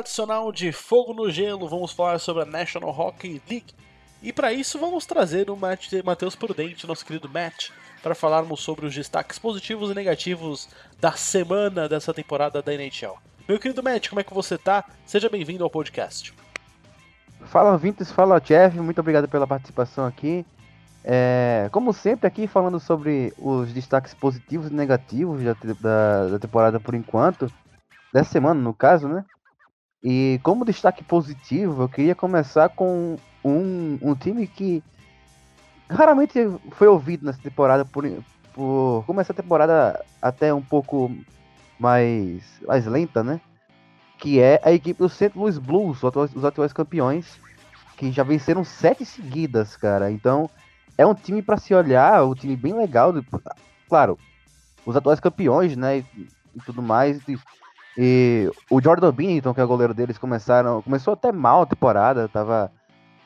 Tradicional 0.02 0.52
de 0.52 0.72
fogo 0.72 1.14
no 1.14 1.30
gelo, 1.30 1.70
vamos 1.70 1.92
falar 1.92 2.20
sobre 2.20 2.42
a 2.42 2.46
National 2.46 2.90
Hockey 2.90 3.40
League. 3.48 3.74
E 4.22 4.34
para 4.34 4.52
isso 4.52 4.80
vamos 4.80 5.06
trazer 5.06 5.50
o 5.50 5.58
Matheus 6.04 6.36
Prudente, 6.36 6.88
nosso 6.88 7.06
querido 7.06 7.30
Matt, 7.30 7.70
para 8.02 8.16
falarmos 8.16 8.62
sobre 8.62 8.88
os 8.88 8.96
destaques 8.96 9.38
positivos 9.38 9.92
e 9.92 9.94
negativos 9.94 10.68
da 11.00 11.12
semana 11.12 11.88
dessa 11.88 12.14
temporada 12.14 12.62
da 12.62 12.74
NHL. 12.74 13.16
Meu 13.48 13.60
querido 13.60 13.84
Matt, 13.84 14.10
como 14.10 14.20
é 14.20 14.24
que 14.24 14.34
você 14.34 14.58
tá? 14.58 14.86
Seja 15.06 15.30
bem-vindo 15.30 15.64
ao 15.64 15.70
podcast. 15.70 16.34
Fala 17.46 17.78
Vintes, 17.78 18.12
fala 18.12 18.40
Jeff, 18.40 18.78
muito 18.80 19.02
obrigado 19.02 19.28
pela 19.28 19.46
participação 19.46 20.06
aqui. 20.06 20.44
É, 21.04 21.70
como 21.72 21.94
sempre 21.94 22.28
aqui 22.28 22.48
falando 22.48 22.80
sobre 22.80 23.34
os 23.38 23.72
destaques 23.72 24.14
positivos 24.16 24.72
e 24.72 24.74
negativos 24.74 25.44
da, 25.44 25.56
da, 25.80 26.28
da 26.30 26.40
temporada 26.40 26.80
por 26.80 26.96
enquanto, 26.96 27.52
dessa 28.12 28.32
semana 28.32 28.60
no 28.60 28.74
caso, 28.74 29.08
né? 29.08 29.26
E 30.04 30.40
como 30.42 30.66
destaque 30.66 31.04
positivo, 31.04 31.84
eu 31.84 31.90
queria 31.90 32.16
começar 32.16 32.70
com 32.70 33.18
um, 33.44 34.00
um 34.02 34.16
time 34.16 34.48
que 34.48 34.84
raramente 35.90 36.40
foi 36.72 36.88
ouvido 36.88 37.26
nessa 37.26 37.42
temporada 37.42 37.86
por, 37.86 38.04
por 38.54 39.04
começar 39.06 39.34
a 39.34 39.36
temporada 39.36 40.04
até 40.22 40.52
um 40.54 40.62
pouco 40.62 41.12
mais, 41.80 42.44
mais 42.66 42.86
lenta, 42.86 43.24
né? 43.24 43.40
Que 44.18 44.40
é 44.40 44.60
a 44.64 44.72
equipe 44.72 45.00
do 45.00 45.10
St. 45.10 45.32
Louis 45.36 45.58
Blues, 45.58 45.98
os 45.98 46.06
atuais, 46.06 46.36
os 46.36 46.46
atuais 46.46 46.74
campeões, 46.74 47.40
que 47.98 48.12
já 48.12 48.24
venceram 48.24 48.64
sete 48.64 49.06
seguidas, 49.06 49.76
cara. 49.76 50.12
Então, 50.12 50.50
é 50.98 51.06
um 51.06 51.14
time 51.14 51.42
para 51.42 51.58
se 51.58 51.74
olhar, 51.74 52.24
um 52.26 52.34
time 52.34 52.56
bem 52.56 52.74
legal. 52.74 53.14
Claro, 53.88 54.18
os 54.86 54.96
atuais 54.96 55.20
campeões, 55.20 55.76
né? 55.76 56.00
E, 56.00 56.06
e 56.56 56.60
tudo 56.66 56.82
mais. 56.82 57.20
E, 57.98 58.50
o 58.70 58.82
Jordan 58.82 59.12
Binnington, 59.12 59.54
que 59.54 59.62
é 59.62 59.64
o 59.64 59.68
goleiro 59.68 59.94
deles, 59.94 60.18
começaram, 60.18 60.82
começou 60.82 61.14
até 61.14 61.32
mal 61.32 61.64
a 61.64 61.66
temporada, 61.66 62.28
tava 62.28 62.72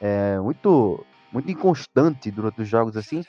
é, 0.02 0.40
muito, 0.40 1.06
muito 1.32 1.52
inconstante 1.52 2.32
durante 2.32 2.62
os 2.62 2.68
jogos 2.68 2.98
assim. 2.98 3.24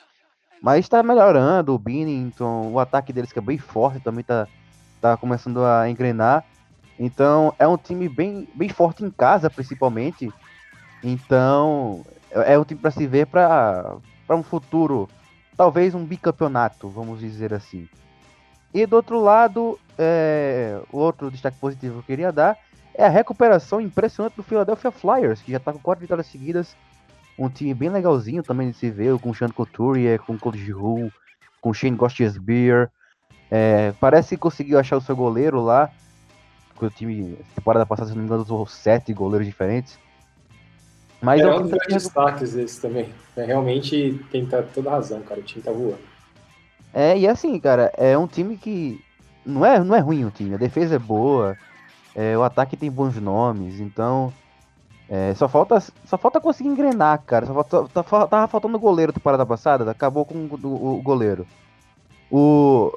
Mas 0.63 0.81
está 0.81 1.03
melhorando 1.03 1.75
o 1.75 1.79
Binnington, 1.79 2.71
o 2.73 2.81
ataque 2.81 3.13
deles 3.13 3.33
que 3.33 3.39
é 3.39 3.43
bem 3.43 3.59
forte 3.59 4.01
também 4.01 4.23
está 4.23 4.49
tá 5.01 5.17
começando 5.17 5.63
a 5.65 5.89
engrenar. 5.89 6.45
Então 6.99 7.55
é 7.59 7.69
um 7.69 7.77
time 7.77 8.09
bem, 8.09 8.49
bem 8.55 8.71
forte 8.71 9.05
em 9.05 9.11
casa, 9.11 9.51
principalmente. 9.51 10.33
Então 11.03 12.05
é, 12.31 12.55
é 12.55 12.59
um 12.59 12.65
time 12.65 12.81
para 12.81 12.91
se 12.91 13.07
ver 13.07 13.27
para 13.27 14.01
um 14.31 14.43
futuro, 14.43 15.09
talvez 15.55 15.95
um 15.95 16.05
bicampeonato, 16.05 16.89
vamos 16.89 17.21
dizer 17.21 17.53
assim. 17.53 17.87
E 18.77 18.85
do 18.85 18.95
outro 18.95 19.19
lado, 19.19 19.81
é, 19.99 20.79
o 20.93 20.99
outro 20.99 21.31
destaque 21.31 21.57
positivo 21.59 21.95
que 21.95 21.99
eu 22.01 22.03
queria 22.03 22.31
dar 22.31 22.59
é 22.95 23.07
a 23.07 23.09
recuperação 23.09 23.81
impressionante 23.81 24.37
do 24.37 24.43
Philadelphia 24.43 24.91
Flyers, 24.91 25.41
que 25.41 25.51
já 25.51 25.57
está 25.57 25.73
com 25.73 25.79
quatro 25.79 26.03
vitórias 26.03 26.27
seguidas. 26.27 26.77
Um 27.39 27.49
time 27.49 27.73
bem 27.73 27.89
legalzinho 27.89 28.43
também 28.43 28.71
de 28.71 28.77
se 28.77 28.91
ver, 28.91 29.19
com 29.19 29.31
o 29.31 29.35
Sean 29.35 29.49
Couturier, 29.49 30.21
com 30.21 30.35
o 30.35 30.39
Cody 30.39 30.63
Giroux, 30.63 31.11
com 31.59 31.71
o 31.71 31.73
Shane 31.73 31.97
Gostesbeer. 31.97 32.91
É, 33.51 33.95
parece 33.99 34.37
que 34.37 34.43
conseguiu 34.43 34.79
achar 34.79 34.99
o 34.99 35.01
seu 35.01 35.17
goleiro 35.17 35.63
lá. 35.63 35.91
Porque 36.69 36.85
o 36.85 36.91
time, 36.91 37.39
temporada 37.55 37.87
passada, 37.87 38.11
se 38.11 38.15
não 38.15 38.21
me 38.21 38.27
engano, 38.27 38.43
usou 38.43 38.67
sete 38.67 39.11
goleiros 39.15 39.47
diferentes. 39.47 39.99
Mas 41.23 41.41
é, 41.41 41.45
é 41.45 41.55
um 41.55 41.67
dos 41.67 41.79
destaques 41.89 42.55
esse 42.55 42.79
também. 42.79 43.09
É, 43.39 43.47
realmente 43.47 44.23
tem 44.31 44.45
tá 44.45 44.63
toda 44.63 44.91
razão, 44.91 45.23
cara. 45.23 45.41
O 45.41 45.43
time 45.43 45.65
tá 45.65 45.73
voando. 45.73 46.16
É, 46.99 47.19
e 47.19 47.29
assim, 47.29 47.61
cara, 47.61 47.93
é 47.95 48.17
um 48.17 48.27
time 48.27 48.57
que. 48.57 49.05
Não 49.45 49.67
é, 49.67 49.79
não 49.85 49.95
é 49.95 49.99
ruim 49.99 50.25
o 50.25 50.31
time. 50.31 50.55
A 50.55 50.57
defesa 50.57 50.97
é 50.97 50.99
boa. 50.99 51.55
É, 52.15 52.39
o 52.39 52.43
ataque 52.43 52.75
tem 52.75 52.91
bons 52.91 53.15
nomes, 53.17 53.79
então. 53.81 54.33
É, 55.07 55.35
só, 55.35 55.47
falta, 55.47 55.79
só 56.07 56.17
falta 56.17 56.41
conseguir 56.41 56.71
engrenar, 56.71 57.21
cara. 57.27 57.45
Só 57.45 57.53
falta, 57.53 57.87
tá, 57.93 58.03
tava 58.03 58.49
faltando 58.49 58.79
o 58.79 58.81
goleiro 58.81 59.13
da 59.13 59.19
temporada 59.19 59.45
passada, 59.45 59.91
acabou 59.91 60.25
com 60.25 60.49
o, 60.51 60.97
o, 60.97 61.03
goleiro. 61.03 61.47
O, 62.31 62.91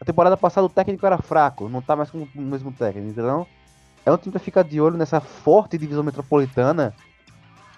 a 0.00 0.06
temporada 0.06 0.38
passada 0.38 0.66
o 0.66 0.70
técnico 0.70 1.04
era 1.04 1.18
fraco, 1.18 1.68
não 1.68 1.82
tá 1.82 1.94
mais 1.94 2.10
com 2.10 2.26
o 2.34 2.40
mesmo 2.40 2.72
técnico, 2.72 3.10
então. 3.10 3.46
É 4.06 4.10
um 4.10 4.16
time 4.16 4.32
pra 4.32 4.40
ficar 4.40 4.64
de 4.64 4.80
olho 4.80 4.96
nessa 4.96 5.20
forte 5.20 5.76
divisão 5.76 6.02
metropolitana 6.02 6.94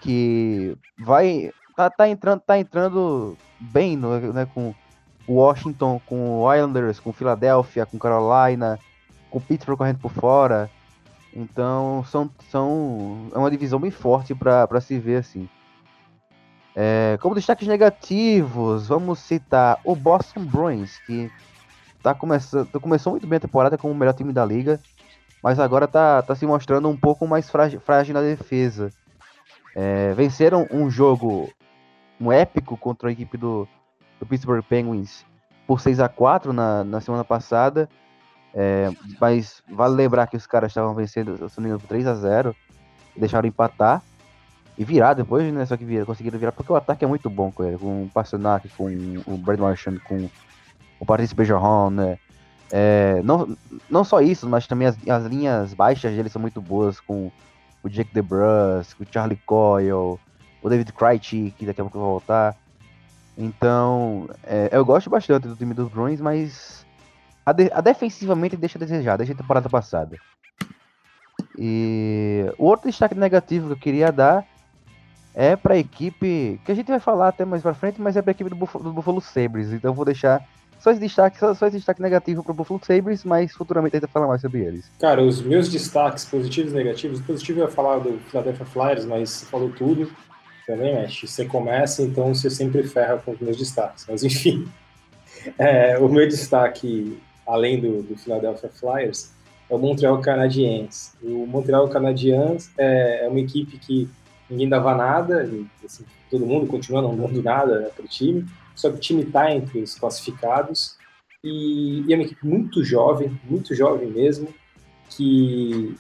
que 0.01 0.79
vai. 0.97 1.51
Tá, 1.77 1.91
tá 1.91 2.09
entrando, 2.09 2.41
tá 2.41 2.57
entrando 2.57 3.37
bem 3.59 3.97
né, 3.97 4.47
com 4.55 4.73
Washington, 5.29 6.01
com 6.07 6.53
Islanders, 6.53 7.01
com 7.01 7.13
Philadelphia, 7.13 7.87
com 7.87 7.99
Carolina, 7.99 8.79
com 9.31 9.41
Pittsburgh 9.41 9.79
correndo 9.79 9.99
por 9.99 10.13
fora. 10.13 10.71
Então 11.35 12.05
são, 12.11 12.31
são 12.51 13.29
é 13.35 13.39
uma 13.39 13.51
divisão 13.51 13.79
bem 13.79 13.91
forte 13.91 14.35
para 14.35 14.81
se 14.81 14.99
ver 14.99 15.17
assim. 15.17 15.49
É, 16.75 17.19
como 17.21 17.35
destaques 17.35 17.67
negativos, 17.67 18.87
vamos 18.87 19.19
citar 19.19 19.79
o 19.83 19.95
Boston 19.95 20.45
Bruins, 20.45 20.99
que 21.07 21.31
tá 22.03 22.15
começando, 22.15 22.69
começou 22.81 23.13
muito 23.13 23.27
bem 23.27 23.39
a 23.39 23.41
temporada 23.41 23.79
como 23.79 23.95
o 23.95 23.97
melhor 23.97 24.13
time 24.13 24.33
da 24.33 24.45
liga, 24.45 24.79
mas 25.43 25.59
agora 25.59 25.89
tá, 25.89 26.21
tá 26.23 26.35
se 26.35 26.47
mostrando 26.47 26.89
um 26.89 26.97
pouco 26.97 27.27
mais 27.27 27.49
frágil, 27.49 27.81
frágil 27.81 28.13
na 28.13 28.21
defesa. 28.21 28.91
É, 29.75 30.13
venceram 30.13 30.67
um 30.71 30.91
jogo 30.91 31.51
um 32.21 32.33
épico 32.33 32.77
contra 32.77 33.09
a 33.09 33.13
equipe 33.13 33.37
do, 33.37 33.69
do 34.19 34.27
Pittsburgh 34.27 34.63
Penguins 34.63 35.25
por 35.67 35.81
6 35.81 36.01
a 36.01 36.09
4 36.09 36.53
na, 36.53 36.85
na 36.85 37.01
semana 37.01 37.25
passada 37.25 37.89
é, 38.59 38.91
mas 39.21 39.63
vale 39.71 39.95
lembrar 39.95 40.27
que 40.29 40.37
os 40.37 40.47
caras 40.47 40.71
estavam 40.71 40.95
vencendo, 40.95 41.47
se 41.47 41.61
não 41.61 41.79
por 41.79 41.89
3 41.89 42.07
a 42.07 42.15
0 42.15 42.57
deixaram 43.15 43.47
empatar 43.47 44.03
e 44.79 44.85
virar 44.85 45.13
depois, 45.13 45.53
né? 45.53 45.67
Só 45.67 45.77
que 45.77 45.85
viram, 45.85 46.07
conseguiram 46.07 46.39
virar 46.39 46.53
porque 46.53 46.73
o 46.73 46.77
ataque 46.77 47.05
é 47.05 47.09
muito 47.09 47.29
bom 47.29 47.53
com 47.53 47.65
ele, 47.65 47.77
com 47.77 48.05
o 48.05 48.09
Pasternak, 48.09 48.67
com 48.71 48.87
o 49.27 49.37
Brad 49.37 49.59
Marchand, 49.59 49.99
com 49.99 50.31
o 50.99 51.05
Patrice 51.05 51.35
Bergeron, 51.35 51.91
né? 51.91 52.19
É, 52.73 53.21
não, 53.23 53.55
não 53.91 54.05
só 54.05 54.23
isso, 54.23 54.49
mas 54.49 54.67
também 54.67 54.89
as, 54.89 54.97
as 55.07 55.25
linhas 55.27 55.75
baixas 55.75 56.15
dele 56.15 56.31
são 56.31 56.41
muito 56.41 56.61
boas 56.61 56.99
com 56.99 57.31
o 57.83 57.89
Jake 57.91 58.13
DeBrus, 58.15 58.95
com 58.95 59.05
o 59.05 59.07
Charlie 59.11 59.41
Coyle, 59.45 59.93
o 59.93 60.19
David 60.65 60.95
Krejci, 60.95 61.55
que 61.59 61.67
daqui 61.67 61.81
a 61.83 61.85
pouco 61.85 61.99
vai 61.99 62.09
voltar. 62.09 62.57
Então, 63.37 64.29
é, 64.45 64.71
eu 64.73 64.85
gosto 64.85 65.11
bastante 65.11 65.47
do 65.47 65.57
time 65.57 65.75
dos 65.75 65.89
Bruins, 65.89 66.21
mas 66.21 66.87
a, 67.45 67.53
de, 67.53 67.71
a 67.73 67.81
defensivamente 67.81 68.57
deixa 68.57 68.79
a 68.79 68.81
desejar, 68.81 69.17
desde 69.17 69.35
a 69.35 69.37
temporada 69.37 69.69
passada. 69.69 70.17
E 71.59 72.47
o 72.59 72.65
outro 72.65 72.89
destaque 72.89 73.15
negativo 73.15 73.67
que 73.67 73.73
eu 73.73 73.79
queria 73.79 74.11
dar 74.11 74.47
é 75.35 75.55
para 75.55 75.75
a 75.75 75.79
equipe, 75.79 76.59
que 76.65 76.73
a 76.73 76.75
gente 76.75 76.89
vai 76.89 76.99
falar 76.99 77.29
até 77.29 77.45
mais 77.45 77.63
para 77.63 77.75
frente, 77.75 78.01
mas 78.01 78.17
é 78.17 78.23
para 78.23 78.31
a 78.31 78.33
equipe 78.33 78.49
do 78.49 78.57
Buffalo, 78.57 78.85
do 78.85 78.93
Buffalo 78.93 79.21
Sabres. 79.21 79.71
Então 79.71 79.93
vou 79.93 80.05
deixar 80.05 80.43
só 80.79 80.91
esse 80.91 81.01
destaque, 81.01 81.39
só, 81.39 81.53
só 81.53 81.67
esse 81.67 81.77
destaque 81.77 82.01
negativo 82.01 82.43
para 82.43 82.53
o 82.53 82.55
Buffalo 82.55 82.81
Sabres, 82.83 83.23
mas 83.23 83.53
futuramente 83.53 83.97
a 83.97 83.99
gente 83.99 84.07
vai 84.07 84.13
falar 84.13 84.29
mais 84.29 84.41
sobre 84.41 84.61
eles. 84.61 84.91
Cara, 84.99 85.23
os 85.23 85.43
meus 85.43 85.69
destaques 85.69 86.25
positivos 86.25 86.73
e 86.73 86.75
negativos, 86.75 87.21
positivo 87.21 87.61
eu 87.61 87.67
ia 87.67 87.71
falar 87.71 87.99
do 87.99 88.19
Philadelphia 88.31 88.65
Flyers, 88.65 89.05
mas 89.05 89.45
falou 89.45 89.71
tudo 89.71 90.11
também, 90.67 90.95
Mesh. 90.95 91.23
Você 91.23 91.45
começa, 91.45 92.03
então 92.03 92.35
você 92.35 92.51
sempre 92.51 92.83
ferra 92.83 93.19
com 93.19 93.33
os 93.33 93.41
meus 93.41 93.57
destaques. 93.57 94.05
Mas 94.09 94.25
enfim, 94.25 94.69
é, 95.59 95.99
o 95.99 96.09
meu 96.09 96.27
destaque 96.27 97.19
além 97.47 97.81
do, 97.81 98.03
do 98.03 98.19
Philadelphia 98.19 98.69
Flyers, 98.69 99.31
é 99.71 99.75
o 99.75 99.79
Montreal 99.79 100.21
Canadiens. 100.21 101.15
O 101.23 101.47
Montreal 101.47 101.89
Canadiens 101.89 102.71
é, 102.77 103.25
é 103.25 103.29
uma 103.29 103.41
equipe 103.41 103.79
que 103.79 104.09
ninguém 104.51 104.69
dava 104.69 104.95
nada, 104.95 105.49
assim, 105.85 106.05
todo 106.31 106.47
mundo 106.47 106.67
continua 106.67 107.03
não 107.03 107.17
dando 107.17 107.43
nada 107.43 107.81
né, 107.81 107.89
para 107.95 108.05
o 108.05 108.09
time, 108.09 108.45
só 108.75 108.91
que 108.91 108.97
o 108.97 109.01
time 109.01 109.23
está 109.23 109.53
entre 109.53 109.81
os 109.81 109.95
classificados 109.95 110.97
e, 111.43 112.05
e, 112.07 112.13
é 112.13 112.17
uma 112.17 112.25
equipe 112.25 112.47
muito 112.47 112.85
jovem, 112.85 113.39
muito 113.45 113.75
jovem 113.75 114.09
mesmo, 114.09 114.53
que, 115.11 115.97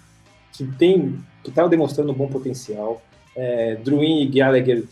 que 0.53 0.67
tem 0.73 1.19
que 1.43 1.51
está 1.51 1.67
demonstrando 1.69 2.11
um 2.11 2.15
bom 2.15 2.27
potencial. 2.27 3.01
É, 3.37 3.77
Druin 3.77 4.23
e 4.23 4.27
Gallagher 4.27 4.85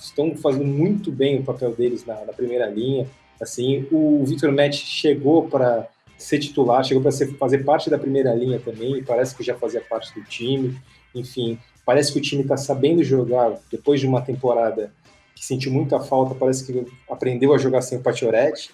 estão 0.00 0.34
fazendo 0.36 0.64
muito 0.64 1.12
bem 1.12 1.38
o 1.38 1.42
papel 1.42 1.72
deles 1.74 2.04
na, 2.04 2.24
na 2.24 2.32
primeira 2.32 2.66
linha. 2.66 3.06
Assim, 3.40 3.86
o 3.92 4.24
Victor 4.24 4.50
Match 4.50 4.82
chegou 4.84 5.48
para 5.48 5.88
ser 6.16 6.38
titular, 6.38 6.82
chegou 6.82 7.02
para 7.02 7.12
fazer 7.38 7.58
parte 7.64 7.90
da 7.90 7.98
primeira 7.98 8.34
linha 8.34 8.58
também, 8.58 9.04
parece 9.04 9.34
que 9.36 9.42
já 9.42 9.54
fazia 9.54 9.80
parte 9.80 10.14
do 10.18 10.24
time. 10.24 10.78
Enfim, 11.14 11.58
parece 11.84 12.12
que 12.12 12.18
o 12.18 12.22
time 12.22 12.42
está 12.42 12.56
sabendo 12.56 13.04
jogar 13.04 13.58
depois 13.70 14.00
de 14.00 14.06
uma 14.06 14.22
temporada 14.22 14.90
que 15.34 15.44
sentiu 15.44 15.70
muita 15.70 16.00
falta, 16.00 16.34
parece 16.34 16.66
que 16.66 16.86
aprendeu 17.10 17.52
a 17.52 17.58
jogar 17.58 17.82
sem 17.82 17.98
o 17.98 18.02
Pachorete. 18.02 18.70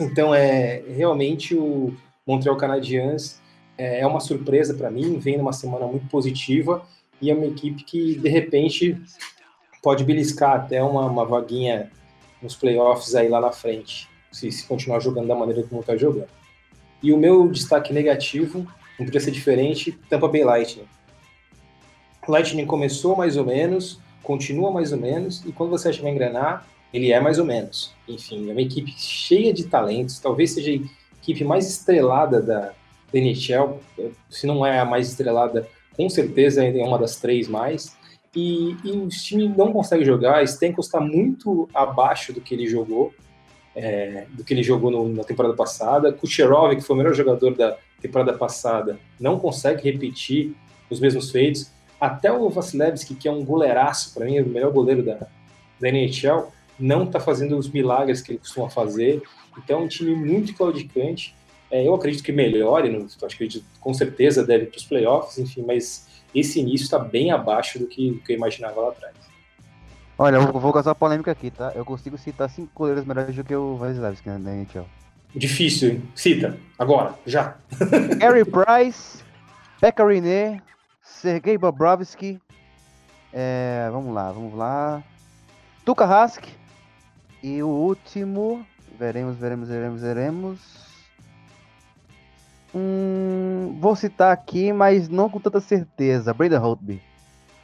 Então, 0.00 0.34
é 0.34 0.82
realmente 0.94 1.54
o 1.54 1.94
Montreal 2.26 2.56
Canadiens 2.56 3.40
é, 3.78 4.00
é 4.00 4.06
uma 4.06 4.20
surpresa 4.20 4.74
para 4.74 4.90
mim, 4.90 5.18
vem 5.18 5.38
numa 5.38 5.52
semana 5.52 5.86
muito 5.86 6.06
positiva 6.08 6.86
e 7.22 7.30
é 7.30 7.34
uma 7.34 7.46
equipe 7.46 7.84
que, 7.84 8.16
de 8.16 8.28
repente, 8.28 9.00
pode 9.80 10.02
beliscar 10.02 10.56
até 10.56 10.82
uma, 10.82 11.06
uma 11.06 11.24
vaguinha 11.24 11.88
nos 12.42 12.56
playoffs 12.56 13.14
aí 13.14 13.28
lá 13.28 13.40
na 13.40 13.52
frente, 13.52 14.08
se, 14.32 14.50
se 14.50 14.66
continuar 14.66 14.98
jogando 14.98 15.28
da 15.28 15.34
maneira 15.36 15.62
como 15.62 15.80
está 15.80 15.96
jogando. 15.96 16.28
E 17.00 17.12
o 17.12 17.16
meu 17.16 17.48
destaque 17.48 17.92
negativo, 17.92 18.66
não 18.98 19.06
podia 19.06 19.20
ser 19.20 19.30
diferente, 19.30 19.92
Tampa 20.10 20.26
Bay 20.26 20.42
Lightning. 20.42 20.84
Lightning 22.26 22.66
começou 22.66 23.16
mais 23.16 23.36
ou 23.36 23.44
menos, 23.44 24.00
continua 24.22 24.72
mais 24.72 24.92
ou 24.92 24.98
menos, 24.98 25.44
e 25.46 25.52
quando 25.52 25.70
você 25.70 25.88
acha 25.88 25.98
que 25.98 26.04
vai 26.04 26.12
engrenar, 26.12 26.66
ele 26.92 27.12
é 27.12 27.20
mais 27.20 27.38
ou 27.38 27.44
menos. 27.44 27.94
Enfim, 28.08 28.48
é 28.48 28.52
uma 28.52 28.60
equipe 28.60 28.92
cheia 28.98 29.52
de 29.52 29.64
talentos, 29.64 30.18
talvez 30.18 30.50
seja 30.50 30.72
a 30.72 31.18
equipe 31.20 31.44
mais 31.44 31.68
estrelada 31.68 32.42
da, 32.42 32.72
da 33.12 33.18
NHL, 33.18 33.80
se 34.28 34.44
não 34.44 34.66
é 34.66 34.80
a 34.80 34.84
mais 34.84 35.08
estrelada, 35.08 35.68
com 35.96 36.08
certeza 36.08 36.64
é 36.64 36.84
uma 36.84 36.98
das 36.98 37.16
três 37.16 37.48
mais. 37.48 37.96
E, 38.34 38.76
e 38.82 38.90
o 38.92 39.08
time 39.08 39.48
não 39.48 39.72
consegue 39.72 40.04
jogar, 40.04 40.46
Stenko 40.46 40.80
está 40.80 40.98
muito 41.00 41.68
abaixo 41.74 42.32
do 42.32 42.40
que 42.40 42.54
ele 42.54 42.66
jogou, 42.66 43.12
é, 43.76 44.26
do 44.30 44.42
que 44.42 44.54
ele 44.54 44.62
jogou 44.62 44.90
no, 44.90 45.08
na 45.08 45.22
temporada 45.22 45.54
passada. 45.54 46.12
Kucherov, 46.12 46.74
que 46.74 46.82
foi 46.82 46.94
o 46.94 46.98
melhor 46.98 47.14
jogador 47.14 47.54
da 47.54 47.76
temporada 48.00 48.32
passada, 48.32 48.98
não 49.20 49.38
consegue 49.38 49.90
repetir 49.90 50.54
os 50.88 50.98
mesmos 50.98 51.30
feitos. 51.30 51.70
Até 52.00 52.32
o 52.32 52.48
Vasilevski, 52.48 53.14
que 53.14 53.28
é 53.28 53.30
um 53.30 53.44
goleiraço, 53.44 54.14
para 54.14 54.24
mim, 54.24 54.36
é 54.36 54.42
o 54.42 54.48
melhor 54.48 54.72
goleiro 54.72 55.02
da, 55.02 55.26
da 55.78 55.88
NHL, 55.88 56.50
não 56.78 57.04
está 57.04 57.20
fazendo 57.20 57.56
os 57.56 57.68
milagres 57.68 58.22
que 58.22 58.32
ele 58.32 58.38
costuma 58.38 58.68
fazer. 58.68 59.22
Então, 59.58 59.80
é 59.80 59.82
um 59.84 59.88
time 59.88 60.14
muito 60.14 60.54
claudicante. 60.54 61.36
É, 61.72 61.88
eu 61.88 61.94
acredito 61.94 62.22
que 62.22 62.30
melhore, 62.30 62.90
não, 62.90 63.06
acho 63.06 63.38
que 63.38 63.64
com 63.80 63.94
certeza 63.94 64.44
deve 64.44 64.66
para 64.66 64.76
os 64.76 64.84
playoffs, 64.84 65.38
enfim, 65.38 65.64
mas 65.66 66.06
esse 66.34 66.60
início 66.60 66.84
está 66.84 66.98
bem 66.98 67.30
abaixo 67.30 67.78
do 67.78 67.86
que, 67.86 68.10
do 68.10 68.18
que 68.18 68.32
eu 68.32 68.36
imaginava 68.36 68.78
lá 68.78 68.88
atrás. 68.90 69.14
Olha, 70.18 70.36
eu 70.36 70.52
vou 70.52 70.70
causar 70.70 70.94
polêmica 70.94 71.30
aqui, 71.32 71.50
tá? 71.50 71.72
Eu 71.74 71.82
consigo 71.82 72.18
citar 72.18 72.50
cinco 72.50 72.70
goleiros 72.74 73.06
melhores 73.06 73.34
do 73.34 73.42
que 73.42 73.56
o 73.56 73.76
Vasilevski 73.76 74.28
na 74.28 74.54
NHL. 74.54 74.84
Difícil, 75.34 75.92
hein? 75.92 76.02
Cita, 76.14 76.58
agora, 76.78 77.14
já. 77.24 77.56
Gary 78.20 78.44
Price, 78.44 79.24
Pekka 79.80 80.06
Rinne, 80.06 80.60
Sergei 81.00 81.56
Bobrovsky, 81.56 82.38
é, 83.32 83.88
vamos 83.90 84.12
lá, 84.12 84.30
vamos 84.30 84.54
lá. 84.54 85.02
Tuka 85.86 86.04
Rask 86.04 86.44
e 87.42 87.62
o 87.62 87.68
último, 87.68 88.66
veremos, 88.98 89.38
veremos, 89.38 89.68
veremos, 89.70 90.02
veremos. 90.02 90.91
Hum, 92.74 93.76
vou 93.80 93.94
citar 93.94 94.32
aqui, 94.32 94.72
mas 94.72 95.08
não 95.08 95.28
com 95.28 95.38
tanta 95.38 95.60
certeza. 95.60 96.32
Brandon 96.32 96.58
Holtby. 96.58 97.00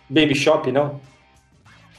Baby 0.08 0.34
Shop, 0.34 0.70
não? 0.70 1.00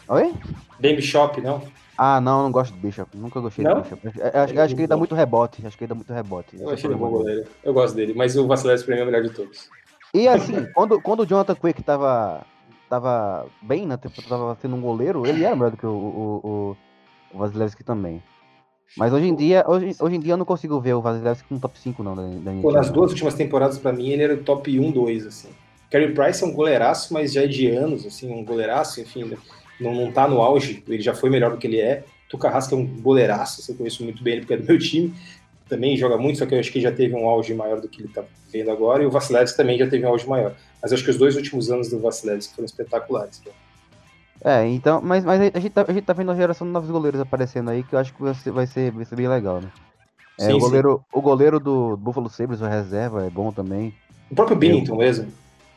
Oi? 0.08 0.34
Baby 0.80 1.02
Shop, 1.02 1.40
não? 1.42 1.62
Ah, 1.98 2.22
não, 2.22 2.44
não 2.44 2.52
gosto 2.52 2.74
do 2.74 2.80
Bishop. 2.80 3.18
Nunca 3.18 3.40
gostei 3.40 3.66
não? 3.66 3.76
do 3.76 3.82
Bishop. 3.82 4.08
Acho, 4.08 4.60
acho, 4.60 4.76
que 4.76 4.82
ele 4.82 4.88
dá 4.88 4.96
muito 4.96 5.14
rebote. 5.14 5.66
Acho 5.66 5.78
que 5.78 5.84
ele 5.84 5.90
dá 5.90 5.96
muito 5.96 6.14
rebote. 6.14 6.58
Eu 6.58 6.70
achei 6.70 6.90
ele 6.90 6.98
bom 6.98 7.10
goleiro. 7.10 7.46
Eu 7.64 7.74
gosto 7.74 7.94
dele, 7.94 8.14
mas 8.14 8.38
o 8.38 8.48
Vasilevski 8.48 8.86
pra 8.86 8.96
mim 8.96 9.02
é 9.02 9.04
o 9.04 9.08
melhor 9.08 9.22
de 9.22 9.32
todos. 9.32 9.70
E 10.14 10.28
assim, 10.28 10.66
quando, 10.74 11.02
quando 11.02 11.22
o 11.22 11.26
Jonathan 11.26 11.56
Quick 11.56 11.84
tava, 11.84 12.46
tava 12.90 13.46
bem, 13.62 13.86
né? 13.86 13.98
Tava 13.98 14.58
sendo 14.62 14.76
um 14.76 14.82
goleiro, 14.82 15.28
ele 15.28 15.44
era 15.44 15.56
melhor 15.56 15.72
do 15.72 15.78
que 15.78 15.86
o, 15.86 15.90
o, 15.90 16.40
o, 16.44 16.78
o 17.34 17.38
Vasilevski 17.38 17.84
também. 17.84 18.24
Mas 18.98 19.14
hoje 19.14 19.28
em 19.28 19.36
dia, 19.36 19.64
hoje, 19.68 19.96
hoje 20.00 20.16
em 20.16 20.20
dia 20.20 20.34
eu 20.34 20.38
não 20.38 20.46
consigo 20.46 20.80
ver 20.80 20.94
o 20.94 21.02
Vasilevski 21.02 21.54
no 21.54 21.60
top 21.60 21.80
5 21.80 22.04
não 22.04 22.16
da, 22.16 22.24
da 22.24 22.62
Pô, 22.62 22.72
nas 22.72 22.90
duas 22.90 23.12
últimas 23.12 23.34
temporadas 23.34 23.78
para 23.78 23.94
mim 23.94 24.10
ele 24.10 24.24
era 24.24 24.34
o 24.34 24.44
top 24.44 24.80
1, 24.80 24.92
2 24.92 25.28
assim. 25.28 25.50
Carey 25.90 26.14
Price 26.14 26.44
é 26.44 26.48
um 26.48 26.54
goleiraço, 26.54 27.14
mas 27.14 27.34
já 27.34 27.44
é 27.44 27.48
de 27.48 27.68
anos 27.68 28.06
assim, 28.06 28.32
um 28.32 28.44
goleiraço, 28.44 29.02
enfim, 29.02 29.32
não, 29.80 29.94
não 29.94 30.12
tá 30.12 30.28
no 30.28 30.42
auge, 30.42 30.84
ele 30.88 31.02
já 31.02 31.16
foi 31.16 31.30
melhor 31.30 31.52
do 31.52 31.58
que 31.58 31.68
ele 31.68 31.80
é. 31.80 32.04
Tuca 32.30 32.50
Rasca 32.50 32.76
é 32.76 32.78
um 32.78 32.86
goleiraço, 32.86 33.62
assim, 33.62 33.72
eu 33.72 33.78
conheço 33.78 34.04
muito 34.04 34.24
bem 34.24 34.34
ele 34.34 34.42
porque 34.42 34.54
é 34.54 34.58
do 34.58 34.66
meu 34.66 34.78
time. 34.78 35.14
Também 35.68 35.96
joga 35.98 36.18
muito, 36.18 36.40
só 36.40 36.46
que 36.46 36.56
eu 36.56 36.60
acho 36.60 36.72
que 36.72 36.82
já 36.82 36.92
teve 36.92 37.16
um 37.16 37.28
auge 37.28 37.54
maior 37.54 37.80
do 37.80 37.88
que 37.88 38.02
ele 38.02 38.10
tá 38.10 38.24
vendo 38.52 38.72
agora, 38.72 39.04
e 39.04 39.06
o 39.06 39.12
Vasilevski 39.12 39.56
também 39.56 39.78
já 39.78 39.88
teve 39.88 40.06
um 40.06 40.10
auge 40.10 40.28
maior. 40.28 40.56
Mas 40.82 40.92
acho 40.92 41.04
que 41.04 41.12
os 41.12 41.18
dois 41.18 41.36
últimos 41.36 41.72
anos 41.72 41.90
do 41.90 42.00
Vasilevski 42.00 42.56
foram 42.56 42.66
espetaculares. 42.66 43.40
Cara. 43.40 43.56
É, 44.44 44.68
então, 44.68 45.02
mas, 45.02 45.26
mas 45.26 45.42
a, 45.54 45.60
gente 45.60 45.72
tá, 45.72 45.86
a 45.88 45.92
gente 45.92 46.06
tá 46.06 46.14
vendo 46.14 46.32
a 46.32 46.36
geração 46.36 46.66
de 46.66 46.72
novos 46.72 46.90
goleiros 46.90 47.20
aparecendo 47.20 47.70
aí, 47.70 47.84
que 47.84 47.94
eu 47.94 48.00
acho 48.00 48.14
que 48.14 48.22
vai 48.22 48.34
ser, 48.34 48.52
vai 48.52 48.68
ser, 48.68 48.92
vai 48.92 49.06
ser 49.06 49.16
bem 49.16 49.28
legal, 49.28 49.60
né? 49.60 49.70
É, 50.40 50.46
sim, 50.46 50.54
o, 50.54 50.60
goleiro, 50.60 51.04
o 51.12 51.22
goleiro 51.22 51.60
do 51.60 51.98
Buffalo 51.98 52.30
Sabres, 52.30 52.62
o 52.62 52.66
reserva, 52.66 53.26
é 53.26 53.30
bom 53.30 53.52
também. 53.52 53.94
O 54.32 54.36
próprio 54.36 54.56
Binnington 54.56 54.96
mesmo. 54.96 55.28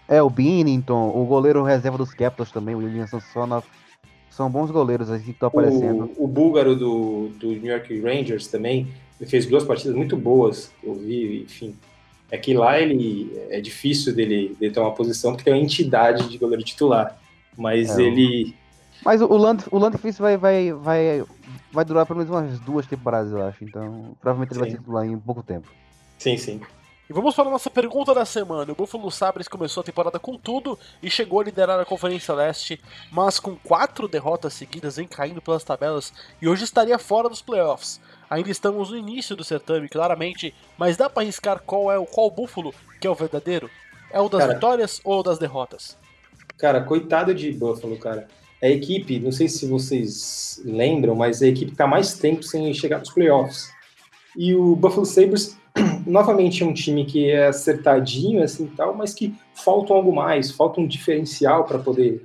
É, 0.09 0.23
o 0.23 0.31
Binnington, 0.31 1.09
o 1.09 1.25
goleiro 1.25 1.65
reserva 1.65 1.99
dos 1.99 2.15
Capitals 2.15 2.53
também, 2.53 2.75
o 2.75 2.79
William 2.79 3.07
Samsonov. 3.07 3.65
São 4.31 4.49
bons 4.49 4.71
goleiros 4.71 5.11
aí 5.11 5.21
que 5.21 5.33
estão 5.33 5.49
aparecendo. 5.49 6.11
O, 6.17 6.25
o 6.25 6.29
búlgaro 6.29 6.77
do, 6.77 7.29
do 7.41 7.49
New 7.49 7.73
York 7.73 8.01
Rangers 8.01 8.47
também 8.47 8.89
fez 9.27 9.47
duas 9.47 9.65
partidas 9.65 9.95
muito 9.95 10.17
boas, 10.17 10.73
eu 10.83 10.95
vi, 10.95 11.43
enfim. 11.43 11.75
É 12.31 12.39
que 12.39 12.55
lá 12.55 12.81
ele 12.81 13.31
é 13.51 13.61
difícil 13.61 14.15
dele, 14.15 14.57
dele 14.59 14.73
ter 14.73 14.81
uma 14.81 14.93
posição 14.93 15.33
porque 15.33 15.45
tem 15.45 15.53
uma 15.53 15.63
entidade 15.63 16.29
de 16.29 16.39
goleiro 16.39 16.63
titular. 16.63 17.19
Mas 17.57 17.99
é, 17.99 18.03
ele. 18.03 18.57
Mas 19.05 19.21
o 19.21 19.37
Land, 19.37 19.65
o 19.71 19.79
Landfist 19.79 20.21
vai, 20.21 20.37
vai, 20.37 20.73
vai, 20.73 21.25
vai 21.73 21.85
durar 21.85 22.07
pelo 22.07 22.21
menos 22.21 22.31
umas 22.33 22.59
duas 22.61 22.87
temporadas, 22.87 23.33
eu 23.33 23.45
acho. 23.45 23.65
Então, 23.65 24.17
provavelmente 24.21 24.53
ele 24.53 24.55
sim. 24.55 24.61
vai 24.61 24.71
ser 24.71 24.79
titular 24.79 25.07
em 25.07 25.19
pouco 25.19 25.43
tempo. 25.43 25.69
Sim, 26.19 26.37
sim. 26.37 26.61
E 27.11 27.13
vamos 27.13 27.35
para 27.35 27.49
a 27.49 27.51
nossa 27.51 27.69
pergunta 27.69 28.15
da 28.15 28.25
semana. 28.25 28.73
O 28.73 28.77
Buffalo 28.77 29.11
Sabres 29.11 29.49
começou 29.49 29.81
a 29.81 29.85
temporada 29.85 30.19
com 30.19 30.39
tudo 30.39 30.79
e 31.03 31.11
chegou 31.11 31.41
a 31.41 31.45
liderar 31.45 31.81
a 31.81 31.85
Conferência 31.85 32.33
Leste, 32.33 32.81
mas 33.11 33.41
com 33.41 33.57
quatro 33.57 34.07
derrotas 34.07 34.55
seguidas 34.55 34.99
em 34.99 35.07
caindo 35.07 35.43
pelas 35.43 35.65
tabelas 35.65 36.13
e 36.41 36.49
hoje 36.49 36.65
estaria 36.65 36.99
fora 36.99 37.29
dos 37.29 37.43
playoffs. 37.43 38.01
Ainda 38.31 38.51
estamos 38.51 38.91
no 38.91 38.97
início 38.97 39.37
do 39.37 39.45
certame, 39.45 39.89
claramente, 39.89 40.55
mas 40.79 40.97
dá 40.97 41.11
para 41.11 41.23
arriscar 41.23 41.61
qual 41.61 41.93
é 41.93 41.99
o 41.99 42.07
qual 42.07 42.31
Buffalo 42.31 42.73
que 43.01 43.07
é 43.07 43.11
o 43.11 43.15
verdadeiro? 43.15 43.69
É 44.11 44.21
o 44.21 44.29
das 44.29 44.43
Cara, 44.43 44.55
vitórias 44.55 45.01
ou 45.05 45.21
o 45.21 45.23
das 45.23 45.39
derrotas? 45.39 45.99
Cara, 46.59 46.81
coitado 46.83 47.35
de 47.35 47.51
Buffalo, 47.53 47.97
cara. 47.97 48.29
A 48.63 48.69
equipe, 48.69 49.19
não 49.19 49.33
sei 49.33 49.49
se 49.49 49.67
vocês 49.67 50.63
lembram, 50.65 51.15
mas 51.17 51.43
a 51.43 51.49
equipe 51.49 51.73
que 51.73 51.77
tá 51.77 51.87
mais 51.87 52.15
tempo 52.15 52.43
sem 52.43 52.73
chegar 52.73 53.01
nos 53.01 53.11
playoffs. 53.11 53.69
E 54.37 54.55
o 54.55 54.77
Buffalo 54.77 55.05
Sabres, 55.05 55.57
novamente, 56.07 56.63
é 56.63 56.67
um 56.67 56.73
time 56.73 57.05
que 57.05 57.29
é 57.29 57.49
acertadinho, 57.49 58.43
assim 58.43 58.67
tal, 58.67 58.95
mas 58.95 59.13
que 59.13 59.35
falta 59.53 59.93
algo 59.93 60.15
mais, 60.15 60.51
falta 60.53 60.81
um 60.81 60.87
diferencial 60.87 61.65
para 61.65 61.79
poder, 61.79 62.25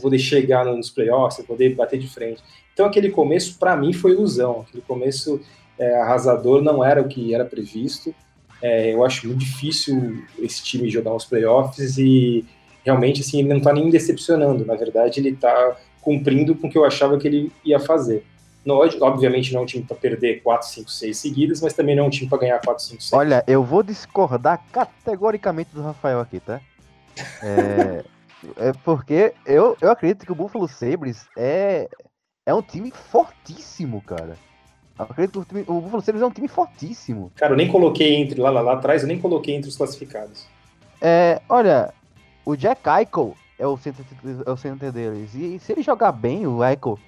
poder 0.00 0.18
chegar 0.18 0.66
nos 0.66 0.90
playoffs, 0.90 1.44
poder 1.46 1.74
bater 1.74 1.98
de 1.98 2.08
frente. 2.08 2.42
Então, 2.74 2.86
aquele 2.86 3.10
começo, 3.10 3.58
para 3.58 3.76
mim, 3.76 3.92
foi 3.92 4.12
ilusão. 4.12 4.66
Aquele 4.68 4.82
começo 4.82 5.40
é, 5.78 5.96
arrasador 5.96 6.62
não 6.62 6.84
era 6.84 7.00
o 7.00 7.08
que 7.08 7.34
era 7.34 7.44
previsto. 7.44 8.14
É, 8.60 8.92
eu 8.92 9.04
acho 9.04 9.26
muito 9.26 9.40
difícil 9.40 10.22
esse 10.38 10.62
time 10.62 10.90
jogar 10.90 11.14
os 11.14 11.24
playoffs 11.24 11.96
e 11.98 12.44
realmente 12.88 13.20
assim, 13.20 13.40
ele 13.40 13.48
não 13.48 13.58
está 13.58 13.72
nem 13.72 13.90
decepcionando, 13.90 14.64
na 14.64 14.74
verdade 14.74 15.20
ele 15.20 15.30
está 15.30 15.76
cumprindo 16.00 16.54
com 16.54 16.68
o 16.68 16.70
que 16.70 16.78
eu 16.78 16.86
achava 16.86 17.18
que 17.18 17.28
ele 17.28 17.52
ia 17.62 17.78
fazer. 17.78 18.24
Não, 18.64 18.76
obviamente 19.00 19.52
não 19.52 19.60
é 19.60 19.62
um 19.62 19.66
time 19.66 19.84
para 19.84 19.96
perder 19.96 20.42
4, 20.42 20.68
5, 20.68 20.90
6 20.90 21.16
seguidas, 21.16 21.60
mas 21.60 21.74
também 21.74 21.94
não 21.94 22.04
é 22.04 22.06
um 22.06 22.10
time 22.10 22.28
para 22.28 22.38
ganhar 22.38 22.58
4, 22.60 22.82
5, 22.82 23.02
6. 23.02 23.12
Olha, 23.12 23.44
eu 23.46 23.62
vou 23.62 23.82
discordar 23.82 24.62
categoricamente 24.72 25.70
do 25.74 25.82
Rafael 25.82 26.20
aqui, 26.20 26.40
tá? 26.40 26.60
É, 27.42 28.04
é 28.56 28.72
porque 28.84 29.34
eu, 29.44 29.76
eu 29.80 29.90
acredito 29.90 30.24
que 30.24 30.32
o 30.32 30.34
Buffalo 30.34 30.66
Sabres 30.66 31.26
é, 31.36 31.88
é 32.46 32.54
um 32.54 32.62
time 32.62 32.90
fortíssimo, 32.90 34.00
cara. 34.02 34.36
Eu 34.98 35.04
acredito 35.04 35.32
que 35.32 35.38
o, 35.38 35.44
time, 35.44 35.64
o 35.66 35.80
Buffalo 35.80 36.02
Sabres 36.02 36.22
é 36.22 36.26
um 36.26 36.30
time 36.30 36.48
fortíssimo. 36.48 37.30
Cara, 37.36 37.52
eu 37.52 37.56
nem 37.56 37.68
coloquei 37.68 38.14
entre 38.16 38.40
lá, 38.40 38.50
lá, 38.50 38.62
lá 38.62 38.72
atrás, 38.74 39.02
eu 39.02 39.08
nem 39.08 39.18
coloquei 39.18 39.54
entre 39.54 39.68
os 39.68 39.76
classificados. 39.76 40.46
É, 41.00 41.40
olha, 41.48 41.92
o 42.50 42.56
Jack 42.56 42.80
Eichel 42.88 43.36
é 43.58 43.66
o 43.66 43.76
center, 43.76 44.04
é 44.46 44.50
o 44.50 44.56
center 44.56 44.90
deles. 44.92 45.34
E 45.34 45.58
se 45.58 45.72
ele 45.72 45.82
jogar 45.82 46.12
bem, 46.12 46.46
o 46.46 46.64
Eichel, 46.64 46.98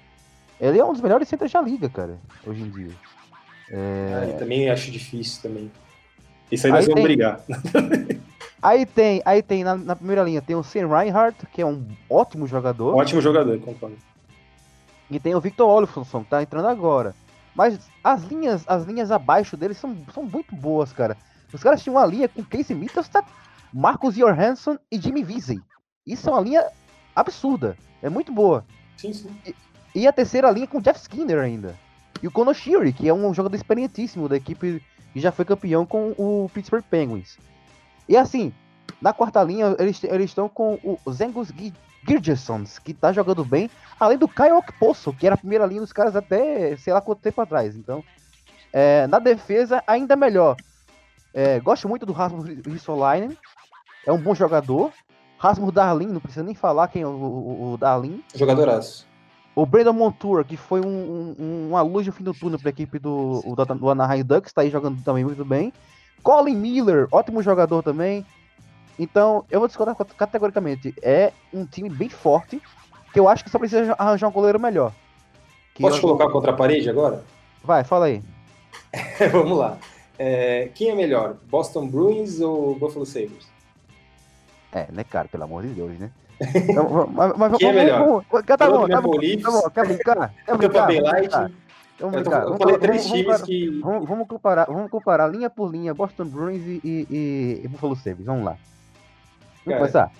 ele 0.59 0.77
é 0.79 0.85
um 0.85 0.91
dos 0.91 1.01
melhores 1.01 1.27
centers 1.27 1.51
da 1.51 1.61
liga, 1.61 1.89
cara, 1.89 2.17
hoje 2.45 2.61
em 2.61 2.69
dia. 2.69 2.91
Ah, 3.73 4.25
eu 4.27 4.37
também 4.37 4.69
acho 4.69 4.91
difícil 4.91 5.41
também. 5.41 5.71
Isso 6.51 6.67
aí 6.67 6.71
Aí 6.73 6.77
nós 6.77 6.85
vamos 6.85 6.95
tem- 6.95 7.03
brigar. 7.03 7.39
Aí 8.63 8.85
tem, 8.85 9.23
aí 9.25 9.41
tem 9.41 9.63
na, 9.63 9.75
na 9.75 9.95
primeira 9.95 10.21
linha 10.21 10.39
tem 10.39 10.55
o 10.55 10.61
Sam 10.61 10.87
Reinhardt, 10.87 11.47
que 11.47 11.63
é 11.63 11.65
um 11.65 11.83
ótimo 12.07 12.45
jogador. 12.45 12.95
Ótimo 12.95 13.19
jogador, 13.19 13.59
concordo. 13.59 13.97
E 15.09 15.19
tem 15.19 15.33
o 15.33 15.41
Victor 15.41 15.67
Olofsson, 15.67 16.23
que 16.23 16.29
tá 16.29 16.43
entrando 16.43 16.67
agora. 16.67 17.15
Mas 17.55 17.79
as 18.03 18.21
linhas, 18.23 18.63
as 18.67 18.85
linhas 18.85 19.09
abaixo 19.09 19.57
deles 19.57 19.77
são, 19.77 19.97
são 20.13 20.21
muito 20.21 20.55
boas, 20.55 20.93
cara. 20.93 21.17
Os 21.51 21.63
caras 21.63 21.81
tinham 21.81 21.95
uma 21.95 22.05
linha 22.05 22.29
com 22.29 22.43
Casey 22.43 22.75
Mittelstadt, 22.75 23.27
Marcus 23.73 24.15
Johansson 24.15 24.77
e 24.91 24.99
Jimmy 24.99 25.23
Vesey. 25.23 25.59
Isso 26.05 26.29
é 26.29 26.31
uma 26.31 26.41
linha 26.41 26.65
absurda. 27.15 27.77
É 28.01 28.09
muito 28.09 28.31
boa. 28.31 28.65
Sim, 28.97 29.13
sim. 29.13 29.29
E 29.93 30.07
a 30.07 30.11
terceira 30.13 30.49
linha 30.51 30.67
com 30.67 30.81
Jeff 30.81 30.99
Skinner 30.99 31.39
ainda. 31.39 31.75
E 32.21 32.27
o 32.27 32.31
Konoshiri, 32.31 32.93
que 32.93 33.07
é 33.07 33.13
um 33.13 33.33
jogador 33.33 33.55
experientíssimo 33.55 34.29
da 34.29 34.37
equipe 34.37 34.81
que 35.13 35.19
já 35.19 35.31
foi 35.31 35.43
campeão 35.45 35.85
com 35.85 36.13
o 36.17 36.49
Pittsburgh 36.53 36.83
Penguins. 36.89 37.37
E 38.07 38.15
assim, 38.15 38.53
na 39.01 39.11
quarta 39.13 39.43
linha, 39.43 39.75
eles 39.79 40.03
eles 40.03 40.29
estão 40.31 40.47
com 40.47 40.79
o 40.83 41.11
Zengus 41.11 41.49
Gi- 41.49 41.73
Girgensons, 42.07 42.79
que 42.79 42.93
tá 42.93 43.11
jogando 43.11 43.43
bem, 43.43 43.69
além 43.99 44.17
do 44.17 44.27
Kyle 44.27 44.53
Okposo, 44.53 45.13
que 45.13 45.25
era 45.25 45.35
a 45.35 45.37
primeira 45.37 45.65
linha 45.65 45.81
dos 45.81 45.93
caras 45.93 46.15
até 46.15 46.75
sei 46.77 46.93
lá 46.93 47.01
quanto 47.01 47.21
tempo 47.21 47.41
atrás. 47.41 47.75
Então, 47.75 48.03
é, 48.71 49.07
na 49.07 49.19
defesa, 49.19 49.83
ainda 49.85 50.15
melhor. 50.15 50.55
É, 51.33 51.59
gosto 51.59 51.87
muito 51.89 52.05
do 52.05 52.13
Rasmus 52.13 52.45
Ristolainen, 52.65 53.37
é 54.05 54.11
um 54.11 54.17
bom 54.17 54.33
jogador. 54.35 54.91
Rasmus 55.37 55.73
Darlin, 55.73 56.07
não 56.07 56.19
precisa 56.21 56.43
nem 56.43 56.53
falar 56.53 56.87
quem 56.87 57.01
é 57.01 57.07
o, 57.07 57.09
o, 57.09 57.73
o 57.73 57.77
Darlin. 57.77 58.23
Jogadoraço. 58.35 59.07
O 59.55 59.65
Brandon 59.65 59.91
Montour, 59.93 60.45
que 60.45 60.55
foi 60.55 60.79
um, 60.81 61.35
um- 61.39 61.67
uma 61.69 61.81
luz 61.81 62.05
no 62.07 62.13
fim 62.13 62.23
do 62.23 62.33
túnel 62.33 62.59
para 62.59 62.69
a 62.69 62.71
equipe 62.71 62.99
do, 62.99 63.41
do, 63.41 63.75
do 63.75 63.89
Anaheim 63.89 64.23
Ducks, 64.23 64.49
está 64.51 64.61
aí 64.61 64.69
jogando 64.69 65.03
também 65.03 65.25
muito 65.25 65.43
bem. 65.43 65.73
Colin 66.23 66.55
Miller, 66.55 67.07
ótimo 67.11 67.41
jogador 67.41 67.81
também. 67.83 68.25
Então, 68.99 69.43
eu 69.49 69.59
vou 69.59 69.67
discordar 69.67 69.95
cat- 69.95 70.13
categoricamente. 70.15 70.93
É 71.01 71.33
um 71.51 71.65
time 71.65 71.89
bem 71.89 72.07
forte, 72.07 72.61
que 73.11 73.19
eu 73.19 73.27
acho 73.27 73.43
que 73.43 73.49
só 73.49 73.57
precisa 73.57 73.95
arranjar 73.97 74.27
um 74.27 74.31
goleiro 74.31 74.59
melhor. 74.59 74.93
Que 75.73 75.81
Posso 75.81 75.97
eu- 75.97 76.01
colocar 76.01 76.29
contra 76.29 76.51
a 76.51 76.55
parede 76.55 76.89
agora? 76.89 77.23
Vai, 77.63 77.83
fala 77.83 78.05
aí. 78.05 78.21
Vamos 79.31 79.57
lá. 79.57 79.77
É, 80.19 80.69
quem 80.75 80.89
é 80.91 80.95
melhor, 80.95 81.35
Boston 81.49 81.87
Bruins 81.87 82.39
ou 82.39 82.75
Buffalo 82.75 83.05
Sabres? 83.05 83.49
É, 84.73 84.87
né, 84.91 85.03
cara? 85.03 85.27
Pelo 85.27 85.43
amor 85.43 85.63
de 85.63 85.69
Deus, 85.69 85.91
né? 85.99 86.09
Então, 86.55 86.87
vamos- 86.87 87.13
mas, 87.15 87.37
mas 87.37 87.57
Quem 87.57 87.69
é 87.69 87.71
vamos- 87.71 87.83
melhor? 87.85 87.99
vamos- 87.99 88.25
vamos- 88.31 88.45
Tá 88.45 88.57
bom, 88.69 88.87
tá 88.87 89.01
bom, 89.01 89.07
Maple 89.11 89.27
Leafs, 89.27 89.43
tá 89.43 89.51
bom. 89.51 89.69
Quer 89.69 89.85
brincar? 89.87 90.33
Quer 90.45 90.57
brincar? 90.57 90.87
Vamos 90.87 91.11
brincar. 91.11 91.51
Vamos 91.99 92.17
Eu, 92.17 92.23
tô- 92.23 92.29
brincar. 92.29 92.41
eu 92.41 92.43
Vamos 92.45 92.57
falei 92.59 92.77
três 92.79 93.01
vamos- 93.03 93.11
times 93.11 93.25
vamos- 93.27 93.41
que. 93.43 93.79
Vamos, 93.81 94.09
vamos 94.09 94.27
comparar, 94.27 94.65
vamos 94.65 94.89
comparar 94.89 95.27
linha 95.27 95.49
por 95.51 95.71
linha 95.71 95.93
Boston 95.93 96.25
Bruins 96.25 96.63
e, 96.65 96.81
e, 96.83 97.07
e- 97.11 97.61
e 97.63 97.67
Buffalo 97.67 97.95
Sabres. 97.95 98.25
Vamos 98.25 98.43
lá. 98.43 98.57
Vamos 99.65 99.79
começar. 99.79 100.11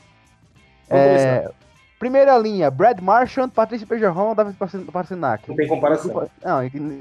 Vamos 0.88 1.06
É, 1.06 1.38
começar. 1.40 1.54
primeira 1.98 2.38
linha, 2.38 2.70
Brad 2.70 3.00
Marchand, 3.00 3.50
Patrícia 3.50 3.88
Bergeron, 3.88 4.36
David 4.36 4.56
Parcenac. 4.92 5.50
Não 5.50 5.56
tem 5.56 5.68
comparação. 5.68 6.30
Não, 6.44 6.60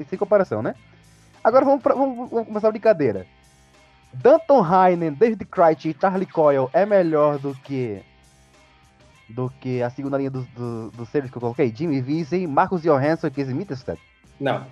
sem 0.09 0.19
comparação, 0.19 0.63
né? 0.63 0.75
Agora 1.45 1.65
vamos, 1.67 1.83
pra- 1.83 1.95
vamos, 1.95 2.31
vamos 2.31 2.47
começar 2.49 2.69
a 2.69 2.71
brincadeira. 2.71 3.27
Danton 4.13 4.63
Heinen, 4.63 5.13
David 5.13 5.45
Krejci 5.47 5.91
e 5.91 5.97
Charlie 5.99 6.27
Coyle 6.27 6.69
é 6.73 6.85
melhor 6.85 7.39
do 7.39 7.55
que 7.55 8.03
do 9.29 9.49
que 9.61 9.81
a 9.83 9.89
segunda 9.91 10.19
linha 10.19 10.31
dos 10.31 10.45
do, 10.49 10.91
do 10.91 11.07
Sabres 11.07 11.31
que 11.31 11.37
eu 11.37 11.41
coloquei? 11.41 11.73
Jimmy 11.75 12.01
Vesey, 12.01 12.47
Marcos 12.47 12.83
Johansson 12.83 13.29
e 13.29 13.31
Casey 13.31 13.55
Mittelstadt? 13.55 14.01
Não, 14.41 14.67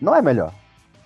Não 0.00 0.14
é 0.14 0.20
melhor. 0.20 0.52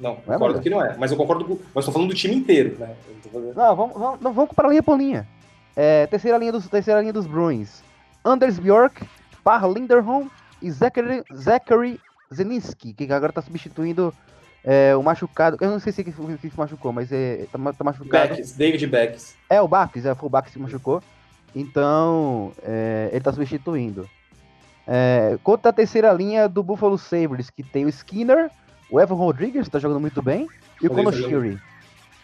não, 0.00 0.12
é 0.12 0.14
concordo 0.16 0.46
melhor. 0.59 0.62
que 0.62 0.70
não 0.70 0.84
é. 0.84 0.96
Mas 0.96 1.10
eu 1.12 1.16
concordo 1.16 1.44
com. 1.44 1.59
Mas 1.74 1.84
tô 1.84 1.92
falando 1.92 2.09
do 2.09 2.14
time 2.16 2.34
inteiro, 2.34 2.76
né? 2.78 2.96
Não 3.32 3.40
Não, 3.55 3.76
vamos, 3.76 3.96
vamos, 3.96 4.20
não, 4.20 4.32
vamos 4.32 4.48
comparar 4.48 4.70
linha 4.70 4.82
por 4.82 4.98
linha. 4.98 5.28
É, 5.76 6.06
terceira, 6.09 6.36
linha 6.38 6.50
dos, 6.50 6.66
terceira 6.68 7.00
linha 7.00 7.12
dos 7.12 7.26
Bruins. 7.26 7.82
Anders 8.24 8.59
Bjork, 8.59 9.06
Par 9.44 9.64
Linderholm 9.70 10.28
e 10.60 10.68
Zachary, 10.72 11.22
Zachary 11.32 12.00
Zelinski, 12.34 12.92
que 12.92 13.12
agora 13.12 13.32
tá 13.32 13.40
substituindo 13.40 14.12
é, 14.70 14.95
o 14.95 15.03
machucado. 15.03 15.57
Eu 15.62 15.70
não 15.70 15.81
sei 15.81 15.95
se 15.95 16.05
que, 16.05 16.12
que 16.12 16.51
se 16.51 16.59
machucou, 16.59 16.93
mas 16.93 17.11
é, 17.11 17.47
tá, 17.51 17.59
tá 17.73 17.82
machucado. 17.82 18.35
Becks, 18.35 18.53
David 18.53 18.86
Becks. 18.86 19.35
É 19.49 19.62
o 19.62 19.66
Bax, 19.66 20.05
é, 20.05 20.15
foi 20.15 20.27
o 20.27 20.31
Bax 20.31 20.49
que 20.49 20.53
se 20.53 20.59
machucou. 20.59 21.03
Então, 21.57 22.53
é, 22.62 23.09
ele 23.11 23.24
tá 23.24 23.32
substituindo. 23.32 24.07
É, 24.86 25.39
contra 25.43 25.70
a 25.70 25.73
terceira 25.73 26.12
linha 26.12 26.47
do 26.47 26.62
Buffalo 26.62 26.99
Sabres, 26.99 27.49
que 27.49 27.62
tem 27.62 27.86
o 27.86 27.89
Skinner, 27.89 28.51
o 28.90 29.01
Evan 29.01 29.15
Rodrigues, 29.15 29.65
que 29.65 29.70
tá 29.70 29.78
jogando 29.78 30.01
muito 30.01 30.20
bem, 30.20 30.47
e 30.82 30.86
o 30.86 30.90
Konoshiri. 30.90 31.59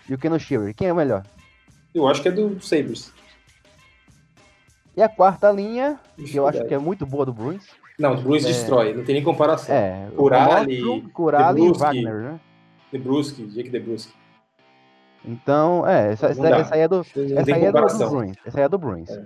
E 0.06 0.12
o 0.12 0.18
Konoshiri. 0.18 0.74
Quem 0.74 0.88
é 0.88 0.92
o 0.92 0.96
melhor? 0.96 1.24
Eu 1.94 2.06
acho 2.06 2.20
que 2.20 2.28
é 2.28 2.30
do 2.30 2.60
Sabres. 2.60 3.10
E 4.94 5.02
a 5.02 5.08
quarta 5.08 5.50
linha, 5.50 5.98
que 6.14 6.36
eu 6.36 6.46
acho 6.46 6.62
que 6.66 6.74
é 6.74 6.78
muito 6.78 7.06
boa 7.06 7.24
do 7.24 7.32
Bruins. 7.32 7.64
Não, 7.98 8.14
o 8.14 8.20
Bruins 8.20 8.44
É. 8.44 8.48
destrói, 8.48 8.92
não 8.94 9.04
tem 9.04 9.14
nem 9.14 9.24
comparação. 9.24 9.74
É, 9.74 10.08
Curali, 10.16 11.02
Curali 11.12 11.60
e 11.60 11.62
Debrusque. 11.64 11.84
Wagner, 11.84 12.14
né? 12.14 12.40
Debruski, 12.90 13.46
Jake 13.46 13.68
Debruski. 13.70 14.12
Então, 15.24 15.86
é, 15.86 16.12
essa, 16.12 16.26
essa, 16.26 16.46
essa 16.48 16.74
aí 16.74 16.80
é 16.82 16.88
do, 16.88 16.96
Não 16.96 17.38
essa 17.38 17.54
aí 17.54 17.64
é 17.64 17.72
do. 17.72 17.80
Bruins. 18.10 18.36
Essa 18.44 18.58
aí 18.58 18.64
é 18.64 18.68
do 18.68 18.78
Bruins. 18.78 19.10
É. 19.10 19.24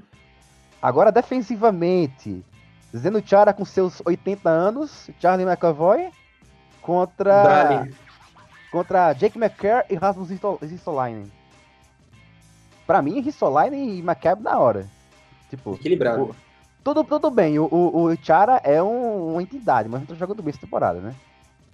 Agora, 0.81 1.11
defensivamente, 1.11 2.45
Zeno 2.97 3.21
Chara 3.25 3.53
com 3.53 3.65
seus 3.65 4.01
80 4.05 4.49
anos, 4.49 5.11
Charlie 5.21 5.45
McAvoy 5.49 6.11
contra, 6.81 7.43
Dali. 7.43 7.95
contra 8.71 9.13
Jake 9.13 9.37
McCare 9.39 9.87
e 9.91 9.97
Rasmus 9.97 10.31
Risto- 10.31 10.59
Ristolainen. 10.63 11.31
Pra 12.87 13.03
mim, 13.03 13.21
Ristolainen 13.21 13.97
e 13.97 14.01
McCabe 14.01 14.43
na 14.43 14.57
hora. 14.59 14.87
Tipo, 15.51 15.75
Equilibrado. 15.75 16.23
o- 16.23 16.37
tudo, 16.85 17.05
tudo 17.05 17.31
bem, 17.31 17.59
o, 17.59 17.65
o, 17.71 18.05
o 18.13 18.17
Chara 18.23 18.61
é 18.65 18.83
um- 18.83 19.33
uma 19.33 19.43
entidade, 19.43 19.89
mas 19.89 20.01
não 20.01 20.07
tá 20.07 20.15
jogando 20.15 20.43
bem 20.43 20.51
essa 20.51 20.61
temporada, 20.61 21.01
né? 21.01 21.15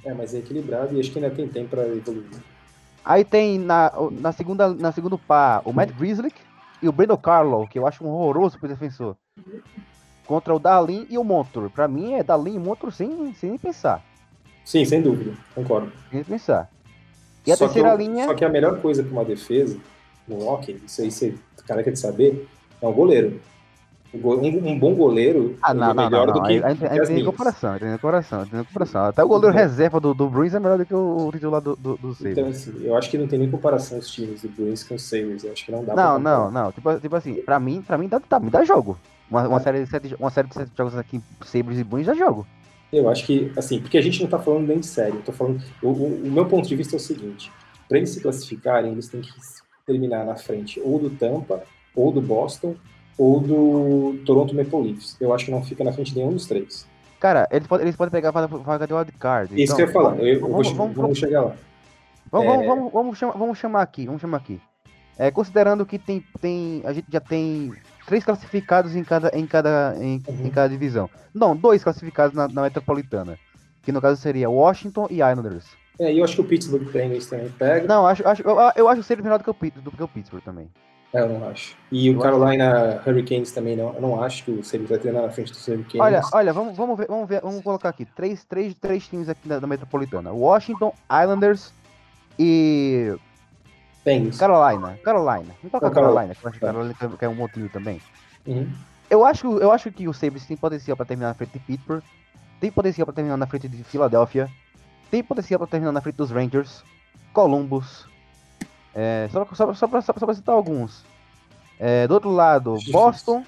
É, 0.05 0.13
mas 0.13 0.35
é 0.35 0.39
equilibrado 0.39 0.95
e 0.97 1.01
acho 1.01 1.11
que 1.11 1.19
ainda 1.19 1.31
tem 1.35 1.49
tempo 1.49 1.71
pra 1.71 1.87
evoluir. 1.87 2.27
Aí 3.05 3.25
tem 3.25 3.59
na, 3.59 3.93
na, 4.13 4.33
segunda, 4.33 4.73
na 4.75 4.93
segundo 4.93 5.17
par 5.19 5.63
o 5.65 5.73
Matt 5.73 5.91
Grizzlick 5.93 6.37
e 6.83 6.89
o 6.89 6.93
Brandon 6.93 7.17
Carlo, 7.17 7.67
que 7.69 7.79
eu 7.79 7.87
acho 7.87 8.05
um 8.05 8.09
horroroso 8.09 8.59
pro 8.59 8.69
defensor. 8.69 9.17
Contra 10.27 10.55
o 10.55 10.59
Dalin 10.59 11.07
e 11.11 11.19
o 11.19 11.25
Montour. 11.25 11.69
Pra 11.71 11.87
mim 11.87 12.15
é 12.15 12.23
Dalin 12.23 12.55
e 12.55 12.59
Montour 12.59 12.91
sem, 12.93 13.35
sem 13.35 13.51
nem 13.51 13.59
pensar. 13.59 14.03
Sim, 14.65 14.85
sem 14.87 15.03
dúvida, 15.03 15.33
concordo. 15.55 15.89
Sem 16.11 16.21
nem 16.21 16.25
pensar. 16.25 16.71
E 17.47 17.53
a 17.53 17.57
Só 17.57 17.67
terceira 17.67 17.91
eu- 17.91 17.97
linha. 17.99 18.25
Só 18.25 18.35
que 18.35 18.45
a 18.45 18.49
melhor 18.49 18.81
coisa 18.81 19.03
pra 19.03 19.13
uma 19.13 19.25
defesa, 19.25 19.79
no 20.27 20.47
hockey, 20.49 20.81
isso 20.87 21.03
aí 21.03 21.11
você 21.11 21.35
careca 21.67 21.93
de 21.93 21.99
saber, 21.99 22.49
é 22.81 22.87
o 22.87 22.93
goleiro. 22.93 23.39
Um, 24.23 24.69
um- 24.69 24.79
bom 24.79 24.95
goleiro 24.95 25.57
Ah, 25.63 25.71
ele 25.73 25.81
não, 25.81 25.91
é 25.91 25.95
não, 25.95 26.05
melhor 26.05 26.27
não. 26.27 26.35
do 26.35 26.41
não. 26.41 26.47
que, 26.47 26.53
Aí, 26.65 26.75
do 26.75 26.79
que 26.81 26.87
aí 26.87 27.01
as 27.01 27.09
tem 27.09 27.25
comparação, 27.25 27.79
tem 27.79 27.93
comparação, 27.93 28.47
tem 28.47 28.65
comparação. 28.65 29.05
Até 29.07 29.25
o 29.25 29.29
goleiro 29.29 29.55
Então- 29.57 29.69
reserva 29.69 30.01
do, 30.01 30.15
do 30.15 30.29
Bruins 30.29 30.55
é 30.55 30.61
melhor 30.61 30.79
do 30.79 30.87
que 30.87 30.95
o, 30.95 31.27
o 31.29 31.33
titular 31.33 31.61
do, 31.61 31.75
do, 31.77 31.97
do 31.97 32.15
Sabres. 32.15 32.39
Então, 32.39 32.49
assim, 32.49 32.75
eu 32.85 32.97
acho 32.97 33.11
que 33.11 33.19
não 33.19 33.27
tem 33.27 33.39
nem 33.39 33.51
comparação 33.51 33.99
os 33.99 34.11
times 34.11 34.43
do 34.43 34.49
Bruins 34.49 34.83
com 34.85 34.95
os 34.95 35.03
Sabres. 35.03 35.43
Eu 35.45 35.53
acho 35.53 35.65
que 35.67 35.73
não 35.73 35.85
dá 35.85 35.95
pra 35.95 36.03
Não, 36.05 36.19
não, 36.19 36.51
não. 36.51 36.73
Tipo, 36.73 36.99
tipo 37.01 37.17
assim, 37.17 37.35
pra 37.43 37.59
mim, 37.59 37.83
pra 37.83 37.99
mim 37.99 38.09
dá, 38.09 38.21
tá, 38.21 38.39
me 38.39 38.51
dá 38.51 38.65
jogo. 38.65 38.97
Uma, 39.31 39.49
uma, 39.49 39.61
série 39.61 39.83
de 39.83 39.91
sete, 39.91 40.15
uma 40.19 40.31
série 40.31 40.49
de 40.49 40.55
sete 40.55 40.71
jogos 40.77 40.97
aqui, 40.97 41.21
Sabres 41.45 41.79
e 41.79 41.85
Bruins 41.85 42.07
dá 42.07 42.15
jogo. 42.15 42.47
Eu 42.93 43.09
acho 43.09 43.27
que, 43.27 43.51
assim, 43.57 43.81
porque 43.81 43.99
a 43.99 44.03
gente 44.03 44.23
não 44.23 44.29
tá 44.31 44.39
falando 44.39 44.69
nem 44.69 44.79
de 44.79 44.87
série. 44.87 45.17
Eu 45.17 45.23
tô 45.23 45.33
falando. 45.33 45.61
O, 45.83 45.89
o- 45.89 46.23
o 46.27 46.31
meu 46.31 46.47
ponto 46.47 46.69
de 46.69 46.77
vista 46.77 46.95
é 46.95 46.99
o 46.99 47.01
seguinte: 47.01 47.51
para 47.89 47.99
eles 47.99 48.11
se 48.11 48.21
classificarem, 48.21 48.93
eles 48.93 49.09
têm 49.09 49.21
que 49.21 49.31
terminar 49.85 50.25
na 50.25 50.37
frente 50.37 50.81
ou 50.85 50.99
do 51.01 51.11
Tampa, 51.11 51.63
ou 51.97 52.13
do 52.13 52.21
Boston, 52.21 52.75
ou 53.19 53.41
do 53.41 54.19
Toronto 54.25 54.55
Maple 54.55 54.83
Leafs. 54.83 55.17
Eu 55.21 55.33
acho 55.35 55.45
que 55.47 55.51
não 55.51 55.63
fica 55.65 55.83
na 55.85 55.93
frente 55.93 56.13
de 56.13 56.19
nenhum 56.19 56.33
dos 56.33 56.47
três. 56.47 56.87
Cara, 57.21 57.49
eles 57.51 57.67
podem, 57.67 57.87
eles 57.87 57.97
podem 57.97 58.11
pegar 58.13 58.29
a 58.31 58.47
vaga 58.47 58.87
de 58.87 58.93
wildcard. 58.93 59.55
Isso 59.55 59.73
então, 59.73 59.77
que 59.77 59.83
eu 59.83 59.87
ia 59.87 59.93
falar. 59.93 60.17
Eu, 60.19 60.27
eu 60.27 60.41
vou, 60.41 60.51
vamos, 60.51 60.69
che- 60.69 60.75
vamos, 60.75 60.95
vamos 60.97 61.19
chegar 61.19 61.43
lá. 61.43 61.53
Vamos, 62.31 62.53
É. 62.55 62.67
vamos, 62.67 62.93
vamos, 62.93 63.19
chamar, 63.19 63.33
vamos 63.39 63.59
chamar 63.59 63.83
aqui, 63.83 64.07
vamos 64.07 64.21
chamar 64.21 64.39
aqui. 64.39 64.61
É, 65.17 65.31
considerando 65.31 65.87
que 65.87 65.99
tem, 65.99 66.25
tem, 66.41 66.83
a 66.85 66.93
gente 66.93 67.07
já 67.11 67.21
tem 67.21 67.73
três 68.07 68.25
classificados 68.25 68.97
em 68.97 69.05
cada, 69.05 69.31
em 69.39 69.47
cada, 69.47 69.95
em, 69.99 70.21
Uhum. 70.29 70.47
em 70.47 70.51
cada 70.51 70.69
divisão. 70.69 71.09
Não, 71.33 71.57
dois 71.57 71.83
classificados 71.85 72.35
na, 72.37 72.49
na 72.49 72.63
metropolitana. 72.63 73.39
Que 73.83 73.93
no 73.93 74.01
caso 74.01 74.21
seria 74.21 74.51
Washington 74.51 75.07
e 75.11 75.21
Islanders. 75.23 75.67
É, 76.01 76.13
e 76.13 76.19
eu 76.19 76.25
acho 76.25 76.35
que 76.35 76.41
o 76.41 76.45
Pittsburgh 76.45 76.91
Penguins 76.91 77.27
também 77.27 77.49
pega. 77.51 77.87
Não, 77.87 78.07
acho, 78.07 78.27
acho, 78.27 78.43
eu, 78.43 78.57
eu 78.75 78.89
acho 78.89 79.01
o 79.01 79.05
Sabres 79.05 79.23
melhor 79.23 79.39
do 79.39 79.45
que 79.45 79.51
o, 79.51 79.81
do 79.81 79.91
que 79.93 80.03
o 80.03 80.09
Pittsburgh 80.09 80.43
também. 80.43 80.69
É, 81.15 81.21
eu 81.21 81.29
não 81.29 81.49
acho. 81.49 81.77
E 81.93 82.11
o 82.11 82.19
Carolina 82.19 83.01
Hurricanes 83.07 83.53
também 83.53 83.77
não. 83.77 83.95
Eu 83.95 84.01
não 84.01 84.21
acho 84.23 84.45
que 84.45 84.51
o 84.51 84.65
Sabres 84.65 84.91
vai 84.91 84.99
treinar 84.99 85.23
na 85.23 85.31
frente 85.31 85.53
do 85.53 85.59
Hurricanes. 85.59 86.01
Olha, 86.01 86.21
olha, 86.33 86.53
vamos, 86.53 86.77
vamos 86.77 86.99
ver, 86.99 87.07
vamos 87.07 87.29
ver, 87.29 87.41
vamos 87.41 87.63
colocar 87.63 87.91
aqui 87.91 88.05
três, 88.05 88.45
três, 88.45 88.75
três 88.75 89.07
times 89.07 89.29
aqui 89.29 89.47
da, 89.49 89.61
da 89.61 89.67
Metropolitana: 89.67 90.33
Washington, 90.33 90.93
Islanders 91.23 91.73
e 92.37 93.15
Penguins. 94.03 94.37
Carolina. 94.39 94.99
Carolina. 95.05 95.55
Não 95.63 95.71
toca 95.71 95.87
Ah, 95.87 95.91
Carol- 95.91 96.15
Carolina, 96.15 96.35
que 96.35 96.45
eu 96.45 96.49
acho 96.51 96.59
que 96.59 96.67
tá. 96.67 96.73
Carolina 96.73 96.95
que- 97.19 97.25
é 97.25 97.29
um 97.29 97.49
time 97.49 97.69
também. 97.69 98.01
Uhum. 98.47 98.69
Eu 99.09 99.25
acho, 99.25 99.59
eu 99.59 99.71
acho 99.71 99.93
que 99.93 100.09
o 100.09 100.13
Sabres 100.13 100.45
tem 100.47 100.57
potencial 100.57 100.97
pra 100.97 101.07
terminar 101.07 101.29
na 101.29 101.35
frente 101.35 101.53
de 101.53 101.59
Pittsburgh, 101.61 102.03
tem 102.61 102.73
potencial 102.73 103.07
pra 103.07 103.15
terminar 103.15 103.37
na 103.37 103.47
frente 103.47 103.69
de 103.69 103.85
Philadelphia, 103.85 104.49
tem 105.13 105.23
potencial 105.23 105.59
pra 105.61 105.69
terminar 105.69 105.93
na 105.93 106.01
frente 106.01 106.17
dos 106.17 106.31
Rangers, 106.33 106.83
Columbus, 107.33 108.07
é, 108.95 109.29
só, 109.33 109.45
só, 109.53 109.75
só, 109.75 109.89
pra 109.89 110.35
citar 110.35 110.55
alguns. 110.55 111.05
É, 111.79 112.07
do 112.07 112.15
outro 112.15 112.31
lado. 112.31 112.77
Boston, 112.91 113.45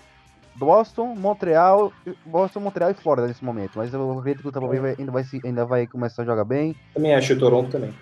Boston, 0.56 1.14
Montreal, 1.14 1.93
Boston, 2.24 2.60
Montreal 2.60 2.90
e 2.90 2.94
Flórida 2.94 3.28
nesse 3.28 3.44
momento. 3.44 3.73
Mas 3.77 3.93
eu 3.93 4.18
acredito 4.18 4.43
que 4.43 4.48
o 4.48 4.52
Tampa 4.52 4.66
Bay 4.66 4.97
ainda, 4.98 5.12
vai, 5.12 5.24
ainda 5.44 5.64
vai 5.64 5.86
começar 5.86 6.23
a 6.23 6.24
jogar 6.24 6.44
bem. 6.44 6.74
Também 6.93 7.14
acho 7.14 7.32
o 7.35 7.39
Toronto 7.39 7.70
também. 7.70 7.94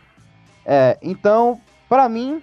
É, 0.64 0.96
então, 1.02 1.60
pra 1.88 2.08
mim, 2.08 2.42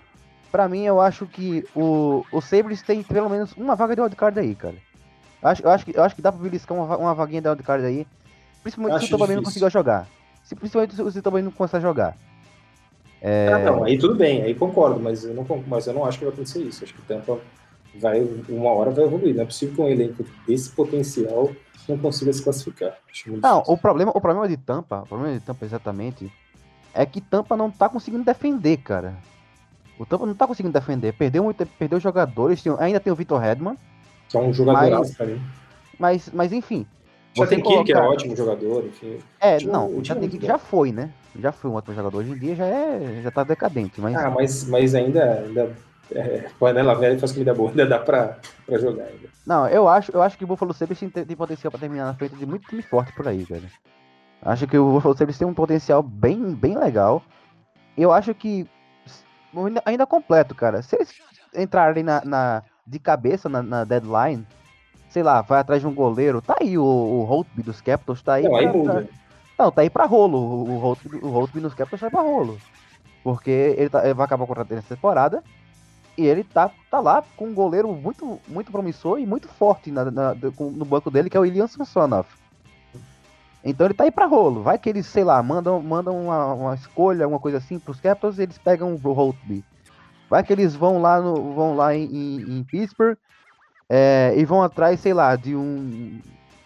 pra 0.52 0.68
mim, 0.68 0.84
eu 0.84 1.02
acho 1.02 1.26
que 1.26 1.66
o, 1.76 2.24
o 2.32 2.40
Sabres 2.40 2.84
tem 2.84 3.02
pelo 3.02 3.30
menos 3.30 3.54
uma 3.54 3.76
vaga 3.76 3.96
de 3.96 4.02
wildcard 4.02 4.40
aí, 4.40 4.54
cara. 4.54 4.76
Eu 5.42 5.50
acho, 5.50 5.64
eu 5.64 5.72
acho, 5.72 5.86
que, 5.86 5.98
eu 5.98 6.04
acho 6.04 6.16
que 6.16 6.22
dá 6.22 6.32
pra 6.32 6.42
beliscar 6.42 6.78
uma, 6.78 6.96
uma 6.98 7.16
vaguinha 7.16 7.42
de 7.42 7.50
wildcard 7.50 7.84
aí. 7.84 8.06
Principalmente 8.62 9.00
se 9.00 9.06
o 9.08 9.10
Tampa 9.10 9.26
Bay 9.26 9.36
não 9.36 9.44
conseguir 9.44 9.72
jogar. 9.72 10.08
Se, 10.44 10.56
principalmente 10.56 10.96
se 10.96 11.02
o 11.02 11.12
Tampa 11.12 11.32
Bay 11.32 11.42
não 11.42 11.52
começar 11.52 11.78
a 11.78 11.82
jogar. 11.82 12.16
É, 13.22 13.50
Ah, 13.54 13.60
não, 13.60 13.84
aí 13.84 13.98
tudo 13.98 14.16
bem, 14.16 14.42
aí 14.42 14.56
concordo, 14.56 15.00
mas 15.00 15.24
eu 15.24 15.34
não, 15.34 15.46
mas 15.68 15.86
eu 15.88 15.94
não 15.94 16.06
acho 16.06 16.18
que 16.18 16.26
vai 16.26 16.34
acontecer 16.34 16.60
isso. 16.64 16.84
Acho 16.84 16.94
que 16.94 17.02
o 17.02 17.04
Tampa 17.04 17.40
vai, 17.96 18.28
uma 18.50 18.72
hora 18.72 18.90
vai 18.92 19.06
evoluir. 19.06 19.36
Não 19.36 19.44
é 19.44 19.46
possível 19.46 19.76
que 19.76 19.82
um 19.82 19.88
elenco 19.88 20.26
desse 20.48 20.72
potencial 20.72 21.52
não 21.88 21.98
consiga 21.98 22.34
se 22.34 22.42
classificar. 22.44 22.98
Não, 23.28 23.60
difícil. 23.60 23.64
o 23.74 23.78
problema, 23.78 24.12
o 24.16 24.20
problema 24.22 24.48
de 24.48 24.58
Tampa, 24.58 25.02
o 25.04 25.08
problema 25.08 25.34
de 25.38 25.40
Tampa 25.46 25.66
exatamente, 25.66 26.32
é 26.94 27.06
que 27.06 27.22
Tampa 27.22 27.56
não 27.56 27.70
tá 27.70 27.88
conseguindo 27.88 28.24
defender, 28.24 28.78
cara. 28.78 29.14
O 30.00 30.06
Tampa 30.06 30.26
não 30.26 30.34
tá 30.34 30.48
conseguindo 30.48 30.74
defender. 30.74 31.14
Perdeu, 31.14 31.44
muito, 31.44 31.64
perdeu 31.78 32.00
jogadores, 32.00 32.64
tem- 32.64 32.76
ainda 32.80 33.00
tem 33.00 33.14
o 33.14 33.16
Vitor 33.16 33.40
Redman, 33.40 33.78
Que 34.30 34.36
é 34.38 34.40
um 34.40 34.52
jogador 34.52 34.90
mas- 35.00 35.14
pra 35.16 35.26
mim. 35.28 35.40
mas, 36.00 36.30
mas 36.34 36.52
enfim. 36.52 36.88
Já 37.34 37.46
tem 37.48 37.62
Kiri, 37.62 37.84
que 37.84 37.92
é 37.92 37.96
colocar- 37.96 38.14
ótimo 38.14 38.36
jogador, 38.36 38.84
enfim. 38.86 39.20
É, 39.40 39.60
não, 39.64 39.86
o 39.88 40.02
é 40.10 40.16
muito 40.16 40.38
que 40.40 40.46
já 40.48 40.58
foi, 40.58 40.92
né? 40.92 41.12
Já 41.40 41.52
foi 41.52 41.72
um 41.72 41.76
ótimo 41.76 41.96
jogador. 41.96 42.18
Hoje 42.20 42.32
em 42.32 42.38
dia 42.38 42.56
já 42.56 42.66
é. 42.66 43.22
já 43.24 43.32
tá 43.32 43.44
decadente, 43.44 44.02
mas. 44.02 44.16
Ah, 44.16 44.30
mas, 44.30 44.66
mas 44.66 44.94
ainda, 44.94 45.24
ainda 45.46 45.72
é, 46.14 46.50
panela 46.60 46.94
velha 46.94 47.18
faz 47.20 47.32
comida 47.32 47.54
boa, 47.54 47.70
ainda 47.70 47.86
dá 47.86 48.00
pra, 48.00 48.38
pra 48.66 48.78
jogar 48.78 49.04
ainda. 49.06 49.30
Não, 49.46 49.68
eu 49.68 49.88
acho, 49.88 50.12
eu 50.12 50.22
acho 50.22 50.38
que 50.38 50.44
o 50.44 50.48
Buffalo 50.48 50.74
Sabres 50.74 51.00
tem, 51.00 51.10
tem 51.10 51.36
potencial 51.38 51.72
pra 51.72 51.80
terminar 51.80 52.06
na 52.06 52.14
frente 52.14 52.36
de 52.36 52.46
muito 52.46 52.68
time 52.68 52.82
forte 52.82 53.14
por 53.14 53.28
aí, 53.28 53.46
cara. 53.46 53.64
Acho 54.44 54.68
que 54.68 54.78
o 54.78 54.92
Buffalo 54.94 55.16
Sabres 55.18 55.38
tem 55.38 55.48
um 55.48 55.54
potencial 55.54 56.04
bem, 56.04 56.54
bem 56.54 56.78
legal. 56.78 57.24
Eu 57.98 58.12
acho 58.12 58.34
que 58.36 58.68
ainda, 59.56 59.82
ainda 59.86 60.06
completo, 60.06 60.54
cara. 60.54 60.82
Se 60.82 60.96
eles 60.96 61.14
entrarem 61.56 62.04
na, 62.04 62.24
na- 62.26 62.64
de 62.86 63.00
cabeça 63.00 63.48
na, 63.48 63.62
na 63.62 63.84
deadline, 63.84 64.46
sei 65.10 65.24
lá, 65.24 65.42
vai 65.42 65.60
atrás 65.62 65.82
de 65.82 65.88
um 65.88 65.94
goleiro, 65.94 66.42
tá 66.42 66.56
aí 66.60 66.78
o, 66.78 66.84
o 66.84 67.24
Holtby 67.24 67.64
dos 67.64 67.80
Capitals, 67.82 68.22
tá 68.22 68.34
aí. 68.34 68.44
Não, 68.44 68.56
aí 68.56 68.68
pra- 68.68 68.74
muda. 68.78 69.10
Não, 69.58 69.72
tá 69.72 69.82
aí 69.82 69.90
pra 69.90 70.06
rolo. 70.06 70.38
O, 70.38 70.78
Holtby, 70.80 71.18
o 71.18 71.30
Holtby 71.30 71.62
nos 71.62 71.74
Capitals 71.74 72.02
vai 72.02 72.10
pra 72.10 72.22
rolo. 72.22 72.58
Porque 73.24 73.76
ele, 73.78 73.90
tá- 73.90 74.04
ele 74.04 74.14
vai 74.14 74.26
acabar 74.26 74.44
o 74.44 74.48
contrato 74.48 74.74
nessa 74.74 74.96
temporada. 74.96 75.44
E 76.18 76.26
ele 76.26 76.44
tá, 76.44 76.70
tá 76.90 77.00
lá 77.00 77.24
com 77.38 77.46
um 77.48 77.54
goleiro 77.54 77.92
muito, 77.94 78.40
muito 78.48 78.72
promissor 78.72 79.20
e 79.20 79.26
muito 79.26 79.48
forte 79.48 79.92
na- 79.92 80.10
na- 80.12 80.36
no 80.60 80.86
banco 80.86 81.10
dele, 81.10 81.30
que 81.30 81.38
é 81.38 81.40
o 81.40 81.46
Ilian 81.46 81.68
Samsonov. 81.68 82.28
Então 83.64 83.86
ele 83.86 83.94
tá 83.94 84.04
aí 84.06 84.12
pra 84.12 84.26
rolo. 84.26 84.64
Vai 84.64 84.78
que 84.80 84.90
eles, 84.90 85.06
sei 85.06 85.24
lá, 85.24 85.42
mandam, 85.42 85.82
mandam 85.82 86.20
uma, 86.20 86.54
uma 86.54 86.76
escolha, 86.76 87.26
alguma 87.26 87.40
coisa 87.40 87.60
assim 87.60 87.78
pros 87.80 88.00
Capitals 88.00 88.40
e 88.40 88.44
eles 88.44 88.58
pegam 88.58 88.94
o 88.94 89.12
Holtby. 89.14 89.64
Vai 90.30 90.44
que 90.44 90.52
eles 90.52 90.76
vão 90.76 91.00
lá, 91.02 91.22
no, 91.22 91.54
vão 91.54 91.76
lá 91.76 91.96
em, 91.96 92.06
em- 92.06 92.58
em 92.58 92.64
Pittsburgh 92.64 93.18
é, 93.90 94.34
e 94.36 94.44
vão 94.46 94.64
atrás, 94.64 95.00
sei 95.00 95.14
lá, 95.14 95.36
de 95.36 95.56
um. 95.56 96.20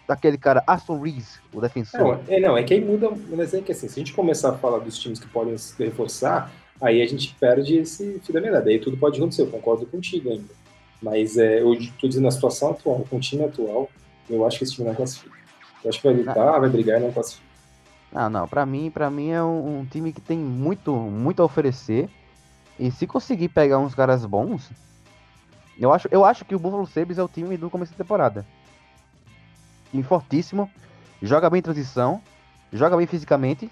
Daquele 0.06 0.38
cara, 0.38 0.62
Aston 0.66 1.00
Reese, 1.00 1.40
o 1.52 1.60
defensor. 1.60 2.00
Não, 2.00 2.20
é, 2.28 2.40
não, 2.40 2.56
é 2.56 2.62
que 2.62 2.74
aí 2.74 2.80
muda, 2.80 3.10
mas 3.30 3.52
é 3.52 3.60
que 3.60 3.72
assim, 3.72 3.88
se 3.88 3.94
a 3.94 3.98
gente 3.98 4.12
começar 4.12 4.50
a 4.50 4.58
falar 4.58 4.78
dos 4.78 4.96
times 4.98 5.18
que 5.18 5.26
podem 5.26 5.58
se 5.58 5.82
reforçar, 5.82 6.52
aí 6.80 7.02
a 7.02 7.06
gente 7.06 7.34
perde 7.40 7.78
esse 7.78 8.20
fio 8.20 8.32
da 8.32 8.40
meada. 8.40 8.70
Aí 8.70 8.78
tudo 8.78 8.96
pode 8.96 9.18
acontecer, 9.18 9.42
eu 9.42 9.48
concordo 9.48 9.84
contigo 9.86 10.30
ainda. 10.30 10.54
Mas 11.02 11.36
é, 11.36 11.60
eu 11.60 11.76
tô 11.98 12.06
dizendo 12.08 12.28
a 12.28 12.30
situação 12.30 12.70
atual, 12.70 13.04
com 13.10 13.16
o 13.16 13.20
time 13.20 13.44
atual, 13.44 13.90
eu 14.30 14.46
acho 14.46 14.58
que 14.58 14.64
esse 14.64 14.74
time 14.74 14.86
não 14.86 14.94
classifica. 14.94 15.36
Eu 15.84 15.90
acho 15.90 16.00
que 16.00 16.06
vai 16.06 16.16
lutar, 16.16 16.60
vai 16.60 16.70
brigar 16.70 17.00
e 17.00 17.04
não 17.04 17.12
classifica. 17.12 17.46
Não, 18.12 18.30
não, 18.30 18.48
pra 18.48 18.64
mim, 18.64 18.90
pra 18.90 19.10
mim 19.10 19.30
é 19.30 19.42
um, 19.42 19.80
um 19.80 19.84
time 19.84 20.12
que 20.12 20.20
tem 20.20 20.38
muito, 20.38 20.92
muito 20.94 21.42
a 21.42 21.44
oferecer. 21.44 22.08
E 22.78 22.90
se 22.90 23.06
conseguir 23.06 23.48
pegar 23.48 23.78
uns 23.78 23.94
caras 23.94 24.24
bons, 24.24 24.70
eu 25.78 25.92
acho, 25.92 26.08
eu 26.10 26.24
acho 26.24 26.44
que 26.44 26.54
o 26.54 26.58
Buffalo 26.58 26.86
Sabres 26.86 27.18
é 27.18 27.22
o 27.22 27.28
time 27.28 27.56
do 27.56 27.70
começo 27.70 27.92
da 27.92 27.98
temporada. 27.98 28.46
Time 29.90 30.02
fortíssimo, 30.02 30.70
joga 31.22 31.48
bem 31.50 31.60
em 31.60 31.62
transição, 31.62 32.20
joga 32.72 32.96
bem 32.96 33.06
fisicamente. 33.06 33.70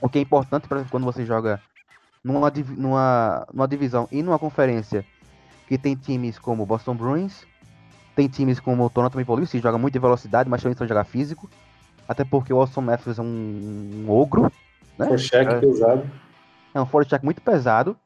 O 0.00 0.08
que 0.08 0.18
é 0.18 0.22
importante 0.22 0.66
para 0.66 0.84
quando 0.84 1.04
você 1.04 1.24
joga 1.24 1.60
numa, 2.24 2.50
numa, 2.76 3.46
numa 3.52 3.68
divisão 3.68 4.08
e 4.10 4.22
numa 4.22 4.38
conferência 4.38 5.04
que 5.68 5.78
tem 5.78 5.94
times 5.94 6.38
como 6.38 6.66
Boston 6.66 6.94
Bruins, 6.94 7.46
tem 8.14 8.28
times 8.28 8.60
como 8.60 8.84
o 8.84 8.90
Toronto 8.90 9.16
Maple 9.16 9.36
Leafs, 9.36 9.52
que 9.52 9.60
joga 9.60 9.78
muito 9.78 9.94
de 9.94 9.98
velocidade, 9.98 10.48
mas 10.48 10.62
também 10.62 10.76
só 10.76 10.86
jogar 10.86 11.04
físico. 11.04 11.48
Até 12.06 12.24
porque 12.24 12.52
o 12.52 12.58
Austin 12.58 12.80
Matthews 12.80 13.18
é 13.18 13.22
um, 13.22 14.04
um 14.04 14.10
ogro, 14.10 14.52
né? 14.98 15.08
É. 15.56 15.60
pesado. 15.60 16.10
É 16.74 16.80
um 16.80 16.86
forecheck 16.86 17.24
muito 17.24 17.40
pesado. 17.40 17.96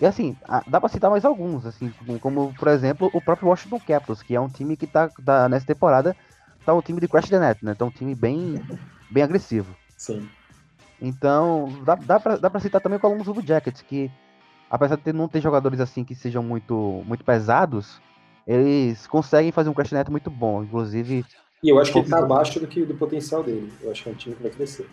E 0.00 0.06
assim, 0.06 0.34
dá 0.66 0.80
pra 0.80 0.88
citar 0.88 1.10
mais 1.10 1.24
alguns, 1.26 1.66
assim, 1.66 1.92
como, 1.98 2.18
como, 2.18 2.54
por 2.54 2.68
exemplo, 2.68 3.10
o 3.12 3.20
próprio 3.20 3.48
Washington 3.48 3.78
Capitals, 3.80 4.22
que 4.22 4.34
é 4.34 4.40
um 4.40 4.48
time 4.48 4.74
que 4.76 4.86
tá, 4.86 5.10
tá 5.24 5.46
nessa 5.46 5.66
temporada, 5.66 6.16
tá 6.64 6.72
um 6.72 6.80
time 6.80 7.00
de 7.00 7.06
Crash 7.06 7.28
the 7.28 7.38
Net, 7.38 7.62
né? 7.62 7.72
Então 7.72 7.88
um 7.88 7.90
time 7.90 8.14
bem, 8.14 8.54
bem 9.10 9.22
agressivo. 9.22 9.76
Sim. 9.98 10.26
Então, 11.02 11.68
dá, 11.84 11.96
dá, 11.96 12.18
pra, 12.18 12.36
dá 12.36 12.48
pra 12.48 12.60
citar 12.60 12.80
também 12.80 12.96
o 12.96 13.00
Columbus 13.00 13.26
Blue 13.26 13.46
Jackets, 13.46 13.82
que 13.82 14.10
apesar 14.70 14.96
de 14.96 15.12
não 15.12 15.28
ter 15.28 15.42
jogadores 15.42 15.80
assim 15.80 16.02
que 16.02 16.14
sejam 16.14 16.42
muito, 16.42 17.02
muito 17.06 17.22
pesados, 17.22 18.00
eles 18.46 19.06
conseguem 19.06 19.52
fazer 19.52 19.68
um 19.68 19.74
Crash 19.74 19.92
Net 19.92 20.10
muito 20.10 20.30
bom. 20.30 20.62
Inclusive, 20.62 21.26
E 21.62 21.68
eu 21.68 21.78
acho 21.78 21.92
que 21.92 21.98
ele 21.98 22.08
tá 22.08 22.20
abaixo 22.20 22.58
do, 22.58 22.66
que, 22.66 22.86
do 22.86 22.94
potencial 22.94 23.42
dele. 23.42 23.70
Eu 23.82 23.90
acho 23.90 24.02
que 24.02 24.08
é 24.08 24.12
um 24.12 24.14
time 24.14 24.34
que 24.34 24.42
vai 24.42 24.50
crescer. 24.50 24.88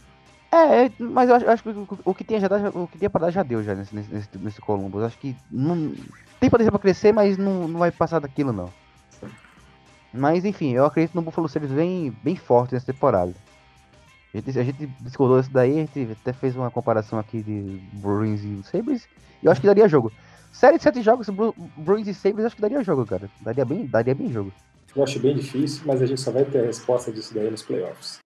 É, 0.57 0.85
é, 0.85 0.91
mas 0.99 1.29
eu 1.29 1.35
acho, 1.35 1.45
eu 1.45 1.51
acho 1.51 1.63
que 1.63 1.69
o, 2.05 2.13
que 2.15 2.23
tinha 2.23 2.39
já 2.39 2.47
o 2.73 2.87
que 2.87 2.97
tinha 2.97 3.09
pra 3.09 3.21
dar 3.21 3.31
já 3.31 3.43
deu 3.43 3.61
já 3.61 3.75
nesse, 3.75 3.93
nesse, 3.93 4.29
nesse, 4.37 4.61
Columbus. 4.61 5.03
Acho 5.03 5.17
que 5.19 5.35
não, 5.51 5.93
tem 6.39 6.49
potencial 6.49 6.71
pra 6.71 6.79
crescer, 6.81 7.11
mas 7.11 7.37
não, 7.37 7.67
não 7.67 7.79
vai 7.79 7.91
passar 7.91 8.19
daquilo 8.19 8.51
não. 8.51 8.69
Mas 10.13 10.45
enfim, 10.45 10.71
eu 10.73 10.85
acredito 10.85 11.13
no 11.13 11.21
Buffalo 11.21 11.47
Sabres 11.47 11.71
bem, 11.71 12.11
bem 12.23 12.35
forte 12.35 12.73
nessa 12.73 12.85
temporada. 12.87 13.33
A 14.33 14.37
gente, 14.37 14.59
a 14.59 14.63
gente 14.63 14.87
discordou 15.01 15.39
isso 15.39 15.51
daí, 15.51 15.73
a 15.73 15.85
gente 15.85 16.11
até 16.11 16.33
fez 16.33 16.55
uma 16.55 16.71
comparação 16.71 17.19
aqui 17.19 17.41
de 17.41 17.79
Bruins 17.93 18.41
e 18.43 18.63
Sabres, 18.63 19.07
e 19.41 19.45
eu 19.45 19.51
acho 19.51 19.61
que 19.61 19.67
daria 19.67 19.87
jogo. 19.87 20.11
Série 20.51 20.77
de 20.77 20.83
sete 20.83 21.01
jogos, 21.01 21.29
Bru- 21.29 21.53
Bruins 21.77 22.07
e 22.07 22.13
Sabres, 22.13 22.45
acho 22.45 22.55
que 22.55 22.61
daria 22.61 22.83
jogo, 22.83 23.05
cara. 23.05 23.29
Daria 23.41 23.65
bem, 23.65 23.85
daria 23.85 24.15
bem 24.15 24.31
jogo. 24.31 24.51
Eu 24.95 25.03
acho 25.03 25.19
bem 25.19 25.35
difícil, 25.35 25.83
mas 25.85 26.01
a 26.01 26.05
gente 26.05 26.21
só 26.21 26.31
vai 26.31 26.45
ter 26.45 26.59
a 26.59 26.65
resposta 26.65 27.11
disso 27.11 27.33
daí 27.33 27.49
nos 27.51 27.61
playoffs. 27.61 28.19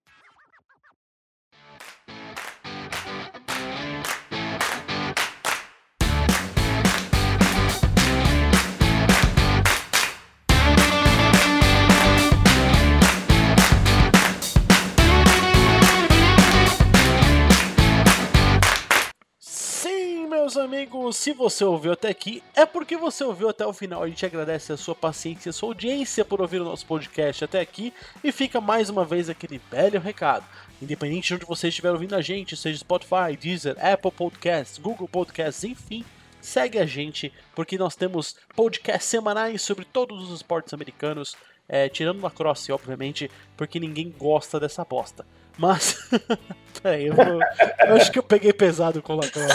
Amigos, 20.62 21.16
se 21.16 21.32
você 21.32 21.64
ouviu 21.64 21.92
até 21.92 22.08
aqui, 22.08 22.42
é 22.54 22.64
porque 22.64 22.96
você 22.96 23.24
ouviu 23.24 23.48
até 23.48 23.66
o 23.66 23.72
final. 23.72 24.02
A 24.02 24.08
gente 24.08 24.24
agradece 24.24 24.72
a 24.72 24.76
sua 24.76 24.94
paciência, 24.94 25.50
a 25.50 25.52
sua 25.52 25.70
audiência 25.70 26.24
por 26.24 26.40
ouvir 26.40 26.60
o 26.60 26.64
nosso 26.64 26.86
podcast 26.86 27.44
até 27.44 27.60
aqui 27.60 27.92
e 28.22 28.30
fica 28.30 28.60
mais 28.60 28.88
uma 28.88 29.04
vez 29.04 29.28
aquele 29.28 29.60
velho 29.70 30.00
recado. 30.00 30.46
Independente 30.80 31.28
de 31.28 31.34
onde 31.34 31.44
você 31.44 31.68
estiver 31.68 31.90
ouvindo 31.90 32.14
a 32.14 32.20
gente, 32.20 32.56
seja 32.56 32.78
Spotify, 32.78 33.36
Deezer, 33.38 33.76
Apple 33.84 34.12
Podcasts, 34.12 34.78
Google 34.78 35.08
Podcasts, 35.08 35.64
enfim, 35.64 36.04
segue 36.40 36.78
a 36.78 36.86
gente, 36.86 37.32
porque 37.54 37.76
nós 37.76 37.96
temos 37.96 38.36
podcasts 38.54 39.10
semanais 39.10 39.62
sobre 39.62 39.84
todos 39.84 40.30
os 40.30 40.36
esportes 40.36 40.72
americanos, 40.72 41.36
é, 41.68 41.88
tirando 41.88 42.22
lacrosse, 42.22 42.70
obviamente, 42.70 43.30
porque 43.56 43.80
ninguém 43.80 44.14
gosta 44.16 44.60
dessa 44.60 44.84
bosta. 44.84 45.26
Mas. 45.58 45.96
Peraí, 46.82 47.06
eu, 47.06 47.14
vou... 47.14 47.24
eu 47.24 47.94
acho 47.94 48.10
que 48.10 48.18
eu 48.18 48.22
peguei 48.24 48.52
pesado 48.52 49.00
com 49.00 49.12
o 49.12 49.16
Lacrosse. 49.16 49.54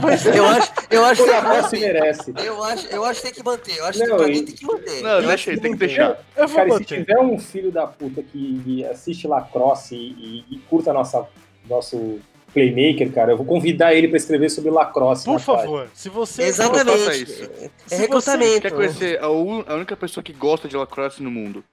Mas 0.00 0.24
Eu 0.24 0.46
acho, 0.46 0.72
eu 0.88 1.04
acho 1.04 1.22
O 1.22 1.24
que 1.24 1.30
tem 1.32 1.40
Lacrosse 1.40 1.62
manter. 1.76 1.80
merece. 1.92 2.34
Eu 2.44 2.62
acho, 2.62 2.86
eu 2.86 3.04
acho 3.04 3.20
que 3.20 3.26
tem 3.26 3.34
que 3.34 3.42
manter. 3.44 3.76
Eu 3.78 3.84
acho 3.86 3.98
Não, 3.98 4.06
que 4.06 4.14
pra 4.16 4.26
mim 4.28 4.44
tem 4.44 4.54
que 4.54 4.64
manter. 4.64 5.02
Não, 5.02 5.22
deixa 5.22 5.50
aí, 5.50 5.58
tem 5.60 5.72
que 5.72 5.78
deixar. 5.78 6.16
eu 6.36 6.46
vou 6.46 6.56
Cara, 6.56 6.68
e 6.68 6.72
se 6.72 6.78
manter. 6.78 6.98
tiver 6.98 7.18
um 7.18 7.38
filho 7.40 7.72
da 7.72 7.88
puta 7.88 8.22
que 8.22 8.84
assiste 8.84 9.26
lacrosse 9.26 9.96
e, 9.96 10.44
e- 10.48 10.54
e 10.54 10.58
curta 10.70 10.92
nossa, 10.92 11.26
nosso 11.68 12.20
playmaker, 12.54 13.12
cara, 13.12 13.32
eu 13.32 13.36
vou 13.36 13.44
convidar 13.44 13.92
ele 13.92 14.06
pra 14.06 14.16
escrever 14.16 14.48
sobre 14.48 14.70
lacrosse. 14.70 15.24
Por 15.24 15.40
página. 15.40 15.56
favor, 15.64 15.88
se 15.92 16.08
você. 16.08 16.42
Exatamente. 16.44 17.22
isso. 17.24 17.42
É 17.42 17.70
Se 17.86 17.96
recrutamento. 17.96 18.60
Quer 18.62 18.70
conhecer 18.72 19.18
a, 19.20 19.28
un- 19.28 19.64
a 19.66 19.74
única 19.74 19.96
pessoa 19.96 20.22
que 20.22 20.32
gosta 20.32 20.68
de 20.68 20.76
lacrosse 20.76 21.20
no 21.20 21.30
mundo? 21.32 21.64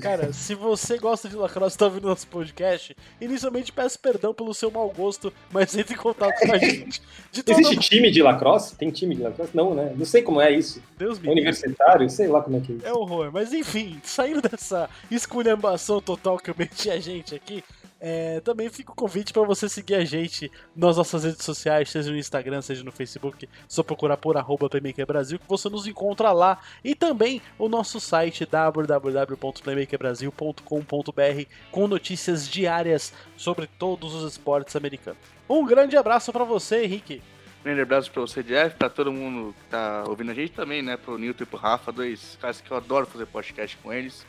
Cara, 0.00 0.32
se 0.32 0.54
você 0.54 0.98
gosta 0.98 1.28
de 1.28 1.36
lacrosse 1.36 1.76
e 1.76 1.78
tá 1.78 1.84
ouvindo 1.86 2.08
nosso 2.08 2.26
podcast, 2.26 2.96
inicialmente 3.20 3.72
peço 3.72 3.98
perdão 3.98 4.34
pelo 4.34 4.52
seu 4.54 4.70
mau 4.70 4.88
gosto, 4.90 5.32
mas 5.50 5.76
entre 5.76 5.94
em 5.94 5.98
contato 5.98 6.38
com 6.40 6.52
a 6.52 6.58
gente. 6.58 7.02
De 7.30 7.42
todo 7.42 7.60
Existe 7.60 7.90
time 7.90 8.10
de 8.10 8.22
lacrosse? 8.22 8.74
Tem 8.76 8.90
time 8.90 9.14
de 9.14 9.22
lacrosse? 9.22 9.56
Não, 9.56 9.74
né? 9.74 9.92
Não 9.96 10.04
sei 10.04 10.22
como 10.22 10.40
é 10.40 10.50
isso. 10.50 10.82
Deus 10.98 11.18
me 11.18 11.28
universitário? 11.28 12.08
Sei 12.10 12.26
lá 12.26 12.42
como 12.42 12.56
é 12.56 12.60
que 12.60 12.72
é 12.72 12.74
isso. 12.76 12.86
É 12.86 12.92
horror. 12.92 13.30
Mas 13.32 13.52
enfim, 13.52 14.00
saindo 14.02 14.40
dessa 14.42 14.88
esculhambação 15.10 16.00
total 16.00 16.38
que 16.38 16.50
eu 16.50 16.54
meti 16.58 16.90
a 16.90 16.98
gente 16.98 17.34
aqui, 17.34 17.62
é, 18.00 18.40
também 18.40 18.70
fica 18.70 18.92
o 18.92 18.94
convite 18.94 19.30
para 19.30 19.42
você 19.42 19.68
seguir 19.68 19.96
a 19.96 20.04
gente 20.04 20.50
nas 20.74 20.96
nossas 20.96 21.24
redes 21.24 21.44
sociais, 21.44 21.90
seja 21.90 22.10
no 22.10 22.16
Instagram, 22.16 22.62
seja 22.62 22.82
no 22.82 22.90
Facebook, 22.90 23.46
só 23.68 23.82
procurar 23.82 24.16
por 24.16 24.38
arroba 24.38 24.70
Playmaker 24.70 25.06
Brasil, 25.06 25.38
que 25.38 25.46
você 25.46 25.68
nos 25.68 25.86
encontra 25.86 26.32
lá. 26.32 26.58
E 26.82 26.94
também 26.94 27.42
o 27.58 27.68
nosso 27.68 28.00
site 28.00 28.46
www.playmakerbrasil.com.br 28.46 31.44
com 31.70 31.86
notícias 31.86 32.48
diárias 32.48 33.12
sobre 33.36 33.66
todos 33.66 34.14
os 34.14 34.32
esportes 34.32 34.74
americanos. 34.74 35.20
Um 35.46 35.66
grande 35.66 35.94
abraço 35.96 36.32
para 36.32 36.44
você, 36.44 36.84
Henrique. 36.84 37.20
Grande 37.62 37.82
abraço 37.82 38.10
pra 38.10 38.22
você, 38.22 38.42
Jeff, 38.42 38.74
pra 38.76 38.88
todo 38.88 39.12
mundo 39.12 39.54
que 39.54 39.64
tá 39.68 40.04
ouvindo 40.08 40.30
a 40.30 40.34
gente 40.34 40.52
também, 40.52 40.80
né? 40.80 40.96
Pro 40.96 41.18
Nilton 41.18 41.42
e 41.42 41.46
pro 41.46 41.58
Rafa, 41.58 41.92
dois 41.92 42.38
caras 42.40 42.62
que 42.62 42.70
eu 42.70 42.78
adoro 42.78 43.04
fazer 43.04 43.26
podcast 43.26 43.76
com 43.82 43.92
eles. 43.92 44.24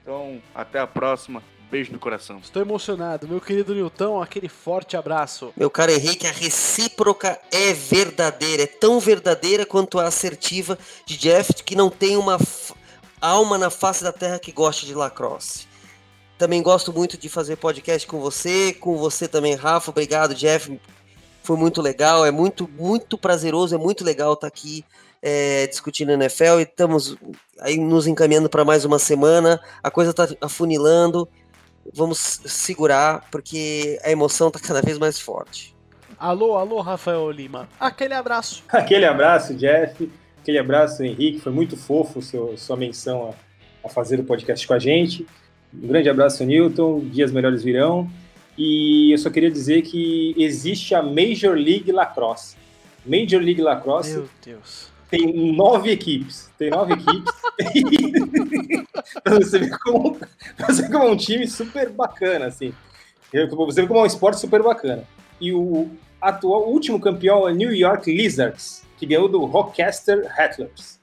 Então, 0.00 0.40
até 0.54 0.78
a 0.78 0.86
próxima. 0.86 1.42
Beijo 1.72 1.90
no 1.90 1.98
coração. 1.98 2.36
Estou 2.36 2.60
emocionado. 2.60 3.26
Meu 3.26 3.40
querido 3.40 3.74
Nilton, 3.74 4.20
aquele 4.20 4.46
forte 4.46 4.94
abraço. 4.94 5.54
Meu 5.56 5.70
caro 5.70 5.90
Henrique, 5.90 6.26
a 6.26 6.30
recíproca 6.30 7.40
é 7.50 7.72
verdadeira. 7.72 8.64
É 8.64 8.66
tão 8.66 9.00
verdadeira 9.00 9.64
quanto 9.64 9.98
a 9.98 10.04
assertiva 10.04 10.78
de 11.06 11.16
Jeff, 11.16 11.54
que 11.64 11.74
não 11.74 11.88
tem 11.88 12.18
uma 12.18 12.36
alma 13.18 13.56
na 13.56 13.70
face 13.70 14.04
da 14.04 14.12
terra 14.12 14.38
que 14.38 14.52
goste 14.52 14.84
de 14.84 14.92
lacrosse. 14.92 15.66
Também 16.36 16.62
gosto 16.62 16.92
muito 16.92 17.16
de 17.16 17.30
fazer 17.30 17.56
podcast 17.56 18.06
com 18.06 18.20
você, 18.20 18.74
com 18.74 18.98
você 18.98 19.26
também, 19.26 19.54
Rafa. 19.54 19.92
Obrigado, 19.92 20.34
Jeff. 20.34 20.78
Foi 21.42 21.56
muito 21.56 21.80
legal, 21.80 22.26
é 22.26 22.30
muito, 22.30 22.68
muito 22.68 23.16
prazeroso, 23.16 23.74
é 23.74 23.78
muito 23.78 24.04
legal 24.04 24.34
estar 24.34 24.46
aqui 24.46 24.84
é, 25.22 25.66
discutindo 25.68 26.12
NFL 26.12 26.58
e 26.58 26.62
estamos 26.64 27.16
aí 27.60 27.78
nos 27.78 28.06
encaminhando 28.06 28.50
para 28.50 28.62
mais 28.62 28.84
uma 28.84 28.98
semana. 28.98 29.58
A 29.82 29.90
coisa 29.90 30.10
está 30.10 30.28
afunilando. 30.38 31.26
Vamos 31.94 32.18
segurar, 32.44 33.28
porque 33.30 33.98
a 34.04 34.10
emoção 34.10 34.48
está 34.48 34.60
cada 34.60 34.80
vez 34.80 34.98
mais 34.98 35.18
forte. 35.18 35.74
Alô, 36.18 36.56
alô, 36.56 36.80
Rafael 36.80 37.30
Lima. 37.30 37.68
Aquele 37.80 38.14
abraço. 38.14 38.62
Aquele 38.70 39.04
abraço, 39.04 39.54
Jeff. 39.54 40.08
Aquele 40.40 40.58
abraço, 40.58 41.02
Henrique. 41.02 41.40
Foi 41.40 41.52
muito 41.52 41.76
fofo 41.76 42.22
seu, 42.22 42.56
sua 42.56 42.76
menção 42.76 43.30
a, 43.30 43.86
a 43.86 43.88
fazer 43.88 44.20
o 44.20 44.24
podcast 44.24 44.66
com 44.66 44.74
a 44.74 44.78
gente. 44.78 45.26
Um 45.74 45.88
grande 45.88 46.08
abraço, 46.08 46.44
Newton. 46.44 47.00
Dias 47.06 47.32
melhores 47.32 47.62
virão. 47.64 48.08
E 48.56 49.10
eu 49.12 49.18
só 49.18 49.30
queria 49.30 49.50
dizer 49.50 49.82
que 49.82 50.34
existe 50.36 50.94
a 50.94 51.02
Major 51.02 51.56
League 51.56 51.90
Lacrosse. 51.90 52.56
Major 53.04 53.42
League 53.42 53.60
Lacrosse 53.60 54.12
Meu 54.12 54.28
Deus. 54.44 54.91
Tem 55.12 55.52
nove 55.52 55.90
equipes. 55.90 56.50
Tem 56.56 56.70
nove 56.70 56.94
equipes. 56.94 57.34
pra 59.22 59.34
você 59.34 59.58
ver 59.58 59.78
como, 59.78 60.18
você 60.66 60.82
ver 60.82 60.90
como 60.90 61.04
é 61.04 61.10
um 61.10 61.16
time 61.16 61.46
super 61.46 61.90
bacana, 61.90 62.46
assim. 62.46 62.72
Você 63.30 63.46
vê 63.46 63.86
como 63.86 64.00
é 64.00 64.02
um 64.04 64.06
esporte 64.06 64.40
super 64.40 64.62
bacana. 64.62 65.04
E 65.38 65.52
o 65.52 65.90
atual, 66.18 66.62
o 66.62 66.70
último 66.70 66.98
campeão 66.98 67.46
é 67.46 67.52
New 67.52 67.74
York 67.74 68.10
Lizards, 68.10 68.84
que 68.96 69.04
ganhou 69.04 69.28
do 69.28 69.44
Rochester 69.44 70.26
Rattlers. 70.34 70.98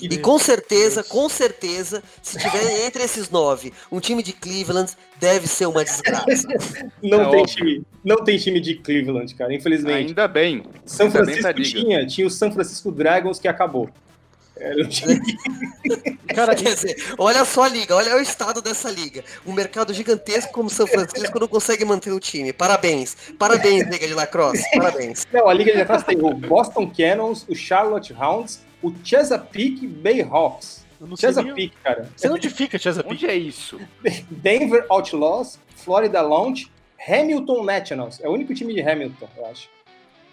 E 0.00 0.18
com 0.18 0.38
certeza, 0.38 0.96
Deus. 1.02 1.08
com 1.08 1.28
certeza, 1.28 2.02
se 2.22 2.38
tiver 2.38 2.86
entre 2.86 3.02
esses 3.02 3.30
nove 3.30 3.72
um 3.90 3.98
time 4.00 4.22
de 4.22 4.32
Cleveland, 4.32 4.92
deve 5.18 5.46
ser 5.46 5.66
uma 5.66 5.84
desgraça. 5.84 6.46
Não, 7.02 7.22
É 7.22 7.30
tem 7.30 7.40
óbvio. 7.40 7.46
time, 7.56 7.82
não 8.04 8.16
tem 8.24 8.36
time 8.38 8.60
de 8.60 8.74
Cleveland, 8.76 9.34
cara, 9.34 9.54
infelizmente. 9.54 10.08
Ainda 10.08 10.28
bem. 10.28 10.62
São 10.84 11.06
ainda 11.06 11.24
bem 11.24 11.34
pra 11.40 11.52
Francisco 11.52 11.78
liga. 11.78 11.88
tinha, 11.88 12.06
tinha 12.06 12.26
o 12.26 12.30
São 12.30 12.52
Francisco 12.52 12.90
Dragons 12.92 13.38
que 13.38 13.48
acabou. 13.48 13.88
Time 14.88 15.20
Cara, 16.34 16.54
Quer 16.54 16.74
dizer, 16.74 16.96
olha 17.18 17.44
só 17.44 17.64
a 17.64 17.68
liga, 17.68 17.94
olha 17.94 18.16
o 18.16 18.20
estado 18.20 18.62
dessa 18.62 18.90
liga. 18.90 19.22
Um 19.46 19.52
mercado 19.52 19.92
gigantesco 19.92 20.50
como 20.52 20.70
São 20.70 20.86
Francisco 20.86 21.38
não 21.38 21.46
consegue 21.48 21.84
manter 21.84 22.10
o 22.12 22.18
time. 22.20 22.52
Parabéns. 22.52 23.16
Parabéns, 23.38 23.86
Liga 23.86 24.06
de 24.06 24.14
Lacrosse. 24.14 24.64
Parabéns. 24.74 25.26
Não, 25.32 25.46
a 25.48 25.52
Liga 25.52 25.72
de 25.72 25.78
Lacrosse 25.78 26.04
tem 26.06 26.18
o 26.22 26.32
Boston 26.34 26.90
Cannons, 26.90 27.44
o 27.48 27.54
Charlotte 27.54 28.14
Hounds, 28.14 28.60
o 28.86 28.94
Chesapeake 29.02 29.86
Bayhawks. 29.86 30.84
eu 31.00 31.06
não 31.06 31.16
sei 31.16 31.30
nem... 31.30 31.36
Chesapeake, 31.36 31.76
cara. 31.82 32.08
Você 32.16 32.28
onde 32.28 32.50
fica, 32.50 32.78
Chesapeake? 32.78 33.14
Onde 33.14 33.26
é 33.26 33.34
isso? 33.34 33.80
Denver 34.30 34.86
Outlaws, 34.88 35.58
Florida 35.74 36.20
Launch, 36.22 36.70
Hamilton 37.08 37.64
Nationals. 37.64 38.20
É 38.20 38.28
o 38.28 38.32
único 38.32 38.54
time 38.54 38.72
de 38.74 38.80
Hamilton, 38.80 39.28
eu 39.36 39.46
acho. 39.46 39.68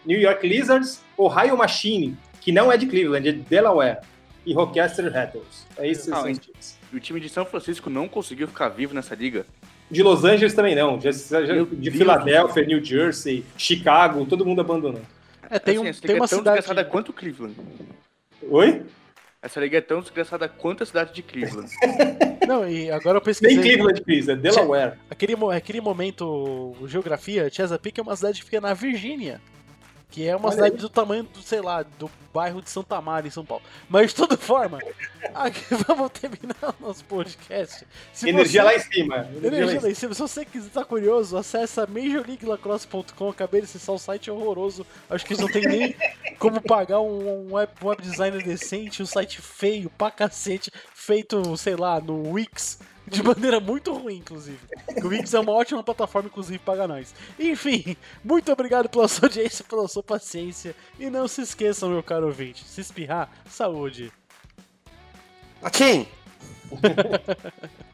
New 0.05 0.19
York 0.19 0.45
Lizards, 0.47 1.01
Ohio 1.17 1.57
Machine, 1.57 2.17
que 2.41 2.51
não 2.51 2.71
é 2.71 2.77
de 2.77 2.85
Cleveland, 2.85 3.27
é 3.27 3.31
de 3.31 3.39
Delaware. 3.39 3.99
E 4.45 4.53
Rochester 4.53 5.11
Rattles. 5.11 5.65
É 5.77 5.87
isso 5.87 6.13
Ah, 6.13 6.21
são 6.21 6.33
times. 6.33 6.77
E 6.91 6.97
o 6.97 6.99
time 6.99 7.19
de 7.21 7.29
São 7.29 7.45
Francisco 7.45 7.89
não 7.89 8.09
conseguiu 8.09 8.45
ficar 8.47 8.67
vivo 8.67 8.93
nessa 8.93 9.15
liga. 9.15 9.45
De 9.89 10.03
Los 10.03 10.25
Angeles 10.25 10.53
também 10.53 10.75
não. 10.75 10.97
De 10.97 11.03
Deus. 11.03 11.95
Filadélfia, 11.95 12.65
New 12.65 12.83
Jersey, 12.83 13.45
Chicago, 13.57 14.25
todo 14.25 14.45
mundo 14.45 14.59
abandonou. 14.59 15.01
É, 15.49 15.59
tem, 15.59 15.77
um, 15.77 15.81
Assim, 15.81 15.89
essa 15.89 16.01
tem 16.01 16.15
uma 16.15 16.25
é 16.25 16.27
tão 16.27 16.39
cidade... 16.39 16.89
quanto 16.89 17.09
o 17.09 17.13
Cleveland. 17.13 17.55
Oi? 18.49 18.83
Essa 19.41 19.59
liga 19.59 19.77
é 19.77 19.81
tão 19.81 19.99
desgraçada 19.99 20.47
quanto 20.47 20.83
a 20.83 20.85
cidade 20.85 21.13
de 21.13 21.21
Cleveland. 21.21 21.69
Não, 22.47 22.67
e 22.67 22.89
agora 22.89 23.17
eu 23.17 23.21
Nem 23.21 23.25
pesquisei... 23.25 23.61
Cleveland, 23.61 24.01
Chris, 24.01 24.29
é 24.29 24.35
Delaware. 24.35 24.97
Aquele, 25.09 25.35
aquele 25.53 25.81
momento, 25.81 26.73
geografia, 26.87 27.49
Chesapeake 27.49 27.99
é 27.99 28.03
uma 28.03 28.15
cidade 28.15 28.39
que 28.39 28.45
fica 28.45 28.61
na 28.61 28.73
Virgínia. 28.73 29.41
Que 30.13 30.27
é 30.27 30.35
uma 30.35 30.45
Olha 30.49 30.53
cidade 30.55 30.75
aí. 30.75 30.79
do 30.81 30.89
tamanho, 30.89 31.23
do, 31.23 31.41
sei 31.41 31.59
lá, 31.59 31.81
do 31.81 32.07
bairro 32.31 32.61
de 32.61 32.69
Santa 32.69 33.01
Maria, 33.01 33.27
em 33.29 33.31
São 33.31 33.43
Paulo. 33.43 33.63
Mas 33.89 34.11
de 34.11 34.15
toda 34.15 34.37
forma, 34.37 34.77
aqui, 35.33 35.63
vamos 35.87 36.11
terminar 36.11 36.75
o 36.79 36.85
nosso 36.85 37.03
podcast. 37.05 37.83
Se 38.13 38.29
Energia 38.29 38.61
você- 38.61 38.67
lá 38.67 38.75
em 38.75 38.79
cima. 38.79 39.15
Energia 39.17 39.25
lá 39.25 39.31
em 39.33 39.47
Energia 39.47 39.67
cima. 39.69 39.81
lá 39.81 39.89
em 39.89 39.95
cima. 39.95 40.13
Se 40.13 40.21
você 40.21 40.45
quiser 40.45 40.67
estar 40.67 40.85
curioso, 40.85 41.35
acessa 41.35 41.87
majorleaguelacrosse.com. 41.87 43.29
Acabei 43.29 43.61
de 43.61 43.65
acessar 43.65 43.95
o 43.95 43.97
site 43.97 44.29
é 44.29 44.33
horroroso. 44.33 44.85
Acho 45.09 45.25
que 45.25 45.33
eles 45.33 45.41
não 45.41 45.51
tem 45.51 45.63
nem 45.63 45.95
como 46.37 46.61
pagar 46.61 46.99
um, 46.99 47.47
um 47.47 47.53
web, 47.55 47.71
web 47.81 47.99
designer 48.03 48.43
decente, 48.43 49.01
um 49.01 49.07
site 49.07 49.41
feio 49.41 49.89
pra 49.97 50.11
cacete, 50.11 50.71
feito, 50.93 51.57
sei 51.57 51.75
lá, 51.75 51.99
no 51.99 52.33
Wix. 52.33 52.77
De 53.07 53.21
maneira 53.21 53.59
muito 53.59 53.93
ruim, 53.93 54.17
inclusive. 54.17 54.59
O 55.03 55.07
Wix 55.07 55.33
é 55.33 55.39
uma 55.39 55.51
ótima 55.51 55.83
plataforma, 55.83 56.29
inclusive, 56.29 56.57
paga 56.59 56.87
nós. 56.87 57.13
Enfim, 57.37 57.97
muito 58.23 58.51
obrigado 58.51 58.87
pela 58.89 59.07
sua 59.07 59.27
audiência, 59.27 59.65
pela 59.65 59.87
sua 59.87 60.01
paciência. 60.01 60.75
E 60.99 61.09
não 61.09 61.27
se 61.27 61.41
esqueçam, 61.41 61.89
meu 61.89 62.01
caro 62.01 62.27
ouvinte, 62.27 62.63
se 62.63 62.81
espirrar, 62.81 63.29
saúde. 63.49 64.11
A 65.61 65.69
quem? 65.69 66.07